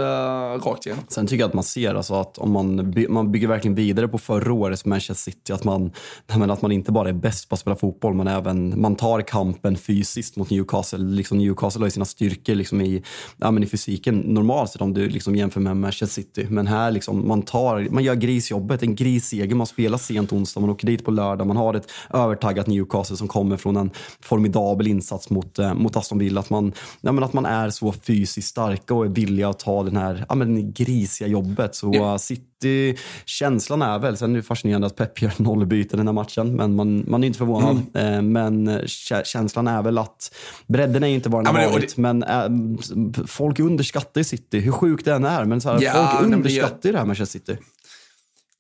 rakt 0.65 0.87
igenom. 0.87 1.05
Sen 1.09 1.27
tycker 1.27 1.41
jag 1.41 1.49
att 1.49 1.55
man 1.55 1.65
ser 1.65 1.95
alltså 1.95 2.15
att 2.15 2.39
om 2.39 2.51
man, 2.51 2.91
by 2.91 3.09
man 3.09 3.33
bygger 3.33 3.49
verkligen 3.49 3.75
vidare 3.75 4.09
på 4.09 4.19
förra 4.19 4.53
årets 4.53 4.85
Manchester 4.85 5.31
City, 5.31 5.53
att 5.53 5.65
man, 5.65 5.93
att 6.27 6.63
man 6.63 6.73
inte 6.73 6.93
bara 6.93 7.09
är 7.09 7.13
bäst 7.13 7.49
på 7.49 7.55
att 7.55 7.61
spela 7.61 7.77
fotboll, 7.77 8.15
men 8.15 8.27
även 8.27 8.81
man 8.81 8.97
tar 8.97 9.21
kampen 9.21 9.77
fysiskt 9.77 10.37
mot 10.37 10.51
Newcastle. 10.51 10.99
Liksom 10.99 11.39
Newcastle 11.39 11.81
har 11.81 11.87
ju 11.87 11.91
sina 11.91 12.05
styrkor 12.05 12.55
liksom 12.55 12.81
i, 12.81 13.03
ja, 13.37 13.51
men 13.51 13.63
i 13.63 13.67
fysiken 13.67 14.19
normalt 14.19 14.71
sett 14.71 14.83
om 14.83 14.95
du 14.95 15.09
liksom 15.09 15.37
jämför 15.37 15.61
med 15.61 15.77
Manchester 15.77 16.23
City. 16.23 16.47
Men 16.51 16.67
här 16.67 16.91
liksom, 16.91 17.29
man, 17.29 17.43
tar, 17.43 17.89
man 17.91 18.05
gör 18.05 18.15
grisjobbet, 18.15 18.83
en 18.83 18.95
grisseger, 18.95 19.55
man 19.55 19.67
spelar 19.67 19.99
sent 19.99 20.33
onsdag, 20.33 20.61
man 20.61 20.71
åker 20.71 20.87
dit 20.87 21.05
på 21.05 21.11
lördag, 21.11 21.47
man 21.47 21.57
har 21.57 21.75
ett 21.75 21.91
övertaggat 22.11 22.67
Newcastle 22.67 23.17
som 23.17 23.29
kommer 23.29 23.57
från 23.57 23.77
en 23.77 23.91
formidabel 24.21 24.89
insats 24.89 25.30
mot, 25.31 25.59
eh, 25.59 25.75
mot 25.75 25.97
Aston 25.97 26.19
Villa. 26.19 26.41
Att 26.41 26.51
man, 26.51 26.73
ja, 27.01 27.13
men 27.13 27.25
att 27.25 27.33
man 27.33 27.47
är 27.47 27.71
så 27.71 27.93
fysiskt 27.93 28.49
starka 28.49 28.95
och 28.95 29.05
är 29.05 29.09
villiga 29.09 29.49
att 29.49 29.59
ta 29.59 29.83
den 29.83 29.97
här 29.97 30.25
ja, 30.29 30.35
men 30.35 30.73
grisiga 30.73 31.29
jobbet. 31.29 31.75
Så 31.75 31.91
ja. 31.95 32.19
City, 32.19 32.97
känslan 33.25 33.83
är 33.83 33.99
väl, 33.99 34.17
sen 34.17 34.33
är 34.33 34.37
det 34.37 34.43
fascinerande 34.43 34.87
att 34.87 34.97
Pep 34.97 35.23
gör 35.23 35.33
noll 35.37 35.67
byten 35.67 35.97
den 35.97 36.07
här 36.07 36.15
matchen, 36.15 36.57
men 36.57 36.75
man, 36.75 37.05
man 37.09 37.23
är 37.23 37.27
inte 37.27 37.39
förvånad. 37.39 37.83
Mm. 37.95 38.15
Eh, 38.15 38.23
men 38.23 38.81
känslan 39.25 39.69
är 39.69 39.83
väl 39.83 39.99
att 39.99 40.35
bredden 40.67 41.05
är 41.05 41.09
inte 41.09 41.29
vad 41.29 41.45
den 41.45 41.55
ja, 41.55 41.63
har 41.63 41.73
varit, 41.73 41.97
det... 41.97 42.03
men 42.03 42.23
äh, 42.23 43.27
folk 43.27 43.59
underskattar 43.59 44.23
City, 44.23 44.61
hur 44.61 44.73
sjukt 44.73 45.05
det 45.05 45.15
än 45.15 45.25
är. 45.25 45.45
Men 45.45 45.61
så 45.61 45.71
här, 45.71 45.83
ja, 45.83 46.11
folk 46.13 46.25
underskattar 46.35 46.89
ju 46.89 46.93
det 46.93 46.99
här 46.99 47.07
Manchester 47.07 47.39
City. 47.39 47.59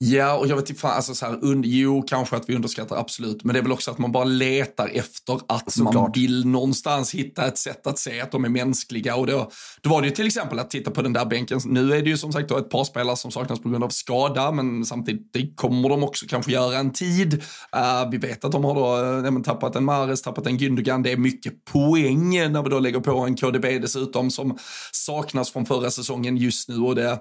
Ja, 0.02 0.36
och 0.36 0.46
jag 0.46 0.56
vet 0.56 0.70
inte, 0.70 0.88
alltså 0.88 1.14
så 1.14 1.26
här, 1.26 1.44
und, 1.44 1.66
jo, 1.66 2.02
kanske 2.02 2.36
att 2.36 2.48
vi 2.48 2.54
underskattar 2.54 2.96
absolut, 2.96 3.44
men 3.44 3.52
det 3.54 3.60
är 3.60 3.62
väl 3.62 3.72
också 3.72 3.90
att 3.90 3.98
man 3.98 4.12
bara 4.12 4.24
letar 4.24 4.88
efter 4.88 5.40
att 5.48 5.72
Såklart. 5.72 5.94
man 5.94 6.12
vill 6.12 6.46
någonstans 6.46 7.14
hitta 7.14 7.46
ett 7.46 7.58
sätt 7.58 7.86
att 7.86 7.98
se 7.98 8.20
att 8.20 8.32
de 8.32 8.44
är 8.44 8.48
mänskliga. 8.48 9.16
Och 9.16 9.26
då, 9.26 9.50
då 9.80 9.90
var 9.90 10.02
det 10.02 10.08
ju 10.08 10.14
till 10.14 10.26
exempel 10.26 10.58
att 10.58 10.70
titta 10.70 10.90
på 10.90 11.02
den 11.02 11.12
där 11.12 11.24
bänken. 11.24 11.60
Nu 11.64 11.92
är 11.92 12.02
det 12.02 12.10
ju 12.10 12.16
som 12.16 12.32
sagt 12.32 12.48
då 12.48 12.58
ett 12.58 12.70
par 12.70 12.84
spelare 12.84 13.16
som 13.16 13.30
saknas 13.30 13.60
på 13.60 13.68
grund 13.68 13.84
av 13.84 13.88
skada, 13.88 14.52
men 14.52 14.84
samtidigt 14.84 15.32
det 15.32 15.54
kommer 15.54 15.88
de 15.88 16.04
också 16.04 16.26
kanske 16.28 16.52
göra 16.52 16.78
en 16.78 16.92
tid. 16.92 17.34
Uh, 17.34 18.10
vi 18.10 18.18
vet 18.18 18.44
att 18.44 18.52
de 18.52 18.64
har 18.64 18.74
då 18.74 19.28
uh, 19.28 19.42
tappat 19.42 19.76
en 19.76 19.84
Mares, 19.84 20.22
tappat 20.22 20.46
en 20.46 20.58
Gündogan. 20.58 21.02
Det 21.02 21.12
är 21.12 21.16
mycket 21.16 21.64
poäng 21.64 22.30
när 22.30 22.62
vi 22.62 22.68
då 22.68 22.78
lägger 22.78 23.00
på 23.00 23.18
en 23.18 23.36
KDB 23.36 23.64
dessutom 23.64 24.30
som 24.30 24.58
saknas 24.92 25.50
från 25.52 25.66
förra 25.66 25.90
säsongen 25.90 26.36
just 26.36 26.68
nu. 26.68 26.76
Och 26.76 26.94
det, 26.94 27.18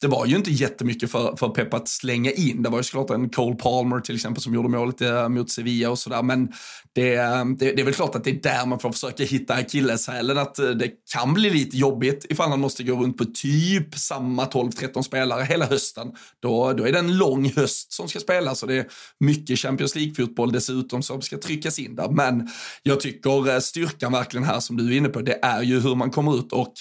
det 0.00 0.06
var 0.06 0.26
ju 0.26 0.36
inte 0.36 0.50
jättemycket 0.50 1.10
för, 1.10 1.36
för 1.36 1.48
Pep 1.48 1.74
att 1.74 1.88
slänga 1.88 2.21
in. 2.30 2.62
Det 2.62 2.68
var 2.68 2.78
ju 2.78 2.82
såklart 2.82 3.10
en 3.10 3.28
Cole 3.28 3.56
Palmer 3.56 4.00
till 4.00 4.14
exempel 4.14 4.42
som 4.42 4.54
gjorde 4.54 4.68
målet 4.68 5.00
eh, 5.00 5.28
mot 5.28 5.50
Sevilla 5.50 5.90
och 5.90 5.98
sådär. 5.98 6.22
Men 6.22 6.52
det, 6.94 7.14
eh, 7.14 7.44
det, 7.44 7.72
det, 7.72 7.80
är 7.80 7.84
väl 7.84 7.94
klart 7.94 8.14
att 8.14 8.24
det 8.24 8.30
är 8.30 8.42
där 8.42 8.66
man 8.66 8.78
får 8.78 8.92
försöka 8.92 9.24
hitta 9.24 9.54
akilleshälen. 9.54 10.38
Att 10.38 10.58
eh, 10.58 10.70
det 10.70 10.90
kan 11.12 11.34
bli 11.34 11.50
lite 11.50 11.76
jobbigt 11.76 12.26
ifall 12.30 12.50
han 12.50 12.60
måste 12.60 12.82
gå 12.82 13.02
runt 13.02 13.16
på 13.16 13.24
typ 13.24 13.94
samma 13.94 14.44
12-13 14.44 15.02
spelare 15.02 15.44
hela 15.44 15.66
hösten. 15.66 16.12
Då, 16.42 16.72
då 16.72 16.84
är 16.84 16.92
det 16.92 16.98
en 16.98 17.18
lång 17.18 17.52
höst 17.56 17.92
som 17.92 18.08
ska 18.08 18.20
spelas 18.20 18.62
och 18.62 18.68
det 18.68 18.76
är 18.76 18.86
mycket 19.20 19.58
Champions 19.58 19.94
League-fotboll 19.94 20.52
dessutom 20.52 21.02
som 21.02 21.22
ska 21.22 21.38
tryckas 21.38 21.78
in 21.78 21.96
där. 21.96 22.08
Men 22.08 22.48
jag 22.82 23.00
tycker 23.00 23.60
styrkan 23.60 24.12
verkligen 24.12 24.44
här 24.44 24.60
som 24.60 24.76
du 24.76 24.92
är 24.92 24.96
inne 24.96 25.08
på, 25.08 25.20
det 25.20 25.38
är 25.42 25.62
ju 25.62 25.80
hur 25.80 25.94
man 25.94 26.10
kommer 26.10 26.38
ut 26.38 26.52
och 26.52 26.72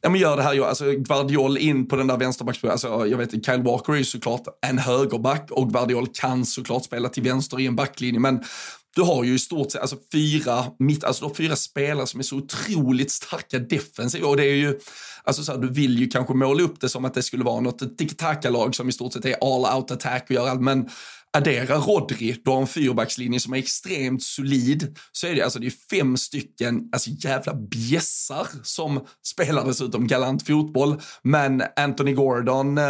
ja, 0.00 0.10
men 0.10 0.20
gör 0.20 0.36
det 0.36 0.42
här, 0.42 0.60
alltså 0.60 0.92
Guardiol 0.92 1.58
in 1.58 1.88
på 1.88 1.96
den 1.96 2.06
där 2.06 2.16
vänsterbacks, 2.16 2.64
alltså 2.64 3.06
jag 3.06 3.18
vet 3.18 3.46
Kyle 3.46 3.62
Walker 3.62 3.92
är 3.92 3.96
ju 3.96 4.04
såklart 4.04 4.42
en 4.66 4.78
högerback 4.84 5.50
och 5.50 5.72
Guardiol 5.72 6.06
kan 6.14 6.46
såklart 6.46 6.84
spela 6.84 7.08
till 7.08 7.22
vänster 7.22 7.60
i 7.60 7.66
en 7.66 7.76
backlinje, 7.76 8.20
men 8.20 8.44
du 8.94 9.02
har 9.02 9.24
ju 9.24 9.34
i 9.34 9.38
stort 9.38 9.72
sett 9.72 9.80
alltså 9.80 9.96
fyra, 10.12 10.64
mitt, 10.78 11.04
alltså 11.04 11.34
fyra 11.34 11.56
spelare 11.56 12.06
som 12.06 12.20
är 12.20 12.24
så 12.24 12.36
otroligt 12.36 13.10
starka 13.10 13.58
defensiva 13.58 14.28
och 14.28 14.36
det 14.36 14.44
är 14.44 14.54
ju, 14.54 14.78
alltså 15.24 15.44
så 15.44 15.52
här, 15.52 15.58
du 15.58 15.72
vill 15.72 15.98
ju 15.98 16.06
kanske 16.06 16.34
måla 16.34 16.62
upp 16.62 16.80
det 16.80 16.88
som 16.88 17.04
att 17.04 17.14
det 17.14 17.22
skulle 17.22 17.44
vara 17.44 17.60
något 17.60 17.98
tiki-taka-lag 17.98 18.74
som 18.74 18.88
i 18.88 18.92
stort 18.92 19.12
sett 19.12 19.24
är 19.24 19.36
all 19.40 19.76
out 19.76 19.90
attack 19.90 20.24
och 20.28 20.30
gör 20.30 20.48
allt, 20.48 20.60
men 20.60 20.88
addera 21.36 21.76
Rodri, 21.78 22.36
du 22.44 22.50
har 22.50 22.60
en 22.60 22.66
fyrbackslinje 22.66 23.40
som 23.40 23.52
är 23.52 23.58
extremt 23.58 24.22
solid, 24.22 24.98
så 25.12 25.26
är 25.26 25.34
det 25.34 25.42
alltså 25.42 25.58
det 25.58 25.66
är 25.66 25.74
fem 25.90 26.16
stycken 26.16 26.88
alltså 26.92 27.10
jävla 27.10 27.54
bjässar 27.54 28.46
som 28.62 29.06
spelar 29.26 29.66
dessutom 29.66 30.06
galant 30.06 30.46
fotboll. 30.46 31.00
Men 31.22 31.62
Anthony 31.76 32.12
Gordon, 32.12 32.78
eh, 32.78 32.84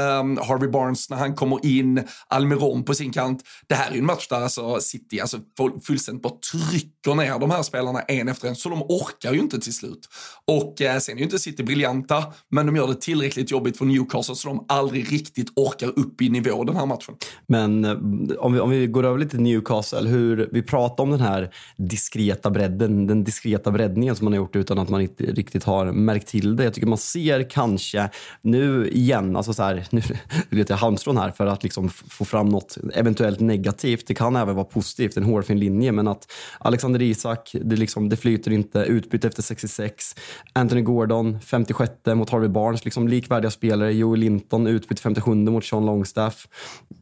Harvey 0.46 0.68
Barnes 0.68 1.10
när 1.10 1.16
han 1.16 1.34
kommer 1.34 1.66
in, 1.66 2.02
Almiron 2.28 2.84
på 2.84 2.94
sin 2.94 3.12
kant. 3.12 3.42
Det 3.66 3.74
här 3.74 3.90
är 3.90 3.94
ju 3.94 3.98
en 3.98 4.06
match 4.06 4.28
där 4.28 4.40
alltså 4.40 4.80
City 4.80 5.20
alltså 5.20 5.38
fullständigt 5.86 6.22
bara 6.22 6.34
trycker 6.52 7.14
ner 7.14 7.38
de 7.38 7.50
här 7.50 7.62
spelarna 7.62 8.00
en 8.00 8.28
efter 8.28 8.48
en, 8.48 8.56
så 8.56 8.68
de 8.68 8.82
orkar 8.82 9.32
ju 9.32 9.40
inte 9.40 9.60
till 9.60 9.74
slut. 9.74 10.08
Och 10.44 10.82
eh, 10.82 10.98
sen 10.98 11.14
är 11.14 11.18
ju 11.18 11.24
inte 11.24 11.38
City 11.38 11.62
briljanta, 11.62 12.24
men 12.50 12.66
de 12.66 12.76
gör 12.76 12.88
det 12.88 13.00
tillräckligt 13.00 13.50
jobbigt 13.50 13.76
för 13.76 13.84
Newcastle 13.84 14.34
så 14.34 14.48
de 14.48 14.64
aldrig 14.68 15.12
riktigt 15.12 15.48
orkar 15.56 15.98
upp 15.98 16.22
i 16.22 16.28
nivå 16.28 16.64
den 16.64 16.76
här 16.76 16.86
matchen. 16.86 17.14
Men 17.48 17.84
eh, 17.84 17.96
om 18.38 18.52
vi, 18.52 18.60
om 18.60 18.70
vi 18.70 18.86
går 18.86 19.04
över 19.04 19.18
lite 19.18 19.30
till 19.30 19.40
Newcastle, 19.40 20.08
hur 20.08 20.48
vi 20.52 20.62
pratar 20.62 21.04
om 21.04 21.10
den 21.10 21.20
här 21.20 21.50
diskreta 21.76 22.50
bredden, 22.50 23.06
den 23.06 23.24
diskreta 23.24 23.70
breddningen 23.70 24.16
som 24.16 24.24
man 24.24 24.32
har 24.32 24.38
gjort 24.38 24.56
utan 24.56 24.78
att 24.78 24.88
man 24.88 25.00
inte 25.00 25.24
riktigt 25.24 25.64
har 25.64 25.92
märkt 25.92 26.28
till 26.28 26.56
det. 26.56 26.64
Jag 26.64 26.74
tycker 26.74 26.86
man 26.86 26.98
ser 26.98 27.50
kanske 27.50 28.10
nu 28.42 28.88
igen, 28.88 29.36
alltså 29.36 29.52
så 29.52 29.62
här, 29.62 29.86
nu 29.90 30.02
letar 30.50 30.74
jag 30.74 30.78
halmstrån 30.78 31.16
här 31.16 31.30
för 31.30 31.46
att 31.46 31.62
liksom 31.62 31.88
få 31.88 32.24
fram 32.24 32.48
något 32.48 32.78
eventuellt 32.94 33.40
negativt. 33.40 34.06
Det 34.06 34.14
kan 34.14 34.36
även 34.36 34.54
vara 34.54 34.64
positivt, 34.64 35.16
en 35.16 35.24
hårfin 35.24 35.58
linje, 35.58 35.92
men 35.92 36.08
att 36.08 36.32
Alexander 36.58 37.02
Isak, 37.02 37.56
det, 37.62 37.76
liksom, 37.76 38.08
det 38.08 38.16
flyter 38.16 38.50
inte, 38.50 38.78
utbyte 38.78 39.28
efter 39.28 39.42
66. 39.42 40.14
Anthony 40.52 40.82
Gordon, 40.82 41.40
56 41.40 41.92
mot 42.06 42.30
Harvey 42.30 42.48
Barnes, 42.48 42.84
liksom 42.84 43.08
likvärdiga 43.08 43.50
spelare. 43.50 43.92
Joel 43.92 44.20
Linton 44.20 44.66
utbytt 44.66 45.00
57 45.00 45.34
mot 45.34 45.64
Sean 45.64 45.86
Longstaff. 45.86 46.48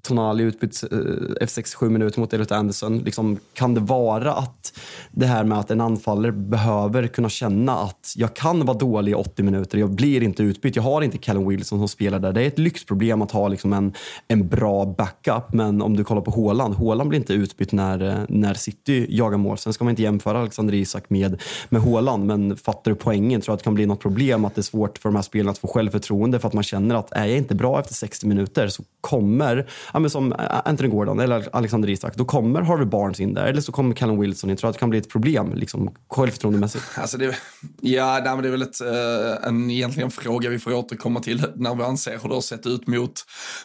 Tonali 0.02 0.42
utbytt 0.42 0.82
eh, 0.92 0.98
efter 1.40 1.46
67 1.46 1.90
minuter 1.90 2.20
mot 2.20 2.32
Elliot 2.32 2.52
Anderson. 2.52 2.98
Liksom, 2.98 3.38
kan 3.54 3.74
det 3.74 3.80
vara 3.80 4.32
att 4.32 4.78
det 5.10 5.26
här 5.26 5.44
med 5.44 5.58
att 5.58 5.70
en 5.70 5.80
anfallare 5.80 6.32
behöver 6.32 7.06
kunna 7.06 7.28
känna 7.28 7.78
att 7.78 8.14
jag 8.16 8.34
kan 8.34 8.66
vara 8.66 8.78
dålig 8.78 9.12
i 9.12 9.14
80 9.14 9.42
minuter, 9.42 9.78
jag 9.78 9.90
blir 9.90 10.22
inte 10.22 10.42
utbytt, 10.42 10.76
jag 10.76 10.82
har 10.82 11.02
inte 11.02 11.18
Callum 11.18 11.48
Wilson 11.48 11.78
som 11.78 11.88
spelar 11.88 12.18
där. 12.18 12.32
Det 12.32 12.42
är 12.42 12.46
ett 12.46 12.58
lyxproblem 12.58 13.22
att 13.22 13.30
ha 13.30 13.48
liksom 13.48 13.72
en, 13.72 13.92
en 14.28 14.48
bra 14.48 14.86
backup, 14.86 15.52
men 15.52 15.82
om 15.82 15.96
du 15.96 16.04
kollar 16.04 16.22
på 16.22 16.30
Håland, 16.30 16.74
Håland 16.74 17.08
blir 17.08 17.18
inte 17.18 17.34
utbytt 17.34 17.72
när, 17.72 18.02
eh, 18.02 18.24
när 18.28 18.54
City 18.54 19.06
jagar 19.08 19.38
mål. 19.38 19.58
Sen 19.58 19.72
ska 19.72 19.84
man 19.84 19.90
inte 19.90 20.02
jämföra 20.02 20.38
Alexander 20.40 20.74
Isak 20.74 21.10
med, 21.10 21.42
med 21.68 21.82
Håland, 21.82 22.26
men 22.26 22.56
fattar 22.56 22.90
du 22.90 22.94
poängen? 22.94 23.40
Tror 23.40 23.52
du 23.52 23.54
att 23.54 23.60
det 23.60 23.64
kan 23.64 23.74
bli 23.74 23.86
något 23.86 24.00
problem 24.00 24.44
att 24.44 24.54
det 24.54 24.60
är 24.60 24.62
svårt 24.62 24.98
för 24.98 25.08
de 25.08 25.16
här 25.16 25.22
spelarna 25.22 25.50
att 25.50 25.58
få 25.58 25.68
självförtroende 25.68 26.38
för 26.38 26.48
att 26.48 26.54
man 26.54 26.64
känner 26.64 26.94
att 26.94 27.12
är 27.12 27.26
jag 27.26 27.38
inte 27.38 27.54
bra 27.54 27.80
efter 27.80 27.94
60 27.94 28.26
minuter 28.26 28.68
så 28.68 28.82
kommer, 29.00 29.66
ja, 29.92 29.98
men 29.98 30.10
som 30.10 30.32
eh, 30.32 30.60
Anthony 30.64 30.88
Gordon 30.88 31.20
eller 31.20 31.48
Alexander 31.52 31.90
Isak, 31.90 32.16
då 32.16 32.24
kommer 32.24 32.60
Harvey 32.60 32.86
Barnes 32.86 33.20
in 33.20 33.34
där 33.34 33.44
eller 33.44 33.60
så 33.60 33.72
kommer 33.72 33.94
Callum 33.94 34.20
Wilson 34.20 34.50
in. 34.50 34.56
Tror 34.56 34.70
att 34.70 34.74
det 34.74 34.80
kan 34.80 34.90
bli 34.90 34.98
ett 34.98 35.08
problem 35.08 35.52
liksom, 35.54 35.94
självförtroendemässigt? 36.10 36.84
Alltså 36.96 37.18
det, 37.18 37.36
ja, 37.80 38.20
nej, 38.24 38.34
men 38.34 38.42
det 38.42 38.48
är 38.48 38.50
väl 38.50 38.62
ett, 38.62 38.80
eh, 38.80 39.48
en 39.48 39.70
egentligen 39.70 40.10
fråga 40.10 40.50
vi 40.50 40.58
får 40.58 40.72
återkomma 40.72 41.20
till 41.20 41.46
när 41.56 41.74
vi 41.74 41.82
anser 41.82 42.18
hur 42.22 42.28
det 42.28 42.34
har 42.34 42.40
sett 42.40 42.66
ut 42.66 42.86
mot, 42.86 43.12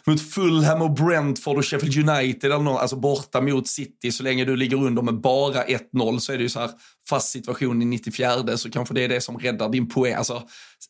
mot 0.06 0.20
Fulham 0.20 0.82
och 0.82 0.90
Brentford 0.90 1.56
och 1.56 1.64
Sheffield 1.64 2.10
United, 2.10 2.44
eller 2.44 2.64
någon, 2.64 2.78
alltså 2.78 2.96
borta 2.96 3.40
mot 3.40 3.68
City. 3.68 4.12
Så 4.12 4.22
länge 4.22 4.44
du 4.44 4.56
ligger 4.56 4.76
under 4.76 5.02
med 5.02 5.20
bara 5.20 5.64
1-0 5.64 6.18
så 6.18 6.32
är 6.32 6.36
det 6.36 6.42
ju 6.42 6.48
så 6.48 6.60
här, 6.60 6.70
fast 7.08 7.28
situation 7.30 7.82
i 7.82 7.84
94 7.84 8.56
så 8.56 8.70
kanske 8.70 8.94
det 8.94 9.04
är 9.04 9.08
det 9.08 9.20
som 9.20 9.38
räddar 9.38 9.68
din 9.68 9.88
poäng. 9.88 10.14
Alltså, 10.14 10.42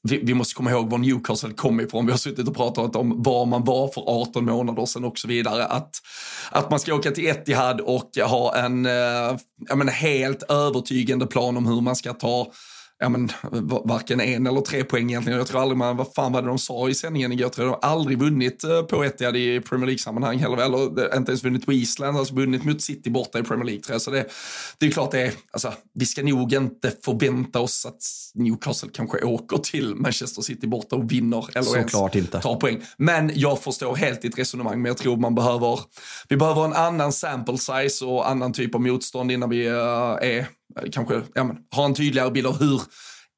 vi, 0.03 0.21
vi, 0.23 0.35
måste 0.35 0.55
komma 0.55 0.71
ihåg 0.71 0.91
var 0.91 0.99
Newcastle 0.99 1.53
kom 1.53 1.81
ifrån. 1.81 2.07
Vi 2.07 2.13
har 2.13 2.19
suttit 2.19 2.49
och 2.49 2.57
pratat 2.57 2.97
om 2.97 3.23
var 3.23 3.47
man 3.47 3.65
var 3.65 3.89
för 3.89 4.03
18 4.07 4.45
månader 4.45 4.87
sedan 4.87 5.05
och 5.05 5.19
så 5.19 5.29
vidare. 5.29 5.65
Att, 5.65 5.91
att 6.51 6.71
man 6.71 6.81
ska 6.81 6.95
åka 6.95 7.11
till 7.11 7.27
Etihad 7.27 7.81
och 7.81 8.11
ha 8.25 8.57
en 8.57 8.87
eh, 8.87 9.37
menar, 9.75 9.93
helt 9.93 10.43
övertygande 10.43 11.27
plan 11.27 11.57
om 11.57 11.67
hur 11.67 11.81
man 11.81 11.97
ska 11.97 12.13
ta 12.13 12.53
ja, 13.01 13.09
men, 13.09 13.29
varken 13.85 14.21
en 14.21 14.47
eller 14.47 14.61
tre 14.61 14.85
poäng 14.85 15.11
egentligen. 15.11 15.39
Jag 15.39 15.47
tror 15.47 15.61
aldrig 15.61 15.79
man, 15.79 15.97
vad 15.97 16.15
fan 16.15 16.33
var 16.33 16.43
det 16.43 16.49
de 16.49 16.59
sa 16.59 16.89
i 16.89 16.95
sändningen 16.95 17.33
igår? 17.33 17.43
Jag 17.43 17.53
tror 17.53 17.67
de 17.67 17.79
aldrig 17.83 18.19
vunnit 18.19 18.65
eh, 18.65 18.83
på 18.83 19.05
Etihad 19.05 19.37
i 19.37 19.61
Premier 19.61 19.87
League-sammanhang 19.87 20.39
heller, 20.39 20.57
eller 20.57 21.17
inte 21.17 21.33
ens 21.33 21.45
vunnit 21.45 21.67
på 21.67 21.73
Island, 21.73 22.19
alltså 22.19 22.35
vunnit 22.35 22.65
mot 22.65 22.83
City 22.83 23.11
borta 23.11 23.39
i 23.39 23.43
Premier 23.43 23.65
League 23.65 23.83
tror 23.83 23.95
jag. 23.95 24.03
Så 24.03 24.11
det, 24.11 24.27
det 24.79 24.87
är 24.87 24.91
klart 24.91 25.11
det 25.11 25.21
är, 25.21 25.33
alltså, 25.51 25.73
vi 25.95 26.07
ska 26.07 26.23
nog 26.23 26.53
inte 26.53 26.93
förvänta 27.05 27.61
oss 27.61 27.87
att 27.87 28.03
Newcastle 28.35 28.91
kanske 28.93 29.25
åker 29.25 29.57
till 29.57 29.95
Manchester 29.95 30.43
City 30.43 30.67
borta 30.67 30.97
och 30.97 31.13
vinner 31.13 31.47
eller 31.55 31.63
Såklart 31.63 32.15
ens 32.15 32.27
inte. 32.27 32.41
tar 32.41 32.57
poäng. 32.57 32.83
Men 32.97 33.31
jag 33.35 33.63
förstår 33.63 33.97
helt 33.97 34.23
ditt 34.23 34.39
resonemang, 34.39 34.83
men 34.83 34.89
jag 34.89 34.97
tror 34.97 35.17
man 35.17 35.35
behöver, 35.35 35.81
vi 36.29 36.37
behöver 36.37 36.65
en 36.65 36.73
annan 36.73 37.13
sample 37.13 37.59
size 37.59 38.05
och 38.05 38.31
annan 38.31 38.53
typ 38.53 38.75
av 38.75 38.81
motstånd 38.81 39.33
innan 39.33 39.51
vi 39.51 39.69
uh, 39.69 39.77
är 40.21 40.58
kanske 40.93 41.23
ja, 41.35 41.45
men, 41.45 41.57
ha 41.75 41.85
en 41.85 41.95
tydligare 41.95 42.31
bild 42.31 42.47
av 42.47 42.59
hur 42.61 42.83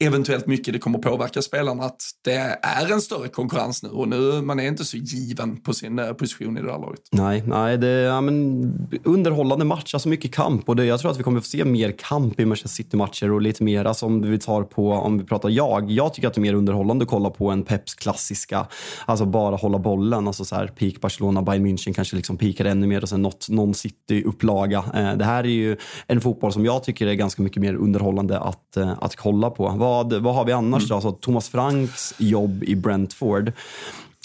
eventuellt 0.01 0.47
mycket 0.47 0.75
det 0.75 0.79
kommer 0.79 0.99
påverka 0.99 1.43
spelarna 1.43 1.85
att 1.85 2.03
det 2.25 2.59
är 2.63 2.93
en 2.93 3.01
större 3.01 3.29
konkurrens 3.29 3.83
nu. 3.83 3.89
Och 3.89 4.09
nu 4.09 4.43
man 4.43 4.61
är 4.61 4.69
inte 4.69 4.85
så 4.85 4.97
given 4.97 5.57
på 5.57 5.73
sin 5.73 5.99
eh, 5.99 6.13
position 6.13 6.59
i 6.59 6.63
det 6.63 6.73
här 6.73 6.79
laget. 6.79 7.01
Nej, 7.13 7.43
nej 7.47 7.79
det 7.79 7.89
är 7.89 8.05
ja, 8.05 8.21
men, 8.21 8.89
underhållande 9.05 9.65
match, 9.65 9.95
alltså 9.95 10.09
mycket 10.09 10.35
kamp. 10.35 10.69
Och 10.69 10.77
det, 10.77 10.85
jag 10.85 11.01
tror 11.01 11.11
att 11.11 11.19
vi 11.19 11.23
kommer 11.23 11.41
få 11.41 11.47
se 11.47 11.65
mer 11.65 11.93
kamp 11.99 12.41
i 12.41 12.45
Manchester 12.45 12.69
City-matcher 12.69 13.31
och 13.31 13.43
lite 13.43 13.65
mer, 13.65 13.85
alltså 13.85 14.07
om 14.07 14.23
vi 14.23 14.39
tar 14.39 14.63
på, 14.63 14.93
om 14.93 15.19
vi 15.19 15.25
pratar 15.25 15.49
jag, 15.49 15.91
jag 15.91 16.15
tycker 16.15 16.29
att 16.29 16.35
det 16.35 16.39
är 16.39 16.43
mer 16.43 16.55
underhållande 16.55 17.03
att 17.03 17.09
kolla 17.09 17.31
på 17.31 17.51
en 17.51 17.63
Peps 17.63 17.95
klassiska, 17.95 18.67
alltså 19.07 19.25
bara 19.25 19.57
hålla 19.57 19.79
bollen, 19.79 20.27
alltså 20.27 20.45
så 20.45 20.57
här 20.57 20.67
peak 20.67 21.01
Barcelona, 21.01 21.43
Bayern 21.43 21.67
München 21.67 21.93
kanske 21.93 22.17
liksom 22.17 22.37
peakar 22.37 22.65
ännu 22.65 22.87
mer 22.87 23.03
och 23.03 23.09
sen 23.09 23.23
något, 23.23 23.49
någon 23.49 23.75
City-upplaga. 23.75 24.85
Eh, 24.95 25.17
det 25.17 25.25
här 25.25 25.45
är 25.45 25.49
ju 25.49 25.77
en 26.07 26.21
fotboll 26.21 26.53
som 26.53 26.65
jag 26.65 26.85
tycker 26.85 27.07
är 27.07 27.15
ganska 27.15 27.43
mycket 27.43 27.63
mer 27.63 27.75
underhållande 27.75 28.39
att, 28.39 28.77
eh, 28.77 28.93
att 29.01 29.17
kolla 29.17 29.51
på 29.51 29.69
vad, 29.91 30.13
vad 30.13 30.35
har 30.35 30.45
vi 30.45 30.53
annars 30.53 30.89
då? 30.89 30.95
Alltså, 30.95 31.13
Thomas 31.13 31.49
Franks 31.49 32.15
jobb 32.19 32.65
i 32.65 32.75
Brentford. 32.77 33.53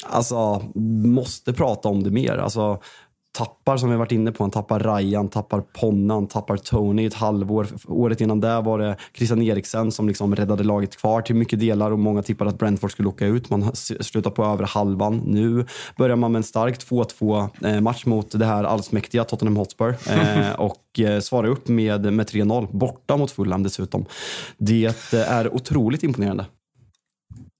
Alltså, 0.03 0.63
måste 1.03 1.53
prata 1.53 1.89
om 1.89 2.03
det 2.03 2.11
mer. 2.11 2.37
Alltså, 2.37 2.79
tappar, 3.35 3.77
som 3.77 3.89
vi 3.89 3.95
varit 3.95 4.11
inne 4.11 4.31
på, 4.31 4.43
han 4.43 4.51
tappar 4.51 4.79
Ryan, 4.79 5.27
tappar 5.27 5.61
Ponnan, 5.61 6.27
tappar 6.27 6.57
Tony 6.57 7.05
ett 7.05 7.13
halvår. 7.13 7.67
Året 7.87 8.21
innan 8.21 8.41
det 8.41 8.61
var 8.61 8.79
det 8.79 8.97
Christian 9.13 9.41
Eriksen 9.41 9.91
som 9.91 10.07
liksom 10.07 10.35
räddade 10.35 10.63
laget 10.63 10.97
kvar 10.97 11.21
till 11.21 11.35
mycket 11.35 11.59
delar 11.59 11.91
och 11.91 11.99
många 11.99 12.23
tippade 12.23 12.49
att 12.49 12.59
Brentford 12.59 12.91
skulle 12.91 13.07
åka 13.07 13.25
ut. 13.25 13.49
Man 13.49 13.75
slutar 13.75 14.31
på 14.31 14.43
över 14.45 14.63
halvan. 14.63 15.21
Nu 15.25 15.65
börjar 15.97 16.15
man 16.15 16.31
med 16.31 16.39
en 16.39 16.43
stark 16.43 16.79
2-2 16.79 17.49
eh, 17.65 17.81
match 17.81 18.05
mot 18.05 18.39
det 18.39 18.45
här 18.45 18.63
allsmäktiga 18.63 19.23
Tottenham 19.23 19.57
Hotspur 19.57 19.89
eh, 20.09 20.51
och 20.51 20.99
eh, 20.99 21.19
svarar 21.19 21.47
upp 21.47 21.67
med, 21.67 22.13
med 22.13 22.29
3-0 22.29 22.67
borta 22.71 23.17
mot 23.17 23.31
Fulham 23.31 23.63
dessutom. 23.63 24.05
Det 24.57 25.13
är 25.13 25.55
otroligt 25.55 26.03
imponerande. 26.03 26.45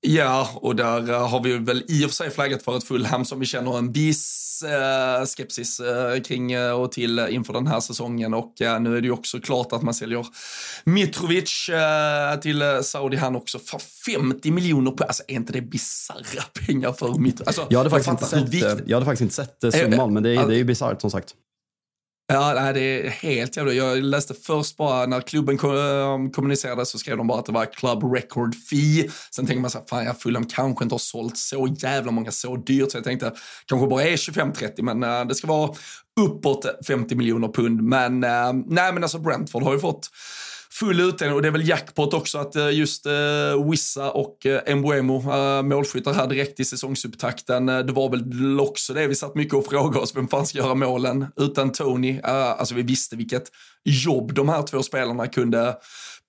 Ja, 0.08 0.50
och 0.56 0.76
där 0.76 1.10
uh, 1.10 1.28
har 1.28 1.44
vi 1.44 1.58
väl 1.58 1.84
i 1.88 2.06
och 2.06 2.10
för 2.10 2.16
sig 2.16 2.30
flaggat 2.30 2.64
för 2.64 2.78
ett 2.78 2.84
Fulham 2.84 3.26
som 3.26 3.40
vi 3.40 3.46
känner 3.46 3.78
en 3.78 3.92
viss 3.92 4.64
uh, 4.66 5.26
skepsis 5.26 5.80
uh, 5.80 6.22
kring 6.22 6.60
och 6.60 6.92
till 6.92 7.20
inför 7.30 7.54
den 7.54 7.68
här 7.68 7.80
säsongen. 7.80 8.34
Och 8.34 8.54
nu 8.60 8.98
är 8.98 9.02
det 9.02 9.08
ju 9.08 9.12
också 9.12 9.40
klart 9.40 9.74
att 9.74 9.82
man 9.82 9.94
säljer 9.94 10.26
Mitrovic 10.84 11.70
till 12.42 12.64
Saudi 12.84 13.18
han 13.18 13.36
också 13.36 13.60
för 13.60 13.82
50 14.06 14.52
miljoner 14.52 14.92
på, 14.92 15.04
alltså 15.04 15.24
är 15.28 15.36
inte 15.36 15.54
det 15.54 15.62
bisarra 15.62 16.44
pengar 16.66 16.94
för 16.94 17.20
Mitrovic? 17.20 17.48
Alltså, 17.48 17.68
jag, 17.70 17.78
hade 17.78 17.90
faktiskt 17.90 18.34
inte 18.34 18.60
sett, 18.60 18.84
jag 18.88 18.96
hade 18.96 19.06
faktiskt 19.06 19.22
inte 19.22 19.72
sett 19.72 19.74
summan, 19.74 20.14
men 20.14 20.24
det 20.24 20.36
är, 20.36 20.48
det 20.48 20.56
är 20.56 20.58
ju 20.58 20.64
bisarrt 20.64 21.02
som 21.02 21.12
sagt. 21.12 21.36
Ja, 22.28 22.54
nej, 22.56 22.74
det 22.74 22.80
är 22.80 23.10
helt 23.10 23.58
jävla... 23.58 23.74
Jag 23.74 24.04
läste 24.04 24.34
först 24.34 24.78
bara 24.78 25.06
när 25.06 25.22
klubben 25.22 25.56
eh, 25.56 26.32
kommunicerade 26.32 26.86
så 26.86 26.98
skrev 26.98 27.18
de 27.18 27.28
bara 27.28 27.40
att 27.40 27.46
det 27.46 27.52
var 27.52 27.66
club 27.66 28.04
record 28.14 28.56
fee. 28.56 29.10
Sen 29.32 29.46
tänker 29.46 29.62
man 29.62 29.72
så 29.72 29.78
här, 29.78 29.86
fan 29.86 30.06
jag 30.06 30.22
Fulham 30.22 30.46
kanske 30.46 30.84
inte 30.84 30.94
har 30.94 31.00
sålt 31.00 31.38
så 31.38 31.76
jävla 31.80 32.12
många 32.12 32.32
så 32.32 32.56
dyrt. 32.56 32.92
Så 32.92 32.98
jag 32.98 33.04
tänkte 33.04 33.34
kanske 33.66 33.88
bara 33.88 34.04
är 34.04 34.16
25-30 34.16 34.82
men 34.82 35.04
eh, 35.04 35.26
det 35.26 35.36
ska 35.36 35.48
vara 35.48 35.72
uppåt 36.20 36.66
50 36.88 37.16
miljoner 37.16 37.48
pund. 37.48 37.82
Men 37.82 38.24
eh, 38.24 38.54
nej 38.54 38.94
men 38.94 39.04
alltså 39.04 39.20
Brentford 39.20 39.64
har 39.64 39.74
ju 39.74 39.80
fått 39.80 40.10
full 40.80 41.00
utdelning 41.00 41.36
och 41.36 41.42
det 41.42 41.48
är 41.48 41.52
väl 41.52 41.68
jackpot 41.68 42.14
också 42.14 42.38
att 42.38 42.56
eh, 42.56 42.70
just 42.70 43.06
uh, 43.06 43.70
Wissa 43.70 44.12
och 44.12 44.46
uh, 44.46 44.76
Mbuemo, 44.76 45.18
uh, 45.18 45.62
målskyttar 45.62 46.14
här 46.14 46.28
direkt 46.28 46.60
i 46.60 46.66
säsongsupptakten. 46.66 47.70
Uh, 47.70 47.80
det 47.80 47.94
var 47.94 48.10
väl 48.10 48.60
också 48.60 48.94
det 48.94 49.08
vi 49.08 49.16
satt 49.16 49.36
mycket 49.36 49.54
och 49.54 49.66
frågade 49.66 50.00
oss, 50.00 50.16
vem 50.16 50.28
fan 50.28 50.46
ska 50.46 50.58
göra 50.58 50.76
målen 50.76 51.26
utan 51.36 51.72
Tony? 51.72 52.12
Uh, 52.18 52.30
alltså 52.30 52.76
vi 52.76 52.82
visste 52.82 53.16
vilket 53.16 53.52
jobb 53.84 54.34
de 54.34 54.50
här 54.50 54.62
två 54.62 54.84
spelarna 54.84 55.28
kunde 55.28 55.76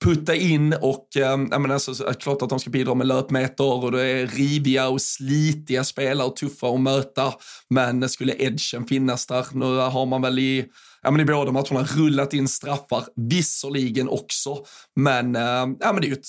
putta 0.04 0.34
in 0.34 0.74
och 0.80 1.08
um, 1.16 1.44
men 1.44 1.70
alltså, 1.70 1.94
klart 1.94 2.42
att 2.42 2.48
de 2.48 2.60
ska 2.60 2.70
bidra 2.70 2.94
med 2.94 3.06
löpmeter 3.06 3.84
och 3.84 3.92
det 3.92 4.02
är 4.02 4.26
riviga 4.26 4.88
och 4.88 5.02
slitiga 5.02 5.84
spelare 5.84 6.26
och 6.26 6.36
tuffa 6.36 6.68
att 6.68 6.80
möta. 6.80 7.34
Men 7.70 8.08
skulle 8.08 8.34
edgen 8.38 8.86
finnas 8.88 9.26
där, 9.26 9.46
nu 9.52 9.76
har 9.76 10.06
man 10.06 10.22
väl 10.22 10.38
i 10.38 10.66
ja, 11.06 11.10
men 11.10 11.20
i 11.20 11.24
båda 11.24 11.52
matcherna 11.52 11.82
rullat 11.82 12.34
in 12.34 12.48
straffar, 12.48 13.04
visserligen 13.16 14.08
också. 14.08 14.64
Men, 14.96 15.36
eh, 15.36 15.66
ja, 15.80 15.92
men 15.92 16.00
det 16.00 16.06
är 16.06 16.08
ju 16.08 16.12
ett, 16.12 16.26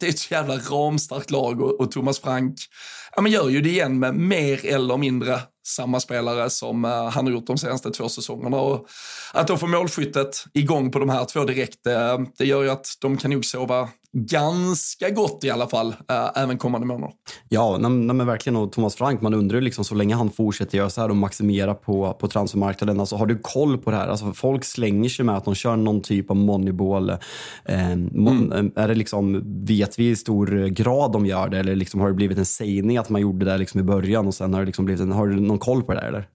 det 0.00 0.06
är 0.06 0.10
ett 0.10 0.30
jävla 0.30 0.56
ramstarkt 0.56 1.30
lag 1.30 1.60
och, 1.60 1.80
och 1.80 1.90
Thomas 1.90 2.18
Frank 2.18 2.54
ja, 3.16 3.22
men 3.22 3.32
gör 3.32 3.48
ju 3.48 3.60
det 3.60 3.68
igen 3.68 3.98
med 3.98 4.14
mer 4.14 4.66
eller 4.66 4.96
mindre 4.96 5.40
samma 5.66 6.00
spelare 6.00 6.50
som 6.50 6.84
uh, 6.84 6.90
han 6.90 7.26
har 7.26 7.32
gjort 7.32 7.46
de 7.46 7.58
senaste 7.58 7.90
två 7.90 8.08
säsongerna. 8.08 8.56
Och 8.56 8.88
att 9.32 9.46
då 9.46 9.56
få 9.56 9.66
målskyttet 9.66 10.44
igång 10.54 10.90
på 10.90 10.98
de 10.98 11.08
här 11.08 11.24
två 11.24 11.44
direkt, 11.44 11.86
uh, 11.86 12.26
det 12.38 12.44
gör 12.44 12.62
ju 12.62 12.70
att 12.70 12.86
de 13.00 13.16
kan 13.16 13.30
nog 13.30 13.44
sova 13.44 13.88
ganska 14.12 15.10
gott 15.10 15.44
i 15.44 15.50
alla 15.50 15.68
fall, 15.68 15.94
äh, 16.10 16.42
även 16.42 16.58
kommande 16.58 16.86
månader. 16.86 17.14
Ja, 17.48 17.78
nej, 17.80 17.90
men 17.90 18.26
verkligen. 18.26 18.56
Och 18.56 18.72
Thomas 18.72 18.94
Frank, 18.94 19.20
man 19.20 19.34
undrar 19.34 19.58
ju 19.58 19.60
liksom 19.60 19.84
så 19.84 19.94
länge 19.94 20.14
han 20.14 20.30
fortsätter 20.30 20.78
göra 20.78 20.90
så 20.90 21.00
här 21.00 21.08
och 21.08 21.16
maximera 21.16 21.74
på, 21.74 22.12
på 22.12 22.28
transfermarknaden. 22.28 23.00
Alltså, 23.00 23.16
har 23.16 23.26
du 23.26 23.38
koll 23.38 23.78
på 23.78 23.90
det 23.90 23.96
här? 23.96 24.08
Alltså, 24.08 24.32
folk 24.32 24.64
slänger 24.64 25.08
sig 25.08 25.24
med 25.24 25.36
att 25.36 25.44
de 25.44 25.54
kör 25.54 25.76
någon 25.76 26.00
typ 26.00 26.30
av 26.30 26.36
moneyball. 26.36 27.10
Eh, 27.10 27.96
mon, 28.12 28.52
mm. 28.52 28.72
Är 28.76 28.88
det 28.88 28.94
liksom, 28.94 29.42
vet 29.64 29.98
vi 29.98 30.10
i 30.10 30.16
stor 30.16 30.66
grad 30.66 31.12
de 31.12 31.26
gör 31.26 31.48
det 31.48 31.58
eller 31.58 31.76
liksom, 31.76 32.00
har 32.00 32.08
det 32.08 32.14
blivit 32.14 32.38
en 32.38 32.46
sägning 32.46 32.98
att 32.98 33.08
man 33.08 33.20
gjorde 33.20 33.44
det 33.44 33.58
liksom 33.58 33.80
i 33.80 33.82
början 33.82 34.26
och 34.26 34.34
sen 34.34 34.54
har 34.54 34.60
det 34.60 34.66
liksom 34.66 34.84
blivit 34.84 35.02
en, 35.02 35.12
har 35.12 35.26
du 35.26 35.40
någon 35.40 35.58
koll 35.58 35.82
på 35.82 35.94
det 35.94 36.00
där 36.00 36.08
eller? 36.08 36.28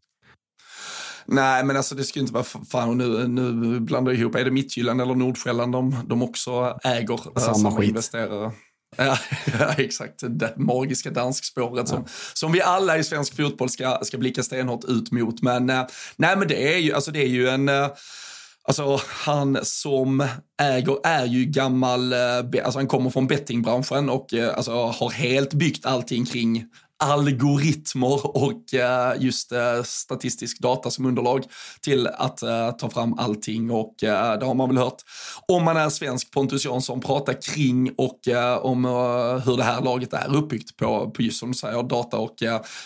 Nej, 1.27 1.63
men 1.63 1.77
alltså 1.77 1.95
det 1.95 2.03
ska 2.03 2.19
inte 2.19 2.33
vara, 2.33 2.43
fan 2.43 2.97
nu, 2.97 3.27
nu 3.27 3.79
blandar 3.79 4.11
jag 4.11 4.19
ihop, 4.19 4.35
är 4.35 4.45
det 4.45 4.51
Mittjylland 4.51 5.01
eller 5.01 5.15
Nordsjälland 5.15 5.71
de, 5.71 5.95
de 6.07 6.21
också 6.21 6.77
äger? 6.83 7.17
Samma, 7.17 7.55
samma 7.55 7.77
skit. 7.77 7.89
investerare? 7.89 8.51
Ja, 8.97 9.17
ja, 9.59 9.73
exakt. 9.77 10.23
Det 10.29 10.57
magiska 10.57 11.09
danskspåret 11.11 11.89
ja. 11.89 11.95
som, 11.95 12.05
som 12.33 12.51
vi 12.51 12.61
alla 12.61 12.97
i 12.97 13.03
svensk 13.03 13.35
fotboll 13.35 13.69
ska, 13.69 13.99
ska 14.03 14.17
blicka 14.17 14.43
stenhårt 14.43 14.85
ut 14.85 15.11
mot. 15.11 15.41
Men, 15.41 15.69
äh, 15.69 15.85
nej, 16.15 16.37
men 16.37 16.47
det 16.47 16.73
är 16.73 16.77
ju, 16.77 16.93
alltså 16.93 17.11
det 17.11 17.21
är 17.21 17.27
ju 17.27 17.47
en, 17.47 17.69
äh, 17.69 17.87
Alltså 18.69 18.99
han 19.07 19.57
som 19.63 20.27
äger 20.61 20.97
är 21.03 21.25
ju 21.25 21.45
gammal, 21.45 22.13
alltså 22.13 22.79
han 22.79 22.87
kommer 22.87 23.09
från 23.09 23.27
bettingbranschen 23.27 24.09
och 24.09 24.33
alltså, 24.33 24.71
har 24.71 25.09
helt 25.09 25.53
byggt 25.53 25.85
allting 25.85 26.25
kring 26.25 26.65
algoritmer 26.99 28.37
och 28.37 28.73
eh, 28.73 29.13
just 29.19 29.51
eh, 29.51 29.83
statistisk 29.83 30.59
data 30.59 30.89
som 30.89 31.05
underlag 31.05 31.43
till 31.81 32.07
att 32.07 32.41
eh, 32.41 32.71
ta 32.71 32.89
fram 32.89 33.19
allting. 33.19 33.71
Och 33.71 33.95
det 33.99 34.45
har 34.45 34.53
man 34.53 34.69
väl 34.69 34.77
hört 34.77 35.01
om 35.47 35.63
man 35.63 35.77
är 35.77 35.89
svensk 35.89 36.31
Pontus 36.31 36.65
Jansson 36.65 37.01
prata 37.01 37.33
kring 37.33 37.93
och 37.97 38.19
om 38.61 38.85
hur 39.45 39.57
det 39.57 39.63
här 39.63 39.81
laget 39.81 40.13
är 40.13 40.35
uppbyggt 40.35 40.77
på, 40.77 41.11
på 41.11 41.21
just 41.21 41.39
som 41.39 41.51
du 41.51 41.57
säger 41.57 41.83
data 41.83 42.17
och 42.17 42.35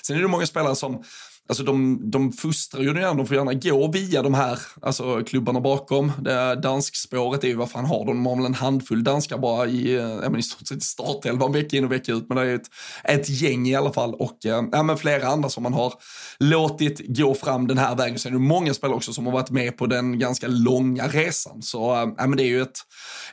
sen 0.06 0.18
är 0.18 0.22
det 0.22 0.28
många 0.28 0.46
spelare 0.46 0.76
som 0.76 1.04
Alltså 1.52 1.64
de, 1.64 2.00
de 2.12 2.32
fustrar 2.32 2.82
ju 2.82 2.88
gärna, 2.88 3.14
de 3.14 3.28
får 3.28 3.38
gärna 3.38 3.54
gå 3.54 3.88
via 3.88 4.22
de 4.22 4.34
här 4.34 4.60
alltså, 4.82 5.24
klubbarna 5.24 5.62
bakom. 5.62 6.12
Det 6.20 6.56
danskspåret 6.56 7.44
är 7.44 7.48
ju, 7.48 7.56
vad 7.56 7.72
fan 7.72 7.86
har 7.86 8.06
de? 8.06 8.08
De 8.08 8.26
har 8.26 8.36
väl 8.36 8.46
en 8.46 8.54
handfull 8.54 9.04
danskar 9.04 9.38
bara 9.38 9.68
i, 9.68 9.96
eh, 9.96 10.02
ja, 10.02 10.30
men 10.30 10.40
i 10.40 10.44
stort 10.44 10.68
sett 10.68 10.84
startelvan 10.84 11.52
vecka 11.52 11.78
in 11.78 11.86
och 11.86 11.92
vecka 11.92 12.12
ut. 12.12 12.30
Men 12.30 12.38
det 12.38 12.44
är 12.44 12.56
ett, 12.56 12.70
ett 13.04 13.30
gäng 13.30 13.68
i 13.68 13.76
alla 13.76 13.94
fall 13.94 14.14
och 14.14 14.46
eh, 14.46 14.64
ja, 14.72 14.84
men 14.84 14.98
flera 14.98 15.28
andra 15.28 15.50
som 15.50 15.64
man 15.64 15.74
har 15.74 15.94
låtit 16.40 17.02
gå 17.18 17.34
fram 17.36 17.68
den 17.68 17.78
här 17.78 17.96
vägen. 17.96 18.20
Sen 18.20 18.34
är 18.34 18.40
det 18.40 18.46
många 18.46 18.74
spelare 18.74 18.96
också 18.96 19.14
som 19.14 19.26
har 19.26 19.34
varit 19.34 19.50
med 19.50 19.78
på 19.78 19.88
den 19.88 20.20
ganska 20.20 20.48
långa 20.48 21.08
resan. 21.08 21.62
Så 21.62 21.94
eh, 21.94 22.10
ja, 22.18 22.28
men 22.28 22.38
det 22.38 22.44
är 22.44 22.50
ju 22.50 22.62
ett 22.62 22.80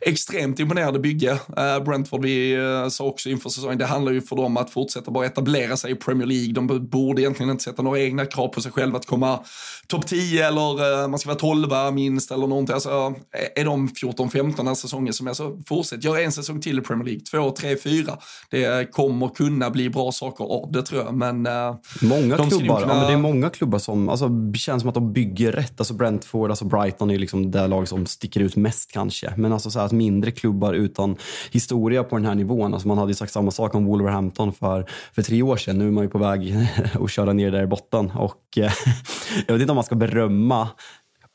extremt 0.01 0.59
imponerande 0.59 0.99
bygge. 0.99 1.39
Brentford, 1.85 2.23
vi 2.23 2.57
sa 2.91 3.05
också 3.05 3.29
inför 3.29 3.51
säsongen, 3.51 3.79
det 3.79 3.87
handlar 3.87 4.13
ju 4.13 4.21
för 4.23 4.37
dem 4.37 4.57
att 4.57 4.71
fortsätta 4.71 5.11
bara 5.11 5.27
etablera 5.27 5.77
sig 5.77 5.93
i 5.93 5.95
Premier 5.95 6.27
League. 6.27 6.53
De 6.53 6.89
borde 6.89 7.23
egentligen 7.23 7.51
inte 7.51 7.65
sätta 7.65 7.83
några 7.83 8.08
egna 8.09 8.27
krav 8.27 8.49
på 8.49 8.61
sig 8.61 8.73
själv 8.73 8.97
att 8.97 9.07
komma 9.07 9.41
topp 9.87 10.07
10 10.07 10.49
eller 10.49 11.03
uh, 11.03 11.09
man 11.09 11.19
ska 11.19 11.29
vara 11.29 11.39
12 11.39 11.95
minst 11.95 12.31
eller 12.31 12.47
någonting. 12.47 12.75
Alltså, 12.75 13.15
är 13.57 13.65
de 13.65 13.89
14-15 13.89 14.75
säsonger 14.75 15.13
som 15.13 15.27
är 15.27 15.33
så, 15.33 15.63
fortsätt. 15.69 16.05
Gör 16.05 16.19
en 16.19 16.33
säsong 16.33 16.61
till 16.61 16.79
i 16.79 16.83
Premier 16.83 17.05
League, 17.05 17.21
två, 17.21 17.51
tre, 17.51 17.77
fyra. 17.77 18.19
Det 18.51 18.93
kommer 18.93 19.29
kunna 19.29 19.71
bli 19.71 19.91
bra 19.91 20.13
saker 20.13 20.45
av 20.45 20.73
det 20.73 20.83
tror 20.83 21.05
jag. 21.05 21.15
Men, 21.15 21.47
uh, 21.47 21.77
många 22.03 22.37
de 22.37 22.51
klubbar, 22.51 22.81
kunna... 22.81 22.93
ja, 22.93 22.99
men 22.99 23.07
det 23.07 23.13
är 23.13 23.19
många 23.19 23.51
klubbar 23.51 23.79
som, 23.79 24.09
alltså, 24.09 24.31
känns 24.55 24.83
som 24.83 24.89
att 24.89 24.95
de 24.95 25.13
bygger 25.13 25.53
rätt. 25.53 25.81
Alltså 25.81 25.95
Brentford, 25.95 26.51
alltså 26.51 26.65
Brighton 26.65 27.11
är 27.11 27.19
liksom 27.19 27.51
det 27.51 27.67
lag 27.67 27.89
som 27.89 28.07
sticker 28.07 28.41
ut 28.41 28.57
mest 28.57 28.93
kanske. 28.93 29.33
Men 29.37 29.53
alltså 29.53 29.71
så 29.71 29.79
här, 29.79 29.87
att 29.87 29.93
mindre 29.93 30.31
klubbar 30.31 30.75
utan 30.75 31.17
historia 31.51 32.05
på 32.05 32.17
den 32.17 32.27
här 32.27 32.35
nivån. 32.35 32.75
Alltså 32.75 32.89
man 32.89 32.99
hade 32.99 33.11
ju 33.11 33.15
sagt 33.15 33.33
samma 33.33 33.51
sak 33.51 33.75
om 33.75 33.85
Wolverhampton 33.87 34.53
för, 34.53 34.87
för 35.15 35.23
tre 35.23 35.43
år 35.43 35.57
sedan. 35.57 35.79
Nu 35.79 35.87
är 35.87 35.91
man 35.91 36.05
ju 36.05 36.11
på 36.11 36.19
väg 36.19 36.55
att 37.01 37.11
köra 37.11 37.33
ner 37.33 37.51
där 37.51 37.63
i 37.63 37.67
botten. 37.67 37.98
Och 38.07 38.59
eh, 38.59 38.73
jag 39.47 39.55
vet 39.55 39.61
inte 39.61 39.73
om 39.73 39.77
man 39.77 39.85
ska 39.85 39.95
berömma 39.95 40.69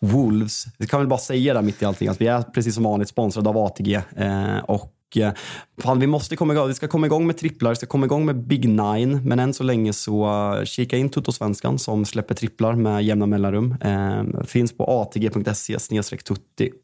Wolves. 0.03 0.65
Jag 0.77 0.89
kan 0.89 0.99
väl 0.99 1.07
bara 1.07 1.19
säga 1.19 1.53
det 1.53 1.61
mitt 1.61 1.81
i 1.81 1.85
allting 1.85 2.07
att 2.07 2.21
vi 2.21 2.27
är 2.27 2.41
precis 2.41 2.75
som 2.75 2.83
vanligt 2.83 3.09
sponsrade 3.09 3.49
av 3.49 3.57
ATG. 3.57 3.95
Eh, 3.95 4.57
och 4.57 5.17
eh, 5.17 5.33
fan, 5.81 5.99
vi 5.99 6.07
måste 6.07 6.35
komma 6.35 6.53
igång. 6.53 6.67
Vi 6.67 6.73
ska 6.73 6.87
komma 6.87 7.05
igång 7.05 7.27
med 7.27 7.37
tripplar, 7.37 7.69
vi 7.69 7.75
ska 7.75 7.85
komma 7.85 8.05
igång 8.05 8.25
med 8.25 8.47
Big 8.47 8.69
Nine. 8.69 9.21
Men 9.23 9.39
än 9.39 9.53
så 9.53 9.63
länge 9.63 9.93
så 9.93 10.61
kika 10.65 10.97
in 10.97 11.09
Tuttosvenskan 11.09 11.79
som 11.79 12.05
släpper 12.05 12.35
tripplar 12.35 12.73
med 12.73 13.03
jämna 13.03 13.25
mellanrum. 13.25 13.75
Eh, 13.81 14.43
finns 14.45 14.77
på 14.77 14.83
atg.se 14.83 15.77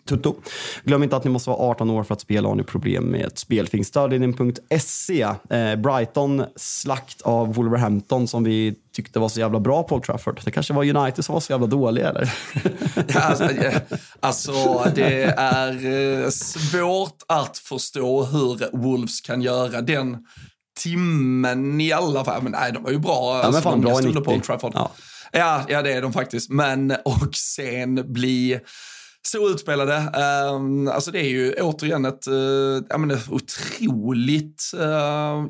tutto. 0.05 0.35
Glöm 0.83 1.03
inte 1.03 1.15
att 1.15 1.23
ni 1.23 1.29
måste 1.29 1.49
vara 1.49 1.59
18 1.59 1.89
år 1.89 2.03
för 2.03 2.13
att 2.13 2.21
spela. 2.21 2.47
Har 2.47 2.55
ni 2.55 2.63
problem 2.63 3.03
med 3.03 3.25
ett 3.25 3.39
spel 3.39 3.67
finns 3.67 3.87
stödlinjen.se. 3.87 5.21
Eh, 5.49 5.75
Brighton 5.75 6.43
slakt 6.55 7.21
av 7.21 7.53
Wolverhampton 7.53 8.27
som 8.27 8.43
vi 8.43 8.75
tyckte 9.03 9.19
var 9.19 9.29
så 9.29 9.39
jävla 9.39 9.59
bra 9.59 9.83
på 9.83 9.95
Old 9.95 10.03
Trafford. 10.03 10.41
Det 10.45 10.51
kanske 10.51 10.73
var 10.73 10.95
United 10.95 11.25
som 11.25 11.33
var 11.33 11.39
så 11.39 11.53
jävla 11.53 11.67
dåliga 11.67 12.09
eller? 12.09 12.33
ja, 13.07 13.19
alltså, 13.21 13.49
alltså, 14.19 14.91
det 14.95 15.23
är 15.23 16.29
svårt 16.29 17.23
att 17.27 17.57
förstå 17.57 18.23
hur 18.23 18.77
Wolves 18.77 19.21
kan 19.21 19.41
göra 19.41 19.81
den 19.81 20.17
timmen 20.79 21.81
i 21.81 21.91
alla 21.91 22.25
fall. 22.25 22.43
Men 22.43 22.51
nej, 22.51 22.71
de 22.71 22.83
var 22.83 22.91
ju 22.91 22.99
bra. 22.99 23.41
Ja, 23.43 23.51
men 23.51 23.61
fan, 23.61 23.87
alltså, 23.87 24.11
bra 24.11 24.21
på 24.21 24.31
Old 24.31 24.43
Trafford. 24.43 24.71
Ja. 24.75 24.91
ja. 25.31 25.63
Ja, 25.67 25.81
det 25.81 25.93
är 25.93 26.01
de 26.01 26.13
faktiskt. 26.13 26.49
Men 26.49 26.91
och 27.05 27.35
sen 27.35 28.13
bli 28.13 28.59
så 29.27 29.49
utspelade. 29.49 30.11
Um, 30.53 30.87
alltså 30.87 31.11
det 31.11 31.19
är 31.19 31.29
ju 31.29 31.53
återigen 31.53 32.05
ett 32.05 32.27
uh, 32.27 32.83
ja, 32.89 32.97
men 32.97 33.17
otroligt 33.29 34.71
uh, 34.75 35.47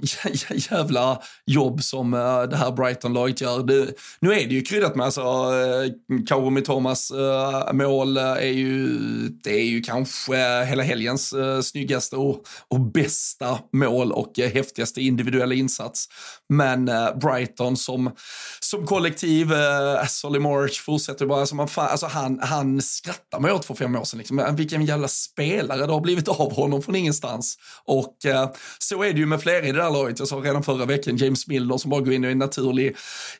jävla 0.72 1.22
jobb 1.46 1.84
som 1.84 2.14
uh, 2.14 2.44
det 2.44 2.56
här 2.56 2.72
Brighton-laget 2.72 3.42
gör. 3.42 3.64
Det, 3.64 3.88
nu 4.20 4.34
är 4.34 4.48
det 4.48 4.54
ju 4.54 4.62
kryddat 4.62 4.96
med, 4.96 5.06
alltså 5.06 5.22
uh, 5.22 6.24
Kaurumi 6.28 6.62
Thomas 6.62 7.12
uh, 7.12 7.74
mål 7.74 8.18
är 8.18 8.42
ju, 8.42 8.98
det 9.44 9.60
är 9.60 9.66
ju 9.66 9.82
kanske 9.82 10.66
hela 10.66 10.84
helgens 10.84 11.34
uh, 11.34 11.62
snyggaste 11.62 12.16
och, 12.16 12.44
och 12.68 12.80
bästa 12.80 13.60
mål 13.74 14.12
och 14.12 14.40
uh, 14.40 14.46
häftigaste 14.46 15.02
individuella 15.02 15.56
insats. 15.56 16.06
Men 16.50 16.86
Brighton 17.22 17.78
som, 17.78 18.12
som 18.60 18.86
kollektiv, 18.86 19.52
uh, 19.52 20.06
Solly 20.08 20.40
March 20.40 20.82
fortsätter 20.82 21.26
bara, 21.26 21.40
alltså, 21.40 21.56
man, 21.56 21.68
alltså 21.76 22.06
han, 22.06 22.40
han 22.42 22.82
skrattar 22.82 23.40
mig 23.40 23.52
åt 23.60 23.66
för 23.66 23.76
fem 23.76 23.96
år 23.96 24.04
sedan. 24.04 24.18
Liksom. 24.18 24.56
Vilken 24.56 24.86
jävla 24.86 25.08
spelare 25.08 25.86
det 25.86 25.94
har 25.94 26.02
blivit 26.02 26.28
av 26.28 26.54
honom 26.54 26.82
från 26.82 26.96
ingenstans. 26.96 27.58
Och 27.86 28.26
eh, 28.26 28.50
så 28.80 29.04
är 29.04 29.14
det 29.14 29.20
ju 29.20 29.26
med 29.26 29.42
flera 29.42 29.68
i 29.68 29.72
det 29.72 29.82
där 29.82 29.92
laget. 29.92 30.20
Jag 30.20 30.28
sa 30.28 30.36
redan 30.36 30.64
förra 30.64 30.86
veckan 30.86 31.18
James 31.18 31.48
Milner 31.48 31.78
som 31.78 31.92
bara 31.92 32.02
går 32.02 32.14
in 32.14 32.24
och 32.24 32.28
är 32.28 32.32
en 32.32 32.38
naturlig 32.38 32.96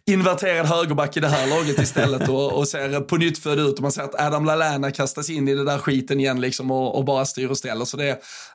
inverterad 0.06 0.66
högerback 0.66 1.18
i 1.18 1.20
det 1.20 1.28
här 1.28 1.48
laget 1.48 1.80
istället 1.80 2.30
och, 2.30 2.54
och 2.54 2.68
ser 2.68 3.00
på 3.00 3.18
nytt 3.18 3.38
född 3.38 3.60
ut. 3.60 3.76
Och 3.76 3.82
man 3.82 3.92
ser 3.92 4.02
att 4.02 4.22
Adam 4.22 4.46
Lallana 4.46 4.92
kastas 4.92 5.30
in 5.30 5.48
i 5.48 5.56
det 5.56 5.64
där 5.64 5.78
skiten 5.78 6.20
igen 6.20 6.42
liksom 6.42 6.72
och, 6.72 6.98
och 6.98 7.06
bara 7.06 7.26
styr 7.26 7.50
och 7.50 7.58
ställer. 7.58 7.86
Så 7.86 7.98
det, 7.98 8.10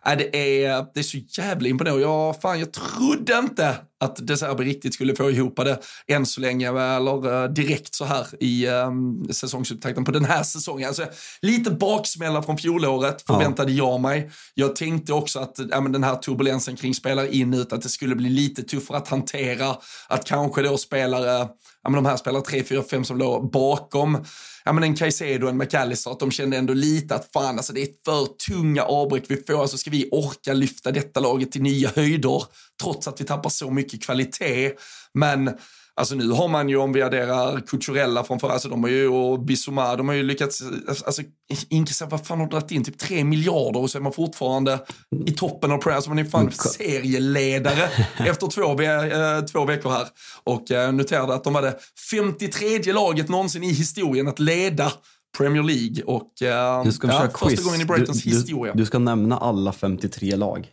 äh, 0.06 0.16
det, 0.18 0.64
är, 0.64 0.86
det 0.94 1.00
är 1.00 1.04
så 1.04 1.18
jävla 1.42 1.68
imponerande. 1.68 2.02
Jag, 2.02 2.40
fan, 2.40 2.60
jag 2.60 2.72
trodde 2.72 3.38
inte 3.38 3.76
att 4.05 4.16
De 4.16 4.36
Serbi 4.36 4.64
riktigt 4.64 4.94
skulle 4.94 5.16
få 5.16 5.30
ihop 5.30 5.57
det 5.57 5.78
än 6.07 6.26
så 6.26 6.40
länge, 6.40 6.68
eller 6.68 7.44
uh, 7.44 7.52
direkt 7.52 7.94
så 7.94 8.05
här 8.05 8.26
i 8.40 8.66
um, 8.68 9.28
säsongsupptakten 9.30 10.05
på 10.05 10.12
den 10.12 10.24
här 10.24 10.42
säsongen. 10.42 10.88
Alltså, 10.88 11.07
lite 11.42 11.70
baksmälla 11.70 12.42
från 12.42 12.59
fjolåret 12.59 13.22
förväntade 13.22 13.72
ja. 13.72 13.90
jag 13.92 14.00
mig. 14.00 14.30
Jag 14.55 14.76
tänkte 14.76 15.12
också 15.12 15.38
att 15.38 15.59
ja, 15.70 15.80
men 15.80 15.92
den 15.92 16.05
här 16.05 16.16
turbulensen 16.16 16.76
kring 16.76 16.94
spelare 16.94 17.34
in 17.34 17.55
ut, 17.55 17.72
att 17.72 17.82
det 17.82 17.88
skulle 17.88 18.14
bli 18.14 18.28
lite 18.28 18.62
tuffare 18.62 18.96
att 18.96 19.09
hantera. 19.09 19.76
Att 20.09 20.24
kanske 20.24 20.62
då 20.62 20.76
spelare, 20.76 21.48
ja 21.82 21.90
men 21.90 21.92
de 21.92 22.07
här 22.07 22.16
spelare 22.16 22.42
3, 22.42 22.64
4, 22.64 22.82
5 22.82 23.05
som 23.05 23.18
låg 23.18 23.50
bakom 23.50 24.24
ja 24.64 24.72
men 24.72 24.84
en 24.84 24.96
Caicedo 24.96 25.46
och 25.46 25.50
en 25.50 25.58
McAllister, 25.58 26.10
att 26.10 26.20
de 26.20 26.30
kände 26.30 26.56
ändå 26.56 26.74
lite 26.74 27.14
att 27.14 27.32
fan 27.32 27.56
alltså 27.56 27.72
det 27.72 27.82
är 27.82 27.88
för 28.04 28.26
tunga 28.48 28.82
avbräck 28.82 29.24
vi 29.28 29.36
får, 29.36 29.62
alltså 29.62 29.78
ska 29.78 29.90
vi 29.90 30.08
orka 30.12 30.52
lyfta 30.52 30.92
detta 30.92 31.20
laget 31.20 31.52
till 31.52 31.62
nya 31.62 31.90
höjder 31.94 32.42
trots 32.82 33.08
att 33.08 33.20
vi 33.20 33.24
tappar 33.24 33.50
så 33.50 33.70
mycket 33.70 34.02
kvalitet. 34.02 34.72
Men 35.14 35.50
Alltså 35.97 36.14
nu 36.14 36.30
har 36.30 36.49
man 36.49 36.68
ju, 36.68 36.76
om 36.76 36.92
vi 36.92 37.03
adderar 37.03 37.61
Cucurella 37.61 38.24
från 38.24 38.40
förra, 38.40 38.53
alltså 38.53 38.68
de 38.68 38.82
har 38.82 38.90
ju, 38.90 39.09
och 39.09 39.40
Bissouma, 39.45 39.97
de 39.97 40.09
har 40.09 40.14
ju 40.14 40.22
lyckats, 40.22 40.62
alltså 41.07 41.22
inkassera, 41.68 42.09
vad 42.09 42.26
fan 42.26 42.40
har 42.40 42.47
dragit 42.47 42.70
in, 42.70 42.84
typ 42.84 42.99
3 42.99 43.24
miljarder 43.24 43.80
och 43.80 43.90
så 43.90 43.99
är 43.99 44.03
man 44.03 44.12
fortfarande 44.12 44.78
i 45.26 45.32
toppen 45.32 45.72
av 45.72 45.78
Premier, 45.78 45.97
alltså 45.97 46.11
man 46.11 46.18
är 46.18 46.24
fan 46.24 46.53
serieledare 46.53 47.88
efter 48.16 48.47
två, 48.47 48.82
äh, 48.82 49.45
två 49.45 49.64
veckor 49.64 49.90
här. 49.90 50.07
Och 50.45 50.70
äh, 50.70 50.92
noterade 50.92 51.34
att 51.34 51.45
de 51.45 51.53
var 51.53 51.62
det 51.62 51.78
53 52.11 52.92
laget 52.92 53.28
någonsin 53.28 53.62
i 53.62 53.72
historien 53.72 54.28
att 54.28 54.38
leda 54.38 54.92
Premier 55.37 55.62
League 55.62 56.03
och 56.03 56.22
uh, 56.43 56.85
du 56.85 56.93
ska 56.93 57.09
ja, 57.09 57.20
första 57.20 57.49
quiz. 57.49 57.64
gången 57.64 57.80
i 57.80 57.85
Brightons 57.85 58.22
du, 58.22 58.30
historia. 58.30 58.74
Du, 58.74 58.87
ska 58.87 58.99
nämna 58.99 59.39
alla 59.39 59.72
53 59.72 60.37
lag. 60.37 60.68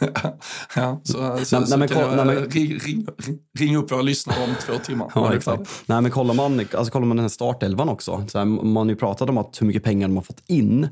ja, 0.76 1.00
så, 1.04 1.12
så, 1.12 1.58
nej, 1.58 1.66
så 1.66 1.76
nej, 1.76 1.88
kan 1.88 2.00
jag, 2.00 2.16
nej, 2.16 2.26
men, 2.26 2.50
ring, 2.50 2.78
ring, 2.78 3.06
ring, 3.58 3.76
upp 3.76 3.92
våra 3.92 4.02
lyssnare 4.02 4.44
om 4.44 4.54
två 4.66 4.72
timmar. 4.78 5.12
ja, 5.14 5.34
exakt. 5.34 5.70
Nej, 5.86 6.02
men 6.02 6.10
kollar 6.10 6.34
man, 6.34 6.60
alltså, 6.60 6.92
kollar 6.92 7.06
man 7.06 7.16
den 7.16 7.24
här 7.24 7.28
startelvan 7.28 7.88
också, 7.88 8.24
så 8.28 8.38
här, 8.38 8.44
man 8.44 8.76
har 8.76 8.86
ju 8.86 8.96
pratat 8.96 9.28
om 9.28 9.38
att 9.38 9.60
hur 9.60 9.66
mycket 9.66 9.84
pengar 9.84 10.08
de 10.08 10.16
har 10.16 10.24
fått 10.24 10.42
in, 10.46 10.88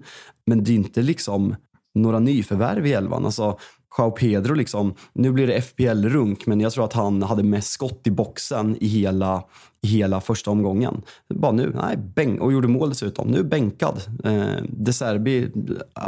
men 0.47 0.65
det 0.65 0.71
är 0.71 0.75
inte 0.75 1.03
liksom 1.03 1.57
några 1.95 2.19
nyförvärv 2.19 2.87
i 2.87 2.93
elvan. 2.93 3.25
Alltså, 3.25 3.59
Joao 3.99 4.11
Pedro, 4.11 4.55
liksom, 4.55 4.95
nu 5.13 5.33
blir 5.33 5.47
det 5.47 5.61
FPL-runk, 5.61 6.47
men 6.47 6.61
jag 6.61 6.73
tror 6.73 6.85
att 6.85 6.93
han 6.93 7.23
hade 7.23 7.43
mest 7.43 7.71
skott 7.71 8.01
i 8.05 8.11
boxen 8.11 8.77
i 8.81 8.87
hela, 8.87 9.43
hela 9.85 10.21
första 10.21 10.51
omgången. 10.51 11.03
Bara 11.35 11.53
nu, 11.53 11.73
nej, 11.75 11.97
bäng, 11.97 12.39
och 12.39 12.53
gjorde 12.53 12.69
mål 12.69 12.89
dessutom. 12.89 13.29
Nu 13.29 13.43
bänkad. 13.45 14.03
Eh, 14.25 14.65
De 14.69 14.93
Serbi, 14.93 15.43
eh, 15.43 15.49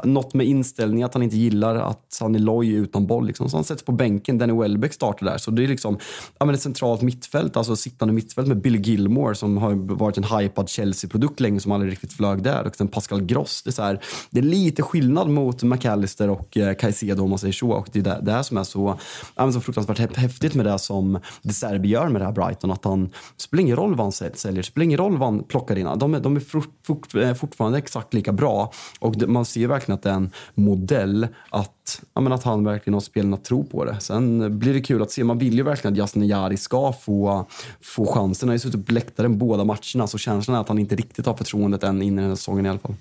något 0.04 0.34
med 0.34 0.46
inställning 0.46 1.02
att 1.02 1.14
han 1.14 1.22
inte 1.22 1.36
gillar 1.36 1.76
att 1.76 2.18
han 2.20 2.34
är 2.34 2.38
loj 2.38 2.72
utan 2.72 3.06
boll. 3.06 3.26
Liksom. 3.26 3.50
Så 3.50 3.56
han 3.56 3.64
sätts 3.64 3.82
på 3.82 3.92
bänken. 3.92 4.38
Danny 4.38 4.52
Welbeck 4.52 4.92
startar 4.92 5.26
där. 5.26 5.38
Så 5.38 5.50
det 5.50 5.64
är 5.64 5.68
liksom 5.68 5.98
ja, 6.38 6.46
men 6.46 6.54
ett 6.54 6.62
centralt 6.62 7.02
mittfält, 7.02 7.56
alltså 7.56 7.76
sittande 7.76 8.14
mittfält 8.14 8.48
med 8.48 8.60
Bill 8.60 8.76
Gilmore 8.76 9.34
som 9.34 9.56
har 9.56 9.94
varit 9.96 10.16
en 10.16 10.24
hypad 10.24 10.68
Chelsea-produkt 10.68 11.40
länge 11.40 11.60
som 11.60 11.72
aldrig 11.72 11.92
riktigt 11.92 12.12
flög 12.12 12.42
där. 12.42 12.66
Och 12.66 12.76
sen 12.76 12.88
Pascal 12.88 13.22
Gross. 13.22 13.62
Det 13.62 13.70
är, 13.70 13.72
så 13.72 13.82
här, 13.82 14.00
det 14.30 14.40
är 14.40 14.44
lite 14.44 14.82
skillnad 14.82 15.28
mot 15.28 15.62
McAllister 15.62 16.30
och 16.30 16.56
eh, 16.56 16.74
Caicedo 16.74 17.22
om 17.22 17.30
man 17.30 17.38
säger 17.38 17.52
så. 17.52 17.70
Och 17.70 17.88
det 17.92 17.98
är 17.98 18.02
det, 18.02 18.20
det 18.22 18.32
här 18.32 18.42
som 18.42 18.56
är 18.56 18.64
så, 18.64 18.98
ja, 19.34 19.52
så 19.52 19.60
fruktansvärt 19.60 20.16
häftigt 20.16 20.54
med 20.54 20.66
det 20.66 20.78
som 20.78 21.20
De 21.42 21.52
Serbi 21.52 21.88
gör 21.88 22.08
med 22.08 22.20
det 22.20 22.24
här 22.24 22.32
Brighton. 22.32 22.70
Att 22.70 22.84
han 22.84 23.10
spelar 23.36 23.65
ingen 23.66 23.76
roll 23.76 23.94
vad 23.94 24.04
han 24.04 24.12
säljer, 24.12 24.52
det 24.52 24.62
spelar 24.62 24.84
ingen 24.84 24.98
roll 24.98 25.16
vad 25.16 25.28
han 25.28 25.42
plockar 25.44 25.78
in. 25.78 25.88
De 25.96 26.14
är, 26.14 26.20
de 26.20 26.36
är 26.36 26.40
fort, 26.40 26.74
fort, 26.82 27.14
eh, 27.14 27.34
fortfarande 27.34 27.78
exakt 27.78 28.14
lika 28.14 28.32
bra. 28.32 28.72
Och 28.98 29.28
man 29.28 29.44
ser 29.44 29.66
verkligen 29.66 29.96
att 29.96 30.02
det 30.02 30.10
är 30.10 30.14
en 30.14 30.30
modell 30.54 31.28
att, 31.50 32.02
ja, 32.14 32.20
men 32.20 32.32
att 32.32 32.42
han 32.42 32.64
verkligen 32.64 32.94
har 32.94 33.00
spelarna 33.00 33.36
tro 33.36 33.64
på 33.64 33.84
det. 33.84 34.00
Sen 34.00 34.58
blir 34.58 34.74
det 34.74 34.80
kul 34.80 35.02
att 35.02 35.10
se. 35.10 35.24
Man 35.24 35.38
vill 35.38 35.54
ju 35.54 35.62
verkligen 35.62 35.92
att 35.92 35.98
Yasin 35.98 36.26
Jari 36.26 36.56
ska 36.56 36.92
få, 36.92 37.46
få 37.80 38.06
chansen. 38.06 38.48
Han 38.48 38.50
har 38.50 38.54
ju 38.54 38.58
suttit 38.58 38.86
på 38.86 38.92
läktaren 38.92 39.38
båda 39.38 39.64
matcherna 39.64 40.06
så 40.06 40.18
känslan 40.18 40.56
är 40.56 40.60
att 40.60 40.68
han 40.68 40.78
inte 40.78 40.96
riktigt 40.96 41.26
har 41.26 41.34
förtroendet 41.34 41.82
än 41.82 42.02
in 42.02 42.18
i 42.18 42.22
den 42.22 42.28
här 42.28 42.36
säsongen 42.36 42.66
i 42.66 42.68
alla 42.68 42.78
fall. 42.78 42.94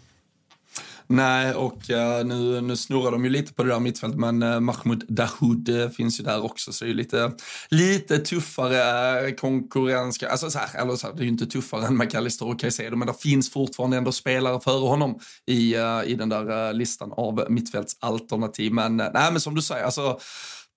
Nej, 1.08 1.54
och 1.54 1.90
uh, 1.90 2.26
nu, 2.26 2.62
nu 2.62 2.76
snurrar 2.76 3.12
de 3.12 3.24
ju 3.24 3.30
lite 3.30 3.54
på 3.54 3.64
det 3.64 3.70
där 3.70 3.80
mittfältet, 3.80 4.20
men 4.20 4.44
uh, 4.44 4.60
Mahmoud 4.60 5.06
Dahoud 5.08 5.70
uh, 5.70 5.90
finns 5.90 6.20
ju 6.20 6.24
där 6.24 6.44
också, 6.44 6.74
så 6.74 6.86
det 6.86 6.92
är 6.92 6.94
lite, 6.94 7.32
lite 7.70 8.18
tuffare 8.18 9.28
eh, 9.28 9.36
konkurrens. 9.36 10.24
Alltså 10.24 10.50
så 10.50 10.60
här, 10.60 10.82
eller 10.82 10.96
så 10.96 11.08
här, 11.08 11.14
det 11.14 11.22
är 11.22 11.24
ju 11.24 11.30
inte 11.30 11.46
tuffare 11.46 11.88
än 11.88 11.98
McAllister 11.98 12.48
och 12.48 12.60
Caicedo, 12.60 12.96
men 12.96 13.08
det 13.08 13.14
finns 13.22 13.52
fortfarande 13.52 13.98
ändå 13.98 14.12
spelare 14.12 14.60
före 14.60 14.88
honom 14.88 15.20
i, 15.46 15.76
i 16.06 16.16
den 16.16 16.30
där 16.30 16.74
listan 16.74 17.14
av 17.18 17.46
mittfältsalternativ. 17.50 18.74
Men 18.74 18.98
nej, 18.98 19.12
men 19.14 19.40
som 19.40 19.56
du 19.56 19.62
säger, 19.62 19.84
alltså 19.84 20.20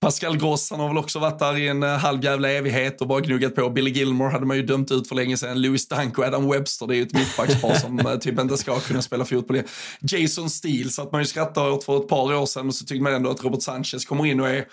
Pascal 0.01 0.37
Gross, 0.37 0.71
han 0.71 0.79
har 0.79 0.87
väl 0.87 0.97
också 0.97 1.19
varit 1.19 1.39
där 1.39 1.57
i 1.57 1.67
en 1.67 1.83
eh, 1.83 1.89
halv 1.89 2.23
jävla 2.23 2.51
evighet 2.51 3.01
och 3.01 3.07
bara 3.07 3.19
gnuggat 3.19 3.55
på. 3.55 3.69
Billy 3.69 3.91
Gilmore 3.91 4.29
hade 4.29 4.45
man 4.45 4.57
ju 4.57 4.63
dömt 4.63 4.91
ut 4.91 5.07
för 5.07 5.15
länge 5.15 5.37
sedan. 5.37 5.61
Louis 5.61 5.87
Dunk 5.87 6.17
och 6.17 6.25
Adam 6.25 6.49
Webster, 6.49 6.87
det 6.87 6.93
är 6.93 6.95
ju 6.95 7.03
ett 7.03 7.13
mittbackspar 7.13 7.73
som 7.73 7.99
eh, 7.99 8.15
typ 8.15 8.39
inte 8.39 8.57
ska 8.57 8.79
kunna 8.79 9.01
spela 9.01 9.25
fotboll. 9.25 9.55
igen. 9.55 9.67
Jason 10.01 10.49
Steele 10.49 10.89
satt 10.89 11.11
man 11.11 11.21
ju 11.21 11.25
skrattade 11.25 11.71
åt 11.71 11.83
för 11.83 11.97
ett 11.97 12.07
par 12.07 12.35
år 12.35 12.45
sedan 12.45 12.67
och 12.67 12.75
så 12.75 12.85
tyckte 12.85 13.03
man 13.03 13.13
ändå 13.13 13.29
att 13.29 13.43
Robert 13.43 13.61
Sanchez 13.61 14.05
kommer 14.05 14.25
in 14.25 14.39
och 14.39 14.49
är 14.49 14.65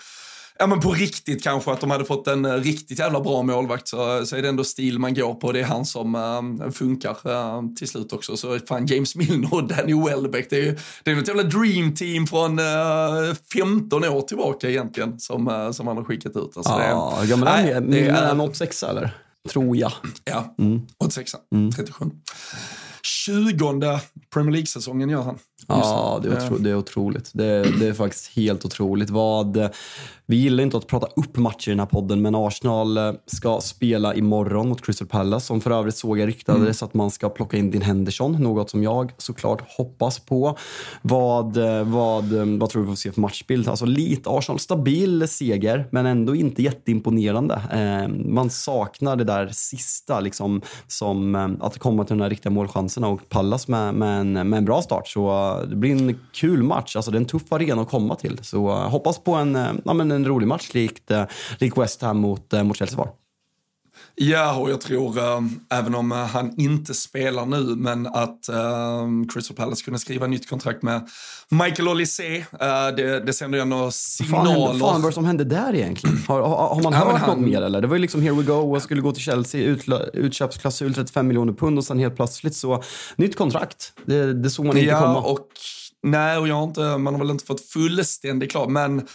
ja 0.59 0.67
men 0.67 0.79
på 0.79 0.91
riktigt 0.91 1.43
kanske 1.43 1.71
att 1.71 1.81
de 1.81 1.91
hade 1.91 2.05
fått 2.05 2.27
en 2.27 2.45
uh, 2.45 2.53
riktigt 2.53 2.99
jävla 2.99 3.21
bra 3.21 3.41
målvakt 3.41 3.87
så, 3.87 4.25
så 4.25 4.35
är 4.35 4.41
det 4.41 4.49
ändå 4.49 4.63
stil 4.63 4.99
man 4.99 5.13
går 5.13 5.33
på. 5.33 5.51
Det 5.51 5.59
är 5.59 5.63
han 5.63 5.85
som 5.85 6.15
uh, 6.15 6.71
funkar 6.71 7.11
uh, 7.27 7.73
till 7.75 7.87
slut 7.87 8.13
också. 8.13 8.37
Så 8.37 8.59
fan 8.59 8.85
James 8.85 9.15
Milner 9.15 9.53
och 9.53 9.67
Danny 9.67 9.93
Welbeck, 10.05 10.49
det 10.49 10.55
är 10.55 10.63
ju 10.63 10.77
det 11.03 11.11
är 11.11 11.15
något 11.15 11.27
jävla 11.27 11.43
dream 11.43 11.95
team 11.95 12.27
från 12.27 12.59
15 13.53 14.03
år 14.03 14.21
tillbaka 14.21 14.69
egentligen 14.69 15.19
som, 15.19 15.71
som 15.73 15.87
han 15.87 15.97
har 15.97 16.03
skickat 16.03 16.35
ut. 16.35 16.57
Alltså, 16.57 16.71
ja, 16.71 17.17
det, 17.21 17.27
ja, 17.27 17.35
men 17.35 17.45
nej, 17.45 17.73
han, 17.73 17.91
det 17.91 18.07
är 18.07 18.31
en 18.31 18.39
86 18.39 18.83
eller? 18.83 19.11
Tror 19.49 19.77
jag. 19.77 19.91
Ja, 20.23 20.55
mm. 20.59 20.81
86 20.99 21.31
mm. 21.51 21.71
37. 21.71 22.05
20 23.01 23.99
Premier 24.33 24.51
League-säsongen 24.51 25.09
gör 25.09 25.21
han. 25.21 25.39
Ja, 25.67 26.19
det 26.23 26.29
är, 26.29 26.45
otro, 26.45 26.57
det 26.57 26.69
är 26.69 26.75
otroligt. 26.75 27.29
Det, 27.33 27.79
det, 27.79 27.87
är 27.87 27.93
faktiskt 27.93 28.35
helt 28.35 28.65
otroligt. 28.65 29.09
Vad, 29.09 29.69
vi 30.29 30.35
gillar 30.35 30.63
inte 30.63 30.77
att 30.77 30.87
prata 30.87 31.07
upp 31.15 31.37
matcher 31.37 31.69
i 31.69 31.71
den 31.71 31.79
här 31.79 31.85
podden, 31.85 32.21
men 32.21 32.35
Arsenal 32.35 32.97
eh, 32.97 33.13
ska 33.25 33.61
spela 33.61 34.15
imorgon 34.15 34.69
mot 34.69 34.85
Crystal 34.85 35.07
Palace, 35.07 35.45
som 35.45 35.61
för 35.61 35.71
övrigt 35.71 35.95
såg 35.95 36.19
jag 36.19 36.27
ryktades 36.27 36.81
mm. 36.81 36.87
att 36.87 36.93
man 36.93 37.11
ska 37.11 37.29
plocka 37.29 37.57
in 37.57 37.71
din 37.71 37.81
Henderson, 37.81 38.31
något 38.31 38.69
som 38.69 38.83
jag 38.83 39.11
såklart 39.17 39.63
hoppas 39.77 40.19
på. 40.19 40.57
Vad, 41.01 41.57
eh, 41.57 41.83
vad, 41.83 42.33
eh, 42.33 42.45
vad 42.59 42.69
tror 42.69 42.81
du 42.81 42.87
vi 42.87 42.91
får 42.91 42.95
se 42.95 43.11
för 43.11 43.21
matchbild? 43.21 43.67
Alltså 43.67 43.85
lite 43.85 44.29
Arsenal, 44.29 44.59
stabil 44.59 45.27
seger, 45.27 45.87
men 45.91 46.05
ändå 46.05 46.35
inte 46.35 46.63
jätteimponerande. 46.63 47.61
man 48.25 48.49
saknar 48.49 49.15
det 49.15 49.23
där 49.23 49.49
sista, 49.53 50.19
liksom, 50.19 50.61
som 50.87 51.35
att 51.61 51.77
komma 51.77 52.03
till 52.05 52.17
de 52.17 52.23
här 52.23 52.29
riktiga 52.29 52.51
målchanserna 52.51 53.07
och 53.07 53.29
Pallas 53.29 53.67
med, 53.67 53.93
med, 53.93 54.19
en, 54.19 54.33
med 54.33 54.57
en 54.57 54.65
bra 54.65 54.81
start. 54.81 55.07
Så 55.07 55.46
det 55.69 55.75
blir 55.75 55.91
en 55.91 56.19
kul 56.33 56.63
match. 56.63 56.95
Alltså, 56.95 57.11
det 57.11 57.17
är 57.17 57.19
en 57.19 57.25
tuff 57.25 57.51
arena 57.51 57.81
att 57.81 57.89
komma 57.89 58.15
till. 58.15 58.39
Så 58.41 58.69
eh, 58.69 58.89
hoppas 58.89 59.19
på 59.19 59.33
en, 59.33 59.55
eh, 59.55 59.71
ja, 59.85 59.93
men 59.93 60.11
en 60.11 60.25
rolig 60.25 60.47
match 60.47 60.73
likt, 60.73 61.11
eh, 61.11 61.23
likt 61.59 61.77
West 61.77 62.01
Ham 62.01 62.17
mot, 62.17 62.51
mot 62.63 62.77
Chelsea 62.77 62.97
var. 62.97 63.09
Ja, 64.19 64.55
och 64.55 64.71
jag 64.71 64.81
tror, 64.81 65.17
äh, 65.17 65.41
även 65.69 65.95
om 65.95 66.11
äh, 66.11 66.17
han 66.17 66.53
inte 66.57 66.93
spelar 66.93 67.45
nu, 67.45 67.75
men 67.75 68.07
att 68.07 68.49
äh, 68.49 69.07
Crystal 69.33 69.57
Palace 69.57 69.83
kunde 69.83 69.99
skriva 69.99 70.27
nytt 70.27 70.49
kontrakt 70.49 70.83
med 70.83 71.09
Michael 71.49 71.87
Olise, 71.87 72.45
det, 72.97 73.25
det 73.25 73.33
sänder 73.33 73.57
ju 73.57 73.61
ändå 73.61 73.91
signaler. 73.91 74.53
Fan, 74.53 74.79
fan 74.79 74.79
vad 74.79 75.03
är 75.03 75.07
det 75.07 75.13
som 75.13 75.25
hände 75.25 75.43
där 75.43 75.75
egentligen? 75.75 76.17
Har, 76.27 76.41
har, 76.41 76.75
har 76.75 76.83
man 76.83 76.93
ja, 76.93 76.99
hört 76.99 77.19
han... 77.19 77.29
något 77.29 77.49
mer 77.49 77.61
eller? 77.61 77.81
Det 77.81 77.87
var 77.87 77.95
ju 77.95 78.01
liksom 78.01 78.21
here 78.21 78.33
we 78.33 78.43
go 78.43 78.75
och 78.75 78.81
skulle 78.81 79.01
gå 79.01 79.11
till 79.11 79.23
Chelsea, 79.23 79.61
utla, 79.61 79.99
utköpsklausul 80.03 80.93
35 80.93 81.27
miljoner 81.27 81.53
pund 81.53 81.77
och 81.77 81.83
sen 81.83 81.99
helt 81.99 82.15
plötsligt 82.15 82.55
så, 82.55 82.83
nytt 83.15 83.35
kontrakt. 83.35 83.93
Det, 84.05 84.33
det 84.33 84.49
såg 84.49 84.65
man 84.65 84.77
inte 84.77 84.89
ja, 84.89 84.99
komma. 84.99 85.21
Och, 85.21 85.47
nej, 86.03 86.37
och 86.37 86.47
jag 86.47 86.55
har 86.55 86.63
inte, 86.63 86.97
man 86.97 87.13
har 87.13 87.19
väl 87.19 87.31
inte 87.31 87.45
fått 87.45 87.61
fullständigt 87.61 88.51
klart, 88.51 88.69
men 88.69 89.07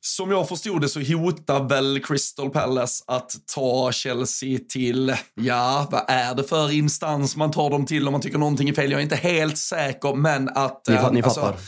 som 0.00 0.30
jag 0.30 0.48
förstod 0.48 0.80
det 0.80 0.88
så 0.88 1.00
hotar 1.00 1.68
väl 1.68 2.00
Crystal 2.04 2.50
Palace 2.50 3.04
att 3.06 3.30
ta 3.54 3.92
Chelsea 3.92 4.58
till, 4.68 5.14
ja, 5.34 5.88
vad 5.90 6.04
är 6.08 6.34
det 6.34 6.44
för 6.44 6.72
instans 6.72 7.36
man 7.36 7.50
tar 7.50 7.70
dem 7.70 7.86
till 7.86 8.06
om 8.06 8.12
man 8.12 8.20
tycker 8.20 8.38
någonting 8.38 8.68
är 8.68 8.72
fel? 8.72 8.90
Jag 8.90 8.98
är 8.98 9.02
inte 9.02 9.16
helt 9.16 9.58
säker, 9.58 10.14
men 10.14 10.48
att... 10.48 10.82
Ni, 10.88 10.94
äh, 10.94 11.12
ni 11.12 11.22
fattar? 11.22 11.46
Alltså, 11.46 11.62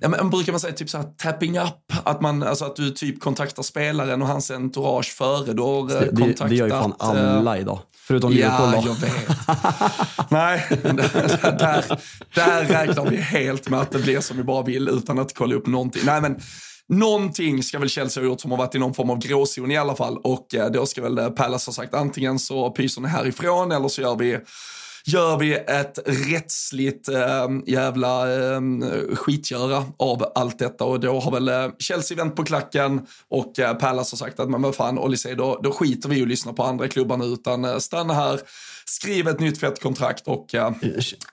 ja, 0.00 0.08
men 0.08 0.30
brukar 0.30 0.52
man 0.52 0.60
säga 0.60 0.72
typ 0.72 0.90
så 0.90 0.98
här 0.98 1.04
tapping 1.04 1.58
up? 1.58 1.92
Att, 2.04 2.20
man, 2.20 2.42
alltså 2.42 2.64
att 2.64 2.76
du 2.76 2.90
typ 2.90 3.20
kontaktar 3.20 3.62
spelaren 3.62 4.22
och 4.22 4.28
hans 4.28 4.50
entourage 4.50 5.14
före 5.16 5.52
du 5.52 5.62
har 5.62 5.88
det, 5.88 6.06
kontaktat... 6.06 6.48
Det 6.48 6.54
gör 6.54 6.66
ju 6.66 6.72
fan 6.72 6.94
alla 6.98 7.58
idag. 7.58 7.78
Förutom 8.06 8.32
Liverpool 8.32 8.72
Ja, 8.74 8.82
jag 8.86 8.94
vet. 8.94 10.30
Nej, 10.30 10.66
där, 11.42 12.00
där 12.34 12.64
räknar 12.64 13.10
vi 13.10 13.16
helt 13.16 13.68
med 13.68 13.80
att 13.80 13.90
det 13.90 13.98
blir 13.98 14.20
som 14.20 14.36
vi 14.36 14.42
bara 14.42 14.62
vill 14.62 14.88
utan 14.88 15.18
att 15.18 15.34
kolla 15.34 15.54
upp 15.54 15.66
någonting. 15.66 16.02
Nej, 16.04 16.20
men 16.20 16.40
Någonting 16.88 17.62
ska 17.62 17.78
väl 17.78 17.88
Chelsea 17.88 18.22
ha 18.22 18.28
gjort 18.28 18.40
som 18.40 18.50
har 18.50 18.58
varit 18.58 18.74
i 18.74 18.78
någon 18.78 18.94
form 18.94 19.10
av 19.10 19.18
gråzon 19.18 19.70
i 19.70 19.76
alla 19.76 19.96
fall. 19.96 20.18
Och 20.18 20.54
eh, 20.54 20.70
då 20.70 20.86
ska 20.86 21.02
väl 21.02 21.18
eh, 21.18 21.30
Palace 21.30 21.68
ha 21.68 21.72
sagt 21.74 21.94
antingen 21.94 22.38
så 22.38 22.70
pyser 22.70 23.00
ni 23.00 23.08
härifrån 23.08 23.72
eller 23.72 23.88
så 23.88 24.02
gör 24.02 24.16
vi 24.16 24.38
gör 25.06 25.38
vi 25.38 25.54
ett 25.54 25.98
rättsligt 26.06 27.08
äh, 27.08 27.48
jävla 27.66 28.34
äh, 28.34 28.60
skitgöra 29.14 29.84
av 29.96 30.32
allt 30.34 30.58
detta. 30.58 30.84
Och 30.84 31.00
då 31.00 31.20
har 31.20 31.32
väl 31.32 31.48
äh, 31.48 31.68
Chelsea 31.78 32.16
vänt 32.16 32.36
på 32.36 32.44
klacken 32.44 33.06
och 33.30 33.58
äh, 33.58 33.74
Palace 33.74 34.12
har 34.12 34.18
sagt 34.18 34.40
att 34.40 34.50
men 34.50 34.62
vad 34.62 34.74
fan 34.74 34.98
Olise, 34.98 35.34
då, 35.34 35.60
då 35.62 35.72
skiter 35.72 36.08
vi 36.08 36.18
i 36.18 36.22
att 36.22 36.28
lyssna 36.28 36.52
på 36.52 36.62
andra 36.62 36.88
klubbar 36.88 37.16
nu 37.16 37.24
utan 37.24 37.64
äh, 37.64 37.78
stanna 37.78 38.14
här 38.14 38.40
skriv 38.88 39.28
ett 39.28 39.40
nytt 39.40 39.60
fett 39.60 39.82
kontrakt 39.82 40.28
och 40.28 40.54
uh, 40.54 40.70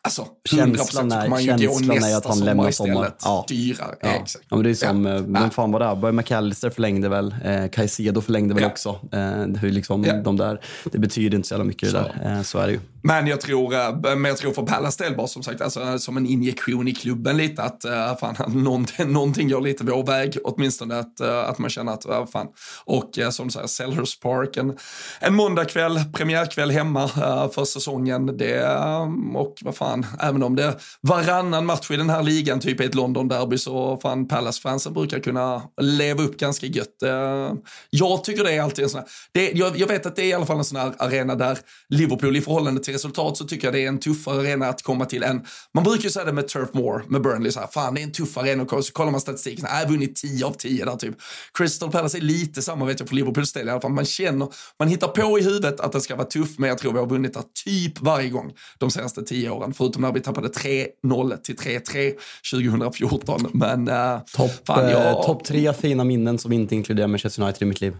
alltså, 0.01 0.28
känslan 0.49 1.12
är, 1.12 1.30
man 1.30 1.43
ju 1.43 1.68
gå 1.68 1.80
nästa 1.80 2.18
att 2.18 2.26
han 2.26 2.74
sommar. 2.74 3.16
Ja. 3.24 3.45
Dyrare. 3.47 3.95
Ja. 4.01 4.10
Exakt. 4.10 4.45
Ja, 4.49 4.56
men 4.56 4.64
det 4.64 4.70
är 4.70 4.74
som, 4.74 5.06
ja. 5.06 5.20
vem 5.28 5.49
fan 5.49 5.72
var 5.72 5.80
det? 5.80 6.01
Börje 6.01 6.14
McAllister 6.14 6.70
förlängde 6.70 7.10
väl, 7.10 7.36
eh, 7.43 7.68
Caicedo 7.68 8.22
förlängde 8.22 8.54
väl 8.54 8.64
också. 8.64 8.99
Eh, 9.12 9.62
hur 9.62 9.72
liksom, 9.72 10.22
de 10.24 10.38
där, 10.38 10.62
det 10.91 10.97
betyder 10.97 11.36
inte 11.36 11.47
så 11.47 11.54
jävla 11.54 11.66
mycket 11.66 11.91
så. 11.91 11.97
det 11.97 12.14
där. 12.24 12.36
Eh, 12.38 12.41
så 12.41 12.60
är 12.60 12.68
det 12.68 12.74
ju. 12.74 12.80
Men 13.06 13.28
jag 13.28 13.41
tror, 13.41 13.74
eh, 13.74 13.95
men 14.01 14.26
jag 14.26 14.38
tror 14.38 14.54
för 14.54 14.64
Pallas 14.64 14.97
del 14.97 15.16
bara 15.16 15.28
som 15.28 15.43
sagt, 15.43 15.62
alltså, 15.62 15.99
som 15.99 16.18
en 16.18 16.26
injektion 16.26 16.88
i 16.88 16.93
klubben 16.93 17.38
lite 17.38 17.64
att 17.64 17.86
uh, 17.86 18.18
fan, 18.18 18.64
någonting, 18.64 19.12
någonting 19.14 19.49
går 19.49 19.62
lite 19.62 19.84
vår 19.84 20.06
väg, 20.06 20.38
åtminstone 20.43 20.99
att, 20.99 21.22
uh, 21.22 21.49
att 21.49 21.60
man 21.60 21.70
känner 21.70 21.91
att, 21.91 22.06
uh, 22.06 22.26
fan. 22.26 22.47
Och 22.86 23.18
uh, 23.18 23.30
som 23.30 23.47
du 23.47 23.51
säger, 23.51 23.68
Sellers 23.68 24.20
Park, 24.20 24.58
en, 24.58 24.78
en 25.20 25.36
måndagkväll, 25.36 25.99
premiärkväll 26.14 26.72
hemma 26.72 27.10
för 27.50 27.66
säsongen. 27.66 28.38
Det, 28.38 28.66
mm, 28.66 29.36
och 29.36 29.56
vad 29.62 29.76
fan, 29.76 30.06
även 30.20 30.44
om 30.44 30.56
det 30.56 30.80
varannan 31.02 31.66
match 31.66 31.91
i 31.91 31.98
den 31.98 32.10
här 32.10 32.24
ligan, 32.24 32.60
typ 32.60 32.82
i 32.82 32.86
ett 32.86 32.96
London-derby, 32.96 33.58
så 33.58 33.98
fan 33.98 34.28
Palace-fansen 34.28 34.94
brukar 34.94 35.20
kunna 35.20 35.62
leva 35.82 36.24
upp 36.24 36.38
ganska 36.38 36.66
gött. 36.66 37.04
Eh, 37.04 37.54
jag 37.89 38.24
tycker 38.24 38.44
det 38.44 38.52
är 38.52 38.62
alltid 38.62 38.84
en 38.84 38.89
sån 38.89 39.00
här, 39.00 39.10
det, 39.32 39.52
jag, 39.52 39.78
jag 39.78 39.88
vet 39.88 40.06
att 40.06 40.16
det 40.16 40.22
är 40.22 40.28
i 40.28 40.34
alla 40.34 40.46
fall 40.46 40.58
en 40.58 40.64
sån 40.64 40.80
här 40.80 40.94
arena 40.98 41.36
där 41.36 41.58
Liverpool 41.89 42.36
i 42.36 42.41
förhållande 42.41 42.84
till 42.84 42.94
resultat 42.94 43.38
så 43.38 43.46
tycker 43.46 43.68
jag 43.68 43.74
det 43.74 43.84
är 43.84 43.88
en 43.88 44.00
tuffare 44.00 44.39
arena 44.39 44.68
att 44.68 44.82
komma 44.82 45.06
till 45.06 45.24
än, 45.24 45.46
man 45.74 45.84
brukar 45.84 46.04
ju 46.04 46.10
säga 46.10 46.26
det 46.26 46.34
med 46.34 46.48
Turf 46.48 46.74
Moor, 46.74 47.06
med 47.08 47.22
Burnley, 47.22 47.52
så 47.52 47.60
här, 47.60 47.68
fan 47.68 47.94
det 47.94 48.02
är 48.02 48.04
en 48.04 48.12
tuff 48.12 48.38
arena, 48.38 48.64
och 48.64 48.86
så 48.86 48.94
kollar 48.94 49.12
man 49.12 49.22
statistiken, 49.22 49.66
jag 49.70 49.78
har 49.78 49.86
vunnit 49.86 50.16
10 50.16 50.46
av 50.46 50.52
10 50.52 50.86
där 50.86 50.96
typ. 50.96 51.16
Crystal 51.54 51.91
Palace 51.91 52.18
är 52.18 52.22
lite 52.22 52.62
samma 52.62 52.86
vet 52.86 53.00
jag 53.00 53.10
för 53.10 53.16
Liverpools 53.16 53.54
del 53.54 53.68
i 53.68 53.72
alla 53.72 53.82
fall, 53.82 53.91
man 53.91 54.06
känner, 54.06 54.48
man 54.80 54.88
hittar 54.88 55.08
på 55.08 55.39
i 55.39 55.44
huvudet 55.44 55.80
att 55.80 55.91
det 55.91 56.02
ska 56.02 56.16
vara 56.16 56.28
tufft, 56.28 56.60
men 56.60 56.70
jag 56.70 56.78
tror 56.78 56.94
vi 56.94 57.00
har 57.00 57.08
vunnit 57.08 57.32
där 57.34 57.43
typ 57.65 58.01
varje 58.01 58.29
gång 58.29 58.53
de 58.77 58.91
senaste 58.91 59.23
10 59.23 59.49
åren, 59.49 59.73
förutom 59.73 60.01
när 60.01 60.11
vi 60.11 60.19
tappade 60.21 60.47
3-0 60.47 61.38
till 61.38 61.55
3-3 61.55 62.13
2014. 62.53 63.49
Men 63.53 63.88
uh, 63.88 64.19
Topp 64.36 64.51
jag... 64.65 65.23
top 65.23 65.43
tre 65.43 65.73
fina 65.73 66.03
minnen 66.03 66.39
som 66.39 66.51
inte 66.51 66.75
inkluderar 66.75 67.07
Manchester 67.07 67.43
United 67.43 67.61
i 67.61 67.65
mitt 67.65 67.81
liv. 67.81 67.97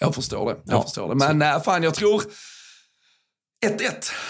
Jag 0.00 0.14
förstår 0.14 0.50
det. 0.50 0.56
Jag 0.64 0.76
ja. 0.76 0.82
förstår 0.82 1.08
det. 1.08 1.14
Men 1.14 1.42
äh, 1.42 1.62
fan, 1.62 1.82
jag 1.82 1.94
tror 1.94 2.22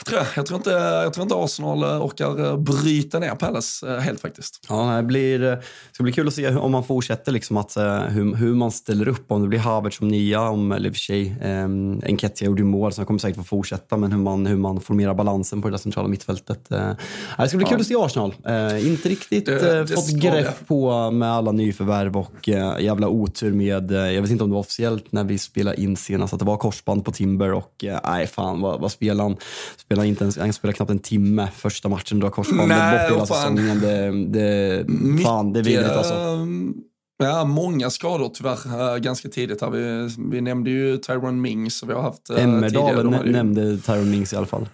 tror 0.05 0.19
jag. 0.19 0.27
Jag 0.37 0.47
tror, 0.47 0.57
inte, 0.57 0.71
jag 0.71 1.15
tror 1.15 1.23
inte 1.23 1.35
Arsenal 1.35 1.85
orkar 1.85 2.57
bryta 2.57 3.19
ner 3.19 3.35
Palace 3.35 4.01
helt 4.01 4.21
faktiskt. 4.21 4.67
Ja, 4.69 4.97
det 4.97 5.03
blir, 5.03 5.39
det 5.39 5.63
ska 5.93 6.03
bli 6.03 6.13
kul 6.13 6.29
att 6.29 6.35
se 6.35 6.49
om 6.49 6.73
man 6.73 6.85
fortsätter 6.85 7.33
liksom 7.33 7.57
att, 7.57 7.77
hur, 8.09 8.35
hur 8.35 8.55
man 8.55 8.71
ställer 8.71 9.09
upp. 9.09 9.33
Om 9.33 9.43
det 9.43 9.49
blir 9.49 9.59
Havertz 9.59 9.97
som 9.97 10.09
nia, 10.09 10.49
om, 10.49 10.73
eller 10.73 10.91
för 10.91 10.99
sig 10.99 11.37
um, 11.45 12.03
Enketia 12.05 12.47
gjorde 12.47 12.65
mål 12.65 12.93
så 12.93 13.01
han 13.01 13.07
kommer 13.07 13.19
säkert 13.19 13.37
få 13.37 13.45
fortsätta. 13.45 13.97
Men 13.97 14.13
hur 14.13 14.19
man, 14.19 14.47
hur 14.47 14.57
man 14.57 14.81
formerar 14.81 15.15
balansen 15.15 15.63
på 15.63 15.71
det 15.71 15.79
centrala 15.79 16.09
mittfältet. 16.09 16.69
Uh, 16.73 16.91
det 17.39 17.49
ska 17.49 17.57
bli 17.57 17.67
kul 17.67 17.81
att 17.81 17.87
se 17.87 17.95
Arsenal. 17.97 18.35
Uh, 18.49 18.89
inte 18.89 19.09
riktigt 19.09 19.47
det, 19.47 19.87
fått 19.95 20.11
grepp 20.11 20.59
det. 20.59 20.65
på 20.67 21.11
med 21.11 21.33
alla 21.33 21.53
nyförvärv 21.53 22.17
och 22.17 22.49
jävla 22.81 23.09
otur 23.09 23.53
med, 23.53 23.91
jag 23.91 24.23
vet 24.23 24.31
inte 24.31 24.45
om 24.45 24.51
det 24.51 24.55
var 24.55 24.61
officiellt 24.61 25.13
när 25.13 25.25
vi 25.25 25.39
spelade 25.39 25.81
in 25.81 25.97
senast, 25.97 26.33
att 26.33 26.39
det 26.39 26.45
var 26.45 26.57
korsband 26.57 27.05
på 27.05 27.13
Timber 27.13 27.53
och 27.53 27.85
nej 28.05 28.27
fan 28.27 28.61
vad, 28.61 28.81
vad 28.81 28.93
spelade 28.93 29.24
han? 29.25 29.37
Spelade 29.77 30.09
inte 30.09 30.25
ens, 30.25 30.39
han 30.39 30.53
spelade 30.53 30.77
knappt 30.77 30.91
en 30.91 30.99
timme 30.99 31.49
första 31.57 31.89
matchen, 31.89 32.21
drar 32.21 32.31
korsbandet 32.31 32.69
bort 32.69 33.11
hela 33.11 33.27
säsongen. 33.27 33.81
Det, 33.81 34.11
det, 34.25 35.23
fan, 35.23 35.53
det 35.53 35.61
är 35.61 35.65
vidrigt 35.65 35.91
alltså. 35.91 36.15
Ehm, 36.15 36.75
ja, 37.19 37.45
många 37.45 37.91
skador 37.91 38.31
tyvärr 38.35 38.99
ganska 38.99 39.29
tidigt. 39.29 39.61
Här. 39.61 39.71
Vi, 39.71 40.09
vi 40.31 40.41
nämnde 40.41 40.71
ju 40.71 40.99
Tyrone 40.99 41.41
Mings. 41.41 41.83
Vi 41.83 41.93
har 41.93 42.03
haft, 42.03 42.31
Emmerdal 42.31 43.11
nämnde 43.25 43.79
Tyrone 43.79 44.11
Mings 44.11 44.33
i 44.33 44.37
alla 44.37 44.47
fall. 44.47 44.69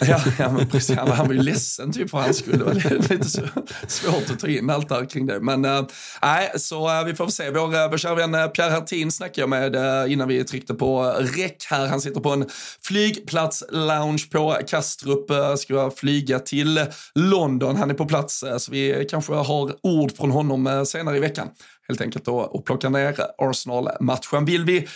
Ja, 0.00 0.20
ja 0.38 0.52
men 0.52 0.68
precis. 0.68 0.96
Han, 0.96 1.08
han 1.08 1.26
var 1.26 1.34
ju 1.34 1.42
ledsen 1.42 1.92
typ 1.92 2.10
för 2.10 2.18
hans 2.18 2.38
skull. 2.38 2.58
Det 2.58 2.64
var 2.64 2.74
lite 3.10 3.28
så, 3.28 3.40
svårt 3.86 4.30
att 4.30 4.38
ta 4.38 4.48
in 4.48 4.70
allt 4.70 4.88
där 4.88 5.10
kring 5.10 5.26
det. 5.26 5.40
Men 5.40 5.64
äh, 5.64 5.82
nej, 6.22 6.52
så 6.56 7.00
äh, 7.00 7.04
vi 7.04 7.14
får 7.14 7.24
väl 7.24 7.32
se. 7.32 7.50
Vår, 7.50 7.74
eh, 7.74 7.90
vår 7.90 7.96
kära 7.96 8.14
vän 8.14 8.50
Pierre 8.50 8.70
Hertin 8.70 9.12
snackade 9.12 9.40
jag 9.40 9.48
med 9.48 9.76
äh, 10.04 10.12
innan 10.12 10.28
vi 10.28 10.44
tryckte 10.44 10.74
på 10.74 11.02
räck 11.36 11.66
här. 11.70 11.86
Han 11.86 12.00
sitter 12.00 12.20
på 12.20 12.30
en 12.30 12.46
flygplats-lounge 12.82 14.30
på 14.30 14.56
Kastrup. 14.68 15.30
Äh, 15.30 15.54
ska 15.54 15.90
flyga 15.90 16.38
till 16.38 16.86
London. 17.14 17.76
Han 17.76 17.90
är 17.90 17.94
på 17.94 18.06
plats, 18.06 18.42
äh, 18.42 18.58
så 18.58 18.72
vi 18.72 19.06
kanske 19.10 19.32
har 19.32 19.76
ord 19.82 20.16
från 20.16 20.30
honom 20.30 20.66
äh, 20.66 20.82
senare 20.82 21.16
i 21.16 21.20
veckan 21.20 21.48
helt 21.88 22.00
enkelt 22.00 22.28
och, 22.28 22.54
och 22.54 22.64
plocka 22.64 22.88
ner 22.88 23.16
Arsenal-matchen. 23.38 24.44
Vill 24.44 24.64
vi 24.64 24.88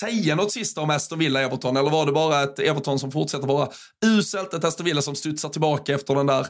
säga 0.00 0.34
något 0.34 0.52
sista 0.52 0.80
om 0.80 0.90
Aston 0.90 1.18
Villa-Everton 1.18 1.76
eller 1.76 1.90
var 1.90 2.06
det 2.06 2.12
bara 2.12 2.42
ett 2.42 2.58
Everton 2.58 2.98
som 2.98 3.12
fortsätter 3.12 3.46
vara 3.46 3.68
uselt, 4.04 4.45
ett 4.54 4.64
Aston 4.64 4.84
Villa 4.86 5.02
som 5.02 5.14
studsar 5.14 5.48
tillbaka 5.48 5.94
efter 5.94 6.14
den 6.14 6.26
där 6.26 6.46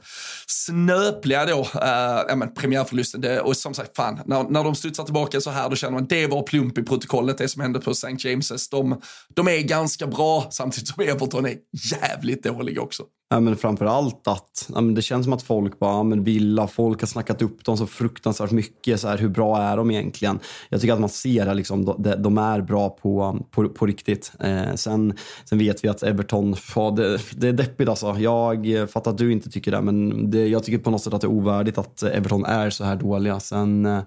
snöpliga 0.47 1.47
då, 1.47 1.61
äh, 1.61 2.37
men 2.37 2.55
premiärförlusten. 2.55 3.21
Det, 3.21 3.41
och 3.41 3.57
som 3.57 3.75
sagt, 3.75 3.97
fan, 3.97 4.21
när, 4.27 4.45
när 4.45 4.65
de 4.65 4.75
studsar 4.75 5.05
tillbaka 5.05 5.41
så 5.41 5.51
här 5.51 5.71
då 5.71 5.77
känner 5.77 5.93
man 5.93 6.07
det 6.07 6.27
var 6.27 6.43
plump 6.43 6.79
i 6.79 6.83
protokollet, 6.83 7.39
det 7.39 7.49
som 7.49 7.63
hände 7.63 7.81
på 7.81 7.91
St. 7.91 8.09
James's. 8.09 8.71
De, 8.71 9.01
de 9.35 9.49
är 9.49 9.63
ganska 9.63 10.07
bra 10.07 10.49
samtidigt 10.51 10.89
som 10.89 11.05
Everton 11.05 11.47
är 11.47 11.57
jävligt 11.73 12.43
dåliga 12.43 12.81
också. 12.81 13.03
Ja, 13.29 13.41
men 13.41 13.57
framför 13.57 13.85
allt 13.85 14.29
att 14.29 14.70
ja, 14.74 14.81
men 14.81 14.95
det 14.95 15.03
känns 15.03 15.24
som 15.24 15.33
att 15.33 15.43
folk 15.43 15.79
bara, 15.79 15.93
ja, 15.93 16.03
men 16.03 16.24
Villa, 16.24 16.66
folk 16.66 17.01
har 17.01 17.07
snackat 17.07 17.43
upp 17.43 17.64
dem 17.64 17.77
så 17.77 17.87
fruktansvärt 17.87 18.51
mycket. 18.51 19.01
Så 19.01 19.09
här, 19.09 19.18
hur 19.18 19.29
bra 19.29 19.62
är 19.62 19.77
de 19.77 19.91
egentligen? 19.91 20.39
Jag 20.68 20.81
tycker 20.81 20.95
att 20.95 21.01
man 21.01 21.09
ser 21.09 21.47
att 21.47 21.57
liksom, 21.57 21.85
de, 21.85 22.22
de 22.22 22.39
är 22.39 22.61
bra 22.61 22.91
på, 22.91 23.39
på, 23.51 23.68
på 23.68 23.87
riktigt. 23.87 24.33
Eh, 24.41 24.74
sen, 24.74 25.14
sen 25.45 25.59
vet 25.59 25.85
vi 25.85 25.89
att 25.89 26.03
Everton, 26.03 26.57
ja, 26.74 26.91
det, 26.91 27.20
det 27.33 27.49
är 27.49 27.53
deppigt 27.53 27.89
alltså. 27.89 28.16
Jag 28.18 28.91
fattar 28.91 29.11
att 29.11 29.18
du 29.18 29.33
inte 29.33 29.51
tycker 29.51 29.70
det, 29.70 29.81
men 29.81 30.31
det, 30.31 30.47
jag 30.47 30.64
tycker 30.64 30.79
på 30.79 30.91
något 30.91 31.03
sätt 31.03 31.14
att 31.14 31.20
det 31.20 31.27
är 31.27 31.33
ovärdigt 31.33 31.79
att 31.79 32.03
Everton 32.03 32.45
är 32.45 32.70
så 32.70 32.85
här 32.85 32.97
dåliga. 32.97 33.41
Sen, 33.41 33.87
eh, 33.87 34.03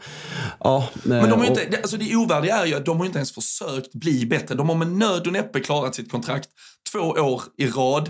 ja, 0.59 0.89
men 1.03 1.30
de 1.30 1.39
har 1.39 1.45
inte, 1.45 1.67
och, 1.67 1.76
alltså 1.78 1.97
det 1.97 2.15
ovärdiga 2.15 2.57
är 2.57 2.65
ju 2.65 2.76
att 2.76 2.86
de 2.86 2.97
har 2.97 3.05
inte 3.05 3.17
ens 3.17 3.32
försökt 3.32 3.93
bli 3.93 4.26
bättre. 4.26 4.55
De 4.55 4.70
har 4.70 4.76
med 4.76 4.91
nöd 4.91 5.28
och 5.28 5.34
näppe 5.34 5.59
klarat 5.59 5.95
sitt 5.95 6.11
kontrakt 6.11 6.49
två 6.91 6.99
år 6.99 7.41
i 7.57 7.67
rad. 7.67 8.09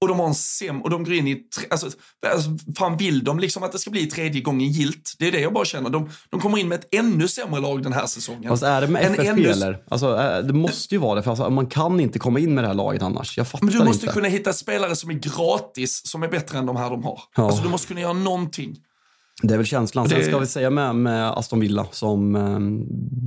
Och 0.00 0.08
de 0.08 0.18
har 0.18 0.26
en 0.26 0.34
sem 0.34 0.82
och 0.82 0.90
de 0.90 1.04
går 1.04 1.14
in 1.14 1.28
i, 1.28 1.42
alltså, 1.70 1.90
alltså, 2.26 2.50
fan 2.76 2.96
vill 2.96 3.24
de 3.24 3.38
liksom 3.38 3.62
att 3.62 3.72
det 3.72 3.78
ska 3.78 3.90
bli 3.90 4.06
tredje 4.06 4.40
gången 4.40 4.68
gilt? 4.68 5.14
Det 5.18 5.28
är 5.28 5.32
det 5.32 5.40
jag 5.40 5.52
bara 5.52 5.64
känner. 5.64 5.90
De, 5.90 6.10
de 6.30 6.40
kommer 6.40 6.58
in 6.58 6.68
med 6.68 6.78
ett 6.78 6.94
ännu 6.94 7.28
sämre 7.28 7.60
lag 7.60 7.82
den 7.82 7.92
här 7.92 8.06
säsongen. 8.06 8.48
Fast 8.48 8.62
är 8.62 8.80
det 8.80 8.86
med 8.86 9.02
FFP 9.02 9.26
ännu... 9.26 9.48
eller? 9.48 9.82
Alltså, 9.88 10.16
det 10.44 10.52
måste 10.52 10.94
ju 10.94 10.98
vara 10.98 11.14
det, 11.14 11.22
för 11.22 11.30
alltså, 11.30 11.50
man 11.50 11.66
kan 11.66 12.00
inte 12.00 12.18
komma 12.18 12.38
in 12.38 12.54
med 12.54 12.64
det 12.64 12.68
här 12.68 12.74
laget 12.74 13.02
annars. 13.02 13.38
Jag 13.38 13.48
fattar 13.48 13.66
Men 13.66 13.74
du 13.74 13.84
måste 13.84 14.06
inte. 14.06 14.14
kunna 14.14 14.28
hitta 14.28 14.52
spelare 14.52 14.96
som 14.96 15.10
är 15.10 15.14
gratis, 15.14 16.06
som 16.06 16.22
är 16.22 16.28
bättre 16.28 16.58
än 16.58 16.66
de 16.66 16.76
här 16.76 16.90
de 16.90 17.04
har. 17.04 17.20
Ja. 17.36 17.46
Alltså 17.46 17.62
du 17.62 17.68
måste 17.68 17.88
kunna 17.88 18.00
göra 18.00 18.12
någonting. 18.12 18.76
Det 19.42 19.54
är 19.54 19.58
väl 19.58 19.66
känslan. 19.66 20.08
Sen 20.08 20.24
ska 20.24 20.38
vi 20.38 20.46
säga 20.46 20.70
med, 20.70 20.96
med 20.96 21.30
Aston 21.30 21.60
Villa 21.60 21.86
som, 21.90 22.36
eh, 22.36 22.58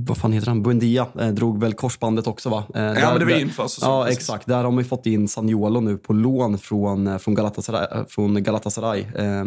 vad 0.06 0.16
fan 0.16 0.32
heter 0.32 0.46
han, 0.46 0.62
Buendia, 0.62 1.06
eh, 1.20 1.28
drog 1.28 1.60
väl 1.60 1.74
korsbandet 1.74 2.26
också 2.26 2.48
va? 2.48 2.64
Eh, 2.74 2.82
ja, 2.82 2.92
där, 2.92 3.10
men 3.10 3.18
det 3.18 3.24
var 3.24 3.40
inför 3.40 3.66
säsongen. 3.66 3.96
Ja, 3.96 4.08
exakt. 4.08 4.46
Där 4.46 4.64
har 4.64 4.70
man 4.70 4.84
fått 4.84 5.06
in 5.06 5.28
Saniolo 5.28 5.80
nu 5.80 5.96
på 5.96 6.12
lån 6.12 6.58
från, 6.58 7.18
från 7.18 7.34
Galatasaray. 7.34 7.86
Eh, 7.92 8.04
från 8.08 8.42
Galatasaray. 8.42 9.00
Eh, 9.00 9.44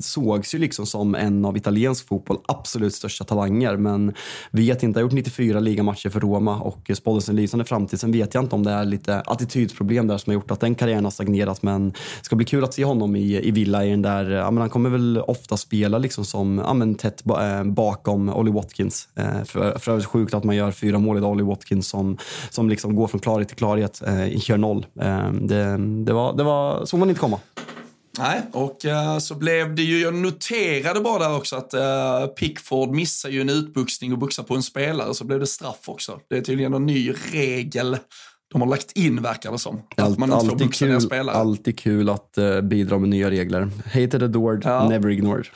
sågs 0.00 0.54
ju 0.54 0.58
liksom 0.58 0.86
som 0.86 1.14
en 1.14 1.44
av 1.44 1.56
italiensk 1.56 2.08
fotboll 2.08 2.38
absolut 2.48 2.94
största 2.94 3.24
talanger, 3.24 3.76
men 3.76 4.14
vet 4.50 4.82
inte, 4.82 4.98
har 4.98 5.02
gjort 5.02 5.12
94 5.12 5.60
ligamatcher 5.60 6.10
för 6.10 6.20
Roma 6.20 6.60
och 6.60 6.90
spådde 6.94 7.24
en 7.28 7.36
lysande 7.36 7.64
framtid. 7.64 8.00
Sen 8.00 8.12
vet 8.12 8.34
jag 8.34 8.44
inte 8.44 8.54
om 8.54 8.62
det 8.62 8.70
är 8.70 8.84
lite 8.84 9.20
attitydsproblem 9.20 10.06
där 10.06 10.18
som 10.18 10.30
har 10.30 10.34
gjort 10.34 10.50
att 10.50 10.60
den 10.60 10.74
karriären 10.74 11.04
har 11.04 11.10
stagnerat, 11.10 11.62
men 11.62 11.90
det 11.90 12.24
ska 12.24 12.36
bli 12.36 12.46
kul 12.46 12.64
att 12.64 12.74
se 12.74 12.84
honom 12.84 13.16
i, 13.16 13.48
i 13.48 13.50
Villa 13.50 13.84
i 13.84 13.90
den 13.90 14.02
där, 14.02 14.30
ja 14.30 14.50
men 14.50 14.60
han 14.60 14.70
kommer 14.70 14.90
väl 14.90 15.18
ofta 15.18 15.56
spela 15.56 15.81
spela 15.82 15.98
liksom 15.98 16.24
som 16.24 16.58
ja, 16.58 16.74
men 16.74 16.94
tätt 16.94 17.22
eh, 17.26 17.64
bakom 17.64 18.28
Ollie 18.28 18.52
Watkins. 18.52 19.08
Eh, 19.16 19.44
för, 19.44 19.78
för 19.78 19.92
övrigt 19.92 20.06
sjukt 20.06 20.34
att 20.34 20.44
man 20.44 20.56
gör 20.56 20.70
fyra 20.70 20.98
mål 20.98 21.18
i 21.18 21.20
Ollie 21.20 21.44
Watkins 21.44 21.88
som, 21.88 22.18
som 22.50 22.68
liksom 22.68 22.96
går 22.96 23.06
från 23.06 23.20
klarhet 23.20 23.48
till 23.48 23.56
klarhet, 23.56 24.02
eh, 24.06 24.50
gör 24.50 24.56
noll. 24.56 24.86
Det, 25.40 25.76
det, 26.04 26.12
var, 26.12 26.36
det 26.36 26.42
var, 26.42 26.86
såg 26.86 27.00
man 27.00 27.08
inte 27.08 27.20
komma. 27.20 27.40
Nej, 28.18 28.42
och 28.52 28.84
uh, 28.84 29.18
så 29.18 29.34
blev 29.34 29.74
det 29.74 29.82
ju, 29.82 30.00
jag 30.00 30.14
noterade 30.14 31.00
bara 31.00 31.28
där 31.28 31.36
också 31.36 31.56
att 31.56 31.74
uh, 31.74 32.26
Pickford 32.26 32.90
missar 32.90 33.28
ju 33.28 33.40
en 33.40 33.48
utbuxning 33.48 34.12
och 34.12 34.18
buxar 34.18 34.42
på 34.42 34.54
en 34.54 34.62
spelare 34.62 35.14
så 35.14 35.24
blev 35.24 35.40
det 35.40 35.46
straff 35.46 35.88
också. 35.88 36.20
Det 36.28 36.36
är 36.36 36.40
tydligen 36.40 36.74
en 36.74 36.86
ny 36.86 37.12
regel 37.32 37.96
de 38.52 38.60
har 38.60 38.68
lagt 38.68 38.92
in 38.92 39.22
verkar 39.22 39.52
det 39.52 39.58
som. 39.58 39.82
Allt, 39.96 40.18
man 40.18 40.32
alltid, 40.32 40.74
kul, 40.74 41.00
spelare. 41.00 41.36
alltid 41.36 41.78
kul 41.78 42.08
att 42.08 42.38
uh, 42.38 42.60
bidra 42.60 42.98
med 42.98 43.08
nya 43.08 43.30
regler. 43.30 43.70
Hated 43.86 44.22
adored, 44.22 44.62
ja. 44.64 44.88
never 44.88 45.10
ignored. 45.10 45.46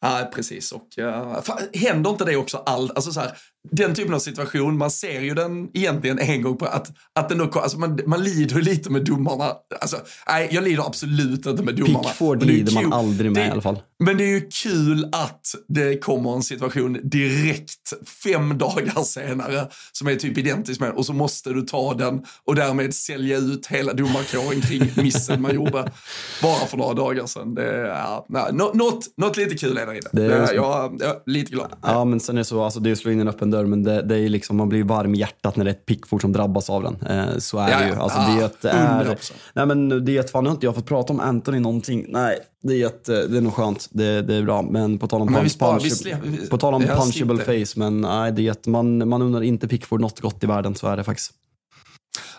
Ja, 0.00 0.30
precis. 0.34 0.72
Och, 0.72 0.88
uh, 0.98 1.42
fan, 1.42 1.58
händer 1.74 2.10
inte 2.10 2.24
det 2.24 2.36
också 2.36 2.56
all, 2.56 2.90
alltså 2.90 3.12
så 3.12 3.20
här, 3.20 3.32
den 3.70 3.94
typen 3.94 4.14
av 4.14 4.18
situation, 4.18 4.78
man 4.78 4.90
ser 4.90 5.20
ju 5.20 5.34
den 5.34 5.68
egentligen 5.74 6.18
en 6.18 6.42
gång 6.42 6.56
på 6.56 6.66
att, 6.66 6.92
att 7.14 7.28
den 7.28 7.38
då, 7.38 7.60
alltså 7.60 7.78
man, 7.78 8.00
man 8.06 8.24
lider 8.24 8.62
lite 8.62 8.90
med 8.90 9.04
domarna. 9.04 9.52
Alltså, 9.80 9.96
nej, 10.28 10.48
jag 10.52 10.64
lider 10.64 10.86
absolut 10.86 11.46
inte 11.46 11.62
med 11.62 11.76
domarna. 11.76 12.08
Pickford 12.08 12.42
lider 12.42 12.72
man 12.72 12.92
aldrig 12.92 13.32
med 13.32 13.42
det, 13.42 13.48
i 13.48 13.50
alla 13.50 13.60
fall. 13.60 13.78
Men 13.98 14.16
det 14.16 14.24
är 14.24 14.28
ju 14.28 14.48
kul 14.50 15.08
att 15.12 15.54
det 15.68 15.98
kommer 15.98 16.34
en 16.34 16.42
situation 16.42 16.98
direkt 17.02 18.08
fem 18.24 18.58
dagar 18.58 19.02
senare 19.02 19.68
som 19.92 20.08
är 20.08 20.16
typ 20.16 20.38
identisk 20.38 20.80
med 20.80 20.92
och 20.92 21.06
så 21.06 21.12
måste 21.12 21.50
du 21.50 21.62
ta 21.62 21.94
den 21.94 22.24
och 22.44 22.54
därmed 22.54 22.94
sälja 22.94 23.36
ut 23.36 23.66
hela 23.66 23.92
domarkåren 23.92 24.60
kring 24.60 24.92
missen 25.04 25.42
man 25.42 25.54
gjorde 25.54 25.92
bara 26.42 26.66
för 26.66 26.76
några 26.76 26.94
dagar 26.94 27.26
sedan. 27.26 27.54
Det 27.54 27.86
ja, 27.86 28.26
något, 28.52 29.06
något 29.16 29.36
lite 29.36 29.54
kul 29.54 29.78
är 29.78 29.86
det 29.86 29.96
i 29.96 30.00
det. 30.12 30.24
är, 30.24 30.54
jag, 30.54 30.96
jag 31.00 31.10
är 31.10 31.30
lite 31.30 31.52
glad. 31.52 31.72
Ja, 31.82 32.04
men 32.04 32.20
sen 32.20 32.36
är 32.36 32.40
det 32.40 32.44
så, 32.44 32.62
alltså 32.64 32.80
det 32.80 32.96
slå 32.96 33.10
in 33.10 33.20
en 33.20 33.28
öppen 33.28 33.51
dörr, 33.52 33.66
men 33.66 33.82
det, 33.82 34.02
det 34.02 34.18
är 34.18 34.28
liksom, 34.28 34.56
man 34.56 34.68
blir 34.68 34.84
varm 34.84 35.14
i 35.14 35.18
hjärtat 35.18 35.56
när 35.56 35.64
det 35.64 35.70
är 35.70 35.74
ett 35.74 35.86
Pickford 35.86 36.20
som 36.20 36.32
drabbas 36.32 36.70
av 36.70 36.82
den. 36.82 36.96
Eh, 37.10 37.38
så 37.38 37.58
är 37.58 37.70
ja, 37.70 37.78
det 37.78 37.86
ju. 37.86 37.94
Alltså, 37.94 38.18
ja, 38.18 38.34
det 38.34 38.42
är 38.42 38.46
ett, 38.46 38.64
är, 38.64 39.18
nej, 39.52 39.66
men 39.66 40.04
det 40.04 40.16
är 40.16 40.20
ett, 40.20 40.30
fan, 40.30 40.44
nu 40.44 40.50
har 40.50 40.54
inte 40.54 40.66
jag 40.66 40.74
fått 40.74 40.86
prata 40.86 41.12
om 41.12 41.20
Anthony 41.20 41.60
någonting. 41.60 42.06
Nej, 42.08 42.38
det 42.62 42.82
är, 42.82 42.86
ett, 42.86 43.04
det 43.04 43.36
är 43.36 43.40
nog 43.40 43.52
skönt. 43.52 43.88
Det, 43.90 44.22
det 44.22 44.34
är 44.34 44.42
bra. 44.42 44.62
Men 44.62 44.98
på 44.98 45.06
tal 45.06 45.22
om, 45.22 45.34
punch, 45.34 45.58
punch, 45.58 46.50
på 46.50 46.58
tal 46.58 46.74
om 46.74 46.82
punchable 46.82 47.38
face, 47.38 47.78
men 47.78 48.00
nej, 48.00 48.32
det 48.32 48.46
är 48.46 48.52
ett, 48.52 48.66
man, 48.66 49.08
man 49.08 49.22
undrar 49.22 49.42
inte 49.42 49.68
Pickford 49.68 50.00
något 50.00 50.20
gott 50.20 50.44
i 50.44 50.46
världen, 50.46 50.74
så 50.74 50.86
är 50.86 50.96
det 50.96 51.04
faktiskt. 51.04 51.32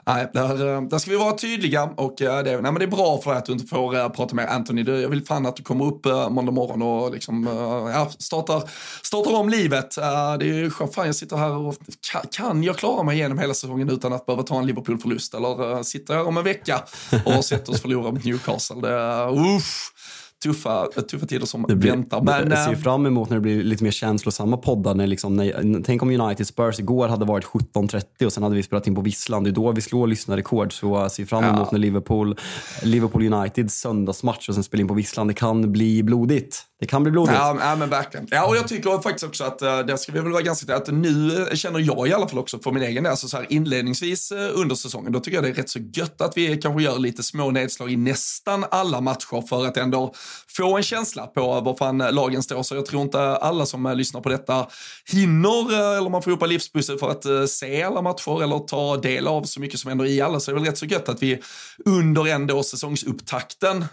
Nej, 0.06 0.30
där, 0.34 0.76
eh, 0.76 0.82
där 0.82 0.98
ska 0.98 1.12
vi 1.12 1.18
vara 1.18 1.34
tydliga 1.34 1.84
och 1.84 2.22
eh, 2.22 2.44
det, 2.44 2.52
nej, 2.52 2.62
men 2.62 2.76
det 2.76 2.86
är 2.86 2.88
bra 2.88 3.22
för 3.24 3.30
dig 3.30 3.38
att 3.38 3.46
du 3.46 3.54
inte 3.54 3.68
får 3.68 3.96
eh, 3.96 4.10
prata 4.10 4.36
med 4.36 4.50
Anthony. 4.50 4.84
Jag 5.02 5.10
vill 5.10 5.26
fan 5.26 5.46
att 5.46 5.56
du 5.56 5.64
kommer 5.64 5.86
upp 5.86 6.06
måndag 6.06 6.52
morgon 6.52 6.82
och 6.82 7.12
liksom, 7.12 7.48
ja, 7.94 8.10
startar, 8.20 8.70
startar 9.02 9.36
om 9.36 9.50
livet. 9.50 9.96
Det 9.96 10.02
är 10.02 10.88
fan, 10.94 11.06
jag 11.06 11.16
sitter 11.16 11.38
här 11.38 11.52
och 11.52 11.76
kan, 12.32 12.64
jag 12.64 12.78
klara 12.78 13.04
mig 13.04 13.18
igenom 13.18 13.40
hela 13.40 13.54
säsongen 13.54 13.90
utan 13.90 14.14
att 14.14 14.26
behöva 14.26 14.44
ta 14.44 14.60
en 14.60 14.68
Liverpool-förlust? 14.68 15.34
Eller 15.34 15.84
sitter 15.84 16.14
jag 16.14 16.28
om 16.28 16.38
en 16.38 16.44
vecka 16.44 16.84
och 17.26 17.34
har 17.34 17.42
sett 17.42 17.70
oss 17.70 17.82
förlora 17.82 18.12
mot 18.12 18.24
Newcastle? 18.24 18.82
Det, 18.82 18.96
uh, 18.96 19.60
tuffa, 20.44 20.88
tuffa 21.12 21.26
tider 21.26 21.46
som 21.46 21.66
det 21.68 21.76
blir, 21.76 21.92
väntar. 21.92 22.22
Men, 22.22 22.50
jag 22.50 22.64
ser 22.64 22.72
äh, 22.72 22.78
fram 22.78 23.06
emot 23.06 23.30
när 23.30 23.38
det 23.38 23.42
blir 23.42 23.64
lite 23.64 23.84
mer 23.84 23.92
känslosamma 23.92 24.58
poddar. 24.58 24.96
När 24.96 25.08
liksom, 25.08 25.36
när, 25.36 25.84
tänk 25.84 26.02
om 26.02 26.10
United 26.22 26.48
Spurs 26.48 26.80
igår 26.80 27.08
hade 27.08 27.26
varit 27.26 27.46
17.30 27.46 28.26
och 28.26 28.34
sen 28.34 28.44
hade 28.44 28.56
vi 28.56 28.64
spelat 28.64 28.88
in 28.88 28.96
på 28.96 29.02
Visslan. 29.02 29.44
Det 29.44 29.50
är 29.50 29.52
då 29.52 29.72
vi 29.72 29.82
slår 29.82 30.08
lyssnarrekord. 30.08 30.74
Så 30.74 30.88
jag 30.88 31.12
ser 31.12 31.26
fram 31.26 31.44
emot 31.44 31.60
ja. 31.60 31.70
när 31.72 31.80
Liverpool, 31.80 32.36
Liverpool 32.84 33.34
United 33.34 33.72
söndagsmatch 33.72 34.50
och 34.50 34.56
sen 34.56 34.64
spelar 34.64 34.82
in 34.82 34.88
på 34.88 34.94
Visslan. 34.94 35.28
Det 35.28 35.34
kan 35.34 35.72
bli 35.72 36.04
blodigt. 36.04 36.66
Det 36.84 36.88
kan 36.88 37.04
bli 37.04 37.12
blodigt. 37.12 37.38
Ja, 37.38 37.58
ja, 37.60 37.76
men 37.76 37.90
verkligen. 37.90 38.28
Ja, 38.32 38.46
och 38.46 38.56
jag 38.56 38.68
tycker 38.68 39.02
faktiskt 39.02 39.24
också 39.24 39.44
att 39.44 39.62
uh, 39.62 39.80
det 39.80 39.98
ska 39.98 40.12
vi 40.12 40.20
väl 40.20 40.32
vara 40.32 40.42
ganska 40.42 40.76
att 40.76 40.88
nu 40.88 41.48
känner 41.54 41.80
jag 41.80 42.08
i 42.08 42.14
alla 42.14 42.28
fall 42.28 42.40
också 42.40 42.60
för 42.60 42.72
min 42.72 42.84
egen 42.84 43.04
del, 43.04 43.12
alltså 43.12 43.28
så 43.28 43.38
här 43.38 43.46
inledningsvis 43.50 44.32
uh, 44.32 44.38
under 44.54 44.76
säsongen, 44.76 45.12
då 45.12 45.20
tycker 45.20 45.38
jag 45.38 45.44
det 45.44 45.50
är 45.50 45.54
rätt 45.54 45.70
så 45.70 45.80
gött 45.94 46.22
att 46.22 46.38
vi 46.38 46.58
kanske 46.58 46.84
gör 46.84 47.00
lite 47.00 47.24
små 47.24 47.52
nedslag 47.52 47.92
i 47.92 47.96
nästan 47.96 48.66
alla 48.72 49.02
matcher 49.02 49.48
för 49.48 49.66
att 49.66 49.78
ändå 49.78 50.14
få 50.58 50.78
en 50.78 50.84
känsla 50.84 51.28
på 51.28 51.62
var 51.62 51.78
fan 51.78 51.98
lagen 51.98 52.44
står. 52.44 52.64
Så 52.64 52.76
jag 52.76 52.86
tror 52.86 53.02
inte 53.02 53.20
alla 53.20 53.66
som 53.66 53.86
uh, 53.86 53.96
lyssnar 53.96 54.22
på 54.22 54.30
detta 54.30 54.68
hinner, 55.12 55.98
eller 55.98 56.10
man 56.10 56.22
får 56.22 56.34
ihop 56.34 56.48
livspussel 56.48 56.98
för 56.98 57.10
att 57.10 57.50
se 57.50 57.84
alla 57.84 58.02
matcher 58.02 58.44
eller 58.44 58.60
ta 58.60 58.98
del 58.98 59.28
av 59.28 59.44
så 59.44 59.60
mycket 59.60 59.80
som 59.80 59.92
ändå 59.92 60.06
i 60.06 60.22
alla. 60.22 60.40
Så 60.40 60.52
det 60.52 60.58
är 60.58 60.60
väl 60.60 60.70
rätt 60.70 60.78
så 60.78 60.86
gött 60.86 61.10
att 61.10 61.24
vi 61.24 61.42
under 61.86 62.28
ändå 62.28 62.64
säsongsupptakten 62.64 63.86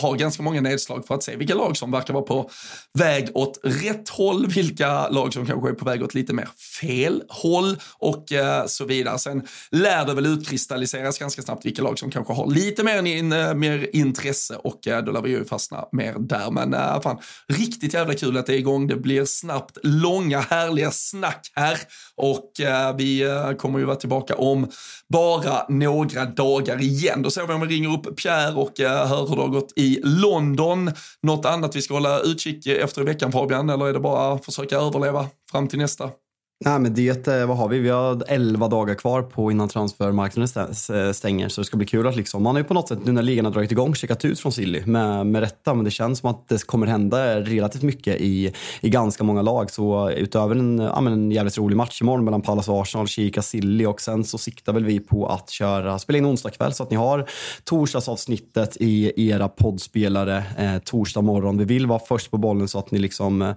har 0.00 0.16
ganska 0.16 0.42
många 0.42 0.60
nedslag 0.60 1.06
för 1.06 1.14
att 1.14 1.22
se 1.22 1.36
vilka 1.36 1.54
lag 1.54 1.76
som 1.76 1.90
verkar 1.90 2.14
vara 2.14 2.24
på 2.24 2.33
på 2.34 2.50
väg 2.98 3.28
åt 3.34 3.60
rätt 3.62 4.08
håll, 4.08 4.46
vilka 4.46 5.08
lag 5.08 5.32
som 5.32 5.46
kanske 5.46 5.68
är 5.68 5.74
på 5.74 5.84
väg 5.84 6.02
åt 6.02 6.14
lite 6.14 6.32
mer 6.32 6.48
fel 6.80 7.22
håll 7.28 7.76
och 7.98 8.32
eh, 8.32 8.66
så 8.66 8.84
vidare. 8.84 9.18
Sen 9.18 9.42
lär 9.70 10.06
det 10.06 10.14
väl 10.14 10.26
utkristalliseras 10.26 11.18
ganska 11.18 11.42
snabbt 11.42 11.66
vilka 11.66 11.82
lag 11.82 11.98
som 11.98 12.10
kanske 12.10 12.32
har 12.32 12.46
lite 12.46 12.82
mer, 12.82 13.06
in, 13.06 13.32
eh, 13.32 13.54
mer 13.54 13.88
intresse 13.92 14.56
och 14.56 14.86
eh, 14.86 15.04
då 15.04 15.12
lär 15.12 15.22
vi 15.22 15.30
ju 15.30 15.44
fastna 15.44 15.84
mer 15.92 16.14
där. 16.18 16.50
Men 16.50 16.74
eh, 16.74 17.00
fan, 17.00 17.18
riktigt 17.48 17.94
jävla 17.94 18.14
kul 18.14 18.36
att 18.36 18.46
det 18.46 18.54
är 18.54 18.58
igång. 18.58 18.86
Det 18.86 18.96
blir 18.96 19.24
snabbt 19.24 19.78
långa 19.82 20.40
härliga 20.40 20.90
snack 20.90 21.52
här 21.54 21.78
och 22.16 22.60
eh, 22.60 22.96
vi 22.96 23.24
kommer 23.58 23.78
ju 23.78 23.84
vara 23.84 23.96
tillbaka 23.96 24.34
om 24.34 24.70
bara 25.08 25.66
några 25.68 26.24
dagar 26.24 26.80
igen. 26.82 27.22
Då 27.22 27.30
ser 27.30 27.46
vi 27.46 27.52
om 27.52 27.60
vi 27.60 27.66
ringer 27.66 27.92
upp 27.98 28.16
Pierre 28.16 28.54
och 28.54 28.72
hör 28.78 29.28
hur 29.28 29.36
det 29.36 29.42
har 29.42 29.48
gått 29.48 29.72
i 29.76 30.00
London. 30.02 30.90
Något 31.22 31.46
annat 31.46 31.76
vi 31.76 31.82
ska 31.82 31.94
hålla 31.94 32.18
utkik 32.24 32.66
efter 32.66 33.02
i 33.02 33.04
veckan 33.04 33.32
Fabian, 33.32 33.70
eller 33.70 33.86
är 33.88 33.92
det 33.92 34.00
bara 34.00 34.32
att 34.32 34.44
försöka 34.44 34.76
överleva 34.76 35.26
fram 35.50 35.68
till 35.68 35.78
nästa? 35.78 36.10
Nej, 36.66 36.78
men 36.78 36.94
det, 36.94 37.26
eh, 37.28 37.46
vad 37.46 37.56
har 37.56 37.68
vi? 37.68 37.78
Vi 37.78 37.88
har 37.88 38.22
11 38.28 38.68
dagar 38.68 38.94
kvar 38.94 39.22
på 39.22 39.50
innan 39.50 39.68
transfermarknaden 39.68 40.66
eh, 40.66 41.12
stänger, 41.12 41.48
så 41.48 41.60
det 41.60 41.64
ska 41.64 41.76
bli 41.76 41.86
kul 41.86 42.06
att 42.06 42.16
liksom, 42.16 42.42
man 42.42 42.54
har 42.54 42.60
ju 42.60 42.64
på 42.64 42.74
något 42.74 42.88
sätt 42.88 42.98
nu 43.04 43.12
när 43.12 43.22
ligan 43.22 43.44
har 43.44 43.52
dragit 43.52 43.72
igång 43.72 43.94
checkat 43.94 44.24
ut 44.24 44.40
från 44.40 44.52
Silly 44.52 44.82
med, 44.86 45.26
med 45.26 45.40
rätta, 45.40 45.74
men 45.74 45.84
det 45.84 45.90
känns 45.90 46.18
som 46.18 46.30
att 46.30 46.48
det 46.48 46.66
kommer 46.66 46.86
hända 46.86 47.40
relativt 47.40 47.82
mycket 47.82 48.20
i, 48.20 48.52
i 48.80 48.90
ganska 48.90 49.24
många 49.24 49.42
lag. 49.42 49.70
Så 49.70 50.10
utöver 50.10 50.56
en, 50.56 50.78
ja, 50.78 51.00
men 51.00 51.12
en 51.12 51.30
jävligt 51.30 51.58
rolig 51.58 51.76
match 51.76 52.00
imorgon 52.02 52.24
mellan 52.24 52.42
Pallas 52.42 52.68
och 52.68 52.82
Arsenal, 52.82 53.06
kika 53.06 53.42
Silly 53.42 53.86
och 53.86 54.00
sen 54.00 54.24
så 54.24 54.38
siktar 54.38 54.72
väl 54.72 54.84
vi 54.84 55.00
på 55.00 55.26
att 55.26 55.50
köra, 55.50 55.98
spela 55.98 56.18
in 56.18 56.26
onsdag 56.26 56.50
kväll 56.50 56.72
så 56.72 56.82
att 56.82 56.90
ni 56.90 56.96
har 56.96 57.28
torsdagsavsnittet 57.64 58.76
i 58.80 59.28
era 59.30 59.48
poddspelare 59.48 60.44
eh, 60.58 60.78
torsdag 60.78 61.22
morgon. 61.22 61.58
Vi 61.58 61.64
vill 61.64 61.86
vara 61.86 62.00
först 62.08 62.30
på 62.30 62.38
bollen 62.38 62.68
så 62.68 62.78
att 62.78 62.90
ni 62.90 62.98
liksom 62.98 63.42
eh, 63.42 63.54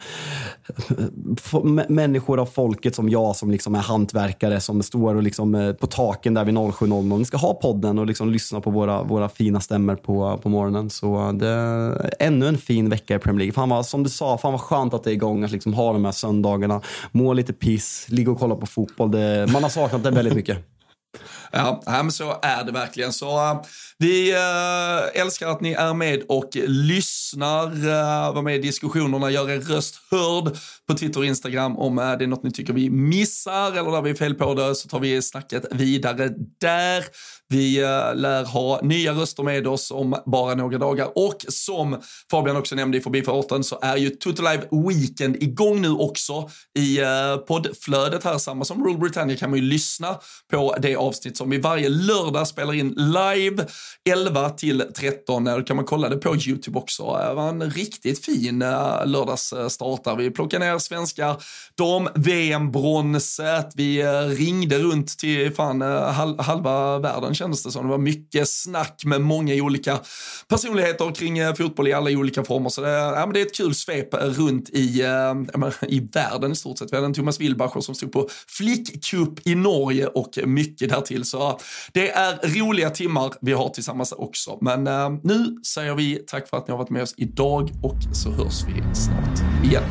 människor 1.87 2.39
av 2.39 2.45
folket 2.45 2.96
som 2.97 3.09
jag 3.09 3.35
som 3.35 3.51
liksom 3.51 3.75
är 3.75 3.79
hantverkare 3.79 4.61
som 4.61 4.83
står 4.83 5.15
och 5.15 5.23
liksom, 5.23 5.55
eh, 5.55 5.73
på 5.73 5.87
taken 5.87 6.33
där 6.33 6.45
vid 6.45 6.55
07.00. 6.55 7.17
Ni 7.17 7.25
ska 7.25 7.37
ha 7.37 7.53
podden 7.53 7.99
och 7.99 8.05
liksom 8.05 8.31
lyssna 8.31 8.61
på 8.61 8.69
våra, 8.69 9.03
våra 9.03 9.29
fina 9.29 9.61
stämmer 9.61 9.95
på, 9.95 10.39
på 10.43 10.49
morgonen. 10.49 10.89
Så 10.89 11.31
det 11.31 11.47
är 11.47 12.13
ännu 12.19 12.47
en 12.47 12.57
fin 12.57 12.89
vecka 12.89 13.15
i 13.15 13.19
Premier 13.19 13.39
League. 13.39 13.53
Fan 13.53 13.69
vad, 13.69 13.85
som 13.85 14.03
du 14.03 14.09
sa, 14.09 14.37
fan 14.37 14.51
vad 14.51 14.61
skönt 14.61 14.93
att 14.93 15.03
det 15.03 15.11
är 15.11 15.13
igång 15.13 15.43
att 15.43 15.51
liksom 15.51 15.73
ha 15.73 15.93
de 15.93 16.05
här 16.05 16.11
söndagarna. 16.11 16.81
Må 17.11 17.33
lite 17.33 17.53
piss, 17.53 18.05
ligga 18.09 18.31
och 18.31 18.39
kolla 18.39 18.55
på 18.55 18.65
fotboll. 18.65 19.11
Det, 19.11 19.49
man 19.53 19.63
har 19.63 19.69
saknat 19.69 20.03
det 20.03 20.11
väldigt 20.11 20.35
mycket. 20.35 20.57
Ja, 21.51 21.81
men 21.85 22.11
så 22.11 22.39
är 22.41 22.63
det 22.63 22.71
verkligen. 22.71 23.13
Så 23.13 23.37
eh, 23.37 23.61
vi 23.97 24.31
eh, 24.31 25.21
älskar 25.21 25.47
att 25.47 25.61
ni 25.61 25.71
är 25.73 25.93
med 25.93 26.23
och 26.29 26.49
lyssnar, 26.67 27.67
eh, 27.67 28.33
var 28.33 28.41
med 28.41 28.55
i 28.55 28.59
diskussionerna, 28.59 29.31
gör 29.31 29.49
er 29.49 29.59
röst 29.59 29.95
hörd 30.11 30.57
på 30.87 30.93
Twitter 30.93 31.19
och 31.19 31.25
Instagram. 31.25 31.77
Om 31.77 31.95
det 31.95 32.01
är 32.01 32.27
något 32.27 32.43
ni 32.43 32.51
tycker 32.51 32.73
vi 32.73 32.89
missar 32.89 33.71
eller 33.71 33.91
där 33.91 34.01
vi 34.01 34.09
är 34.09 34.15
fel 34.15 34.35
på 34.35 34.53
det 34.53 34.75
så 34.75 34.87
tar 34.87 34.99
vi 34.99 35.21
snacket 35.21 35.65
vidare 35.71 36.29
där. 36.61 37.03
Vi 37.49 37.81
eh, 37.81 38.15
lär 38.15 38.45
ha 38.45 38.81
nya 38.81 39.13
röster 39.13 39.43
med 39.43 39.67
oss 39.67 39.91
om 39.91 40.15
bara 40.25 40.55
några 40.55 40.77
dagar 40.77 41.11
och 41.15 41.45
som 41.47 42.01
Fabian 42.31 42.57
också 42.57 42.75
nämnde 42.75 42.97
i 42.97 43.01
förbifarten 43.01 43.63
så 43.63 43.79
är 43.81 43.97
ju 43.97 44.09
Total 44.09 44.45
Live 44.45 44.67
Weekend 44.71 45.43
igång 45.43 45.81
nu 45.81 45.91
också 45.91 46.49
i 46.79 46.99
eh, 46.99 47.37
poddflödet 47.47 48.23
här. 48.23 48.37
Samma 48.37 48.65
som 48.65 48.85
Rule 48.85 48.97
Britannia 48.97 49.37
kan 49.37 49.49
man 49.49 49.59
ju 49.59 49.65
lyssna 49.65 50.19
på 50.51 50.75
det 50.81 50.95
avsnitt 50.95 51.37
som 51.37 51.49
vi 51.49 51.57
varje 51.57 51.89
lördag 51.89 52.47
spelar 52.47 52.73
in 52.73 52.93
live 52.97 53.65
11 54.09 54.49
till 54.49 54.83
13. 54.95 55.47
Eh, 55.47 55.57
då 55.57 55.63
kan 55.63 55.75
man 55.75 55.85
kolla 55.85 56.09
det 56.09 56.17
på 56.17 56.35
YouTube 56.35 56.79
också. 56.79 57.03
Det 57.03 57.33
var 57.33 57.49
en 57.49 57.71
riktigt 57.71 58.25
fin 58.25 58.59
lördagsstart 59.05 60.03
där. 60.03 60.15
Vi 60.15 60.31
plockade 60.31 60.65
ner 60.65 60.76
svenskar, 60.79 61.43
de 61.75 62.09
VM-bronset. 62.15 63.71
Vi 63.75 64.01
eh, 64.01 64.21
ringde 64.21 64.79
runt 64.79 65.17
till 65.19 65.55
fan 65.55 65.81
eh, 65.81 66.11
halva 66.39 66.99
världen 66.99 67.35
kändes 67.35 67.63
det 67.63 67.71
som. 67.71 67.83
Det 67.83 67.91
var 67.91 67.97
mycket 67.97 68.49
snack 68.49 69.01
med 69.05 69.21
många 69.21 69.53
olika 69.53 69.99
personligheter 70.47 71.15
kring 71.15 71.37
eh, 71.37 71.53
fotboll 71.53 71.87
i 71.87 71.93
alla 71.93 72.09
olika 72.09 72.43
former. 72.43 72.69
Så 72.69 72.81
det, 72.81 72.91
ja, 72.91 73.25
men 73.25 73.33
det 73.33 73.41
är 73.41 73.45
ett 73.45 73.57
kul 73.57 73.75
svep 73.75 74.13
runt 74.13 74.69
i, 74.69 75.03
i 75.87 75.99
världen 76.13 76.51
i 76.51 76.55
stort 76.55 76.77
sett. 76.77 76.91
Vi 76.91 76.95
hade 76.95 77.05
en 77.05 77.13
Thomas 77.13 77.39
Wilbacher 77.39 77.81
som 77.81 77.95
stod 77.95 78.11
på 78.11 78.29
flickcup 78.47 79.47
i 79.47 79.55
Norge 79.55 80.07
och 80.07 80.39
mycket 80.45 80.89
därtill. 80.89 81.25
Så 81.25 81.59
det 81.91 82.11
är 82.11 82.59
roliga 82.59 82.89
timmar 82.89 83.33
vi 83.41 83.53
har 83.53 83.69
tillsammans 83.69 84.11
också. 84.11 84.57
Men 84.61 84.87
eh, 84.87 85.09
nu 85.23 85.57
säger 85.65 85.95
vi 85.95 86.15
tack 86.27 86.49
för 86.49 86.57
att 86.57 86.67
ni 86.67 86.71
har 86.71 86.77
varit 86.77 86.89
med 86.89 87.03
oss 87.03 87.13
idag 87.17 87.71
och 87.83 88.15
så 88.15 88.31
hörs 88.31 88.63
vi 88.67 88.95
snart 88.95 89.65
igen. 89.65 89.83